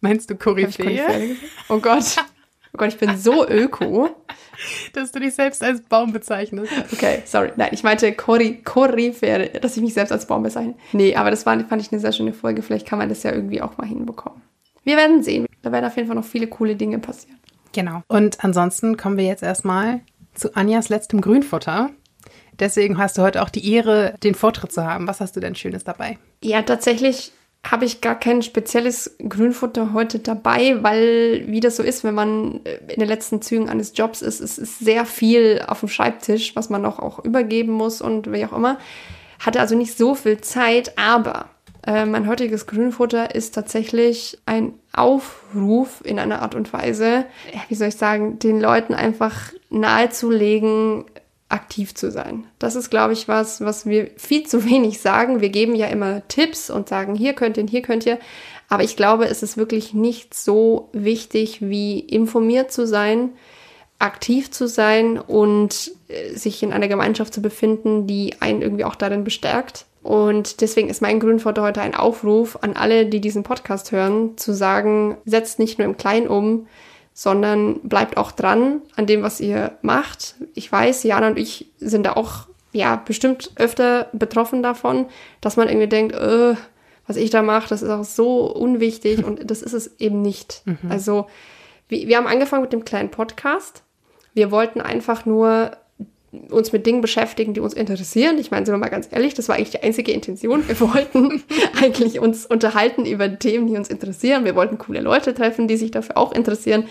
Meinst 0.00 0.30
du 0.30 0.36
Koryphäre? 0.36 1.36
Oh 1.68 1.78
Gott. 1.78 2.16
Oh 2.74 2.78
Gott, 2.78 2.88
ich 2.88 2.98
bin 2.98 3.16
so 3.16 3.48
öko. 3.48 4.10
Dass 4.92 5.12
du 5.12 5.20
dich 5.20 5.34
selbst 5.34 5.62
als 5.62 5.80
Baum 5.82 6.12
bezeichnest. 6.12 6.72
Okay, 6.92 7.22
sorry. 7.24 7.52
Nein, 7.56 7.70
ich 7.72 7.82
meinte 7.84 8.12
Kori, 8.12 8.60
Koryphäre, 8.62 9.50
dass 9.60 9.76
ich 9.76 9.82
mich 9.82 9.94
selbst 9.94 10.10
als 10.10 10.26
Baum 10.26 10.42
bezeichne. 10.42 10.74
Nee, 10.92 11.14
aber 11.14 11.30
das 11.30 11.46
war, 11.46 11.58
fand 11.60 11.80
ich 11.80 11.92
eine 11.92 12.00
sehr 12.00 12.12
schöne 12.12 12.32
Folge. 12.32 12.62
Vielleicht 12.62 12.86
kann 12.86 12.98
man 12.98 13.08
das 13.08 13.22
ja 13.22 13.32
irgendwie 13.32 13.62
auch 13.62 13.78
mal 13.78 13.86
hinbekommen. 13.86 14.42
Wir 14.82 14.96
werden 14.96 15.22
sehen. 15.22 15.46
Da 15.62 15.70
werden 15.70 15.84
auf 15.84 15.94
jeden 15.96 16.08
Fall 16.08 16.16
noch 16.16 16.24
viele 16.24 16.48
coole 16.48 16.74
Dinge 16.74 16.98
passieren. 16.98 17.38
Genau. 17.72 18.02
Und 18.08 18.44
ansonsten 18.44 18.96
kommen 18.96 19.16
wir 19.16 19.24
jetzt 19.24 19.42
erstmal 19.42 20.00
zu 20.34 20.56
Anjas 20.56 20.88
letztem 20.88 21.20
Grünfutter. 21.20 21.90
Deswegen 22.58 22.98
hast 22.98 23.18
du 23.18 23.22
heute 23.22 23.42
auch 23.42 23.50
die 23.50 23.72
Ehre, 23.72 24.14
den 24.22 24.34
Vortritt 24.34 24.72
zu 24.72 24.84
haben. 24.84 25.06
Was 25.06 25.20
hast 25.20 25.36
du 25.36 25.40
denn 25.40 25.54
Schönes 25.54 25.84
dabei? 25.84 26.18
Ja, 26.42 26.62
tatsächlich 26.62 27.32
habe 27.66 27.84
ich 27.84 28.00
gar 28.00 28.18
kein 28.18 28.42
spezielles 28.42 29.16
Grünfutter 29.28 29.92
heute 29.92 30.20
dabei, 30.20 30.82
weil 30.82 31.44
wie 31.48 31.60
das 31.60 31.76
so 31.76 31.82
ist, 31.82 32.04
wenn 32.04 32.14
man 32.14 32.60
äh, 32.64 32.78
in 32.92 33.00
den 33.00 33.08
letzten 33.08 33.42
Zügen 33.42 33.68
eines 33.68 33.92
Jobs 33.96 34.22
ist, 34.22 34.40
es 34.40 34.58
ist 34.58 34.78
sehr 34.78 35.04
viel 35.04 35.62
auf 35.66 35.80
dem 35.80 35.88
Schreibtisch, 35.88 36.54
was 36.56 36.70
man 36.70 36.82
noch 36.82 36.98
auch 36.98 37.24
übergeben 37.24 37.72
muss 37.72 38.00
und 38.00 38.32
wie 38.32 38.44
auch 38.44 38.52
immer. 38.52 38.78
Hatte 39.40 39.60
also 39.60 39.76
nicht 39.76 39.96
so 39.96 40.14
viel 40.14 40.40
Zeit, 40.40 40.96
aber 40.96 41.50
äh, 41.86 42.06
mein 42.06 42.28
heutiges 42.28 42.66
Grünfutter 42.66 43.34
ist 43.34 43.54
tatsächlich 43.54 44.38
ein 44.46 44.74
Aufruf 44.92 46.00
in 46.04 46.18
einer 46.18 46.42
Art 46.42 46.54
und 46.54 46.72
Weise, 46.72 47.26
wie 47.68 47.74
soll 47.74 47.88
ich 47.88 47.96
sagen, 47.96 48.38
den 48.38 48.60
Leuten 48.60 48.94
einfach 48.94 49.52
nahezulegen, 49.70 51.04
aktiv 51.48 51.94
zu 51.94 52.10
sein. 52.10 52.44
Das 52.58 52.76
ist, 52.76 52.90
glaube 52.90 53.14
ich, 53.14 53.28
was, 53.28 53.60
was 53.60 53.86
wir 53.86 54.10
viel 54.16 54.46
zu 54.46 54.64
wenig 54.64 55.00
sagen. 55.00 55.40
Wir 55.40 55.48
geben 55.48 55.74
ja 55.74 55.86
immer 55.86 56.26
Tipps 56.28 56.70
und 56.70 56.88
sagen, 56.88 57.14
hier 57.14 57.32
könnt 57.32 57.56
ihr, 57.56 57.66
hier 57.66 57.82
könnt 57.82 58.06
ihr. 58.06 58.18
Aber 58.68 58.82
ich 58.82 58.96
glaube, 58.96 59.26
es 59.26 59.42
ist 59.42 59.56
wirklich 59.56 59.94
nicht 59.94 60.34
so 60.34 60.90
wichtig, 60.92 61.62
wie 61.62 62.00
informiert 62.00 62.70
zu 62.70 62.86
sein, 62.86 63.30
aktiv 63.98 64.50
zu 64.50 64.68
sein 64.68 65.18
und 65.18 65.90
äh, 66.08 66.34
sich 66.34 66.62
in 66.62 66.72
einer 66.72 66.88
Gemeinschaft 66.88 67.32
zu 67.32 67.40
befinden, 67.40 68.06
die 68.06 68.34
einen 68.40 68.62
irgendwie 68.62 68.84
auch 68.84 68.94
darin 68.94 69.24
bestärkt. 69.24 69.86
Und 70.02 70.60
deswegen 70.60 70.88
ist 70.88 71.02
mein 71.02 71.18
Grünfutter 71.18 71.62
heute 71.62 71.80
ein 71.80 71.94
Aufruf 71.94 72.58
an 72.60 72.76
alle, 72.76 73.06
die 73.06 73.20
diesen 73.20 73.42
Podcast 73.42 73.90
hören, 73.90 74.36
zu 74.36 74.52
sagen, 74.52 75.16
setzt 75.24 75.58
nicht 75.58 75.78
nur 75.78 75.86
im 75.86 75.96
Kleinen 75.96 76.28
um, 76.28 76.66
sondern 77.18 77.80
bleibt 77.80 78.16
auch 78.16 78.30
dran 78.30 78.80
an 78.94 79.06
dem, 79.06 79.24
was 79.24 79.40
ihr 79.40 79.72
macht. 79.82 80.36
Ich 80.54 80.70
weiß, 80.70 81.02
Jana 81.02 81.26
und 81.26 81.36
ich 81.36 81.68
sind 81.78 82.06
da 82.06 82.12
auch 82.12 82.46
ja 82.70 82.94
bestimmt 82.94 83.50
öfter 83.56 84.08
betroffen 84.12 84.62
davon, 84.62 85.06
dass 85.40 85.56
man 85.56 85.66
irgendwie 85.66 85.88
denkt, 85.88 86.14
äh, 86.14 86.54
was 87.08 87.16
ich 87.16 87.30
da 87.30 87.42
mache, 87.42 87.68
das 87.70 87.82
ist 87.82 87.90
auch 87.90 88.04
so 88.04 88.46
unwichtig 88.46 89.24
und 89.24 89.50
das 89.50 89.62
ist 89.62 89.72
es 89.72 89.98
eben 89.98 90.22
nicht. 90.22 90.62
Mhm. 90.66 90.78
Also 90.90 91.26
wir, 91.88 92.06
wir 92.06 92.18
haben 92.18 92.28
angefangen 92.28 92.62
mit 92.62 92.72
dem 92.72 92.84
kleinen 92.84 93.10
Podcast. 93.10 93.82
Wir 94.32 94.52
wollten 94.52 94.80
einfach 94.80 95.26
nur 95.26 95.72
uns 96.50 96.72
mit 96.72 96.86
Dingen 96.86 97.00
beschäftigen, 97.00 97.54
die 97.54 97.60
uns 97.60 97.74
interessieren. 97.74 98.38
Ich 98.38 98.50
meine, 98.50 98.66
sind 98.66 98.74
wir 98.74 98.78
mal 98.78 98.88
ganz 98.88 99.08
ehrlich, 99.10 99.34
das 99.34 99.48
war 99.48 99.56
eigentlich 99.56 99.70
die 99.70 99.82
einzige 99.82 100.12
Intention. 100.12 100.66
Wir 100.68 100.78
wollten 100.94 101.42
eigentlich 101.80 102.20
uns 102.20 102.44
unterhalten 102.46 103.06
über 103.06 103.38
Themen, 103.38 103.66
die 103.66 103.76
uns 103.76 103.88
interessieren. 103.88 104.44
Wir 104.44 104.54
wollten 104.54 104.78
coole 104.78 105.00
Leute 105.00 105.34
treffen, 105.34 105.68
die 105.68 105.76
sich 105.76 105.90
dafür 105.90 106.16
auch 106.18 106.32
interessieren. 106.32 106.84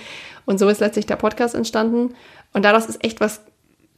Und 0.45 0.59
so 0.59 0.67
ist 0.69 0.79
letztlich 0.79 1.05
der 1.05 1.17
Podcast 1.17 1.55
entstanden. 1.55 2.15
Und 2.53 2.65
daraus 2.65 2.87
ist 2.87 3.03
echt 3.03 3.19
was 3.19 3.41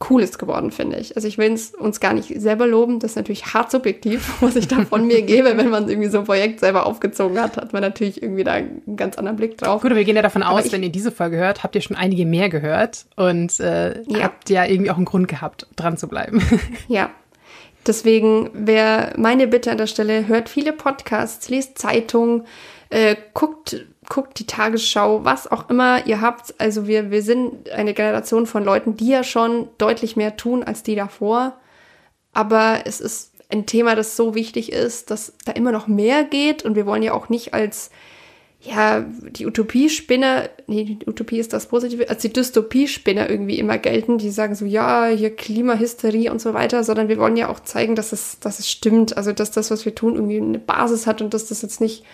Cooles 0.00 0.38
geworden, 0.38 0.70
finde 0.72 0.96
ich. 0.96 1.14
Also 1.14 1.28
ich 1.28 1.36
will 1.36 1.56
uns 1.78 2.00
gar 2.00 2.14
nicht 2.14 2.40
selber 2.40 2.66
loben, 2.66 2.98
das 3.00 3.12
ist 3.12 3.16
natürlich 3.16 3.52
hart 3.52 3.70
subjektiv, 3.70 4.34
was 4.40 4.56
ich 4.56 4.66
da 4.66 4.84
von 4.86 5.06
mir 5.06 5.22
gebe. 5.22 5.56
Wenn 5.56 5.68
man 5.68 5.88
irgendwie 5.88 6.08
so 6.08 6.20
ein 6.20 6.24
Projekt 6.24 6.60
selber 6.60 6.86
aufgezogen 6.86 7.40
hat, 7.40 7.58
hat 7.58 7.72
man 7.74 7.82
natürlich 7.82 8.22
irgendwie 8.22 8.42
da 8.42 8.52
einen 8.52 8.96
ganz 8.96 9.18
anderen 9.18 9.36
Blick 9.36 9.58
drauf. 9.58 9.82
Gut, 9.82 9.90
aber 9.90 9.98
wir 9.98 10.04
gehen 10.04 10.16
ja 10.16 10.22
davon 10.22 10.42
aus, 10.42 10.64
ich, 10.64 10.72
wenn 10.72 10.82
ihr 10.82 10.90
diese 10.90 11.12
Folge 11.12 11.36
hört, 11.36 11.62
habt 11.62 11.74
ihr 11.74 11.82
schon 11.82 11.96
einige 11.96 12.24
mehr 12.24 12.48
gehört 12.48 13.04
und 13.16 13.60
äh, 13.60 14.02
ja. 14.08 14.22
habt 14.22 14.48
ja 14.48 14.64
irgendwie 14.64 14.90
auch 14.90 14.96
einen 14.96 15.04
Grund 15.04 15.28
gehabt, 15.28 15.66
dran 15.76 15.96
zu 15.96 16.08
bleiben. 16.08 16.42
Ja, 16.88 17.10
Deswegen 17.86 18.50
wäre 18.52 19.14
meine 19.16 19.46
Bitte 19.46 19.70
an 19.70 19.78
der 19.78 19.86
Stelle, 19.86 20.28
hört 20.28 20.48
viele 20.50 20.72
Podcasts, 20.72 21.48
liest 21.48 21.78
Zeitungen, 21.78 22.44
äh, 22.90 23.16
guckt 23.32 23.86
guckt 24.10 24.38
die 24.38 24.46
Tagesschau, 24.46 25.24
was 25.24 25.50
auch 25.50 25.70
immer 25.70 26.06
ihr 26.06 26.20
habt. 26.20 26.54
Also 26.58 26.86
wir, 26.86 27.10
wir 27.10 27.22
sind 27.22 27.70
eine 27.70 27.94
Generation 27.94 28.44
von 28.44 28.62
Leuten, 28.64 28.96
die 28.96 29.08
ja 29.08 29.24
schon 29.24 29.68
deutlich 29.78 30.16
mehr 30.16 30.36
tun 30.36 30.62
als 30.62 30.82
die 30.82 30.96
davor. 30.96 31.56
Aber 32.34 32.80
es 32.84 33.00
ist 33.00 33.32
ein 33.48 33.64
Thema, 33.66 33.94
das 33.94 34.16
so 34.16 34.34
wichtig 34.34 34.72
ist, 34.72 35.10
dass 35.10 35.32
da 35.44 35.52
immer 35.52 35.72
noch 35.72 35.86
mehr 35.86 36.24
geht. 36.24 36.64
Und 36.64 36.74
wir 36.74 36.86
wollen 36.86 37.02
ja 37.02 37.12
auch 37.12 37.28
nicht 37.28 37.54
als, 37.54 37.90
ja, 38.60 39.00
die 39.00 39.46
Utopie-Spinner, 39.46 40.50
nee, 40.66 40.98
die 41.00 41.08
Utopie 41.08 41.38
ist 41.38 41.52
das 41.52 41.66
Positive, 41.66 42.10
als 42.10 42.22
die 42.22 42.32
Dystopie-Spinner 42.32 43.30
irgendwie 43.30 43.58
immer 43.60 43.78
gelten, 43.78 44.18
die 44.18 44.30
sagen 44.30 44.56
so, 44.56 44.64
ja, 44.64 45.06
hier 45.06 45.34
Klimahysterie 45.34 46.30
und 46.30 46.40
so 46.40 46.52
weiter, 46.52 46.82
sondern 46.82 47.08
wir 47.08 47.18
wollen 47.18 47.36
ja 47.36 47.48
auch 47.48 47.60
zeigen, 47.60 47.94
dass 47.94 48.12
es, 48.12 48.38
dass 48.40 48.58
es 48.58 48.68
stimmt. 48.68 49.16
Also, 49.16 49.32
dass 49.32 49.52
das, 49.52 49.70
was 49.70 49.84
wir 49.84 49.94
tun, 49.94 50.16
irgendwie 50.16 50.40
eine 50.40 50.58
Basis 50.58 51.06
hat 51.06 51.22
und 51.22 51.32
dass 51.32 51.46
das 51.46 51.62
jetzt 51.62 51.80
nicht 51.80 52.04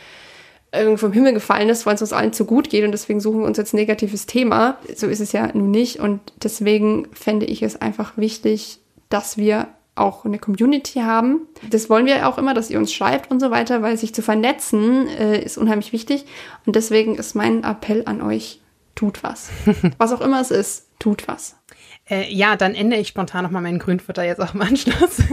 vom 0.96 1.12
Himmel 1.12 1.32
gefallen 1.32 1.68
ist, 1.68 1.86
weil 1.86 1.94
es 1.94 2.02
uns 2.02 2.12
allen 2.12 2.32
zu 2.32 2.44
gut 2.44 2.70
geht 2.70 2.84
und 2.84 2.92
deswegen 2.92 3.20
suchen 3.20 3.40
wir 3.40 3.46
uns 3.46 3.58
jetzt 3.58 3.74
negatives 3.74 4.26
Thema. 4.26 4.78
So 4.94 5.06
ist 5.06 5.20
es 5.20 5.32
ja 5.32 5.48
nun 5.54 5.70
nicht 5.70 6.00
und 6.00 6.20
deswegen 6.42 7.08
fände 7.12 7.46
ich 7.46 7.62
es 7.62 7.80
einfach 7.80 8.16
wichtig, 8.16 8.80
dass 9.08 9.36
wir 9.38 9.68
auch 9.94 10.24
eine 10.24 10.38
Community 10.38 11.00
haben. 11.00 11.48
Das 11.70 11.88
wollen 11.88 12.06
wir 12.06 12.28
auch 12.28 12.36
immer, 12.36 12.52
dass 12.52 12.70
ihr 12.70 12.78
uns 12.78 12.92
schreibt 12.92 13.30
und 13.30 13.40
so 13.40 13.50
weiter, 13.50 13.80
weil 13.82 13.96
sich 13.96 14.14
zu 14.14 14.22
vernetzen 14.22 15.08
äh, 15.08 15.42
ist 15.42 15.56
unheimlich 15.56 15.92
wichtig 15.92 16.26
und 16.66 16.76
deswegen 16.76 17.16
ist 17.16 17.34
mein 17.34 17.64
Appell 17.64 18.02
an 18.04 18.20
euch, 18.20 18.60
tut 18.94 19.22
was. 19.22 19.50
was 19.98 20.12
auch 20.12 20.20
immer 20.20 20.40
es 20.40 20.50
ist, 20.50 20.86
tut 20.98 21.26
was. 21.28 21.56
Äh, 22.08 22.32
ja, 22.32 22.54
dann 22.54 22.74
ändere 22.74 23.00
ich 23.00 23.08
spontan 23.08 23.42
nochmal 23.42 23.62
meinen 23.62 23.80
Grünfutter 23.80 24.22
jetzt 24.22 24.40
auch 24.40 24.54
im 24.54 24.62
Anschluss. 24.62 25.18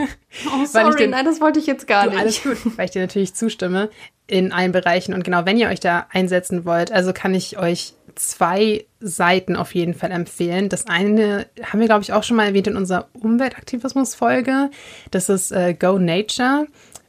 Oh, 0.48 0.66
sorry, 0.66 0.96
den, 0.96 1.12
nein, 1.12 1.26
das 1.26 1.40
wollte 1.42 1.60
ich 1.60 1.68
jetzt 1.68 1.86
gar 1.88 2.06
du, 2.06 2.10
nicht. 2.10 2.20
Alles 2.20 2.42
gut, 2.42 2.58
weil 2.76 2.86
ich 2.86 2.92
dir 2.92 3.04
natürlich 3.04 3.36
zustimme 3.36 3.92
in 4.26 4.52
allen 4.52 4.72
Bereichen. 4.72 5.14
Und 5.14 5.24
genau, 5.24 5.46
wenn 5.46 5.58
ihr 5.58 5.70
euch 5.70 5.80
da 5.80 6.08
einsetzen 6.12 6.66
wollt, 6.66 6.92
also 6.92 7.14
kann 7.14 7.36
ich 7.36 7.60
euch 7.60 7.94
zwei 8.16 8.86
Seiten 9.00 9.56
auf 9.56 9.76
jeden 9.76 9.94
Fall 9.94 10.12
empfehlen. 10.12 10.70
Das 10.70 10.88
eine 10.88 11.46
haben 11.62 11.80
wir, 11.80 11.86
glaube 11.86 12.02
ich, 12.02 12.14
auch 12.14 12.24
schon 12.24 12.38
mal 12.38 12.48
erwähnt 12.48 12.68
in 12.68 12.76
unserer 12.76 13.10
Umweltaktivismus-Folge. 13.14 14.72
Das 15.12 15.30
ist 15.30 15.52
äh, 15.52 15.76
Go 15.76 16.00
Nature 16.00 16.66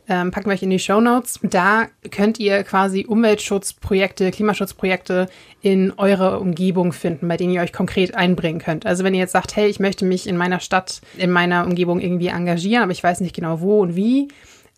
ähm, 0.08 0.30
packen 0.30 0.46
wir 0.46 0.54
euch 0.54 0.62
in 0.62 0.70
die 0.70 0.78
Show 0.78 1.00
Notes. 1.00 1.40
Da 1.42 1.86
könnt 2.10 2.38
ihr 2.38 2.62
quasi 2.62 3.06
Umweltschutzprojekte, 3.06 4.30
Klimaschutzprojekte 4.30 5.28
in 5.62 5.92
eurer 5.96 6.40
Umgebung 6.40 6.92
finden, 6.92 7.28
bei 7.28 7.36
denen 7.36 7.52
ihr 7.52 7.62
euch 7.62 7.72
konkret 7.72 8.14
einbringen 8.14 8.60
könnt. 8.60 8.86
Also 8.86 9.04
wenn 9.04 9.14
ihr 9.14 9.20
jetzt 9.20 9.32
sagt, 9.32 9.56
hey, 9.56 9.68
ich 9.68 9.80
möchte 9.80 10.04
mich 10.04 10.28
in 10.28 10.36
meiner 10.36 10.60
Stadt, 10.60 11.00
in 11.16 11.30
meiner 11.30 11.64
Umgebung 11.64 12.00
irgendwie 12.00 12.28
engagieren, 12.28 12.82
aber 12.82 12.92
ich 12.92 13.02
weiß 13.02 13.20
nicht 13.20 13.34
genau 13.34 13.60
wo 13.60 13.80
und 13.80 13.96
wie, 13.96 14.28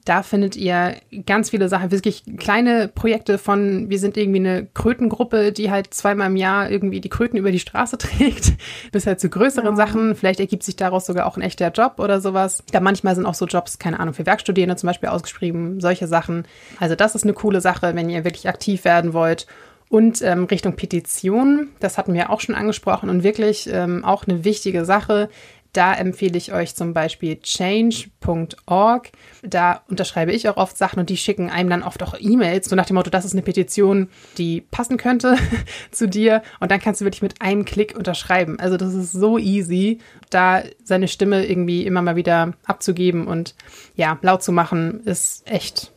da 0.07 0.22
findet 0.22 0.54
ihr 0.54 0.94
ganz 1.26 1.50
viele 1.50 1.68
Sachen, 1.68 1.90
wirklich 1.90 2.22
kleine 2.38 2.88
Projekte 2.88 3.38
von, 3.38 3.90
wir 3.90 3.98
sind 3.98 4.16
irgendwie 4.16 4.38
eine 4.38 4.66
Krötengruppe, 4.72 5.50
die 5.50 5.70
halt 5.70 5.92
zweimal 5.92 6.28
im 6.28 6.36
Jahr 6.36 6.70
irgendwie 6.70 7.00
die 7.00 7.09
Kröten 7.09 7.36
über 7.36 7.50
die 7.50 7.59
Straße 7.59 7.98
trägt, 7.98 8.52
bis 8.92 9.07
halt 9.07 9.20
zu 9.20 9.28
größeren 9.28 9.70
ja. 9.70 9.76
Sachen. 9.76 10.14
Vielleicht 10.14 10.38
ergibt 10.38 10.62
sich 10.62 10.76
daraus 10.76 11.07
sogar 11.07 11.26
auch 11.26 11.36
ein 11.36 11.42
echter 11.42 11.70
Job 11.72 11.94
oder 11.98 12.20
sowas. 12.20 12.62
Da 12.70 12.80
manchmal 12.80 13.16
sind 13.16 13.26
auch 13.26 13.34
so 13.34 13.46
Jobs, 13.46 13.80
keine 13.80 13.98
Ahnung, 13.98 14.14
für 14.14 14.24
Werkstudierende 14.24 14.76
zum 14.76 14.86
Beispiel 14.86 15.09
ausgeschrieben, 15.09 15.80
solche 15.80 16.07
Sachen. 16.07 16.46
Also 16.78 16.94
das 16.94 17.16
ist 17.16 17.24
eine 17.24 17.34
coole 17.34 17.61
Sache, 17.61 17.96
wenn 17.96 18.09
ihr 18.09 18.24
wirklich 18.24 18.48
aktiv 18.48 18.84
werden 18.84 19.12
wollt. 19.12 19.46
Und 19.88 20.20
ähm, 20.22 20.44
Richtung 20.44 20.74
Petition, 20.74 21.68
das 21.78 21.96
hatten 21.96 22.12
wir 22.12 22.30
auch 22.30 22.40
schon 22.40 22.57
angesprochen 22.57 23.09
und 23.09 23.22
wirklich 23.22 23.68
ähm, 23.72 24.04
auch 24.04 24.26
eine 24.26 24.44
wichtige 24.44 24.84
Sache. 24.84 25.28
Da 25.76 25.92
empfehle 25.92 26.38
ich 26.38 26.54
euch 26.54 26.74
zum 26.74 26.94
Beispiel 26.94 27.36
change.org. 27.36 29.10
Da 29.42 29.82
unterschreibe 29.90 30.32
ich 30.32 30.48
auch 30.48 30.56
oft 30.56 30.78
Sachen 30.78 31.00
und 31.00 31.10
die 31.10 31.18
schicken 31.18 31.50
einem 31.50 31.68
dann 31.68 31.82
oft 31.82 32.02
auch 32.02 32.14
E-Mails, 32.18 32.70
so 32.70 32.76
nach 32.76 32.86
dem 32.86 32.94
Motto, 32.94 33.10
das 33.10 33.26
ist 33.26 33.34
eine 33.34 33.42
Petition, 33.42 34.08
die 34.38 34.62
passen 34.62 34.96
könnte 34.96 35.36
zu 35.90 36.08
dir. 36.08 36.40
Und 36.60 36.70
dann 36.70 36.80
kannst 36.80 37.02
du 37.02 37.04
wirklich 37.04 37.20
mit 37.20 37.42
einem 37.42 37.66
Klick 37.66 37.94
unterschreiben. 37.94 38.58
Also 38.58 38.78
das 38.78 38.94
ist 38.94 39.12
so 39.12 39.36
easy, 39.36 39.98
da 40.30 40.62
seine 40.82 41.08
Stimme 41.08 41.44
irgendwie 41.44 41.84
immer 41.84 42.00
mal 42.00 42.16
wieder 42.16 42.54
abzugeben 42.64 43.26
und 43.26 43.54
ja, 43.96 44.18
laut 44.22 44.42
zu 44.42 44.52
machen, 44.52 45.00
ist 45.04 45.46
echt 45.46 45.92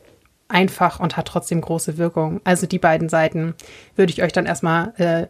einfach 0.49 0.99
und 0.99 1.15
hat 1.15 1.27
trotzdem 1.27 1.61
große 1.61 1.97
Wirkung. 1.97 2.41
Also 2.43 2.67
die 2.67 2.80
beiden 2.80 3.07
Seiten 3.07 3.53
würde 3.95 4.11
ich 4.11 4.23
euch 4.23 4.34
dann 4.34 4.45
erstmal 4.45 4.93
äh, 4.97 5.27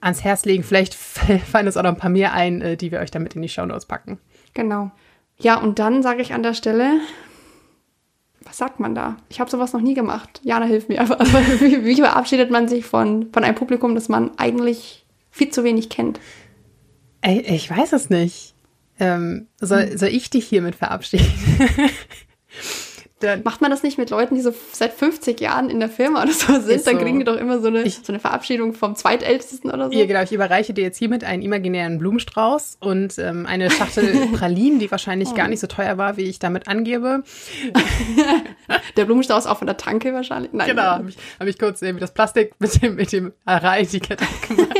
ans 0.00 0.24
Herz 0.24 0.44
legen. 0.44 0.62
Vielleicht 0.62 0.94
fallen 1.50 1.66
uns 1.66 1.76
auch 1.76 1.82
noch 1.82 1.90
ein 1.90 1.96
paar 1.96 2.10
mehr 2.10 2.32
ein, 2.32 2.60
äh, 2.62 2.76
die 2.76 2.90
wir 2.90 3.00
euch 3.00 3.10
damit 3.10 3.34
in 3.34 3.42
die 3.42 3.48
Shownotes 3.48 3.86
packen. 3.86 4.18
Genau. 4.54 4.90
Ja, 5.38 5.58
und 5.58 5.78
dann 5.78 6.02
sage 6.02 6.22
ich 6.22 6.34
an 6.34 6.42
der 6.42 6.54
Stelle, 6.54 7.00
was 8.42 8.58
sagt 8.58 8.80
man 8.80 8.94
da? 8.94 9.16
Ich 9.28 9.40
habe 9.40 9.50
sowas 9.50 9.72
noch 9.72 9.80
nie 9.80 9.94
gemacht. 9.94 10.40
Jana, 10.42 10.66
hilf 10.66 10.88
mir. 10.88 10.98
Also, 11.00 11.16
wie, 11.60 11.84
wie 11.84 11.96
verabschiedet 11.96 12.50
man 12.50 12.68
sich 12.68 12.84
von, 12.84 13.30
von 13.32 13.44
einem 13.44 13.54
Publikum, 13.54 13.94
das 13.94 14.08
man 14.08 14.32
eigentlich 14.38 15.06
viel 15.30 15.50
zu 15.50 15.64
wenig 15.64 15.88
kennt? 15.88 16.20
Ich 17.22 17.70
weiß 17.70 17.92
es 17.92 18.10
nicht. 18.10 18.54
Ähm, 18.98 19.46
soll, 19.58 19.90
hm. 19.90 19.98
soll 19.98 20.08
ich 20.08 20.30
dich 20.30 20.46
hiermit 20.46 20.74
verabschieden? 20.74 21.26
Dann- 23.20 23.42
Macht 23.44 23.60
man 23.60 23.70
das 23.70 23.82
nicht 23.82 23.98
mit 23.98 24.10
Leuten, 24.10 24.34
die 24.34 24.40
so 24.40 24.52
seit 24.72 24.92
50 24.92 25.40
Jahren 25.40 25.68
in 25.70 25.78
der 25.78 25.88
Firma 25.88 26.22
oder 26.22 26.32
so 26.32 26.54
sind? 26.60 26.70
Ist 26.70 26.86
Dann 26.86 26.96
so. 26.96 27.02
kriegen 27.02 27.18
die 27.18 27.24
doch 27.24 27.36
immer 27.36 27.60
so 27.60 27.68
eine, 27.68 27.82
Ich- 27.82 27.96
so 28.02 28.12
eine 28.12 28.18
Verabschiedung 28.20 28.72
vom 28.72 28.94
Zweitältesten 28.96 29.70
oder 29.70 29.90
so. 29.90 29.96
Ja, 29.96 30.06
genau. 30.06 30.22
Ich 30.22 30.32
überreiche 30.32 30.72
dir 30.74 30.82
jetzt 30.82 30.96
hiermit 30.98 31.22
einen 31.24 31.42
imaginären 31.42 31.98
Blumenstrauß 31.98 32.78
und 32.80 33.18
ähm, 33.18 33.46
eine 33.46 33.70
Schachtel 33.70 34.26
Pralinen, 34.32 34.78
die 34.78 34.90
wahrscheinlich 34.90 35.34
gar 35.34 35.48
nicht 35.48 35.60
so 35.60 35.66
teuer 35.66 35.98
war, 35.98 36.16
wie 36.16 36.22
ich 36.24 36.38
damit 36.38 36.66
angebe. 36.66 37.22
Der 38.96 39.04
Blumenstrauß 39.04 39.46
auch 39.46 39.58
von 39.58 39.66
der 39.66 39.76
Tanke 39.76 40.12
wahrscheinlich. 40.14 40.52
Nein, 40.52 40.68
Genau, 40.68 40.82
habe 40.82 41.08
ich, 41.10 41.16
hab 41.38 41.46
ich 41.46 41.58
kurz 41.58 41.82
irgendwie 41.82 42.00
das 42.00 42.12
Plastik 42.14 42.54
mit 42.58 42.82
dem, 42.82 42.94
mit 42.96 43.12
dem 43.12 43.32
Ara-Etikett 43.44 44.20
abgemacht. 44.22 44.78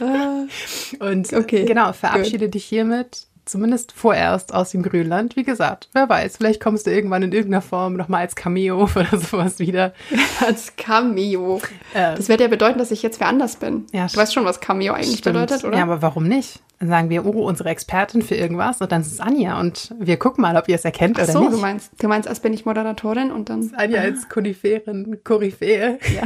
Und 1.00 1.32
Okay, 1.32 1.64
genau, 1.64 1.92
verabschiede 1.92 2.48
dich 2.48 2.64
hiermit 2.64 3.26
zumindest 3.48 3.92
vorerst 3.92 4.54
aus 4.54 4.70
dem 4.70 4.82
Grünland. 4.82 5.36
Wie 5.36 5.44
gesagt, 5.44 5.88
wer 5.92 6.08
weiß, 6.08 6.36
vielleicht 6.36 6.60
kommst 6.60 6.86
du 6.86 6.90
irgendwann 6.92 7.22
in 7.22 7.32
irgendeiner 7.32 7.62
Form 7.62 7.94
nochmal 7.94 8.20
als 8.22 8.36
Cameo 8.36 8.82
oder 8.96 9.18
sowas 9.18 9.58
wieder. 9.58 9.92
Als 10.46 10.74
Cameo. 10.76 11.60
Äh, 11.94 12.16
Das 12.16 12.28
wird 12.28 12.40
ja 12.40 12.48
bedeuten, 12.48 12.78
dass 12.78 12.90
ich 12.90 13.02
jetzt 13.02 13.20
wer 13.20 13.28
anders 13.28 13.56
bin. 13.56 13.86
Ja, 13.92 14.06
du 14.06 14.16
weißt 14.16 14.32
schon, 14.34 14.44
was 14.44 14.60
Cameo 14.60 14.92
eigentlich 14.94 15.18
Stimmt. 15.18 15.34
bedeutet, 15.36 15.64
oder? 15.64 15.76
Ja, 15.76 15.82
aber 15.84 16.02
warum 16.02 16.24
nicht? 16.28 16.60
Dann 16.80 16.88
sagen 16.90 17.10
wir, 17.10 17.26
oh, 17.26 17.44
unsere 17.48 17.70
Expertin 17.70 18.22
für 18.22 18.36
irgendwas 18.36 18.80
und 18.80 18.92
dann 18.92 19.00
ist 19.00 19.10
es 19.12 19.18
Anja 19.18 19.58
und 19.58 19.92
wir 19.98 20.16
gucken 20.16 20.42
mal, 20.42 20.56
ob 20.56 20.68
ihr 20.68 20.76
es 20.76 20.84
erkennt 20.84 21.18
Ach 21.18 21.24
oder 21.24 21.32
so, 21.32 21.40
nicht. 21.40 21.52
du 21.54 21.56
meinst, 21.58 21.90
du 22.00 22.06
meinst, 22.06 22.28
als 22.28 22.38
bin 22.38 22.52
ich 22.52 22.66
Moderatorin 22.66 23.32
und 23.32 23.48
dann 23.48 23.72
Anja 23.76 24.00
als 24.00 24.28
Koniferen, 24.28 25.18
Koryphäe. 25.24 25.98
Ja. 26.14 26.22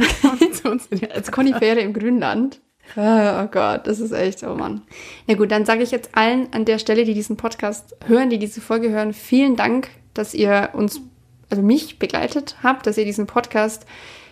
als 1.15 1.31
Konifere 1.31 1.79
im 1.79 1.93
Grünland. 1.93 2.59
Oh 2.95 3.47
Gott, 3.51 3.87
das 3.87 3.99
ist 3.99 4.11
echt, 4.11 4.43
oh 4.43 4.55
Mann. 4.55 4.81
Na 5.27 5.33
gut, 5.35 5.51
dann 5.51 5.65
sage 5.65 5.83
ich 5.83 5.91
jetzt 5.91 6.15
allen 6.15 6.47
an 6.53 6.65
der 6.65 6.79
Stelle, 6.79 7.05
die 7.05 7.13
diesen 7.13 7.37
Podcast 7.37 7.95
hören, 8.05 8.29
die 8.29 8.37
diese 8.37 8.61
Folge 8.61 8.89
hören, 8.89 9.13
vielen 9.13 9.55
Dank, 9.55 9.89
dass 10.13 10.33
ihr 10.33 10.69
uns, 10.73 11.01
also 11.49 11.63
mich 11.63 11.97
begleitet 11.97 12.57
habt, 12.61 12.85
dass 12.85 12.97
ihr 12.97 13.05
diesen 13.05 13.25
Podcast 13.25 13.85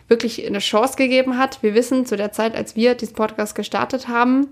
wirklich 0.07 0.45
eine 0.45 0.59
Chance 0.59 0.95
gegeben 0.97 1.39
habt. 1.39 1.63
Wir 1.63 1.73
wissen, 1.73 2.05
zu 2.05 2.17
der 2.17 2.31
Zeit, 2.31 2.55
als 2.55 2.75
wir 2.75 2.95
diesen 2.95 3.15
Podcast 3.15 3.55
gestartet 3.55 4.07
haben, 4.07 4.49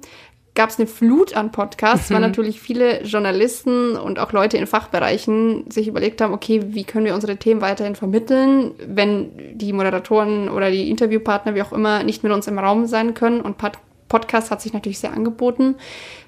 gab 0.56 0.70
es 0.70 0.80
eine 0.80 0.88
Flut 0.88 1.36
an 1.36 1.52
Podcasts, 1.52 2.10
weil 2.12 2.20
natürlich 2.22 2.60
viele 2.60 3.04
Journalisten 3.04 3.96
und 3.96 4.20
auch 4.20 4.32
Leute 4.32 4.58
in 4.58 4.68
Fachbereichen 4.68 5.70
sich 5.70 5.88
überlegt 5.88 6.22
haben, 6.22 6.34
okay, 6.34 6.62
wie 6.70 6.84
können 6.84 7.06
wir 7.06 7.14
unsere 7.14 7.38
Themen 7.38 7.62
weiterhin 7.62 7.96
vermitteln, 7.96 8.72
wenn 8.86 9.58
die 9.58 9.74
Moderatoren 9.74 10.50
oder 10.50 10.72
die 10.72 10.90
Interviewpartner, 10.90 11.56
wie 11.56 11.62
auch 11.62 11.74
immer, 11.74 12.04
nicht 12.04 12.24
mit 12.24 12.32
uns 12.32 12.48
im 12.48 12.58
Raum 12.58 12.88
sein 12.88 13.14
können. 13.14 13.42
Und 13.42 13.58
Pod 13.58 13.74
Podcast 14.10 14.52
hat 14.52 14.62
sich 14.62 14.74
natürlich 14.74 15.00
sehr 15.00 15.14
angeboten. 15.14 15.76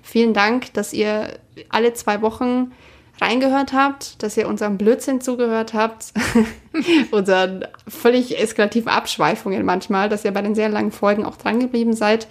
Vielen 0.02 0.34
Dank, 0.34 0.74
dass 0.74 0.94
ihr 0.94 1.40
alle 1.70 1.94
zwei 1.94 2.22
Wochen 2.22 2.72
reingehört 3.20 3.74
habt, 3.74 4.24
dass 4.24 4.38
ihr 4.38 4.48
unserem 4.48 4.78
Blödsinn 4.78 5.22
zugehört 5.22 5.74
habt, 5.74 6.14
unseren 7.12 7.66
völlig 7.88 8.40
eskalativen 8.40 8.90
Abschweifungen 8.90 9.66
manchmal, 9.66 10.10
dass 10.10 10.26
ihr 10.26 10.32
bei 10.32 10.42
den 10.42 10.56
sehr 10.56 10.70
langen 10.70 10.92
Folgen 10.92 11.26
auch 11.26 11.36
drangeblieben 11.36 11.94
seid. 11.94 12.28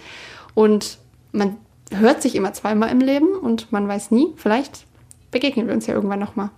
Und 0.53 0.97
man 1.31 1.57
hört 1.91 2.21
sich 2.21 2.35
immer 2.35 2.53
zweimal 2.53 2.89
im 2.89 2.99
Leben 2.99 3.33
und 3.37 3.71
man 3.71 3.87
weiß 3.87 4.11
nie, 4.11 4.33
vielleicht 4.35 4.85
begegnen 5.31 5.67
wir 5.67 5.73
uns 5.73 5.87
ja 5.87 5.93
irgendwann 5.93 6.19
nochmal. 6.19 6.49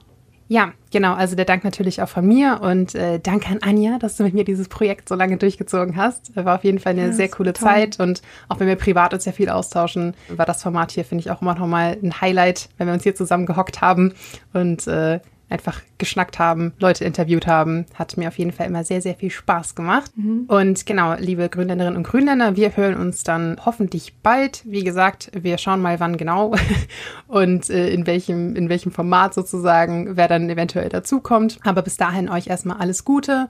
Ja, 0.48 0.74
genau. 0.92 1.14
Also 1.14 1.36
der 1.36 1.46
Dank 1.46 1.64
natürlich 1.64 2.02
auch 2.02 2.10
von 2.10 2.28
mir 2.28 2.60
und 2.62 2.96
äh, 2.96 3.20
danke 3.20 3.50
an 3.50 3.60
Anja, 3.62 3.98
dass 3.98 4.18
du 4.18 4.24
mit 4.24 4.34
mir 4.34 4.44
dieses 4.44 4.68
Projekt 4.68 5.10
so 5.10 5.16
lange 5.16 5.38
durchgezogen 5.38 5.96
hast. 5.96 6.36
War 6.36 6.56
auf 6.56 6.64
jeden 6.64 6.80
Fall 6.80 6.92
eine 6.94 7.08
Ja, 7.08 7.14
sehr 7.14 7.30
coole 7.30 7.54
toll. 7.54 7.68
Zeit 7.68 8.00
und 8.00 8.22
auch 8.50 8.60
wenn 8.60 8.68
wir 8.68 8.76
privat 8.76 9.14
uns 9.14 9.26
ja 9.26 9.32
viel 9.32 9.50
austauschen, 9.50 10.16
war 10.30 10.46
das 10.46 10.62
Format 10.62 10.92
hier, 10.92 11.06
finde 11.06 11.22
ich, 11.22 11.32
auch 11.32 11.42
immer 11.42 11.56
noch 11.56 11.68
mal 11.68 11.98
ein 12.04 12.20
Highlight, 12.22 12.70
wenn 12.78 12.88
wir 12.88 12.94
uns 12.94 13.04
hier 13.04 13.16
zusammen 13.16 13.46
gehockt 13.46 13.82
haben 13.82 14.14
und 14.54 14.86
äh, 14.88 15.20
einfach 15.54 15.82
geschnackt 15.98 16.40
haben, 16.40 16.74
Leute 16.80 17.06
interviewt 17.06 17.48
haben. 17.48 17.86
Hat 17.94 18.18
mir 18.18 18.28
auf 18.28 18.38
jeden 18.38 18.52
Fall 18.52 18.68
immer 18.68 18.84
sehr, 18.84 19.02
sehr 19.02 19.16
viel 19.16 19.30
Spaß 19.30 19.76
gemacht. 19.76 20.12
Und 20.48 20.86
genau, 20.86 21.14
liebe 21.14 21.48
Grünländerinnen 21.48 21.98
und 21.98 22.04
Grünländer, 22.04 22.56
wir 22.56 22.76
hören 22.76 22.96
uns 22.96 23.24
dann 23.24 23.58
hoffentlich 23.64 24.16
bald. 24.22 24.64
Wie 24.66 24.84
gesagt, 24.84 25.32
wir 25.34 25.58
schauen 25.58 25.82
mal, 25.82 26.00
wann 26.00 26.18
genau 26.18 26.56
und 27.28 27.70
äh, 27.70 27.90
in, 27.90 28.08
welchem, 28.08 28.56
in 28.56 28.68
welchem 28.68 28.92
Format 28.92 29.34
sozusagen, 29.34 30.18
wer 30.18 30.28
dann 30.28 30.50
eventuell 30.50 30.90
dazukommt. 30.90 31.60
Aber 31.64 31.84
bis 31.84 31.98
dahin 31.98 32.30
euch 32.30 32.48
erstmal 32.48 32.78
alles 32.78 33.06
Gute. 33.06 33.48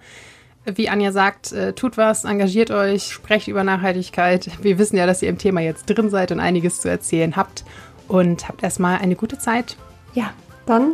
Wie 0.65 0.89
Anja 0.89 1.11
sagt, 1.11 1.51
äh, 1.51 1.73
tut 1.73 1.97
was, 1.97 2.23
engagiert 2.23 2.71
euch, 2.71 3.11
sprecht 3.11 3.47
über 3.47 3.63
Nachhaltigkeit. 3.63 4.49
Wir 4.61 4.77
wissen 4.77 4.95
ja, 4.95 5.05
dass 5.05 5.21
ihr 5.21 5.29
im 5.29 5.37
Thema 5.37 5.61
jetzt 5.61 5.85
drin 5.85 6.09
seid 6.09 6.31
und 6.31 6.39
einiges 6.39 6.79
zu 6.79 6.89
erzählen 6.89 7.35
habt. 7.35 7.65
Und 8.07 8.47
habt 8.47 8.63
erstmal 8.63 8.99
eine 8.99 9.15
gute 9.15 9.37
Zeit. 9.37 9.77
Ja, 10.13 10.31
dann 10.65 10.93